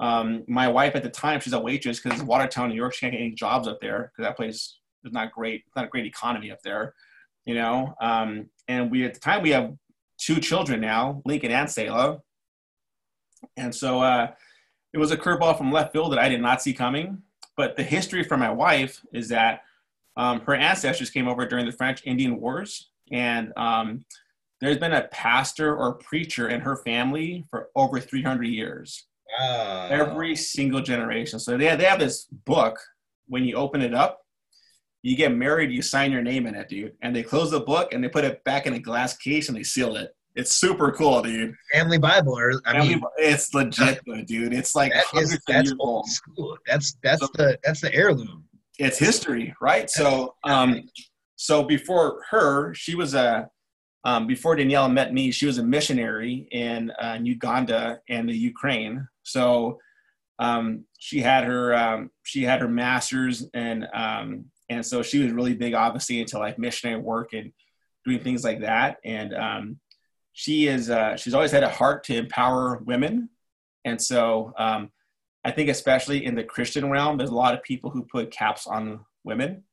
[0.00, 3.12] Um, my wife at the time she's a waitress because watertown new york she can't
[3.12, 6.52] get any jobs up there because that place is not great not a great economy
[6.52, 6.94] up there
[7.44, 7.94] you know?
[8.00, 9.72] Um, and we at the time we have
[10.18, 12.20] two children now lincoln and selah
[13.56, 14.28] and so uh,
[14.92, 17.22] it was a curveball from left field that I did not see coming.
[17.56, 19.62] But the history for my wife is that
[20.16, 24.04] um, her ancestors came over during the French Indian Wars, and um,
[24.60, 29.06] there's been a pastor or preacher in her family for over 300 years.
[29.38, 29.88] Wow.
[29.90, 31.38] Every single generation.
[31.38, 32.78] So they have, they have this book.
[33.26, 34.22] When you open it up,
[35.02, 36.94] you get married, you sign your name in it, dude.
[37.02, 39.56] And they close the book and they put it back in a glass case and
[39.56, 40.14] they seal it.
[40.34, 41.54] It's super cool, dude.
[41.72, 44.52] Family Bible, or I Family, mean, it's legit, dude.
[44.52, 46.08] It's like that is, that's old.
[46.08, 46.56] School.
[46.66, 48.44] That's that's so, the that's the heirloom.
[48.78, 49.90] It's history, right?
[49.90, 50.88] So, um,
[51.34, 53.50] so before her, she was a
[54.04, 58.36] um, before Danielle met me, she was a missionary in, uh, in Uganda and the
[58.36, 59.06] Ukraine.
[59.22, 59.78] So
[60.38, 65.32] um, she had her um, she had her master's and um, and so she was
[65.32, 67.52] really big, obviously, into like missionary work and
[68.04, 68.98] doing things like that.
[69.04, 69.80] And um,
[70.32, 73.30] she is uh, she's always had a heart to empower women,
[73.84, 74.90] and so um,
[75.44, 78.66] I think especially in the Christian realm, there's a lot of people who put caps
[78.66, 79.64] on women,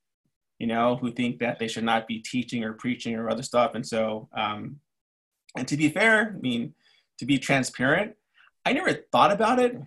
[0.60, 3.76] you know, who think that they should not be teaching or preaching or other stuff,
[3.76, 4.80] and so um,
[5.56, 6.74] and to be fair, I mean,
[7.20, 8.14] to be transparent,
[8.66, 9.78] I never thought about it,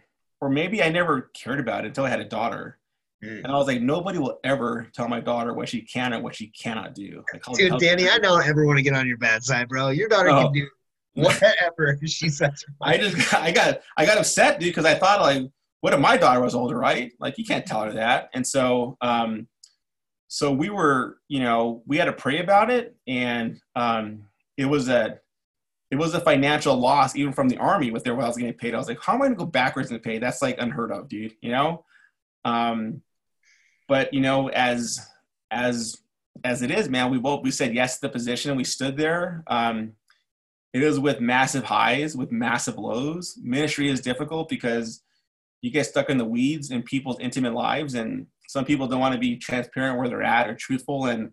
[0.40, 2.78] or maybe I never cared about it until I had a daughter.
[3.24, 3.44] Mm.
[3.44, 6.36] And I was like, nobody will ever tell my daughter what she can and what
[6.36, 7.24] she cannot do.
[7.54, 9.88] Dude, Danny, I don't ever want to get on your bad side, bro.
[9.88, 10.44] Your daughter oh.
[10.44, 10.68] can do
[11.14, 12.64] whatever she says.
[12.80, 15.42] I just, I got, I got upset, dude, because I thought like,
[15.80, 17.12] what if my daughter was older, right?
[17.18, 18.30] Like, you can't tell her that.
[18.34, 19.48] And so, um,
[20.28, 24.24] so we were, you know, we had to pray about it, and um,
[24.58, 25.18] it was a,
[25.90, 28.52] it was a financial loss even from the army with their what I was getting
[28.52, 28.74] paid.
[28.74, 30.18] I was like, how am I gonna go backwards in pay?
[30.18, 31.34] That's like unheard of, dude.
[31.40, 31.84] You know.
[32.44, 33.02] Um,
[33.88, 35.00] but you know, as
[35.50, 35.96] as
[36.44, 38.54] as it is, man, we both we said yes to the position.
[38.54, 39.42] We stood there.
[39.46, 39.92] Um,
[40.74, 43.38] it is with massive highs, with massive lows.
[43.42, 45.02] Ministry is difficult because
[45.62, 49.14] you get stuck in the weeds in people's intimate lives, and some people don't want
[49.14, 51.30] to be transparent where they're at or truthful, and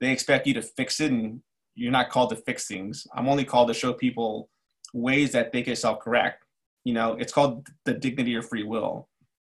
[0.00, 1.40] they expect you to fix it, and
[1.74, 3.06] you're not called to fix things.
[3.14, 4.48] I'm only called to show people
[4.94, 6.44] ways that they can self-correct.
[6.84, 9.08] You know, it's called the dignity of free will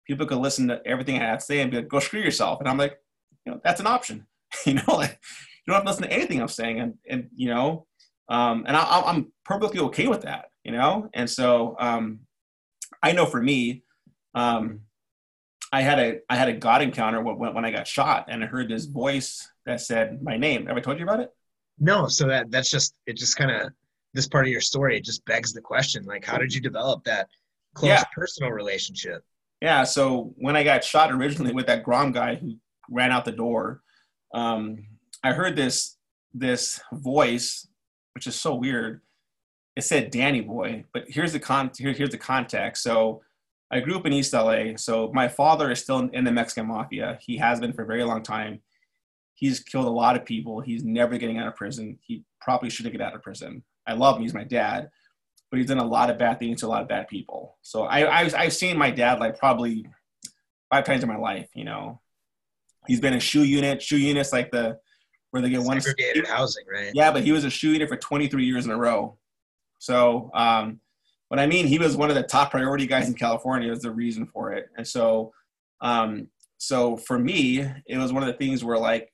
[0.08, 2.60] people could listen to everything I have to say and be like, go screw yourself.
[2.60, 2.98] And I'm like,
[3.46, 4.26] you know, that's an option.
[4.66, 5.20] you know, like
[5.66, 6.80] you don't have to listen to anything I'm saying.
[6.80, 7.86] And, and you know,
[8.30, 11.10] um, and I, I'm perfectly okay with that, you know?
[11.14, 12.22] And so um,
[13.04, 13.84] I know for me,
[14.34, 14.82] um,
[15.72, 18.48] I had a I had a God encounter when, when I got shot, and I
[18.48, 20.68] heard this voice that said my name.
[20.68, 21.32] Have I told you about it?
[21.80, 22.08] No.
[22.08, 23.18] So that that's just it.
[23.18, 23.72] Just kind of
[24.14, 24.98] this part of your story.
[24.98, 27.28] It just begs the question: like, how did you develop that
[27.74, 28.04] close yeah.
[28.16, 29.24] personal relationship?
[29.62, 32.58] Yeah, so when I got shot originally with that Grom guy who
[32.92, 33.82] ran out the door,
[34.34, 34.86] um,
[35.24, 35.98] I heard this
[36.34, 37.68] this voice,
[38.14, 39.02] which is so weird.
[39.76, 42.84] It said Danny Boy, but here's the con here, here's the context.
[42.84, 43.22] So
[43.70, 44.76] I grew up in East LA.
[44.78, 47.18] So my father is still in the Mexican mafia.
[47.22, 48.62] He has been for a very long time.
[49.36, 50.62] He's killed a lot of people.
[50.62, 52.00] He's never getting out of prison.
[52.02, 53.64] He probably shouldn't get out of prison.
[53.86, 54.24] I love him.
[54.24, 54.90] He's my dad.
[55.50, 57.58] but he's done a lot of bad things to a lot of bad people.
[57.62, 59.86] So I, I've, I've seen my dad like probably
[60.72, 61.50] five times in my life.
[61.54, 62.02] You know,
[62.88, 64.80] he's been a SHU unit, SHU units like the
[65.32, 66.92] where they get one segregated housing, right?
[66.94, 69.18] Yeah, but he was a SHU unit for 23 years in a row.
[69.78, 70.80] So um,
[71.30, 73.70] what I mean, he was one of the top priority guys in California.
[73.70, 75.34] Was the reason for it, and so
[75.82, 79.12] um, so for me, it was one of the things where like,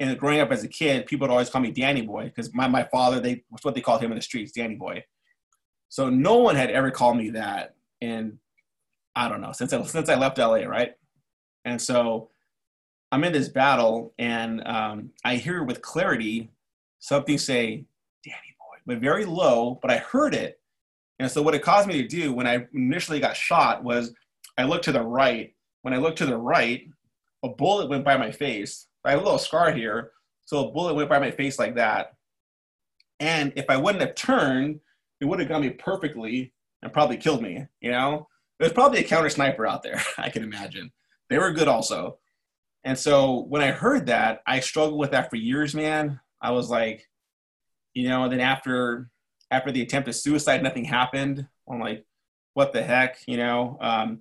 [0.00, 2.66] and growing up as a kid, people would always call me Danny Boy because my
[2.66, 5.04] my father they what they called him in the streets, Danny Boy.
[5.88, 8.38] So no one had ever called me that, and
[9.14, 10.92] I don't know since I since I left LA, right?
[11.64, 12.30] And so
[13.12, 16.50] I'm in this battle, and um, I hear with clarity
[16.98, 17.84] something say
[18.24, 20.58] Danny Boy, but very low, but I heard it.
[21.22, 24.12] And so what it caused me to do when I initially got shot was
[24.58, 25.54] I looked to the right.
[25.82, 26.88] When I looked to the right,
[27.44, 28.88] a bullet went by my face.
[29.04, 30.10] I have a little scar here,
[30.46, 32.14] so a bullet went by my face like that.
[33.20, 34.80] And if I wouldn't have turned,
[35.20, 36.52] it would have got me perfectly
[36.82, 37.68] and probably killed me.
[37.80, 38.26] You know,
[38.58, 40.02] there's probably a counter sniper out there.
[40.18, 40.90] I can imagine.
[41.30, 42.18] They were good also.
[42.82, 46.18] And so when I heard that, I struggled with that for years, man.
[46.40, 47.08] I was like,
[47.94, 49.08] you know, and then after
[49.52, 51.46] after the attempt at suicide, nothing happened.
[51.70, 52.04] I'm like,
[52.54, 53.78] what the heck, you know?
[53.80, 54.20] Um,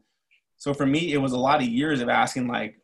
[0.57, 2.75] so for me, it was a lot of years of asking like,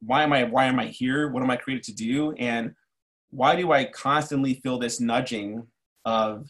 [0.00, 1.30] why am I why am I here?
[1.30, 2.32] What am I created to do?
[2.32, 2.74] And
[3.30, 5.66] why do I constantly feel this nudging
[6.04, 6.48] of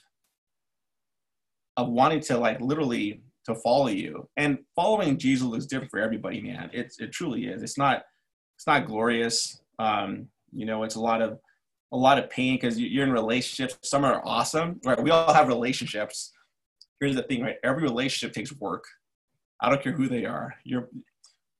[1.76, 4.28] of wanting to like literally to follow you?
[4.36, 6.70] And following Jesus is different for everybody, man.
[6.73, 7.62] It's it truly is.
[7.62, 8.02] It's not
[8.57, 9.60] it's not glorious.
[9.78, 11.39] Um, you know, it's a lot of
[11.93, 13.77] a lot of pain because you're in relationships.
[13.89, 15.01] Some are awesome, right?
[15.01, 16.33] We all have relationships.
[17.01, 17.57] Here's the thing, right?
[17.63, 18.85] Every relationship takes work.
[19.61, 20.55] I don't care who they are.
[20.65, 20.89] Your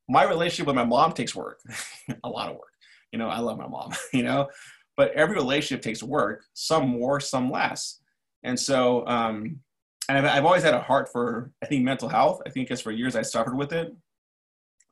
[0.09, 1.61] my relationship with my mom takes work,
[2.25, 2.73] a lot of work.
[3.13, 3.93] You know, I love my mom.
[4.13, 4.49] You know,
[4.97, 6.45] but every relationship takes work.
[6.55, 8.01] Some more, some less.
[8.43, 9.61] And so, um,
[10.09, 12.41] and I've, I've always had a heart for I think mental health.
[12.47, 13.95] I think because for years I suffered with it,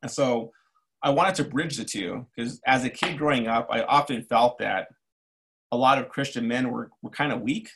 [0.03, 0.53] and so
[1.03, 4.59] I wanted to bridge the two because as a kid growing up, I often felt
[4.59, 4.89] that
[5.73, 7.70] a lot of Christian men were, were kind of weak.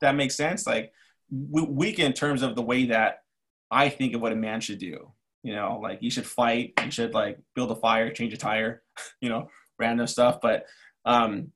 [0.00, 0.66] that makes sense.
[0.66, 0.92] Like
[1.30, 3.22] weak in terms of the way that
[3.70, 5.12] I think of what a man should do.
[5.42, 8.82] You know, like you should fight, you should like build a fire, change a tire,
[9.20, 9.48] you know,
[9.78, 10.40] random stuff.
[10.40, 10.66] But
[11.04, 11.52] um,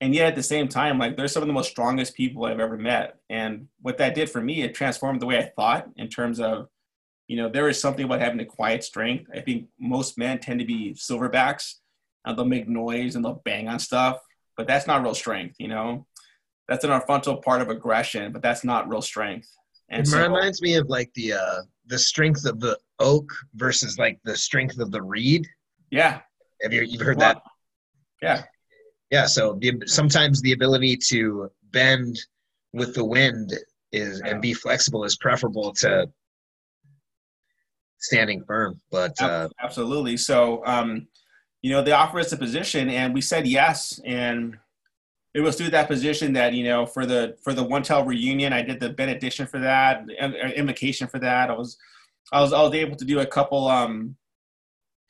[0.00, 2.60] and yet at the same time, like they're some of the most strongest people I've
[2.60, 3.16] ever met.
[3.30, 6.68] And what that did for me, it transformed the way I thought in terms of
[7.28, 9.30] you know, there is something about having a quiet strength.
[9.32, 11.74] I think most men tend to be silverbacks.
[12.24, 14.18] they'll make noise and they'll bang on stuff,
[14.58, 16.04] but that's not real strength, you know?
[16.66, 19.48] That's an frontal part of aggression, but that's not real strength.
[19.88, 23.98] And it so, reminds me of like the uh, the strength of the oak versus
[23.98, 25.46] like the strength of the reed.
[25.90, 26.20] Yeah.
[26.60, 27.40] Have you you've heard that?
[28.20, 28.42] Yeah.
[29.10, 29.24] Yeah.
[29.24, 32.18] So the, sometimes the ability to bend
[32.74, 33.54] with the wind
[33.92, 36.10] is and be flexible is preferable to
[37.98, 38.78] standing firm.
[38.90, 40.18] But uh, absolutely.
[40.18, 41.06] So, um,
[41.62, 44.00] you know, they offered us a position, and we said yes.
[44.04, 44.58] And
[45.34, 48.52] it was through that position that you know, for the for the one tel reunion,
[48.52, 50.08] I did the benediction for that,
[50.54, 51.50] invocation for that.
[51.50, 51.76] I was,
[52.32, 54.16] I was, I was able to do a couple, um,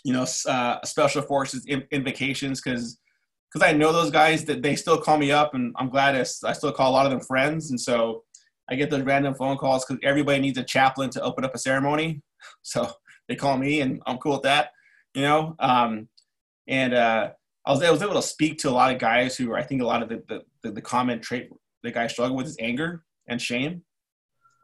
[0.04, 2.98] you know, uh, special forces invocations because
[3.52, 6.20] because I know those guys that they still call me up, and I'm glad I,
[6.20, 8.24] I still call a lot of them friends, and so.
[8.70, 11.58] I get those random phone calls because everybody needs a chaplain to open up a
[11.58, 12.20] ceremony.
[12.60, 12.92] So
[13.28, 14.72] they call me, and I'm cool with that,
[15.14, 15.56] you know.
[15.58, 16.08] Um,
[16.68, 17.30] and uh,
[17.66, 19.82] I was I was able to speak to a lot of guys who I think
[19.82, 21.50] a lot of the the, the common trait
[21.82, 23.82] the guys struggle with is anger and shame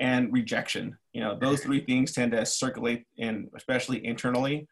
[0.01, 0.97] and rejection.
[1.13, 4.67] You know, those three things tend to circulate in, especially internally.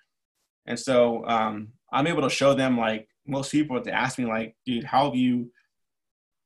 [0.66, 4.56] And so um, I'm able to show them like most people to ask me like,
[4.66, 5.52] dude, how have you,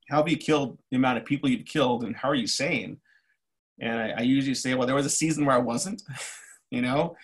[0.08, 2.98] how have you killed the amount of people you've killed, and how are you sane?
[3.80, 6.02] And I, I usually say, well, there was a season where I wasn't.
[6.70, 7.16] you know?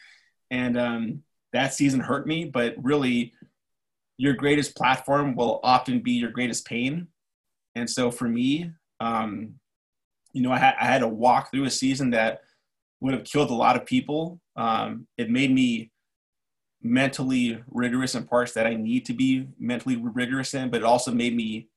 [0.50, 3.32] And um, that season hurt me, but really,
[4.18, 7.08] your greatest platform will often be your greatest pain.
[7.74, 9.54] And so for me, um,
[10.32, 12.42] you know, I, ha- I, had to walk through a season that
[13.00, 14.40] would have killed a lot of people.
[14.56, 15.90] Um, it made me
[16.82, 21.12] mentally rigorous in parts that I need to be mentally rigorous in, but it also
[21.12, 21.68] made me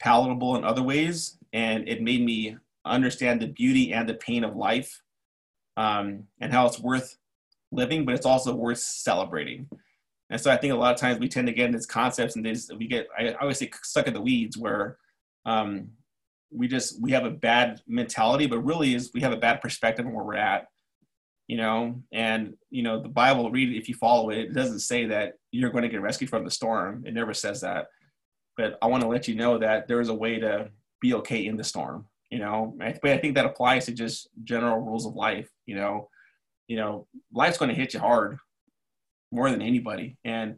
[0.00, 1.38] palatable in other ways.
[1.52, 5.02] And it made me understand the beauty and the pain of life
[5.76, 7.16] um, and how it's worth
[7.70, 9.68] living, but it's also worth celebrating.
[10.30, 12.36] And so I think a lot of times we tend to get in these concepts
[12.36, 14.98] and this we get I always say stuck in the weeds where
[15.46, 15.88] um,
[16.50, 20.06] we just we have a bad mentality, but really is we have a bad perspective
[20.06, 20.66] on where we're at.
[21.46, 25.06] You know, and you know the Bible read if you follow it, it doesn't say
[25.06, 27.04] that you're going to get rescued from the storm.
[27.06, 27.86] It never says that.
[28.58, 30.68] But I want to let you know that there is a way to
[31.00, 32.06] be okay in the storm.
[32.30, 32.76] you know.
[32.78, 36.10] But I think that applies to just general rules of life, you know.
[36.66, 38.38] You know, life's going to hit you hard
[39.30, 40.56] more than anybody, and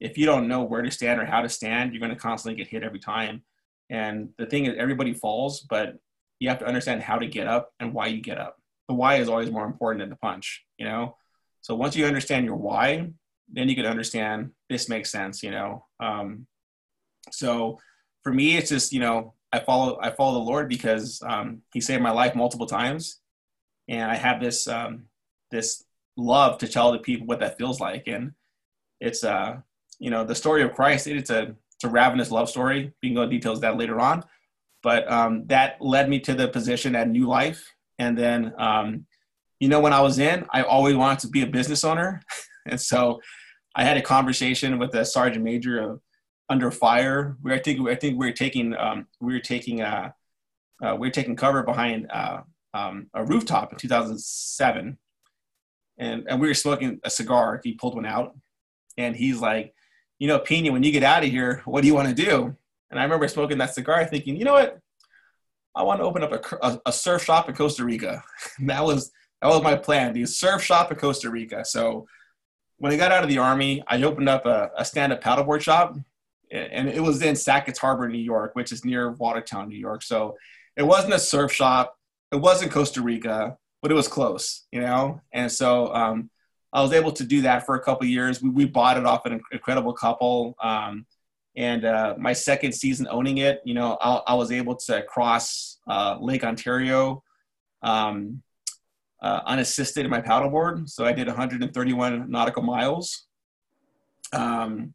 [0.00, 2.62] if you don't know where to stand or how to stand, you're going to constantly
[2.62, 3.42] get hit every time.
[3.90, 5.96] And the thing is, everybody falls, but
[6.40, 8.56] you have to understand how to get up and why you get up.
[8.88, 11.16] The why is always more important than the punch, you know.
[11.60, 13.10] So once you understand your why,
[13.50, 15.86] then you can understand this makes sense, you know.
[16.00, 16.46] Um,
[17.30, 17.78] so
[18.22, 21.80] for me, it's just you know I follow I follow the Lord because um, He
[21.80, 23.20] saved my life multiple times,
[23.88, 25.04] and I have this um,
[25.50, 25.83] this
[26.16, 28.32] love to tell the people what that feels like, and
[29.00, 29.58] it's uh
[29.98, 31.06] you know the story of Christ.
[31.06, 32.92] It's a it's a ravenous love story.
[33.02, 34.24] We can go into details that later on,
[34.82, 39.06] but um, that led me to the position at New Life, and then um,
[39.60, 42.22] you know when I was in, I always wanted to be a business owner,
[42.66, 43.20] and so
[43.74, 46.00] I had a conversation with a sergeant major of
[46.48, 47.36] under fire.
[47.42, 50.10] We I think I think we were taking um, we were taking uh,
[50.84, 52.40] uh, we were taking cover behind uh,
[52.72, 54.98] um, a rooftop in 2007,
[55.98, 57.60] and and we were smoking a cigar.
[57.62, 58.36] He pulled one out,
[58.96, 59.74] and he's like,
[60.18, 62.56] you know, Pena, when you get out of here, what do you want to do?
[62.90, 64.78] And I remember smoking that cigar, thinking, you know what,
[65.74, 68.22] I want to open up a, a, a surf shop in Costa Rica.
[68.60, 69.10] that was
[69.42, 71.64] that was my plan, the surf shop in Costa Rica.
[71.64, 72.06] So
[72.78, 75.96] when I got out of the army, I opened up a, a stand-up paddleboard shop
[76.50, 80.02] and it was in Sackets Harbor, New York, which is near Watertown, New York.
[80.02, 80.36] So
[80.76, 81.96] it wasn't a surf shop,
[82.32, 85.20] it wasn't Costa Rica, but it was close, you know.
[85.34, 86.30] And so um,
[86.72, 88.40] I was able to do that for a couple years.
[88.40, 91.04] We, we bought it off an incredible couple, um,
[91.54, 95.80] and uh, my second season owning it, you know, I, I was able to cross
[95.86, 97.22] uh, Lake Ontario
[97.82, 98.42] um,
[99.22, 100.88] uh, unassisted in my paddleboard.
[100.88, 103.26] So I did 131 nautical miles.
[104.32, 104.94] Um,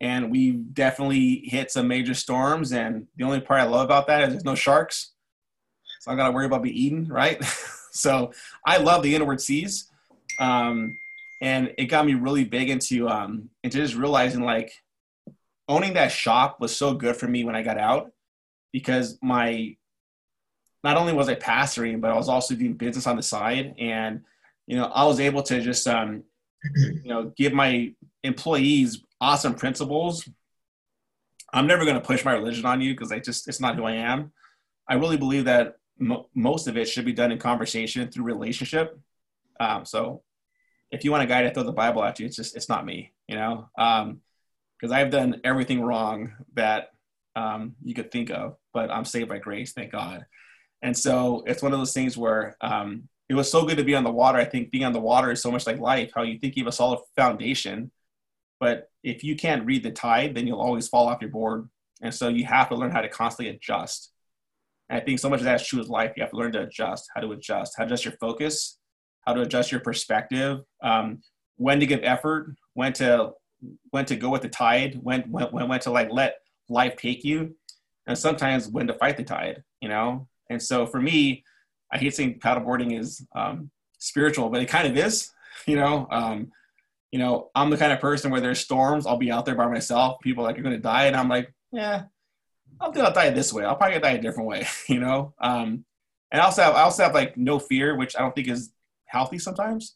[0.00, 2.72] and we definitely hit some major storms.
[2.72, 5.12] And the only part I love about that is there's no sharks,
[6.00, 7.38] so I got to worry about being eaten, right?
[7.92, 8.32] so
[8.66, 9.90] I love the inward seas,
[10.38, 10.96] um,
[11.40, 14.72] and it got me really big into um, into just realizing like
[15.68, 18.10] owning that shop was so good for me when I got out
[18.72, 19.76] because my
[20.82, 24.22] not only was I pastoring, but I was also doing business on the side, and
[24.66, 26.24] you know I was able to just um,
[26.74, 27.92] you know give my
[28.24, 30.28] employees awesome principles.
[31.52, 33.84] I'm never going to push my religion on you because I just it's not who
[33.84, 34.32] I am.
[34.88, 38.98] I really believe that mo- most of it should be done in conversation through relationship.
[39.60, 40.22] Um, so
[40.90, 42.84] if you want a guy to throw the Bible at you, it's just it's not
[42.84, 44.20] me, you know, Um,
[44.78, 46.90] because um, I've done everything wrong that
[47.34, 50.26] um, you could think of, but I'm saved by grace, thank God.
[50.82, 53.94] And so it's one of those things where um, it was so good to be
[53.94, 54.38] on the water.
[54.38, 56.10] I think being on the water is so much like life.
[56.14, 57.90] How you think you have a solid foundation,
[58.58, 61.68] but if you can't read the tide, then you'll always fall off your board.
[62.02, 64.12] And so you have to learn how to constantly adjust.
[64.92, 66.12] And I think so much of that is true with life.
[66.16, 68.78] You have to learn to adjust, how to adjust, how to adjust your focus,
[69.22, 71.22] how to adjust your perspective, um,
[71.56, 73.32] when to give effort, when to
[73.90, 76.34] when to go with the tide, when when when to like let
[76.68, 77.56] life take you,
[78.06, 79.62] and sometimes when to fight the tide.
[79.80, 80.28] You know.
[80.50, 81.42] And so for me,
[81.90, 85.30] I hate saying paddleboarding is um, spiritual, but it kind of is.
[85.66, 86.08] You know.
[86.10, 86.50] Um,
[87.12, 89.68] you know, I'm the kind of person where there's storms, I'll be out there by
[89.68, 90.18] myself.
[90.22, 91.04] People like, you're going to die.
[91.04, 92.04] And I'm like, yeah,
[92.82, 93.64] I don't think I'll die this way.
[93.64, 95.34] I'll probably die a different way, you know?
[95.40, 95.84] Um,
[96.32, 98.72] and I also have, I also have like no fear, which I don't think is
[99.06, 99.94] healthy sometimes.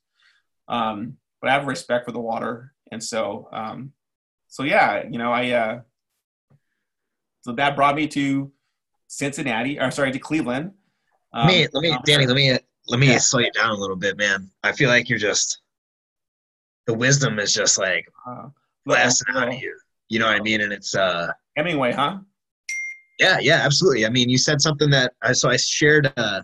[0.69, 2.75] Um, but I have respect for the water.
[2.93, 3.93] And so, um,
[4.47, 5.81] so yeah, you know, I, uh,
[7.41, 8.53] so that brought me to
[9.09, 10.73] Cincinnati, or sorry, to Cleveland.
[11.33, 12.57] Um, me, let me, Danny, let me,
[12.87, 13.19] let me yeah.
[13.19, 14.49] slow you down a little bit, man.
[14.63, 15.61] I feel like you're just,
[16.87, 18.49] the wisdom is just like uh,
[18.85, 19.77] blasting out of you.
[20.09, 20.61] You know what I mean?
[20.61, 22.19] And it's uh Hemingway, huh?
[23.19, 24.05] Yeah, yeah, absolutely.
[24.05, 26.43] I mean, you said something that I so I shared uh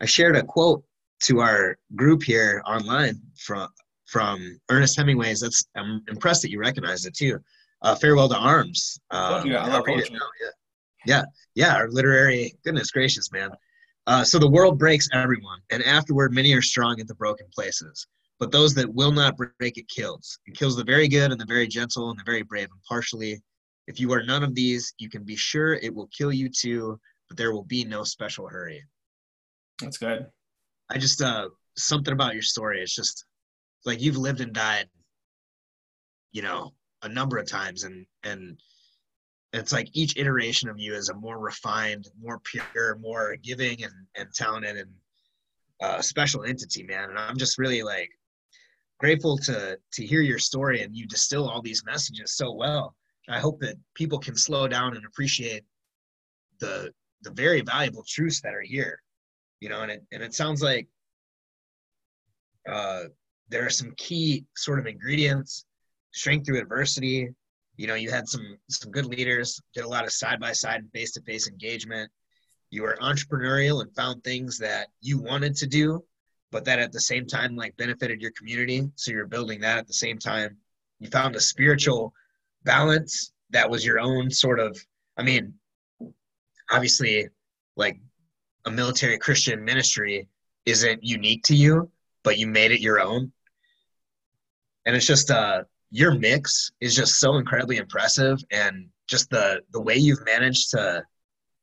[0.00, 0.82] I shared a quote
[1.24, 3.68] to our group here online from
[4.06, 5.40] from Ernest Hemingway's.
[5.40, 7.38] That's I'm impressed that you recognize it too.
[7.82, 8.98] Uh, Farewell to Arms.
[9.10, 10.48] Um, yeah, I love it now, yeah.
[11.06, 11.76] yeah, yeah.
[11.76, 13.50] Our literary goodness gracious, man.
[14.06, 18.06] Uh, so the world breaks everyone, and afterward, many are strong at the broken places.
[18.38, 20.38] But those that will not break it kills.
[20.46, 23.40] It kills the very good and the very gentle and the very brave impartially.
[23.86, 26.98] If you are none of these, you can be sure it will kill you too,
[27.28, 28.82] but there will be no special hurry.
[29.80, 30.26] That's good.
[30.90, 32.80] I just uh something about your story.
[32.80, 33.24] It's just
[33.84, 34.88] like you've lived and died,
[36.32, 36.72] you know,
[37.02, 38.58] a number of times and and
[39.52, 43.92] it's like each iteration of you is a more refined, more pure, more giving and,
[44.16, 44.90] and talented and
[45.80, 47.10] uh, special entity, man.
[47.10, 48.10] And I'm just really like
[48.98, 52.96] grateful to to hear your story and you distill all these messages so well.
[53.28, 55.64] I hope that people can slow down and appreciate
[56.60, 59.00] the the very valuable truths that are here
[59.60, 60.86] you know and it and it sounds like
[62.70, 63.04] uh
[63.48, 65.64] there are some key sort of ingredients
[66.14, 67.28] strength through adversity.
[67.76, 70.82] You know you had some some good leaders did a lot of side by side
[70.92, 72.10] face to face engagement.
[72.70, 76.04] You were entrepreneurial and found things that you wanted to do
[76.50, 78.88] but that at the same time like benefited your community.
[78.94, 80.56] So you're building that at the same time.
[81.00, 82.14] You found a spiritual
[82.64, 84.78] balance that was your own sort of
[85.16, 85.52] i mean
[86.70, 87.26] obviously
[87.76, 87.98] like
[88.66, 90.28] a military christian ministry
[90.66, 91.90] isn't unique to you
[92.24, 93.30] but you made it your own.
[94.86, 99.80] And it's just uh your mix is just so incredibly impressive and just the the
[99.80, 101.04] way you've managed to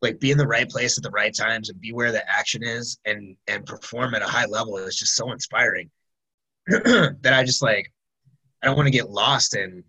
[0.01, 2.63] like be in the right place at the right times and be where the action
[2.63, 5.89] is and and perform at a high level is just so inspiring.
[6.67, 7.91] That I just like
[8.61, 9.83] I don't want to get lost in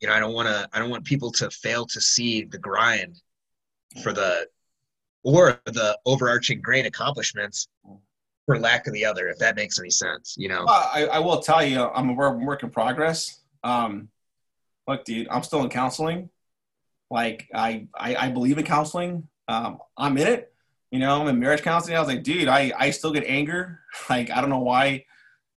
[0.00, 2.58] you know I don't want to I don't want people to fail to see the
[2.58, 3.20] grind
[4.02, 4.46] for the
[5.22, 7.68] or the overarching great accomplishments
[8.46, 10.64] for lack of the other, if that makes any sense, you know.
[10.68, 13.40] Uh, I, I will tell you, I'm a work in progress.
[13.62, 14.08] Um,
[14.86, 16.28] look, dude, I'm still in counseling.
[17.10, 19.28] Like, I, I, I believe in counseling.
[19.48, 20.52] Um, I'm in it.
[20.90, 21.96] You know, I'm in marriage counseling.
[21.96, 23.80] I was like, dude, I, I still get anger.
[24.10, 25.04] Like, I don't know why.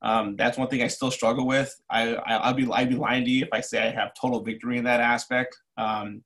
[0.07, 1.75] Um, that's one thing I still struggle with.
[1.91, 4.41] I, I, will be, I'd be lying to you if I say I have total
[4.41, 5.59] victory in that aspect.
[5.77, 6.23] Um,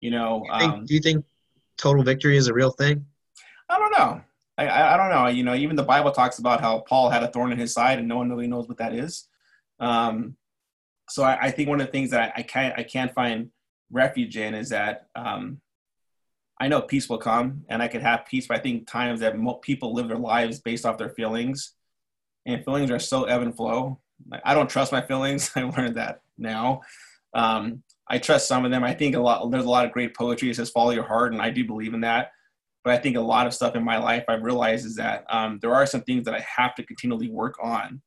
[0.00, 1.24] you know, do you, think, um, do you think
[1.76, 3.04] total victory is a real thing?
[3.68, 4.22] I don't know.
[4.56, 5.26] I, I don't know.
[5.26, 7.98] You know, even the Bible talks about how Paul had a thorn in his side,
[7.98, 9.28] and no one really knows what that is.
[9.78, 10.34] Um,
[11.10, 13.50] so I, I, think one of the things that I, I can't I can't find
[13.90, 15.60] refuge in is that um,
[16.58, 18.46] I know peace will come, and I can have peace.
[18.46, 21.74] But I think times that mo- people live their lives based off their feelings,
[22.46, 24.00] and feelings are so ebb and flow.
[24.28, 25.50] Like, I don't trust my feelings.
[25.56, 26.80] I learned that now.
[27.34, 28.84] Um, I trust some of them.
[28.84, 29.50] I think a lot.
[29.50, 30.50] There's a lot of great poetry.
[30.50, 32.32] It says follow your heart, and I do believe in that.
[32.84, 35.58] But I think a lot of stuff in my life I've realized is that um,
[35.62, 38.02] there are some things that I have to continually work on.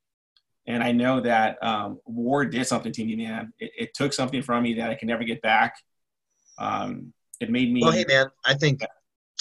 [0.67, 3.53] And I know that um, war did something to me, man.
[3.59, 5.75] It, it, took something from me that I can never get back.
[6.57, 7.81] Um, it made me.
[7.81, 8.81] Well, hey, man, I think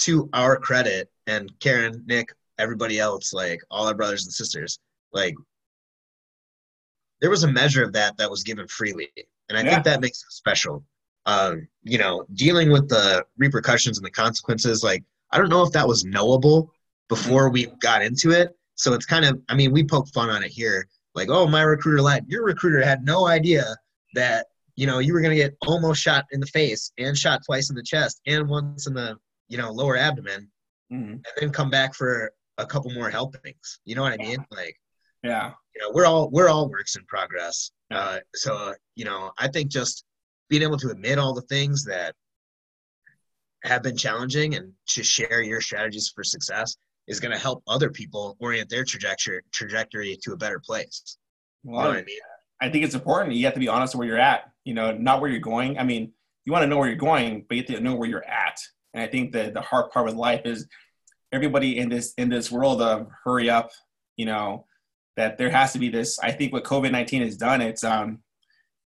[0.01, 4.79] to our credit, and Karen, Nick, everybody else, like all our brothers and sisters,
[5.15, 5.33] like
[7.21, 9.09] there was a measure of that that was given freely.
[9.49, 9.71] And I yeah.
[9.71, 10.83] think that makes it special.
[11.25, 15.71] Um, you know, dealing with the repercussions and the consequences, like I don't know if
[15.71, 16.71] that was knowable
[17.09, 18.55] before we got into it.
[18.75, 20.87] So it's kind of, I mean, we poke fun on it here.
[21.15, 22.25] Like, oh, my recruiter lied.
[22.27, 23.63] Your recruiter had no idea
[24.13, 27.41] that, you know, you were going to get almost shot in the face and shot
[27.45, 29.15] twice in the chest and once in the,
[29.47, 30.49] you know, lower abdomen
[30.91, 31.13] mm-hmm.
[31.13, 33.79] and then come back for a couple more helpings.
[33.85, 34.45] You know what I mean?
[34.51, 34.77] Like,
[35.25, 37.71] yeah, you know, we're all, we're all works in progress.
[37.91, 40.05] Uh, so, uh, you know, I think just
[40.49, 42.15] being able to admit all the things that
[43.63, 47.89] have been challenging and to share your strategies for success is going to help other
[47.89, 51.17] people orient their trajectory trajectory to a better place.
[51.63, 52.19] Well, you know I mean?
[52.61, 53.35] I think it's important.
[53.35, 54.51] You have to be honest where you're at.
[54.63, 55.77] You know, not where you're going.
[55.77, 56.11] I mean,
[56.45, 58.59] you want to know where you're going, but you have to know where you're at.
[58.93, 60.67] And I think that the hard part with life is
[61.31, 63.71] everybody in this in this world of hurry up.
[64.15, 64.65] You know,
[65.15, 66.19] that there has to be this.
[66.19, 68.19] I think what COVID nineteen has done, it's um,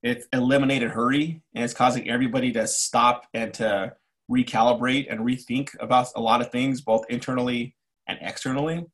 [0.03, 3.94] it's eliminated hurry, and it's causing everybody to stop and to
[4.30, 7.76] recalibrate and rethink about a lot of things, both internally
[8.08, 8.85] and externally.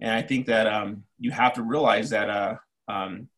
[0.00, 2.56] And I think that um, you have to realize that, uh,
[2.88, 3.28] um,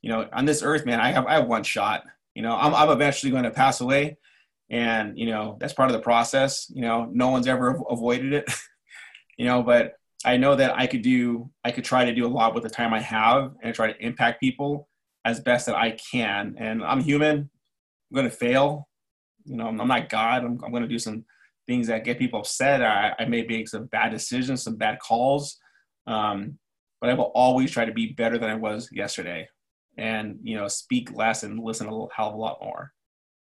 [0.00, 2.04] you know, on this earth, man, I have I have one shot.
[2.34, 4.16] You know, I'm I'm eventually going to pass away,
[4.70, 6.70] and you know that's part of the process.
[6.72, 8.50] You know, no one's ever avoided it.
[9.38, 12.28] you know, but I know that I could do I could try to do a
[12.28, 14.88] lot with the time I have and try to impact people
[15.24, 16.56] as best that I can.
[16.58, 17.38] And I'm human.
[18.10, 18.88] I'm going to fail
[19.48, 20.44] you know, I'm not God.
[20.44, 21.24] I'm, I'm going to do some
[21.66, 22.82] things that get people upset.
[22.82, 25.58] I, I may make some bad decisions, some bad calls.
[26.06, 26.58] Um,
[27.00, 29.48] but I will always try to be better than I was yesterday
[29.96, 32.92] and, you know, speak less and listen a little, hell of a lot more.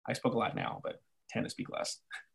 [0.09, 1.99] I spoke a lot now, but tend to speak less.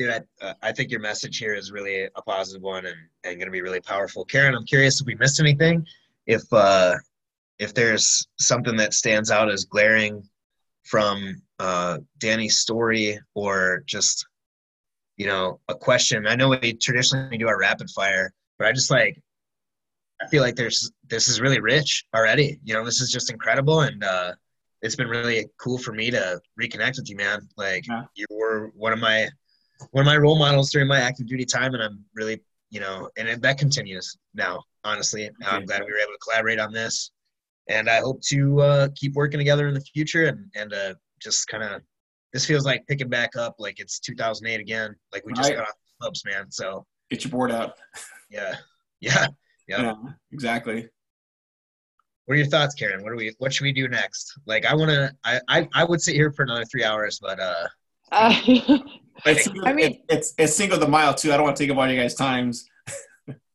[0.00, 3.36] Dude, I, uh, I think your message here is really a positive one and, and
[3.36, 4.24] going to be really powerful.
[4.24, 5.86] Karen, I'm curious if we missed anything.
[6.26, 6.94] If, uh,
[7.58, 10.22] if there's something that stands out as glaring
[10.84, 14.26] from uh, Danny's story or just
[15.18, 16.26] you know a question.
[16.26, 19.22] I know we traditionally do our rapid fire, but I just like
[20.22, 22.58] I feel like there's this is really rich already.
[22.64, 24.32] You know, this is just incredible, and uh,
[24.80, 27.46] it's been really cool for me to reconnect with you, man.
[27.58, 28.04] Like yeah.
[28.14, 29.28] you were one of my
[29.90, 33.10] one of my role models during my active duty time, and I'm really you know,
[33.16, 34.62] and that continues now.
[34.84, 37.10] Honestly, I'm glad we were able to collaborate on this
[37.70, 41.46] and I hope to uh, keep working together in the future and and uh, just
[41.46, 41.80] kind of
[42.32, 44.94] this feels like picking back up like it's 2008 again.
[45.12, 45.56] Like we just right.
[45.56, 46.50] got off the clubs, man.
[46.50, 47.74] So get your board out.
[48.32, 48.54] Yeah.
[49.00, 49.26] Yeah.
[49.66, 49.80] Yep.
[49.80, 49.94] Yeah.
[50.30, 50.88] Exactly.
[52.26, 53.02] What are your thoughts, Karen?
[53.02, 53.34] What are we?
[53.38, 54.38] What should we do next?
[54.46, 55.12] Like, I want to.
[55.24, 57.66] I, I I would sit here for another three hours, but uh.
[58.12, 58.32] uh
[59.26, 61.32] it's, I mean, it's it's single the mile too.
[61.32, 62.68] I don't want to take up all your guys' times.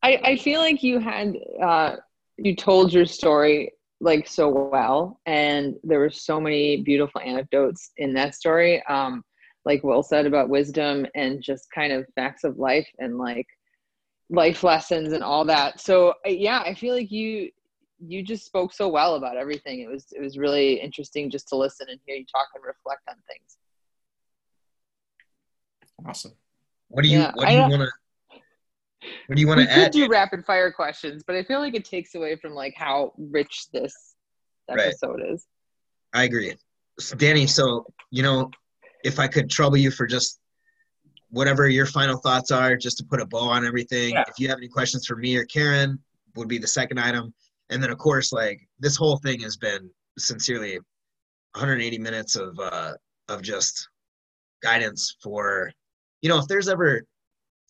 [0.02, 1.96] I I feel like you had uh
[2.36, 8.12] you told your story like so well and there were so many beautiful anecdotes in
[8.12, 9.24] that story um
[9.64, 13.46] like will said about wisdom and just kind of facts of life and like
[14.28, 17.50] life lessons and all that so yeah i feel like you
[17.98, 21.56] you just spoke so well about everything it was it was really interesting just to
[21.56, 23.56] listen and hear you talk and reflect on things
[26.04, 26.32] awesome
[26.88, 27.90] what do you yeah, what do you want to
[29.26, 29.92] what do you want to add?
[29.92, 33.66] do rapid fire questions, but I feel like it takes away from like how rich
[33.72, 34.14] this
[34.68, 35.32] episode right.
[35.32, 35.46] is.
[36.14, 36.54] I agree,
[36.98, 37.46] so, Danny.
[37.46, 38.50] So you know,
[39.04, 40.40] if I could trouble you for just
[41.30, 44.14] whatever your final thoughts are, just to put a bow on everything.
[44.14, 44.24] Yeah.
[44.28, 45.98] If you have any questions for me or Karen,
[46.36, 47.34] would be the second item,
[47.70, 50.78] and then of course, like this whole thing has been sincerely
[51.52, 52.92] 180 minutes of uh,
[53.28, 53.88] of just
[54.62, 55.70] guidance for
[56.22, 57.02] you know if there's ever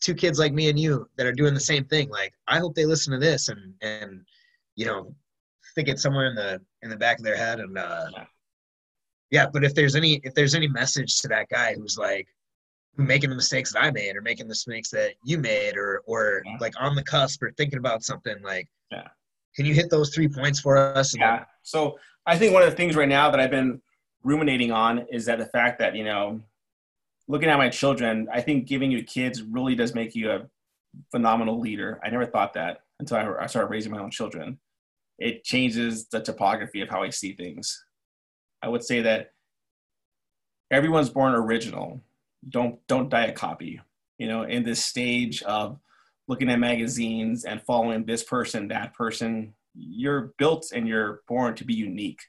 [0.01, 2.75] two kids like me and you that are doing the same thing like i hope
[2.75, 4.21] they listen to this and and
[4.75, 5.15] you know
[5.75, 8.07] think it somewhere in the in the back of their head and uh
[9.31, 9.47] yeah.
[9.53, 12.29] But if there's any if there's any message to that guy who's like
[12.97, 16.41] making the mistakes that i made or making the mistakes that you made or or
[16.47, 16.57] yeah.
[16.61, 19.09] like on the cusp or thinking about something like yeah.
[19.55, 21.15] can you hit those three points for us?
[21.15, 21.45] Yeah.
[21.63, 23.83] So i think one of the things right now that i've been
[24.23, 26.41] ruminating on is that the fact that you know
[27.29, 30.47] looking at my children, I think giving you kids really does make you a
[31.11, 31.99] phenomenal leader.
[32.05, 34.59] I never thought that until I started raising my own children.
[35.19, 37.85] It changes the topography of how I see things.
[38.63, 39.33] I would say that
[40.71, 42.03] everyone's born original.
[42.49, 43.81] Don't don't die a copy.
[44.19, 45.79] You know, in this stage of
[46.29, 51.65] looking at magazines and following this person, that person, you're built and you're born to
[51.65, 52.21] be unique.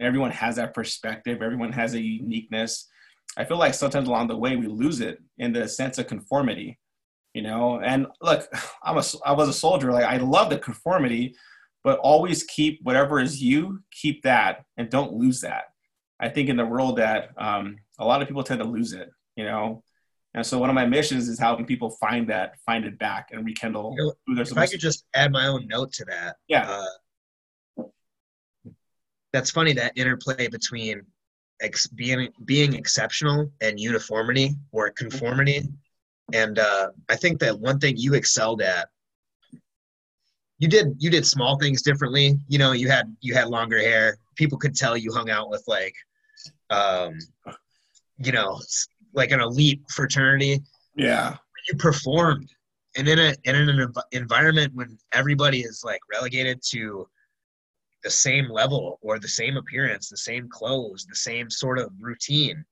[0.00, 1.42] Everyone has that perspective.
[1.42, 2.88] Everyone has a uniqueness
[3.36, 6.78] I feel like sometimes along the way we lose it in the sense of conformity,
[7.34, 7.80] you know.
[7.80, 8.46] And look,
[8.82, 9.92] I'm a I was a soldier.
[9.92, 11.34] Like I love the conformity,
[11.84, 15.64] but always keep whatever is you, keep that, and don't lose that.
[16.20, 19.10] I think in the world that um, a lot of people tend to lose it,
[19.36, 19.82] you know.
[20.34, 23.44] And so one of my missions is helping people find that, find it back, and
[23.44, 23.94] rekindle.
[23.98, 26.84] You know, if I could just add my own note to that, yeah.
[27.78, 27.84] Uh,
[29.32, 31.02] that's funny that interplay between
[31.62, 35.62] ex- being being exceptional and uniformity or conformity.
[36.32, 38.88] And uh, I think that one thing you excelled at,
[40.58, 42.38] you did you did small things differently.
[42.48, 44.18] You know, you had you had longer hair.
[44.36, 45.94] People could tell you hung out with like,
[46.70, 47.18] um,
[48.18, 48.60] you know,
[49.12, 50.62] like an elite fraternity.
[50.94, 51.36] Yeah,
[51.68, 52.50] you performed,
[52.96, 57.08] and in a in an environment when everybody is like relegated to
[58.02, 62.64] the same level or the same appearance, the same clothes, the same sort of routine.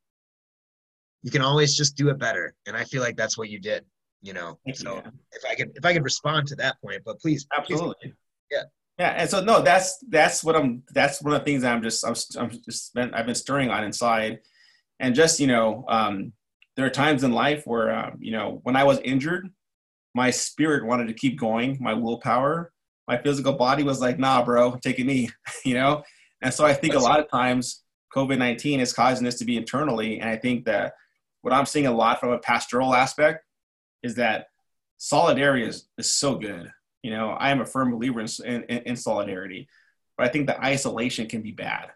[1.22, 2.54] You can always just do it better.
[2.66, 3.84] And I feel like that's what you did,
[4.22, 4.58] you know.
[4.74, 5.10] So yeah.
[5.32, 7.94] if I could if I could respond to that point, but please Absolutely.
[8.02, 8.14] Please,
[8.50, 8.62] yeah.
[8.98, 10.82] Yeah, and so no, that's that's what I'm.
[10.92, 13.82] That's one of the things I'm just I'm, I'm just been, I've been stirring on
[13.82, 14.40] inside,
[14.98, 16.34] and just you know, um,
[16.76, 19.48] there are times in life where um, you know when I was injured,
[20.14, 22.72] my spirit wanted to keep going, my willpower,
[23.10, 25.28] my physical body was like, nah, bro, take a knee,
[25.64, 26.04] you know?
[26.42, 27.82] And so I think That's a lot of times
[28.14, 30.20] COVID 19 is causing this to be internally.
[30.20, 30.92] And I think that
[31.42, 33.44] what I'm seeing a lot from a pastoral aspect
[34.04, 34.46] is that
[34.98, 36.70] solidarity is, is so good.
[37.02, 39.66] You know, I am a firm believer in, in, in solidarity,
[40.16, 41.88] but I think the isolation can be bad,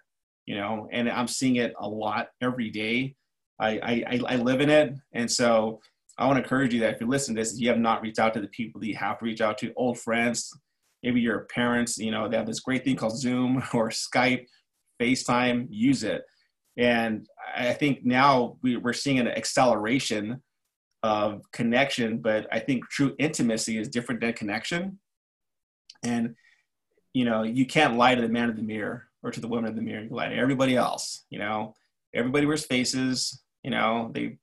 [0.47, 3.15] you know, and I'm seeing it a lot every day.
[3.61, 4.95] I, I, I live in it.
[5.13, 5.81] And so
[6.19, 8.03] I want to encourage you that if you listen to this, if you have not
[8.03, 10.53] reached out to the people that you have to reach out to, old friends,
[11.05, 14.47] maybe your parents, you know, they have this great thing called Zoom or Skype,
[15.01, 16.25] FaceTime, use it.
[16.77, 20.43] And I think now we, we're seeing an acceleration
[21.03, 24.99] of connection, but I think true intimacy is different than connection.
[26.03, 26.35] And,
[27.13, 29.71] you know, you can't lie to the man in the mirror or to the woman
[29.71, 30.03] in the mirror.
[30.03, 31.75] You lie to everybody else, you know,
[32.15, 34.39] everybody wears faces, you know, they,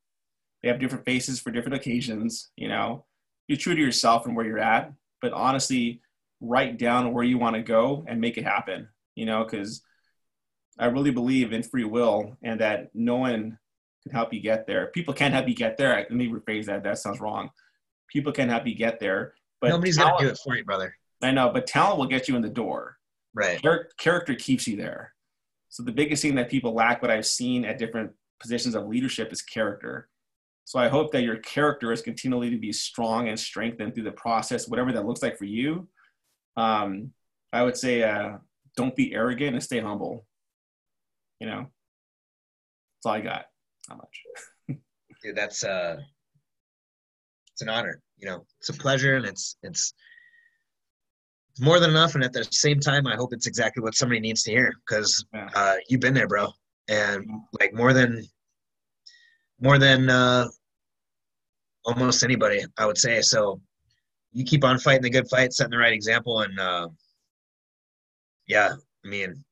[0.62, 3.06] they have different faces for different occasions, you know,
[3.48, 6.02] you're true to yourself and where you're at, but honestly,
[6.42, 9.82] write down where you want to go and make it happen you know because
[10.80, 13.58] i really believe in free will and that no one
[14.04, 14.88] can help you get there.
[14.88, 15.96] People can't help you get there.
[15.96, 16.84] Let me rephrase that.
[16.84, 17.52] That sounds wrong.
[18.10, 20.96] People can help you get there but nobody's talent, gonna do it for you brother.
[21.22, 22.98] I know but talent will get you in the door.
[23.34, 23.62] Right.
[23.62, 25.14] Char- character keeps you there.
[25.70, 28.12] So the biggest thing that people lack what i've seen at different
[28.42, 30.10] positions of leadership is character.
[30.66, 34.12] So I hope that your character is continually to be strong and strengthened through the
[34.12, 35.88] process, whatever that looks like for you.
[36.56, 37.12] Um,
[37.54, 38.38] I would say, uh,
[38.76, 40.26] don't be arrogant and stay humble.
[41.40, 43.46] You know, that's all I got.
[43.90, 44.78] How much?
[45.24, 45.98] Dude, that's uh,
[47.54, 48.02] it's an honor.
[48.18, 49.94] You know, it's a pleasure, and it's it's
[51.60, 52.16] more than enough.
[52.16, 55.26] And at the same time, I hope it's exactly what somebody needs to hear because
[55.34, 55.50] yeah.
[55.56, 56.50] uh, you've been there, bro,
[56.90, 57.26] and
[57.60, 58.24] like more than
[59.60, 60.48] more than uh,
[61.86, 63.22] almost anybody, I would say.
[63.22, 63.62] So
[64.34, 66.88] you keep on fighting the good fight, setting the right example, and uh,
[68.48, 68.74] yeah,
[69.06, 69.44] I mean,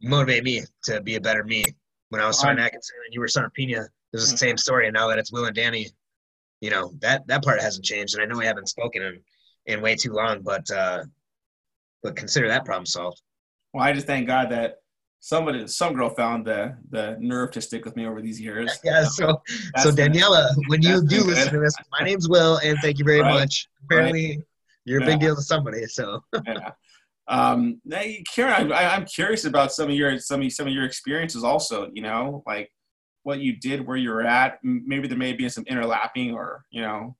[0.00, 1.64] you motivate me to be a better me.
[2.10, 4.36] When I was starting Atkinson and you were starting Pena, it was the mm-hmm.
[4.36, 4.86] same story.
[4.86, 5.88] And now that it's Will and Danny,
[6.60, 8.14] you know that that part hasn't changed.
[8.14, 9.20] And I know we haven't spoken in
[9.66, 11.04] in way too long, but uh,
[12.02, 13.20] but consider that problem solved.
[13.74, 14.76] Well, I just thank God that
[15.20, 18.78] somebody, some girl found the the nerve to stick with me over these years.
[18.84, 19.04] Yeah.
[19.04, 19.42] So
[19.78, 23.20] so Daniela, when you do listen to this, my name's Will, and thank you very
[23.20, 23.40] right.
[23.40, 23.68] much.
[23.84, 24.46] Apparently, right.
[24.84, 25.84] you're a big deal to somebody.
[25.86, 26.22] So.
[26.46, 26.70] yeah.
[27.30, 27.82] Um,
[28.34, 31.44] Karen, I, I'm curious about some of your some of some of your experiences.
[31.44, 32.72] Also, you know, like
[33.22, 34.58] what you did, where you're at.
[34.62, 37.16] Maybe there may be some interlapping, or you know,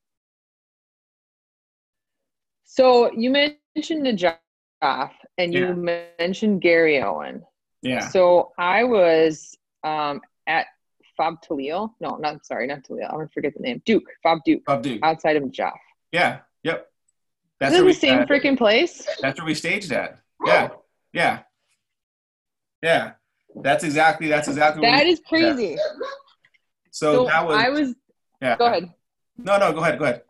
[2.79, 4.37] so you mentioned the
[4.83, 6.05] Najaf and you yeah.
[6.21, 7.41] mentioned Garryowen.
[7.83, 8.09] Yeah.
[8.09, 10.67] So I was um, at
[11.17, 11.93] Fob Tallil.
[12.01, 13.05] No, not sorry, not Tallil.
[13.05, 13.83] I'm gonna forget the name.
[13.85, 14.05] Duke.
[14.23, 14.63] FOB Duke.
[14.67, 15.01] FOB Duke.
[15.03, 15.73] Outside of Najaf.
[16.13, 16.41] Yeah.
[16.63, 16.89] Yep.
[17.61, 19.07] That's Is it the same freaking place?
[19.21, 20.21] That's where we staged at.
[20.45, 20.69] Yeah.
[21.13, 21.41] Yeah.
[22.83, 23.13] Yeah.
[23.57, 24.29] That's exactly.
[24.29, 24.83] That's exactly.
[24.83, 25.77] That we, is crazy.
[26.91, 27.57] So, so, that was.
[27.57, 27.95] I was.
[28.41, 28.57] Yeah.
[28.57, 28.93] Go ahead.
[29.37, 29.73] No, no.
[29.73, 29.99] Go ahead.
[29.99, 30.23] Go ahead.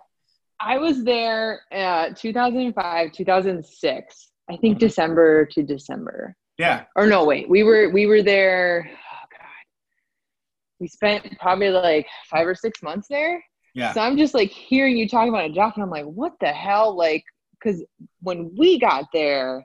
[0.60, 4.30] I was there uh 2005, 2006.
[4.50, 4.78] I think mm-hmm.
[4.78, 6.36] December to December.
[6.58, 6.84] Yeah.
[6.96, 7.48] Or no, wait.
[7.48, 8.90] We were we were there.
[8.90, 9.64] Oh God.
[10.80, 13.42] We spent probably like five or six months there.
[13.74, 13.92] Yeah.
[13.92, 16.52] So I'm just like hearing you talking about a job, and I'm like, what the
[16.52, 16.96] hell?
[16.96, 17.84] Like, because
[18.20, 19.64] when we got there,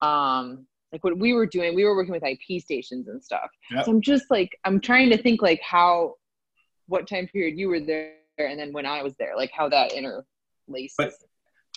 [0.00, 3.48] um, like what we were doing, we were working with IP stations and stuff.
[3.70, 3.84] Yep.
[3.84, 6.14] So I'm just like, I'm trying to think like how,
[6.86, 9.92] what time period you were there, and then when I was there, like how that
[9.92, 10.24] inter
[10.66, 10.96] laces.
[10.98, 11.12] But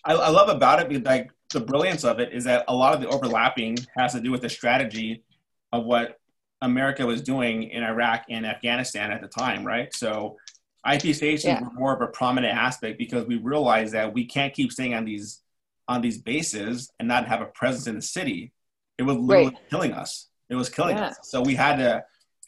[0.06, 2.94] I, I love about it, because like the brilliance of it is that a lot
[2.94, 5.24] of the overlapping has to do with the strategy
[5.72, 6.20] of what
[6.62, 9.94] America was doing in Iraq and Afghanistan at the time, right?
[9.94, 10.38] So
[10.90, 11.62] IP stations yeah.
[11.62, 15.06] were more of a prominent aspect because we realized that we can't keep staying on
[15.06, 15.42] these
[15.88, 18.52] on these bases and not have a presence in the city.
[18.98, 19.70] It was literally right.
[19.70, 20.30] killing us.
[20.50, 21.08] It was killing yeah.
[21.08, 21.18] us.
[21.24, 22.04] So we had to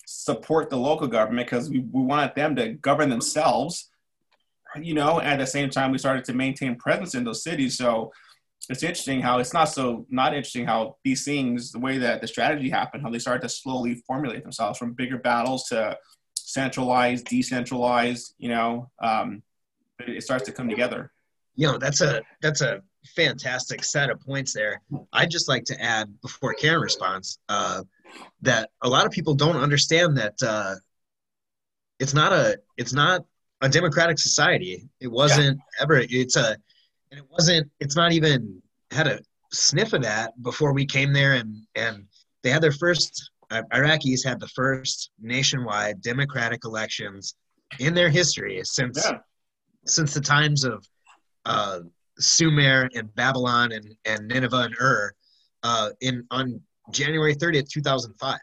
[0.08, 3.90] support the local government because we, we wanted them to govern themselves
[4.84, 7.78] you know, at the same time we started to maintain presence in those cities.
[7.78, 8.12] So
[8.70, 12.28] it's interesting how it's not so not interesting how these things, the way that the
[12.28, 15.98] strategy happened, how they started to slowly formulate themselves from bigger battles to
[16.36, 19.44] centralized, decentralized, you know, um,
[20.00, 21.12] it starts to come together.
[21.56, 22.82] You know, that's a that's a
[23.16, 24.82] fantastic set of points there.
[25.14, 27.84] I'd just like to add before Karen responds uh,
[28.42, 30.76] that a lot of people don't understand that uh,
[32.00, 33.26] it's not a it's not
[33.62, 34.88] a democratic society.
[35.00, 35.84] It wasn't yeah.
[35.84, 36.04] ever.
[36.10, 36.58] It's a,
[37.12, 37.70] and it wasn't.
[37.80, 38.62] It's not even
[38.92, 39.20] had a
[39.52, 42.06] sniff of that before we came there, and and
[42.44, 43.32] they had their first.
[43.50, 47.36] Uh, Iraqis had the first nationwide democratic elections
[47.80, 49.20] in their history since yeah.
[49.86, 50.86] since the times of
[51.46, 51.80] uh,
[52.20, 55.14] Sumer and Babylon and, and Nineveh and Ur
[55.64, 56.62] uh, in on
[56.92, 58.40] January 30th, 2005.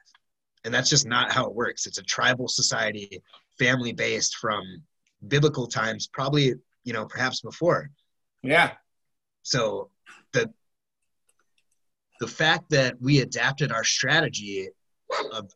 [0.64, 1.86] And that's just not how it works.
[1.86, 3.22] It's a tribal society,
[3.58, 4.62] family based from
[5.28, 6.54] biblical times, probably
[6.84, 7.90] you know perhaps before.
[8.42, 8.72] Yeah.
[9.42, 9.90] So
[10.32, 10.52] the
[12.20, 14.68] the fact that we adapted our strategy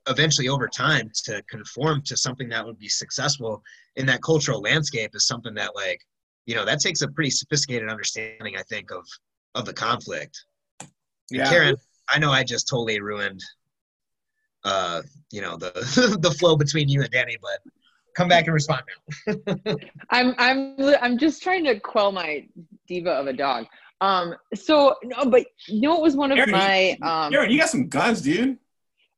[0.06, 3.62] eventually over time to conform to something that would be successful
[3.96, 6.00] in that cultural landscape is something that like
[6.46, 9.04] you know that takes a pretty sophisticated understanding i think of
[9.54, 10.44] of the conflict
[11.30, 11.48] yeah.
[11.48, 11.76] karen
[12.08, 13.42] i know i just totally ruined
[14.64, 17.60] uh you know the the flow between you and danny but
[18.18, 18.82] come back and respond
[19.26, 19.54] now.
[20.10, 22.46] I'm I'm I'm just trying to quell my
[22.86, 23.66] diva of a dog.
[24.00, 24.34] Um.
[24.54, 26.98] So no, but you know, it was one of Aaron, my.
[27.02, 28.58] Um, Aaron, you got some guns, dude.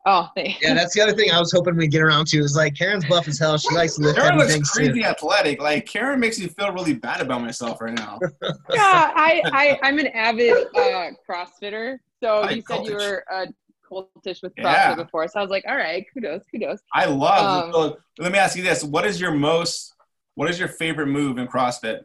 [0.06, 0.58] Oh, thanks.
[0.62, 2.38] Yeah, that's the other thing I was hoping we'd get around to.
[2.38, 3.58] Is like Karen's buff as hell.
[3.58, 5.06] She likes to lift Karen looks crazy too.
[5.06, 5.60] athletic.
[5.60, 8.18] Like Karen makes me feel really bad about myself right now.
[8.42, 11.98] yeah, I, I I'm an avid uh, CrossFitter.
[12.22, 13.46] So I you said you were a
[13.90, 14.94] cultish with CrossFit yeah.
[14.94, 15.26] before.
[15.28, 16.80] So I was like, all right, kudos, kudos.
[16.92, 17.64] I love.
[17.64, 19.94] Um, so let me ask you this: What is your most?
[20.34, 22.00] What is your favorite move in CrossFit?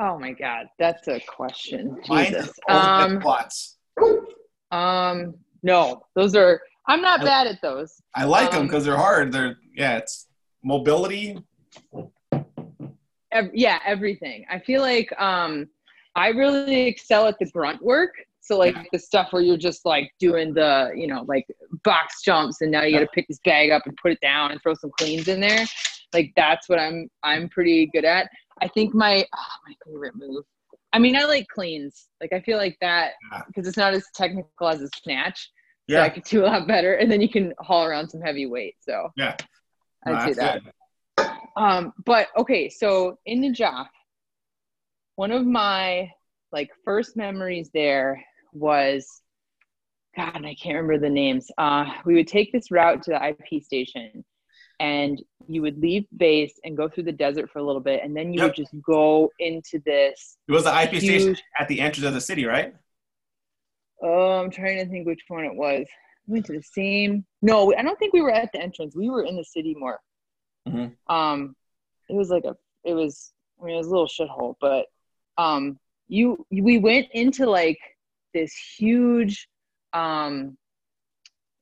[0.00, 1.98] Oh my God, that's a question.
[2.06, 2.52] Jesus.
[2.68, 3.20] Um,
[4.70, 6.60] Um, no, those are.
[6.86, 8.00] I'm not I, bad at those.
[8.14, 9.32] I like um, them because they're hard.
[9.32, 10.26] They're yeah, it's
[10.62, 11.32] mobility.
[11.32, 11.54] Them because
[11.94, 11.96] they're hard.
[11.96, 12.66] They're yeah, it's
[13.12, 13.12] mobility.
[13.32, 14.46] Ev- yeah, everything.
[14.50, 15.68] I feel like um,
[16.14, 18.12] I really excel at the grunt work.
[18.48, 18.84] So like yeah.
[18.92, 21.46] the stuff where you're just like doing the, you know, like
[21.84, 24.52] box jumps and now you got to pick this bag up and put it down
[24.52, 25.66] and throw some cleans in there.
[26.14, 28.30] Like that's what I'm I'm pretty good at.
[28.62, 30.44] I think my oh, my favorite move.
[30.94, 32.08] I mean, I like cleans.
[32.22, 33.12] Like I feel like that
[33.48, 33.68] because yeah.
[33.68, 35.50] it's not as technical as a snatch.
[35.86, 35.98] Yeah.
[35.98, 38.46] So I could do a lot better, and then you can haul around some heavy
[38.46, 38.76] weight.
[38.80, 39.36] So yeah,
[40.06, 40.62] I'd do that.
[40.64, 41.26] Good.
[41.54, 43.88] Um, but okay, so in the job,
[45.16, 46.10] one of my
[46.50, 49.22] like first memories there was
[50.18, 51.50] God, I can't remember the names.
[51.58, 54.24] Uh, we would take this route to the IP station,
[54.80, 58.16] and you would leave base and go through the desert for a little bit, and
[58.16, 58.48] then you yep.
[58.48, 60.36] would just go into this.
[60.48, 62.74] It was the IP huge, station at the entrance of the city, right?
[64.02, 65.86] Oh, I'm trying to think which one it was.
[66.26, 67.24] We went to the same.
[67.40, 68.96] No, I don't think we were at the entrance.
[68.96, 70.00] We were in the city more.
[70.68, 71.14] Mm-hmm.
[71.14, 71.54] Um,
[72.08, 72.56] it was like a.
[72.84, 73.32] It was.
[73.60, 74.86] I mean, it was a little shithole, but
[75.36, 75.78] um,
[76.08, 77.78] you we went into like
[78.34, 79.48] this huge
[79.92, 80.56] um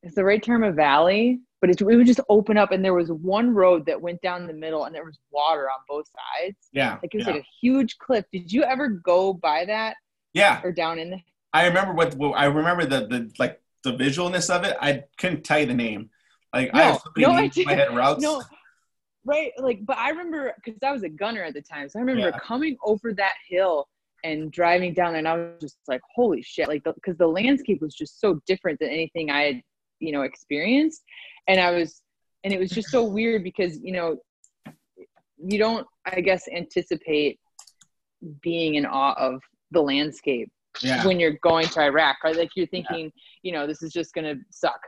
[0.03, 2.93] is the right term a valley but it, it would just open up and there
[2.93, 6.57] was one road that went down the middle and there was water on both sides.
[6.71, 7.33] Yeah like it was yeah.
[7.33, 8.25] like a huge cliff.
[8.31, 9.95] Did you ever go by that?
[10.33, 10.61] Yeah.
[10.63, 11.17] Or down in the
[11.53, 14.75] i remember what, i remember the the like the visualness of it.
[14.81, 16.09] I couldn't tell you the name.
[16.53, 18.21] Like no, i have so no, I my head routes.
[18.21, 18.43] No.
[19.25, 22.01] Right like but i remember because i was a gunner at the time so i
[22.01, 22.39] remember yeah.
[22.39, 23.89] coming over that hill
[24.27, 26.67] and driving down there and i was just like holy shit!
[26.67, 29.61] Like because the, the, landscape was just so different than anything i had
[29.99, 31.03] you know experienced.
[31.47, 32.01] And i was
[32.43, 34.17] and it was just so weird because you know
[35.37, 37.39] you don't i guess anticipate
[38.41, 39.41] being in awe of
[39.71, 41.05] the landscape yeah.
[41.05, 42.35] when you're going to iraq right?
[42.35, 43.21] Like you're thinking yeah.
[43.43, 44.79] you know this is just gonna suck.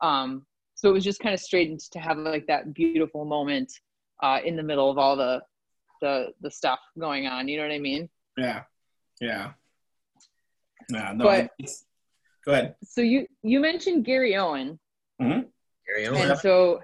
[0.00, 3.72] Um so it was just kind of strange to have like that beautiful moment
[4.22, 5.42] uh in the middle of all the
[6.02, 8.08] the the stuff going on you know what i mean?
[8.36, 8.62] Yeah
[9.20, 9.52] yeah.
[10.90, 11.12] Yeah.
[11.14, 11.24] No.
[11.24, 11.50] But,
[12.44, 12.74] go ahead.
[12.84, 14.78] So you you mentioned Garryowen.
[15.20, 15.40] Mm-hmm.
[15.88, 16.30] Garryowen.
[16.30, 16.80] And so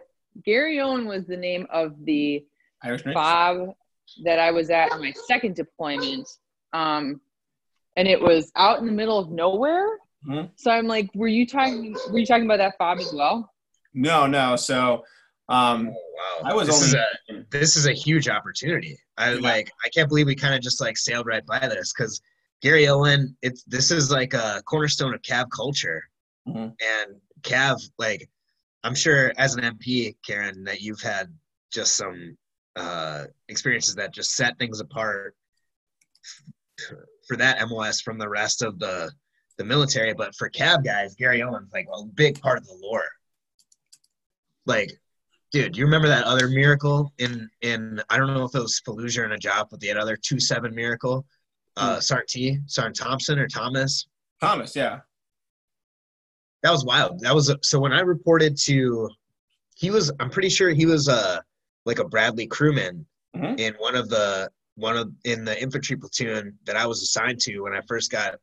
[0.46, 2.44] Garryowen was the name of the
[2.82, 3.74] Irish fob
[4.24, 6.28] that I was at on my second deployment.
[6.72, 7.20] Um,
[7.96, 9.98] and it was out in the middle of nowhere.
[10.26, 10.46] Mm-hmm.
[10.56, 11.96] So I'm like, were you talking?
[12.10, 13.50] Were you talking about that fob as well?
[13.94, 14.56] No, no.
[14.56, 15.04] So
[15.50, 16.50] um, oh, wow.
[16.50, 16.86] I was this only.
[16.88, 18.98] Is a, this is a huge opportunity.
[19.18, 19.40] I yeah.
[19.40, 19.70] like.
[19.84, 22.20] I can't believe we kind of just like sailed right by this because
[22.64, 23.34] Garryowen.
[23.42, 26.02] It's this is like a cornerstone of Cav culture,
[26.48, 26.58] mm-hmm.
[26.58, 28.28] and Cav like.
[28.82, 31.28] I'm sure as an MP, Karen, that you've had
[31.70, 32.38] just some
[32.76, 35.34] uh, experiences that just set things apart
[37.28, 39.10] for that MOS from the rest of the
[39.58, 40.14] the military.
[40.14, 43.08] But for Cav guys, Garryowen's like a big part of the lore.
[44.64, 44.92] Like
[45.52, 49.18] dude, you remember that other miracle in in I don't know if it was Fallujah
[49.18, 51.26] or Najaf, but the other two seven miracle,
[51.76, 51.98] uh, mm.
[51.98, 54.06] Sarti, Sarn Thompson or Thomas.
[54.40, 55.00] Thomas, yeah.
[56.62, 57.20] That was wild.
[57.20, 59.08] That was so when I reported to,
[59.76, 60.12] he was.
[60.20, 61.40] I'm pretty sure he was a uh,
[61.86, 63.58] like a Bradley crewman mm-hmm.
[63.58, 67.60] in one of the one of in the infantry platoon that I was assigned to
[67.60, 68.36] when I first got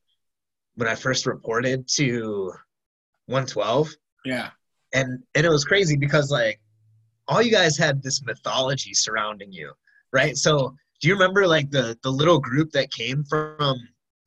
[0.76, 2.53] when I first reported to
[3.26, 3.95] 112.
[4.26, 4.50] Yeah.
[4.94, 6.60] And and it was crazy because like
[7.28, 9.72] all you guys had this mythology surrounding you,
[10.14, 10.38] right?
[10.38, 13.76] So do you remember like the the little group that came from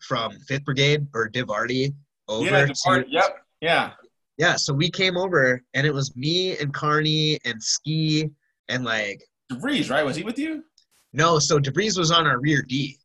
[0.01, 1.95] from Fifth Brigade or DIVARTY
[2.29, 2.45] over?
[2.45, 3.93] Yeah, to, yep, yeah,
[4.39, 4.57] yeah.
[4.57, 8.31] So we came over, and it was me and Carney and Ski
[8.69, 9.23] and like
[9.53, 10.05] DeVries, right?
[10.05, 10.65] Was he with you?
[11.12, 12.99] No, so DeVries was on our rear D.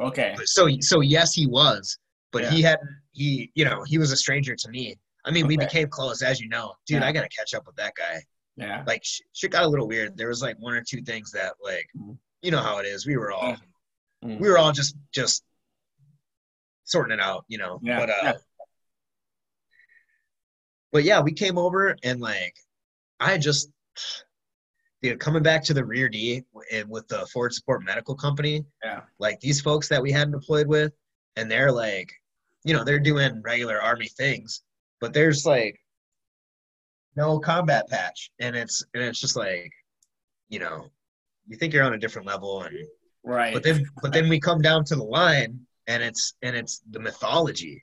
[0.00, 0.34] Okay.
[0.44, 1.98] So so yes, he was,
[2.32, 2.50] but yeah.
[2.50, 2.88] he hadn't.
[3.12, 4.96] He you know he was a stranger to me.
[5.24, 5.48] I mean, okay.
[5.48, 7.02] we became close, as you know, dude.
[7.02, 7.08] Yeah.
[7.08, 8.22] I gotta catch up with that guy.
[8.56, 8.84] Yeah.
[8.86, 10.16] Like shit got a little weird.
[10.16, 12.12] There was like one or two things that like mm-hmm.
[12.42, 13.06] you know how it is.
[13.06, 13.56] We were all
[14.24, 14.38] mm-hmm.
[14.38, 15.42] we were all just just
[16.84, 17.80] sorting it out, you know.
[17.82, 17.98] Yeah.
[17.98, 18.32] But uh yeah.
[20.92, 22.54] But yeah, we came over and like
[23.18, 23.70] I just
[25.02, 28.64] dude, coming back to the rear D and with the Forward Support Medical Company.
[28.84, 29.00] Yeah.
[29.18, 30.92] Like these folks that we hadn't deployed with,
[31.36, 32.12] and they're like,
[32.64, 34.62] you know, they're doing regular army things,
[35.00, 35.81] but there's like
[37.16, 39.72] no combat patch, and it's and it's just like,
[40.48, 40.86] you know,
[41.46, 42.76] you think you're on a different level, and
[43.24, 43.54] right.
[43.54, 47.00] But then but then we come down to the line, and it's and it's the
[47.00, 47.80] mythology.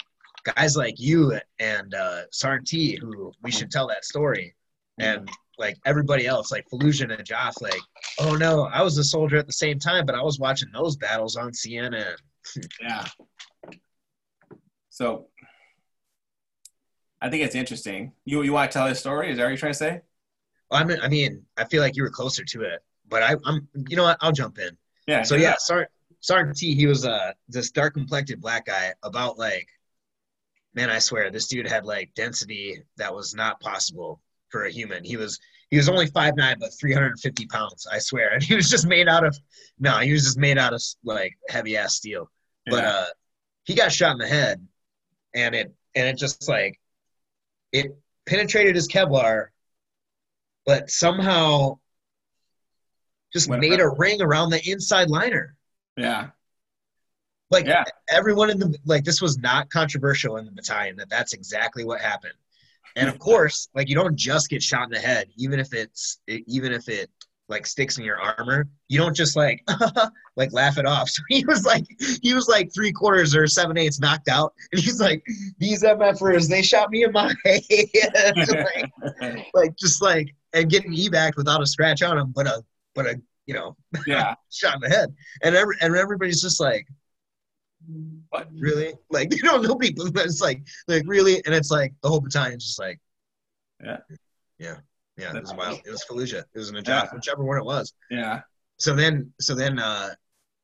[0.56, 4.56] Guys like you and uh, Sarn-T, who we should tell that story,
[4.98, 7.82] and like everybody else, like Fallujah and Joff, like,
[8.20, 10.96] oh no, I was a soldier at the same time, but I was watching those
[10.96, 12.16] battles on CNN.
[12.82, 13.06] yeah.
[14.90, 15.28] So
[17.22, 18.14] I think it's interesting.
[18.26, 19.32] You you want to tell his story?
[19.32, 20.02] Is that what you're trying to say?
[20.70, 23.36] Well, I mean, I mean, I feel like you were closer to it, but I,
[23.46, 24.18] am you know what?
[24.22, 24.78] I'll jump in.
[25.08, 25.24] Yeah.
[25.24, 25.92] So yeah, Sergeant
[26.22, 29.68] Sergeant T, he was uh this dark complected black guy, about like,
[30.74, 35.04] man, I swear, this dude had like density that was not possible for a human.
[35.04, 35.40] He was
[35.70, 39.08] he was only five nine, but 350 pounds, I swear, and he was just made
[39.08, 39.38] out of
[39.80, 42.30] no, he was just made out of like heavy ass steel.
[42.66, 42.72] Yeah.
[42.72, 43.06] But uh,
[43.66, 44.66] he got shot in the head,
[45.34, 46.80] and it and it just like
[47.72, 49.48] it penetrated his Kevlar,
[50.66, 51.80] but somehow
[53.34, 53.70] just Whatever.
[53.70, 55.56] made a ring around the inside liner.
[55.98, 56.30] Yeah.
[57.52, 57.84] Like yeah.
[58.08, 62.00] everyone in the like this was not controversial in the battalion that that's exactly what
[62.00, 62.34] happened.
[62.96, 66.20] And of course, like you don't just get shot in the head, even if it's
[66.28, 67.10] even if it
[67.50, 68.70] like sticks in your armor.
[68.88, 69.68] You don't just like
[70.36, 71.10] like laugh it off.
[71.20, 71.86] So he was like
[72.22, 75.24] he was like three quarters or seven eighths knocked out, and he's like,
[75.58, 78.92] "These MFers, they shot me in my head." like,
[79.54, 82.64] like just like and getting evac without a scratch on him, but a
[82.94, 85.14] but a you know yeah shot in the head,
[85.44, 86.88] and every and everybody's just like.
[88.30, 88.94] What really?
[89.10, 89.96] Like you don't know, nobody.
[89.98, 93.00] It's like, like really, and it's like the whole battalion's just like,
[93.82, 93.98] yeah,
[94.60, 94.76] yeah.
[95.20, 95.82] Yeah, it was wild.
[95.86, 96.44] It was Fallujah.
[96.54, 97.10] It was an Najaf, yeah.
[97.14, 97.94] whichever one it was.
[98.10, 98.42] Yeah.
[98.78, 100.10] So then, so then, uh,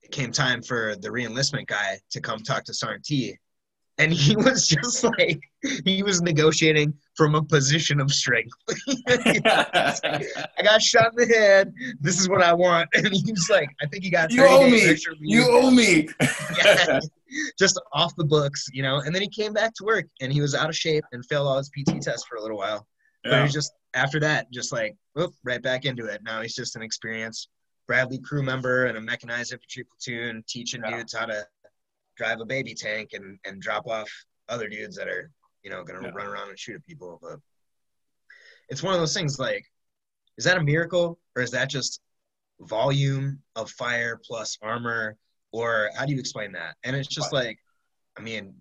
[0.05, 3.37] it came time for the reenlistment guy to come talk to T,
[3.97, 5.39] and he was just like
[5.83, 8.53] he was negotiating from a position of strength.
[9.07, 11.73] I got shot in the head.
[11.99, 14.69] This is what I want, and he was like, I think he got you owe
[14.69, 14.95] me.
[15.19, 16.07] You owe me.
[16.63, 16.99] yeah,
[17.57, 18.99] just off the books, you know.
[18.99, 21.47] And then he came back to work, and he was out of shape and failed
[21.47, 22.85] all his PT tests for a little while.
[23.25, 23.31] Yeah.
[23.31, 26.21] But he was just after that, just like whoop, right back into it.
[26.23, 27.49] Now he's just an experienced
[27.87, 30.97] Bradley crew member and a mechanized infantry platoon, teaching yeah.
[30.97, 31.45] dudes how to
[32.17, 34.09] drive a baby tank and and drop off
[34.47, 35.31] other dudes that are
[35.63, 36.13] you know gonna yeah.
[36.13, 37.19] run around and shoot at people.
[37.21, 37.39] But
[38.69, 39.65] it's one of those things like,
[40.37, 42.01] is that a miracle or is that just
[42.61, 45.17] volume of fire plus armor,
[45.51, 46.75] or how do you explain that?
[46.83, 47.59] And it's just like,
[48.17, 48.55] I mean,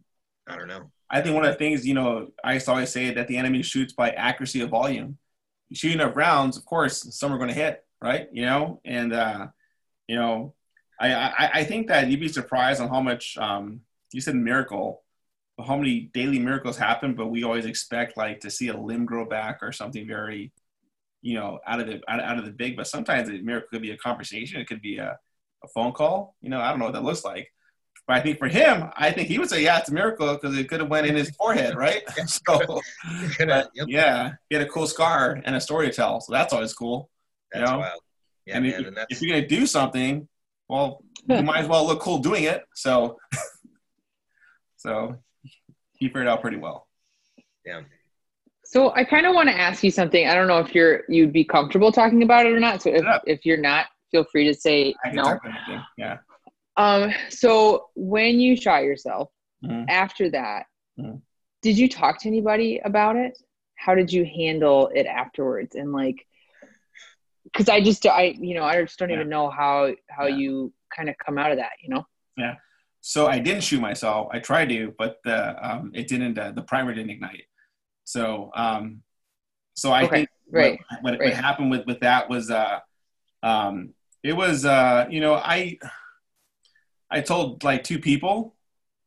[0.46, 0.90] I don't know.
[1.14, 3.92] I think one of the things, you know, I always say that the enemy shoots
[3.92, 5.16] by accuracy of volume
[5.72, 8.28] shooting up rounds, of course, some are going to hit, right?
[8.32, 9.48] You know, and uh,
[10.06, 10.54] you know,
[11.00, 13.80] I, I, I think that you'd be surprised on how much um,
[14.12, 15.02] you said miracle,
[15.64, 19.24] how many daily miracles happen, but we always expect like to see a limb grow
[19.24, 20.52] back or something very,
[21.22, 22.76] you know, out of the out, out of the big.
[22.76, 25.18] But sometimes a miracle could be a conversation, it could be a,
[25.64, 26.36] a phone call.
[26.40, 27.52] You know, I don't know what that looks like.
[28.06, 30.56] But I think for him, I think he would say, yeah, it's a miracle because
[30.58, 32.02] it could have went in his forehead, right?
[32.26, 32.40] so,
[33.38, 33.86] but, yep.
[33.88, 37.08] yeah, he had a cool scar and a story to tell, so that's always cool.
[37.52, 37.80] That's you know?
[37.80, 38.00] wild.
[38.46, 40.28] Yeah, and man, if, and if you're gonna do something,
[40.68, 42.62] well, you might as well look cool doing it.
[42.74, 43.18] So,
[44.76, 45.16] so
[45.94, 46.86] he figured out pretty well.
[47.64, 47.82] Yeah.
[48.64, 50.26] So I kind of want to ask you something.
[50.26, 52.82] I don't know if you're you'd be comfortable talking about it or not.
[52.82, 55.38] So if, if you're not, feel free to say no.
[55.96, 56.18] Yeah.
[56.76, 59.30] Um, so when you shot yourself,
[59.64, 59.84] mm-hmm.
[59.88, 60.66] after that,
[60.98, 61.16] mm-hmm.
[61.62, 63.38] did you talk to anybody about it?
[63.76, 65.74] How did you handle it afterwards?
[65.74, 66.26] And like,
[67.44, 69.16] because I just I you know I just don't yeah.
[69.16, 70.36] even know how how yeah.
[70.36, 71.72] you kind of come out of that.
[71.82, 72.06] You know.
[72.36, 72.54] Yeah.
[73.00, 74.28] So I didn't shoot myself.
[74.32, 76.38] I tried to, but the um, it didn't.
[76.38, 77.44] Uh, the primer didn't ignite.
[78.04, 79.02] So um,
[79.74, 80.16] so I okay.
[80.16, 80.80] think right.
[80.88, 81.34] what, what, right.
[81.34, 82.80] what, happened with with that was uh,
[83.42, 85.78] um, it was uh, you know I
[87.14, 88.56] I told like two people,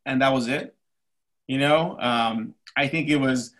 [0.05, 0.73] and that was it.
[1.45, 3.53] You know, um, I think it was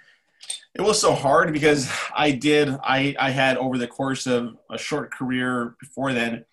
[0.73, 4.77] it was so hard because I did I I had over the course of a
[4.77, 6.45] short career before then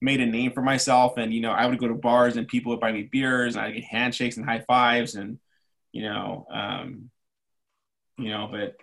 [0.00, 2.70] made a name for myself, and you know I would go to bars and people
[2.70, 5.38] would buy me beers, and I get handshakes and high fives, and
[5.92, 7.10] you know, um,
[8.16, 8.76] you know, but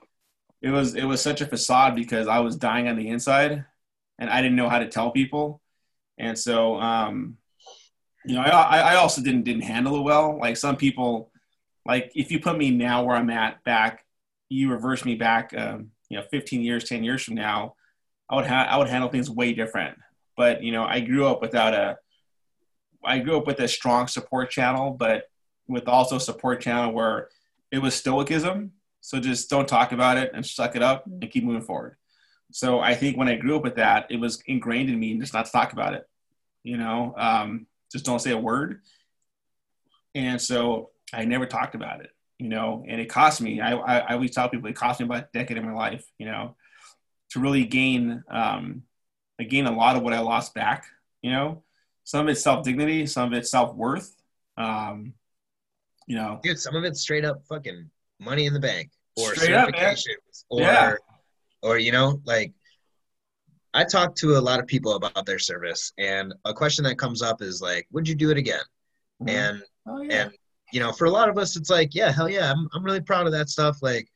[0.62, 3.66] it was it was such a facade because I was dying on the inside,
[4.18, 5.62] and I didn't know how to tell people,
[6.18, 7.38] and so um,
[8.26, 10.38] you know, I, I also didn't didn't handle it well.
[10.38, 11.32] Like some people,
[11.86, 14.06] like if you put me now where I'm at back,
[14.50, 17.76] you reverse me back, um, you know, 15 years, 10 years from now,
[18.30, 19.98] I would have I would handle things way different.
[20.38, 21.98] But you know, I grew up without a,
[23.04, 25.30] I grew up with a strong support channel, but
[25.68, 27.30] with also support channel where
[27.72, 28.72] it was stoicism.
[29.02, 31.98] So just don't talk about it and suck it up and keep moving forward.
[32.52, 35.34] So I think when I grew up with that, it was ingrained in me just
[35.34, 36.10] not to talk about it.
[36.64, 38.82] You know, um, just don't say a word.
[40.16, 43.62] And so I never talked about it, you know, and it cost me.
[43.62, 46.06] I, I, I always tell people it cost me about a decade of my life,
[46.18, 46.58] you know,
[47.30, 48.84] to really gain, um,
[49.40, 50.88] I gain a lot of what I lost back,
[51.22, 51.64] you know,
[52.04, 54.14] some of it's self dignity, some of it's self worth.
[54.58, 55.14] Um,
[56.06, 58.92] you know, dude, some of it's straight up fucking money in the bank.
[59.18, 60.96] or Straight certifications up, or yeah.
[61.64, 62.54] or you know like
[63.76, 67.22] I talk to a lot of people about their service, and a question that comes
[67.22, 68.64] up is like, "Would you do it again?"
[69.22, 69.30] Mm-hmm.
[69.30, 70.22] And oh, yeah.
[70.22, 70.32] and
[70.72, 73.02] you know, for a lot of us, it's like, "Yeah, hell yeah, I'm I'm really
[73.02, 74.08] proud of that stuff." Like,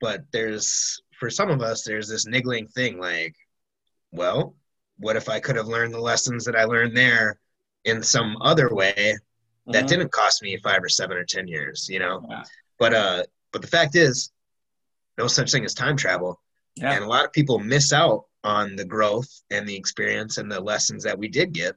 [0.00, 3.34] but there's for some of us, there's this niggling thing, like,
[4.12, 4.54] well,
[4.98, 7.40] what if I could have learned the lessons that I learned there
[7.84, 9.72] in some other way mm-hmm.
[9.72, 12.24] that didn't cost me five or seven or ten years, you know?
[12.30, 12.44] Yeah.
[12.78, 14.30] But uh, but the fact is,
[15.18, 16.40] no such thing as time travel,
[16.76, 16.92] yeah.
[16.92, 20.60] and a lot of people miss out on the growth and the experience and the
[20.60, 21.76] lessons that we did get.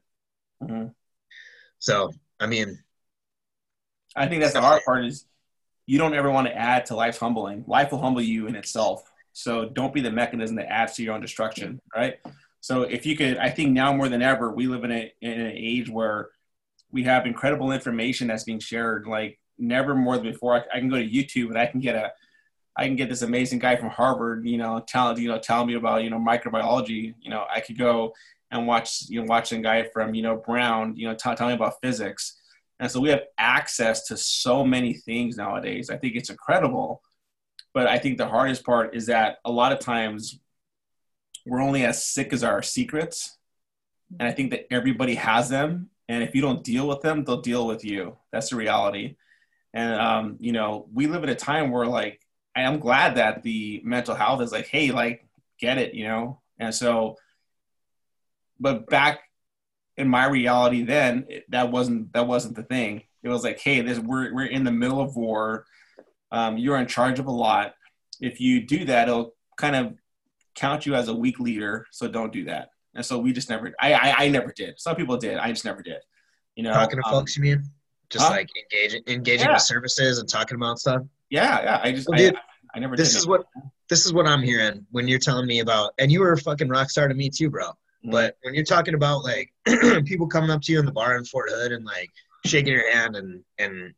[0.62, 0.88] Mm-hmm.
[1.80, 2.80] So, I mean,
[4.16, 5.26] I think that's the hard part is
[5.86, 7.66] you don't ever want to add to life's humbling.
[7.68, 9.04] Life will humble you in itself.
[9.34, 12.16] So don't be the mechanism that adds to your own destruction, right?
[12.62, 15.42] So if you could, I think now more than ever, we live in, a, in
[15.42, 16.30] an age where
[16.92, 19.08] we have incredible information that's being shared.
[19.08, 20.56] Like never more than before.
[20.56, 22.14] I, I can go to YouTube and I can get a
[22.76, 25.76] I can get this amazing guy from Harvard, you know, tell you know, telling me
[25.76, 27.14] about you know microbiology.
[27.22, 28.14] You know, I could go
[28.52, 31.48] and watch you know watching a guy from you know Brown, you know, t- tell
[31.48, 32.40] me about physics.
[32.80, 35.90] And so we have access to so many things nowadays.
[35.90, 37.02] I think it's incredible.
[37.74, 40.40] But I think the hardest part is that a lot of times
[41.46, 43.38] we're only as sick as our secrets.
[44.20, 45.90] And I think that everybody has them.
[46.08, 48.18] And if you don't deal with them, they'll deal with you.
[48.32, 49.16] That's the reality.
[49.74, 52.20] And, um, you know, we live in a time where like
[52.56, 55.26] I am glad that the mental health is like, hey, like,
[55.60, 56.40] get it, you know?
[56.60, 57.18] And so,
[58.60, 59.22] but back
[59.98, 63.04] in my reality then, that wasn't, that wasn't the thing.
[63.24, 65.66] It was like, hey, this, we're, we're in the middle of war.
[66.32, 67.74] Um, you're in charge of a lot.
[68.22, 69.96] If you do that, it'll kind of
[70.56, 71.88] count you as a weak leader.
[71.92, 72.70] So don't do that.
[72.94, 74.80] And so we just never, I, I, I never did.
[74.80, 75.38] Some people did.
[75.38, 76.02] I just never did.
[76.56, 77.64] You know, talking to um, folks, you mean?
[78.10, 78.32] Just huh?
[78.32, 79.54] like engaging, engaging yeah.
[79.54, 81.02] with services and talking about stuff
[81.34, 81.82] yeah, yeah.
[81.84, 82.40] I just, well, dude, I,
[82.76, 82.96] I, never.
[82.96, 83.46] This is what
[83.90, 86.70] this is what I'm hearing when you're telling me about, and you were a fucking
[86.70, 87.70] rock star to me too, bro.
[87.70, 88.12] Mm-hmm.
[88.12, 89.52] But when you're talking about like
[90.06, 92.12] people coming up to you in the bar in Fort Hood and like
[92.46, 93.94] shaking your hand and and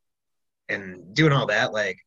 [0.69, 1.97] and doing all that, like,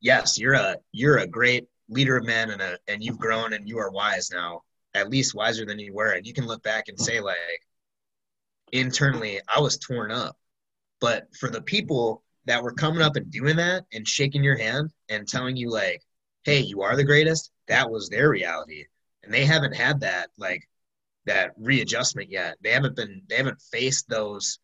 [0.00, 3.66] yes, you're a you're a great leader of men and a and you've grown and
[3.66, 6.88] you are wise now, at least wiser than you were, and you can look back
[6.88, 7.36] and say like,
[8.70, 10.36] internally, I was torn up,
[11.00, 14.90] but for the people that were coming up and doing that and shaking your hand
[15.08, 16.02] and telling you like,
[16.44, 18.86] "Hey, you are the greatest." That was their reality,
[19.22, 20.68] and they haven't had that like
[21.26, 22.56] that readjustment yet.
[22.62, 24.58] They haven't been they haven't faced those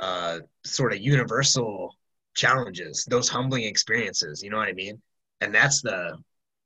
[0.00, 1.94] uh, sort of universal
[2.34, 4.42] challenges, those humbling experiences.
[4.42, 5.00] You know what I mean?
[5.40, 6.18] And that's the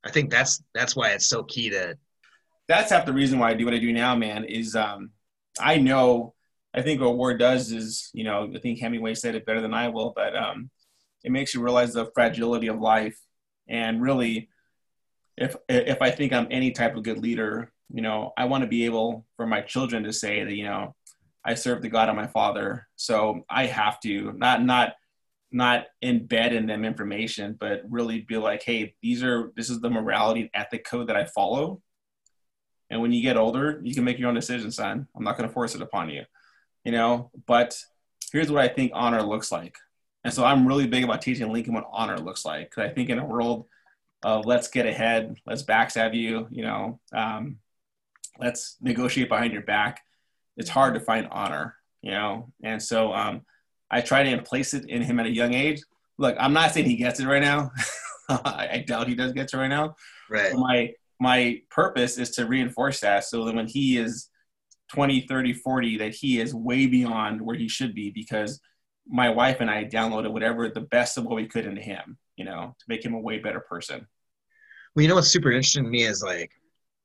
[0.05, 1.97] I think that's that's why it's so key to.
[2.67, 4.45] That's half the reason why I do what I do now, man.
[4.45, 5.11] Is um,
[5.59, 6.35] I know
[6.75, 9.75] I think what war does is, you know, I think Hemingway said it better than
[9.75, 10.71] I will, but um,
[11.25, 13.19] it makes you realize the fragility of life.
[13.69, 14.49] And really,
[15.37, 18.69] if if I think I'm any type of good leader, you know, I want to
[18.69, 20.95] be able for my children to say that, you know,
[21.45, 24.95] I serve the God of my Father, so I have to not not
[25.51, 29.91] not embed in them information, but really be like, hey, these are this is the
[29.91, 31.81] morality and ethic code that I follow.
[32.91, 35.07] And when you get older, you can make your own decisions, son.
[35.17, 36.25] I'm not going to force it upon you
[36.85, 37.79] you know, but
[38.33, 39.77] here's what I think honor looks like.
[40.25, 42.71] And so I'm really big about teaching Lincoln what honor looks like.
[42.71, 43.67] Cause I think in a world
[44.23, 47.59] of let's get ahead, let's backstab you, you know, um,
[48.39, 50.01] let's negotiate behind your back.
[50.57, 52.53] It's hard to find honor, you know?
[52.63, 53.43] And so um,
[53.91, 55.81] I try to place it in him at a young age.
[56.19, 57.71] Look, I'm not saying he gets it right now.
[58.29, 59.95] I doubt he does get it right now.
[60.29, 60.53] Right.
[60.53, 64.29] But my my purpose is to reinforce that so that when he is
[64.93, 68.61] 20, 30, 40 that he is way beyond where he should be because
[69.07, 72.45] my wife and I downloaded whatever the best of what we could into him, you
[72.45, 74.07] know, to make him a way better person.
[74.95, 76.51] Well, you know what's super interesting to me is like,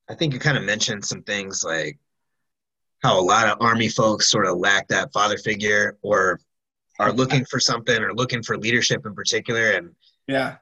[0.08, 1.98] I think you kind of mentioned some things like
[3.02, 6.40] how a lot of army folks sort of lack that father figure or
[6.98, 9.72] are looking for something or looking for leadership in particular.
[9.72, 9.94] And
[10.26, 10.56] yeah,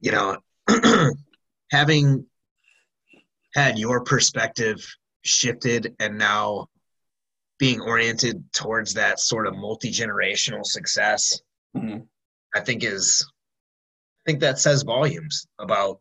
[0.00, 0.38] you know,
[1.70, 2.26] having
[3.54, 4.86] had your perspective
[5.22, 6.68] shifted and now
[7.58, 11.40] being oriented towards that sort of multi-generational success
[11.76, 11.98] mm-hmm.
[12.54, 13.26] i think is
[14.26, 16.00] i think that says volumes about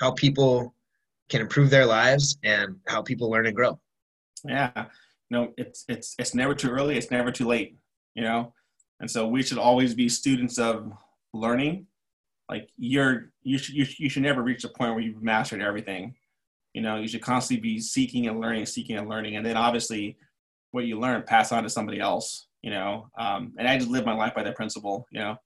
[0.00, 0.74] how people
[1.28, 3.78] can improve their lives and how people learn and grow.
[4.44, 4.86] Yeah.
[5.30, 7.76] No it's it's it's never too early it's never too late
[8.14, 8.52] you know?
[9.00, 10.92] And so we should always be students of
[11.32, 11.86] learning.
[12.48, 16.14] Like you're you should you, you should never reach a point where you've mastered everything
[16.74, 20.16] you know you should constantly be seeking and learning seeking and learning and then obviously
[20.70, 24.06] what you learn pass on to somebody else you know um, and i just live
[24.06, 25.36] my life by that principle you know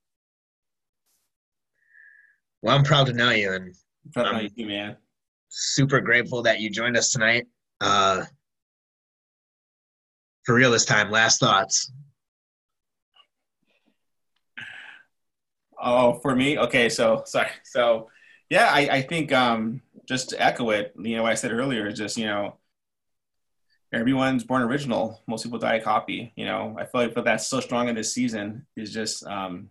[2.61, 3.75] Well, I'm proud to know you, and
[4.05, 4.97] I'm proud to know you too, man.
[5.49, 7.45] Super grateful that you joined us tonight.
[7.79, 8.25] Uh,
[10.43, 11.11] for real this time.
[11.11, 11.91] Last thoughts.
[15.79, 16.89] Oh, for me, okay.
[16.89, 17.51] So sorry.
[17.63, 18.09] So
[18.49, 21.87] yeah, I, I think um, just to echo it, you know, what I said earlier,
[21.87, 22.57] is just you know,
[23.93, 25.21] everyone's born original.
[25.27, 26.33] Most people die a copy.
[26.35, 29.69] You know, I feel like but that's so strong in this season is just um,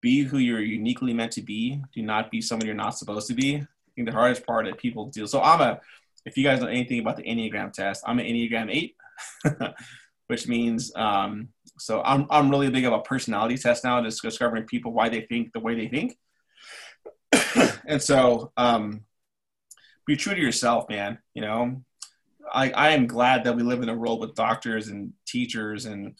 [0.00, 1.82] be who you're uniquely meant to be.
[1.94, 3.56] Do not be someone you're not supposed to be.
[3.56, 5.26] I think the hardest part that people deal.
[5.26, 5.80] So I'm a,
[6.24, 8.96] if you guys know anything about the Enneagram test, I'm an Enneagram eight,
[10.26, 14.64] which means um, so I'm I'm really big of a personality test now, just discovering
[14.64, 16.16] people why they think the way they think.
[17.86, 19.02] and so um,
[20.06, 21.18] be true to yourself, man.
[21.34, 21.82] You know,
[22.52, 26.14] I, I am glad that we live in a world with doctors and teachers and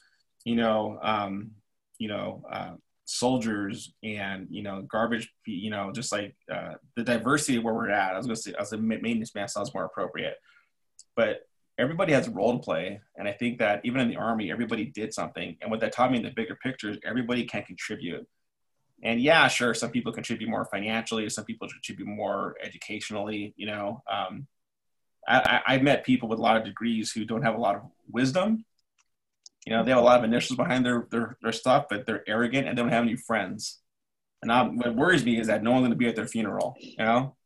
[0.45, 1.53] you know um,
[1.99, 2.73] you know uh,
[3.05, 8.15] soldiers and you know garbage you know just like uh, the diversity where we're at.
[8.15, 10.37] I was gonna say as a maintenance man sounds more appropriate,
[11.17, 11.41] but
[11.79, 14.87] everybody has a role to play, and I think that even in the army, everybody
[14.87, 15.57] did something.
[15.61, 18.27] And what that taught me in the bigger picture is everybody can contribute.
[19.03, 23.53] And yeah, sure, some people contribute more financially, some people contribute more educationally.
[23.57, 24.47] You know, um,
[25.27, 27.83] I, I've met people with a lot of degrees who don't have a lot of
[28.11, 28.65] wisdom.
[29.67, 32.29] You know, they have a lot of initials behind their, their, their stuff, but they're
[32.29, 33.81] arrogant and they don't have any friends.
[34.43, 36.75] And I'm, what worries me is that no one's going to be at their funeral,
[36.81, 37.37] you know?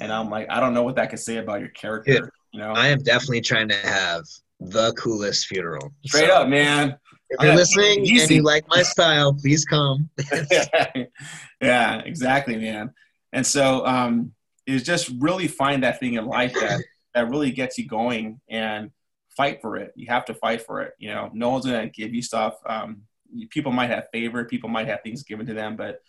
[0.00, 2.20] And I'm like, I don't know what that could say about your character, yeah.
[2.52, 2.72] you know?
[2.72, 4.22] I am definitely trying to have
[4.60, 5.92] the coolest funeral.
[6.04, 6.96] Straight so, up, man.
[7.28, 8.22] If you're listening easy.
[8.22, 10.08] and you like my style, please come.
[11.60, 12.92] yeah, exactly, man.
[13.32, 14.32] And so um,
[14.66, 16.80] is just really find that thing in life that
[17.14, 18.90] that really gets you going and
[19.36, 19.92] fight for it.
[19.96, 20.94] You have to fight for it.
[20.98, 22.54] You know, no one's going to give you stuff.
[22.66, 23.02] Um,
[23.50, 26.00] people might have favor, people might have things given to them, but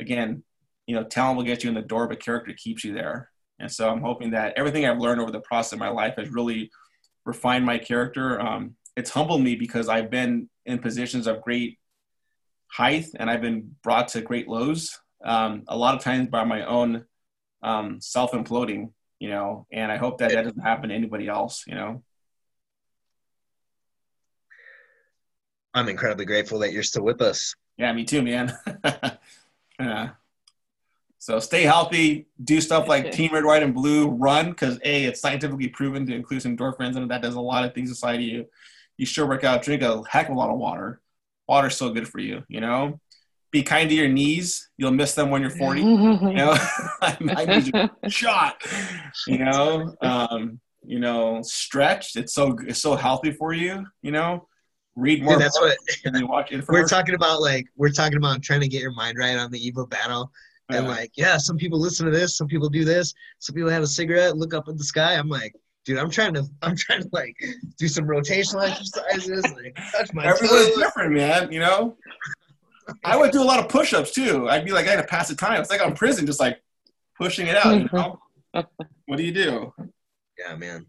[0.00, 0.42] again,
[0.86, 3.30] you know, talent will get you in the door, but character keeps you there.
[3.58, 6.28] And so I'm hoping that everything I've learned over the process of my life has
[6.30, 6.70] really
[7.24, 8.40] refined my character.
[8.40, 11.78] Um, it's humbled me because I've been in positions of great
[12.66, 14.98] height and I've been brought to great lows.
[15.24, 17.04] Um, a lot of times by my own
[17.62, 18.90] um, self imploding
[19.24, 22.02] you know, and I hope that that doesn't happen to anybody else, you know.
[25.72, 27.54] I'm incredibly grateful that you're still with us.
[27.78, 28.52] Yeah, me too, man.
[29.80, 30.10] yeah.
[31.18, 35.22] So stay healthy, do stuff like Team Red, White, and Blue, run because a it's
[35.22, 38.44] scientifically proven to include endorphins, and that does a lot of things inside of you.
[38.96, 41.00] You sure work out, drink a heck of a lot of water.
[41.48, 43.00] Water's so good for you, you know
[43.54, 44.68] be kind to your knees.
[44.78, 45.80] You'll miss them when you're 40.
[45.82, 46.56] you know,
[47.20, 48.60] my knees are shot.
[49.28, 52.16] You know, um, you know, stretch.
[52.16, 53.86] It's so it's so healthy for you.
[54.02, 54.48] You know,
[54.96, 55.34] read more.
[55.34, 57.40] Dude, that's what you watch we're talking about.
[57.40, 60.32] Like we're talking about trying to get your mind right on the Evo battle.
[60.70, 63.82] And like, yeah, some people listen to this, some people do this, some people have
[63.82, 65.14] a cigarette, look up at the sky.
[65.14, 67.36] I'm like, dude, I'm trying to, I'm trying to like
[67.78, 70.26] do some rotational exercises, like touch my.
[70.26, 71.52] Everyone's different, man.
[71.52, 71.96] You know,
[73.04, 74.48] I would do a lot of push-ups too.
[74.48, 75.60] I'd be like, I had to pass the time.
[75.60, 76.60] It's like I'm prison, just like
[77.18, 77.78] pushing it out.
[77.78, 78.20] You know?
[79.06, 79.72] what do you do?
[80.38, 80.86] Yeah, man.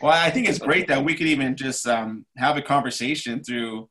[0.00, 3.88] Well, I think it's great that we could even just um, have a conversation through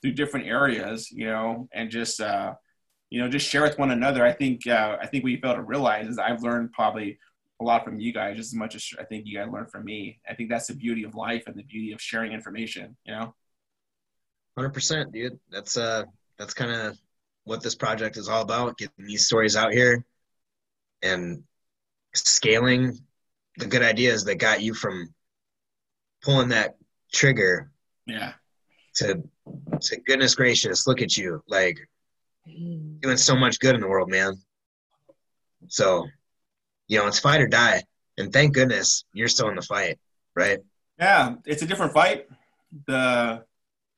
[0.00, 2.54] through different areas, you know, and just uh,
[3.10, 4.24] you know just share with one another.
[4.24, 7.18] I think uh, I think what you fail to realize is I've learned probably
[7.62, 9.84] a lot from you guys, just as much as I think you guys learned from
[9.84, 10.20] me.
[10.28, 12.96] I think that's the beauty of life and the beauty of sharing information.
[13.04, 13.34] You know.
[14.56, 15.38] Hundred percent, dude.
[15.50, 16.04] That's uh
[16.38, 16.98] that's kind of
[17.44, 20.04] what this project is all about getting these stories out here
[21.02, 21.42] and
[22.14, 22.98] scaling
[23.56, 25.12] the good ideas that got you from
[26.22, 26.76] pulling that
[27.12, 27.70] trigger
[28.06, 28.32] yeah
[28.94, 29.22] to
[29.80, 31.78] to goodness gracious look at you like
[33.00, 34.34] doing so much good in the world man
[35.68, 36.06] so
[36.88, 37.82] you know it's fight or die
[38.18, 39.98] and thank goodness you're still in the fight
[40.36, 40.60] right
[40.98, 42.26] yeah it's a different fight
[42.86, 43.44] the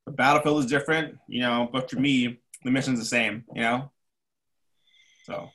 [0.07, 3.91] the battlefield is different, you know, but for me, the mission's the same, you know?
[5.25, 5.49] So.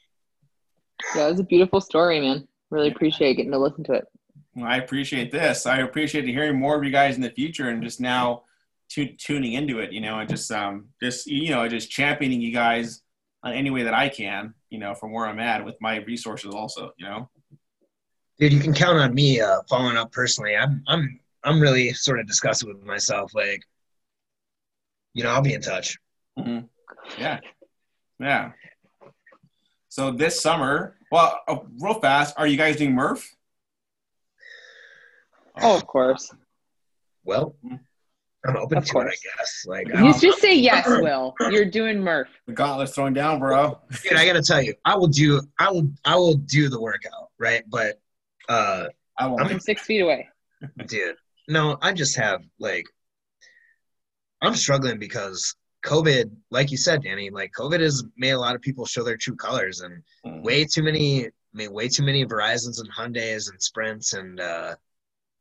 [1.15, 2.47] Yeah, it was a beautiful story, man.
[2.71, 4.07] Really appreciate getting to listen to it.
[4.55, 5.65] Well, I appreciate this.
[5.65, 8.43] I appreciate hearing more of you guys in the future and just now
[8.89, 12.51] t- tuning into it, you know, and just, um, just, you know, just championing you
[12.51, 13.03] guys
[13.43, 16.53] on any way that I can, you know, from where I'm at with my resources
[16.53, 17.29] also, you know?
[18.39, 20.55] Dude, you can count on me, uh, following up personally.
[20.55, 23.33] I'm, I'm, I'm really sort of disgusted with myself.
[23.33, 23.63] Like,
[25.13, 25.97] you know, I'll be in touch.
[26.37, 26.65] Mm-hmm.
[27.19, 27.39] Yeah.
[28.19, 28.51] Yeah.
[29.89, 33.35] So this summer, well, uh, real fast, are you guys doing Murph?
[35.61, 36.31] Oh, of course.
[37.23, 37.75] Well, mm-hmm.
[38.45, 39.13] I'm open of to course.
[39.13, 39.65] it, I guess.
[39.67, 41.33] Like, you just say yes, Will.
[41.51, 42.29] You're doing Murph.
[42.47, 43.79] The gauntlet's throwing down, bro.
[44.03, 47.31] Dude, I gotta tell you, I will do, I will, I will do the workout,
[47.37, 47.63] right?
[47.67, 47.99] But
[48.47, 48.85] uh,
[49.17, 49.41] I won't.
[49.41, 50.29] I'm six feet away.
[50.87, 51.15] Dude,
[51.47, 52.85] no, I just have like,
[54.41, 58.61] I'm struggling because COVID, like you said, Danny, like COVID has made a lot of
[58.61, 60.43] people show their true colors, and mm.
[60.43, 64.75] way too many, I mean, way too many Verizons and Hyundai's and Sprints and uh,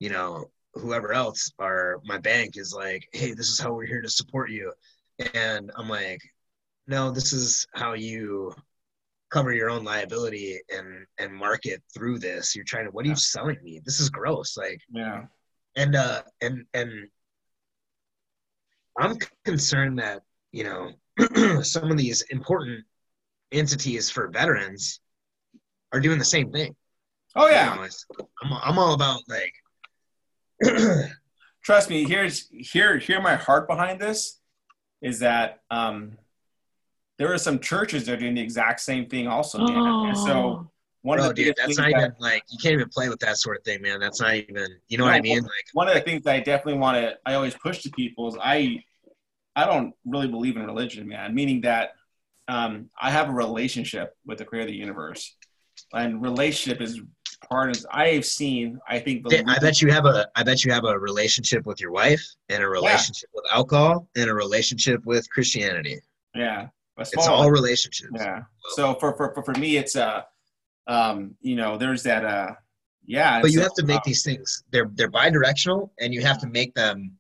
[0.01, 4.03] you know whoever else are my bank is like, hey, this is how we're here
[4.03, 4.73] to support you,
[5.35, 6.21] and I'm like,
[6.87, 8.55] no, this is how you
[9.31, 12.57] cover your own liability and and market through this.
[12.57, 13.81] You're trying to, what are you selling me?
[13.85, 14.57] This is gross.
[14.57, 15.25] Like, yeah,
[15.77, 17.09] and uh, and and
[18.99, 22.85] I'm concerned that you know some of these important
[23.53, 25.01] entities for veterans
[25.93, 26.75] are doing the same thing.
[27.37, 29.53] Oh yeah, you know, I'm I'm all about like
[31.63, 34.41] Trust me, here's here here my heart behind this
[35.03, 36.17] is that um,
[37.19, 39.59] there are some churches that are doing the exact same thing also.
[39.61, 40.13] Oh.
[40.15, 40.71] So
[41.03, 43.21] one Bro, of the dude, that's not that, even like you can't even play with
[43.21, 44.01] that sort of thing, man.
[44.01, 45.43] That's not even you know what I mean?
[45.43, 48.29] Like one of the things that I definitely want to I always push to people
[48.29, 48.83] is I
[49.55, 51.35] I don't really believe in religion, man.
[51.35, 51.91] Meaning that
[52.47, 55.37] um, I have a relationship with the creator of the universe,
[55.93, 57.01] and relationship is
[57.47, 58.79] part of I've seen.
[58.89, 59.29] I think.
[59.29, 60.29] The I bet you have a.
[60.37, 63.41] I bet you have a relationship with your wife, and a relationship yeah.
[63.43, 66.01] with alcohol, and a relationship with Christianity.
[66.35, 66.69] Yeah,
[66.99, 68.13] it's all relationships.
[68.17, 68.43] Yeah.
[68.71, 70.23] So for for for, for me, it's uh,
[70.87, 72.53] um, you know, there's that uh,
[73.05, 73.41] yeah.
[73.41, 74.65] But you have to make these things.
[74.71, 77.13] They're they're bi-directional, and you have to make them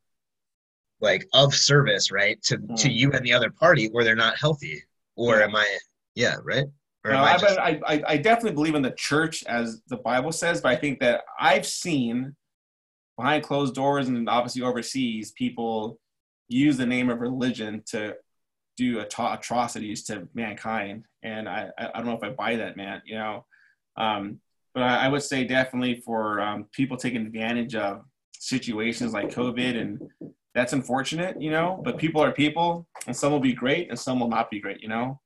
[1.01, 2.81] like of service, right, to mm.
[2.83, 4.83] to you and the other party, or they're not healthy.
[5.17, 5.45] Or yeah.
[5.45, 5.79] am I?
[6.15, 6.67] Yeah, right.
[7.05, 7.59] Or no, I, just...
[7.59, 11.01] I, I, I definitely believe in the church as the Bible says, but I think
[11.01, 12.35] that I've seen
[13.17, 15.99] behind closed doors and obviously overseas people
[16.49, 18.17] use the name of religion to
[18.79, 23.03] do atrocities to mankind, and I, I don't know if I buy that, man.
[23.05, 23.45] You know,
[23.97, 24.41] um,
[24.73, 28.05] but I, I, would say definitely for um, people taking advantage of
[28.39, 30.01] situations like COVID, and
[30.55, 31.83] that's unfortunate, you know.
[31.85, 34.81] But people are people, and some will be great, and some will not be great,
[34.81, 35.21] you know.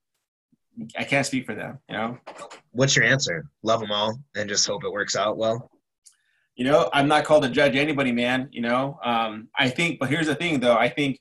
[0.96, 2.18] I can't speak for them, you know.
[2.70, 3.44] What's your answer?
[3.62, 5.70] Love them all and just hope it works out well.
[6.56, 8.48] You know, I'm not called to judge anybody, man.
[8.52, 10.76] You know, um, I think, but here's the thing, though.
[10.76, 11.18] I think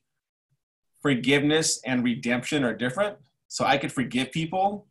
[1.02, 3.18] forgiveness and redemption are different.
[3.48, 4.88] So I could forgive people,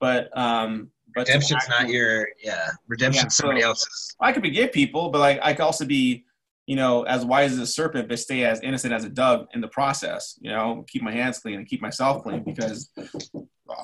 [0.00, 2.68] but um, but redemption's not your yeah.
[2.86, 4.16] Redemption's yeah, somebody else's.
[4.20, 6.24] I could forgive people, but like I could also be
[6.66, 9.60] you know, as wise as a serpent, but stay as innocent as a dove in
[9.60, 10.38] the process.
[10.40, 12.88] You know, keep my hands clean and keep myself clean because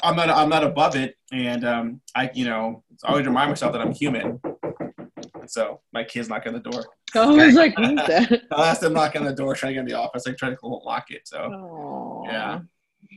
[0.03, 3.73] I'm not I'm not above it, and um, I you know I always remind myself
[3.73, 4.41] that I'm human.
[5.47, 6.85] So my kids knock on the door.
[7.15, 8.43] Oh, I was like, who's that?
[8.53, 10.27] I asked them knock on the door, trying to get in the office.
[10.27, 11.27] I try to lock it.
[11.27, 12.27] So Aww.
[12.27, 12.61] yeah.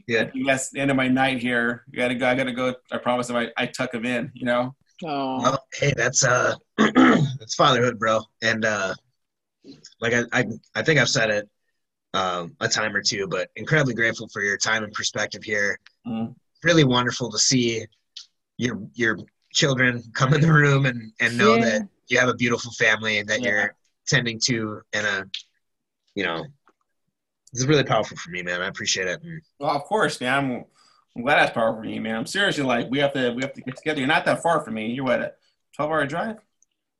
[0.08, 0.30] Yeah.
[0.34, 1.84] Yes, the end of my night here.
[1.92, 2.28] You gotta go.
[2.28, 2.76] I gotta go.
[2.92, 4.32] I promise them I, I tuck them in.
[4.34, 4.76] You know.
[5.04, 5.42] Oh.
[5.42, 8.22] Well, hey, that's uh, that's fatherhood, bro.
[8.42, 8.94] And uh,
[10.00, 11.50] like I, I, I think I've said it
[12.14, 15.80] um, a time or two, but incredibly grateful for your time and perspective here.
[16.06, 16.36] Mm.
[16.64, 17.86] Really wonderful to see
[18.58, 19.18] your your
[19.54, 21.66] children come in the room and and know yeah.
[21.66, 23.50] that you have a beautiful family that yeah.
[23.50, 23.76] you're
[24.08, 25.26] tending to in a,
[26.16, 26.46] you know,
[27.54, 28.62] this is really powerful for me, man.
[28.62, 29.22] I appreciate it.
[29.60, 30.34] Well, of course, man.
[30.34, 30.66] I'm,
[31.16, 32.16] I'm glad that's powerful for you, man.
[32.16, 34.00] I'm seriously like we have to we have to get together.
[34.00, 34.88] You're not that far from me.
[34.88, 35.34] You're what a
[35.76, 36.38] 12 hour drive.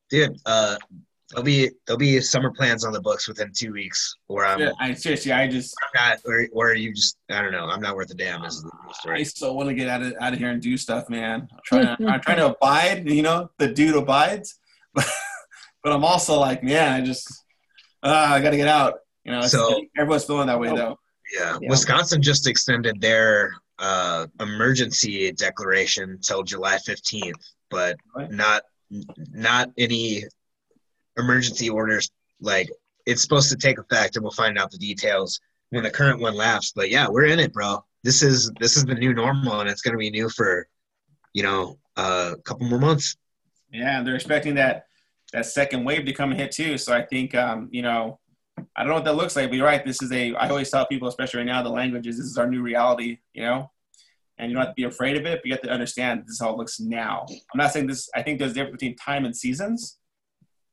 [0.10, 0.78] Dude, uh,
[1.32, 4.60] there'll be there'll be summer plans on the books within two weeks where I'm.
[4.60, 5.76] Yeah, I seriously, I just.
[5.96, 7.66] I'm not, or, or you just, I don't know.
[7.66, 8.44] I'm not worth a damn.
[8.44, 9.20] Is the story.
[9.20, 11.48] I still want to get out of out of here and do stuff, man.
[11.52, 13.10] I'm trying, to, I'm trying to abide.
[13.10, 14.60] You know, the dude abides,
[14.94, 15.08] but
[15.84, 17.28] but I'm also like, man, I just,
[18.04, 18.96] uh, I got to get out.
[19.24, 21.00] You know, so everyone's feeling that way oh, though.
[21.34, 21.58] Yeah.
[21.62, 27.34] yeah, Wisconsin just extended their uh, emergency declaration till July 15th,
[27.70, 27.96] but
[28.30, 28.64] not
[29.32, 30.24] not any
[31.18, 32.10] emergency orders
[32.40, 32.70] like
[33.06, 36.36] it's supposed to take effect and we'll find out the details when the current one
[36.36, 36.74] lasts.
[36.76, 37.84] But yeah we're in it bro.
[38.04, 40.68] This is this is the new normal and it's going to be new for
[41.34, 43.18] you know uh, a couple more months.
[43.72, 44.86] Yeah they're expecting that
[45.34, 46.78] that second wave to come and hit too.
[46.78, 48.20] So i think um, you know
[48.76, 49.86] i don't know what that looks like but you're right.
[49.86, 52.48] This is a i always tell people especially right now the languages this is our
[52.48, 53.72] new reality you know?
[54.38, 56.34] And you don't have to be afraid of it but you have to understand this
[56.34, 57.26] is how it looks now.
[57.30, 59.98] I'm not saying this i think there's a difference between time and seasons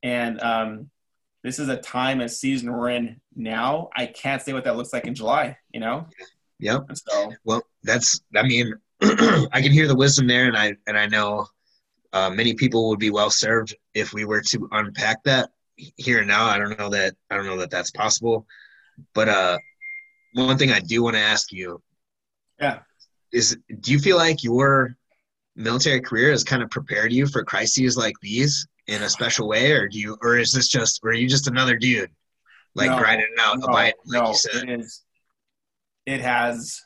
[0.02, 0.90] and um,
[1.42, 3.88] this is a time and season we're in now.
[3.96, 5.56] I can't say what that looks like in July.
[5.72, 6.06] You know.
[6.60, 6.86] Yep.
[6.94, 8.20] So well, that's.
[8.34, 11.46] I mean, I can hear the wisdom there, and I and I know
[12.12, 15.50] uh, many people would be well served if we were to unpack that
[15.96, 16.46] here and now.
[16.46, 18.46] I don't know that I don't know that that's possible.
[19.14, 19.58] But uh,
[20.34, 21.80] one thing I do want to ask you,
[22.60, 22.80] yeah,
[23.32, 24.96] is do you feel like your
[25.54, 29.73] military career has kind of prepared you for crises like these in a special way,
[29.73, 32.10] or do you, or is this just, or are you just another dude
[32.75, 34.68] like no, grinding it out, no, like no, you said?
[34.68, 35.05] It, is,
[36.07, 36.83] it has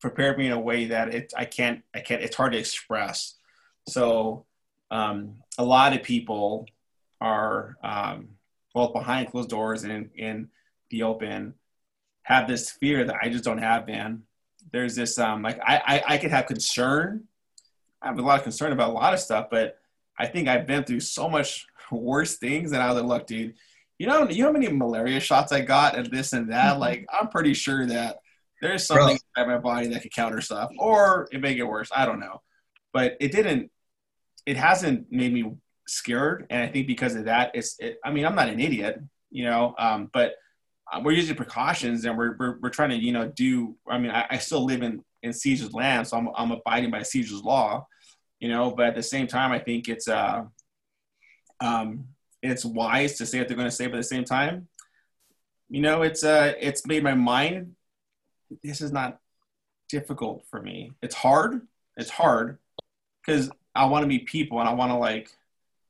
[0.00, 3.34] prepared me in a way that it I can't I can't it's hard to express.
[3.88, 4.44] So
[4.90, 6.66] um, a lot of people
[7.20, 8.28] are um,
[8.74, 10.48] both behind closed doors and in, in
[10.90, 11.54] the open
[12.24, 14.22] have this fear that I just don't have, man.
[14.72, 17.24] There's this um, like I, I I could have concern.
[18.02, 19.78] I have a lot of concern about a lot of stuff, but
[20.18, 23.54] I think I've been through so much worse things, and I was like, look, dude,
[23.98, 26.72] you know, you know how many malaria shots I got and this and that.
[26.72, 26.80] Mm-hmm.
[26.80, 28.18] Like, I'm pretty sure that
[28.60, 31.90] there's something in my body that could counter stuff, or it may get worse.
[31.94, 32.40] I don't know,
[32.92, 33.70] but it didn't.
[34.44, 35.52] It hasn't made me
[35.86, 37.76] scared, and I think because of that, it's.
[37.78, 39.00] It, I mean, I'm not an idiot,
[39.30, 40.34] you know, um, but
[40.92, 43.76] uh, we're using precautions, and we're, we're we're trying to, you know, do.
[43.88, 47.02] I mean, I, I still live in in Caesar's land, so I'm I'm abiding by
[47.02, 47.86] Caesar's law,
[48.42, 48.72] you know.
[48.72, 50.44] But at the same time, I think it's uh,
[51.60, 52.08] um,
[52.42, 54.66] it's wise to say what they're going to say, but at the same time,
[55.70, 57.76] you know, it's uh, it's made my mind
[58.62, 59.18] this is not
[59.88, 60.92] difficult for me.
[61.02, 61.66] It's hard.
[61.96, 62.58] It's hard
[63.24, 65.30] because I want to meet people and I want to like.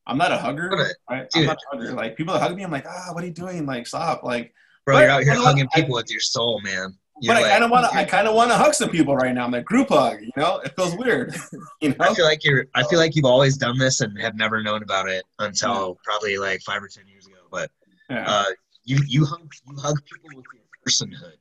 [0.05, 0.69] I'm not a hugger.
[1.09, 1.27] Right?
[1.35, 1.93] I'm not a hugger.
[1.93, 3.67] Like people that hug me, I'm like, ah, what are you doing?
[3.67, 4.25] Like, stop.
[4.25, 4.53] Like,
[4.85, 6.99] bro, you're out here hugging people with your soul, man.
[7.21, 7.97] But like, I kind of want to.
[7.97, 9.45] I kind of want to hug some people right now.
[9.45, 10.21] I'm like group hug.
[10.23, 11.35] You know, it feels weird.
[11.81, 11.97] you know.
[12.01, 12.67] I feel like you're.
[12.75, 15.95] I feel like you've always done this and have never known about it until yeah.
[16.05, 17.37] probably like five or ten years ago.
[17.51, 17.71] But
[18.11, 18.25] yeah.
[18.27, 18.45] uh,
[18.85, 21.37] you you hug you hug people with your personhood.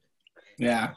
[0.58, 0.92] Yeah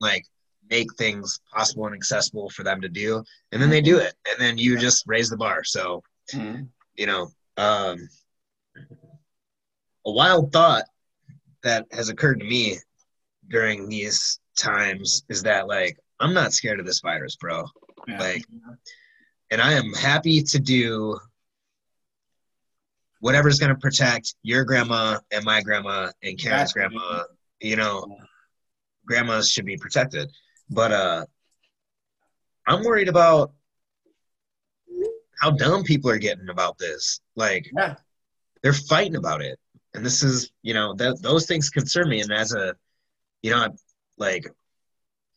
[0.00, 0.24] like
[0.70, 4.38] make things possible and accessible for them to do and then they do it and
[4.38, 6.62] then you just raise the bar so mm-hmm.
[6.96, 8.08] you know um,
[10.06, 10.84] a wild thought
[11.62, 12.76] that has occurred to me
[13.48, 17.64] during these times is that like i'm not scared of this virus bro
[18.06, 18.18] yeah.
[18.18, 18.44] like
[19.50, 21.18] and i am happy to do
[23.20, 27.22] whatever's going to protect your grandma and my grandma and karen's grandma
[27.60, 28.06] you know
[29.08, 30.30] grandmas should be protected.
[30.70, 31.26] But uh,
[32.66, 33.52] I'm worried about
[35.40, 37.20] how dumb people are getting about this.
[37.34, 37.96] Like, yeah.
[38.62, 39.58] they're fighting about it,
[39.94, 42.20] and this is, you know, that those things concern me.
[42.20, 42.76] And as a,
[43.42, 43.68] you know,
[44.16, 44.46] like,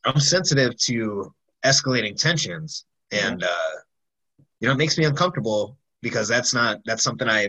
[0.04, 1.32] I'm sensitive to
[1.64, 3.72] escalating tensions, and uh,
[4.60, 7.48] you know, it makes me uncomfortable because that's not that's something I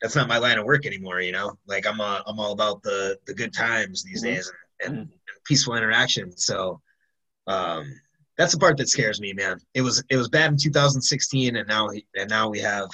[0.00, 1.20] that's not my line of work anymore.
[1.20, 4.34] You know, like I'm a, I'm all about the the good times these mm-hmm.
[4.34, 4.52] days,
[4.84, 5.10] and, and, and
[5.44, 6.36] peaceful interaction.
[6.36, 6.80] So
[7.46, 7.92] um,
[8.36, 9.58] that's the part that scares me, man.
[9.74, 12.88] It was it was bad in 2016, and now and now we have,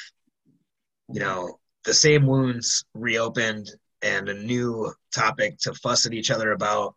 [1.12, 3.68] you know, the same wounds reopened
[4.02, 6.94] and a new topic to fuss at each other about.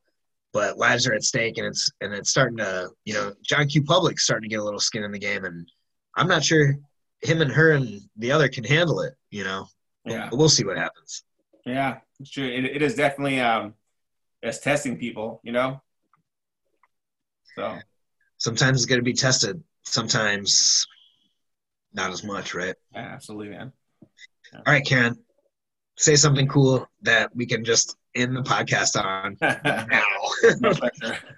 [0.53, 3.84] But lives are at stake, and it's and it's starting to, you know, John Q.
[3.84, 5.69] Public's starting to get a little skin in the game, and
[6.16, 6.75] I'm not sure
[7.22, 9.16] him and her and the other can handle it.
[9.32, 9.67] You know,
[10.06, 10.30] yeah.
[10.30, 11.24] But we'll see what happens.
[11.66, 12.48] Yeah, it's true.
[12.48, 13.74] It, it is definitely um,
[14.43, 15.82] as testing people, you know?
[17.56, 17.80] So
[18.38, 20.88] sometimes it's going to be tested, sometimes
[21.93, 22.75] not as much, right?
[22.93, 23.72] Yeah, absolutely, man.
[24.53, 24.59] Yeah.
[24.59, 25.17] All right, Karen,
[25.98, 30.04] say something cool that we can just end the podcast on now.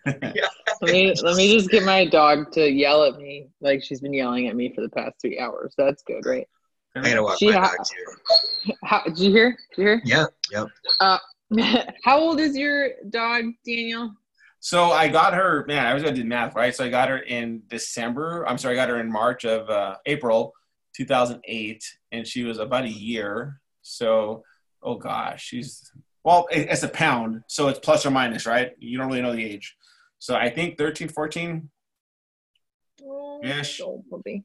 [0.82, 4.14] let me let me just get my dog to yell at me like she's been
[4.14, 5.74] yelling at me for the past three hours.
[5.78, 6.48] That's good, right?
[6.96, 8.74] I gotta walk she my ha- dog too.
[8.84, 9.58] How, did you hear?
[9.76, 10.02] Did you hear?
[10.04, 10.26] Yeah.
[10.52, 10.68] Yep.
[11.00, 11.18] Uh,
[12.04, 14.14] How old is your dog, Daniel?
[14.60, 16.76] So I got her, man, I was gonna do math, right?
[16.76, 18.46] So I got her in December.
[18.48, 20.54] I'm sorry, I got her in March of uh, April
[20.96, 23.62] 2008, and she was about a year.
[23.88, 24.44] So,
[24.84, 25.92] oh gosh, she's
[26.24, 28.72] well, it's a pound, so it's plus or minus, right?
[28.80, 29.78] You don't really know the age.
[30.20, 31.70] So I think 13, 14
[33.44, 33.82] ish.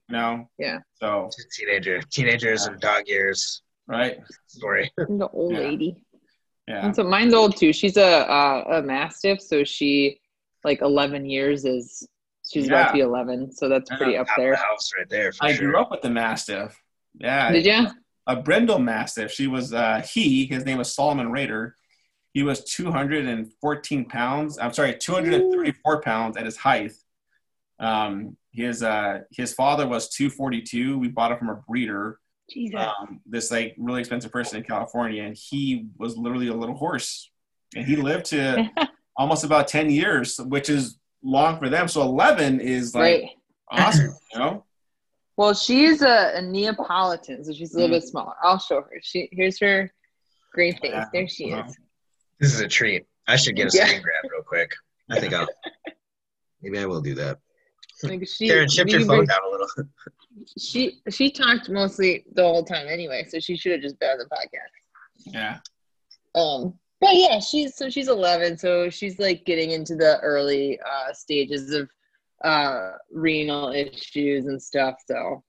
[0.09, 0.49] No.
[0.59, 0.79] Yeah.
[0.95, 2.73] So teenager, teenagers yeah.
[2.73, 3.63] and dog years.
[3.89, 4.19] Right.
[4.47, 4.93] Story.
[4.97, 5.59] The old yeah.
[5.59, 6.05] lady.
[6.69, 6.87] Yeah.
[6.87, 7.73] And so mine's old too.
[7.73, 10.21] She's a a, a mastiff, so she
[10.63, 12.07] like 11 years is
[12.49, 12.75] she's yeah.
[12.75, 14.53] about to be 11, so that's pretty up there.
[14.53, 15.33] The house right there.
[15.41, 15.73] I sure.
[15.73, 16.81] grew up with the mastiff.
[17.15, 17.51] Yeah.
[17.51, 17.89] Did you?
[18.27, 19.33] A brindle mastiff.
[19.33, 20.47] She was uh, he.
[20.47, 21.77] His name was Solomon Raider.
[22.33, 24.59] He was 214 pounds.
[24.59, 26.01] I'm sorry, 234 Ooh.
[26.01, 26.93] pounds at his height.
[27.79, 30.99] Um, his uh, his father was 242.
[30.99, 32.19] We bought it from a breeder.
[32.75, 37.31] Um, this like really expensive person in California, and he was literally a little horse,
[37.75, 38.69] and he lived to
[39.17, 41.89] almost about ten years, which is long for them.
[41.89, 43.31] So eleven is like right.
[43.71, 44.65] awesome, you know.
[45.37, 48.01] Well, she's a, a, Neapolitan, so she's a little mm.
[48.01, 48.35] bit smaller.
[48.43, 49.01] I'll show her.
[49.01, 49.91] She here's her
[50.53, 51.05] great face.
[51.13, 51.77] There she is.
[52.39, 53.07] This is a treat.
[53.27, 53.87] I should get a yeah.
[53.87, 54.73] screen grab real quick.
[55.11, 55.49] I think I'll.
[56.61, 57.39] Maybe I will do that.
[58.03, 59.69] Like she, Karen, shift your phone down a little.
[60.59, 64.19] She she talked mostly the whole time anyway, so she should have just been on
[64.19, 65.27] the podcast.
[65.27, 65.59] Yeah.
[66.35, 66.75] Um.
[67.03, 71.71] But yeah, she's so she's 11, so she's like getting into the early uh, stages
[71.73, 71.91] of
[72.45, 74.97] uh, renal issues and stuff.
[75.07, 75.43] So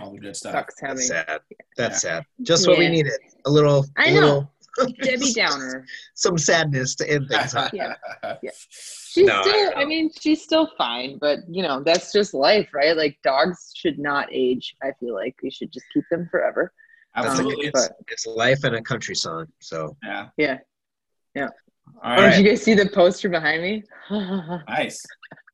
[0.00, 0.52] all the good stuff.
[0.52, 1.40] Sucks That's sad.
[1.76, 2.10] That's yeah.
[2.10, 2.24] sad.
[2.42, 3.12] Just what we needed.
[3.46, 3.84] A little.
[3.96, 4.48] I know.
[4.78, 5.84] Little, Debbie Downer.
[6.14, 7.54] Some sadness to end things.
[7.72, 7.94] yeah.
[8.42, 8.50] yeah.
[8.70, 9.72] She's no, still.
[9.76, 12.96] I, I, mean, she's still fine, but you know, that's just life, right?
[12.96, 14.76] Like dogs should not age.
[14.82, 16.72] I feel like we should just keep them forever.
[17.16, 17.66] Absolutely.
[17.66, 19.46] Um, it's, it's life and a country song.
[19.60, 19.96] So.
[20.04, 20.28] Yeah.
[20.36, 20.58] Yeah.
[21.34, 21.48] Yeah.
[22.02, 22.30] All oh, right.
[22.30, 23.82] Did you guys see the poster behind me?
[24.68, 25.04] nice.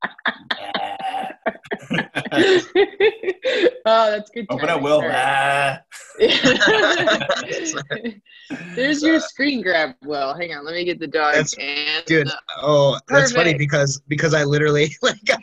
[3.86, 4.46] oh, that's good.
[4.50, 5.00] Open it, Will.
[5.04, 5.80] Ah.
[8.74, 10.34] There's your screen grab, Will.
[10.34, 11.34] Hang on, let me get the dog.
[11.34, 12.28] That's and good.
[12.58, 15.38] Oh, that's funny because because I literally like I,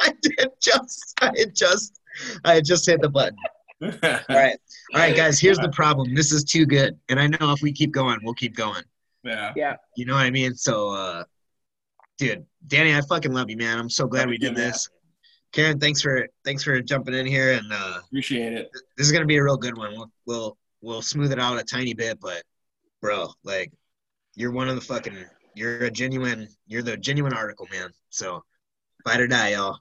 [0.00, 2.00] I did just I just
[2.44, 3.38] I just hit the button.
[3.82, 3.90] all
[4.28, 4.58] right,
[4.94, 5.40] all right, guys.
[5.40, 6.14] Here's the problem.
[6.14, 8.84] This is too good, and I know if we keep going, we'll keep going.
[9.24, 9.52] Yeah.
[9.56, 9.76] Yeah.
[9.96, 10.54] You know what I mean?
[10.54, 11.24] So, uh,
[12.20, 13.78] dude, Danny, I fucking love you, man.
[13.78, 14.88] I'm so glad we did this.
[15.52, 18.70] Karen, thanks for thanks for jumping in here and uh, appreciate it.
[18.96, 19.96] This is gonna be a real good one.
[19.96, 22.42] We'll we'll we'll smooth it out a tiny bit, but
[23.00, 23.72] bro, like
[24.36, 25.16] you're one of the fucking
[25.54, 27.90] you're a genuine you're the genuine article, man.
[28.10, 28.44] So
[29.02, 29.78] fight or die, y'all.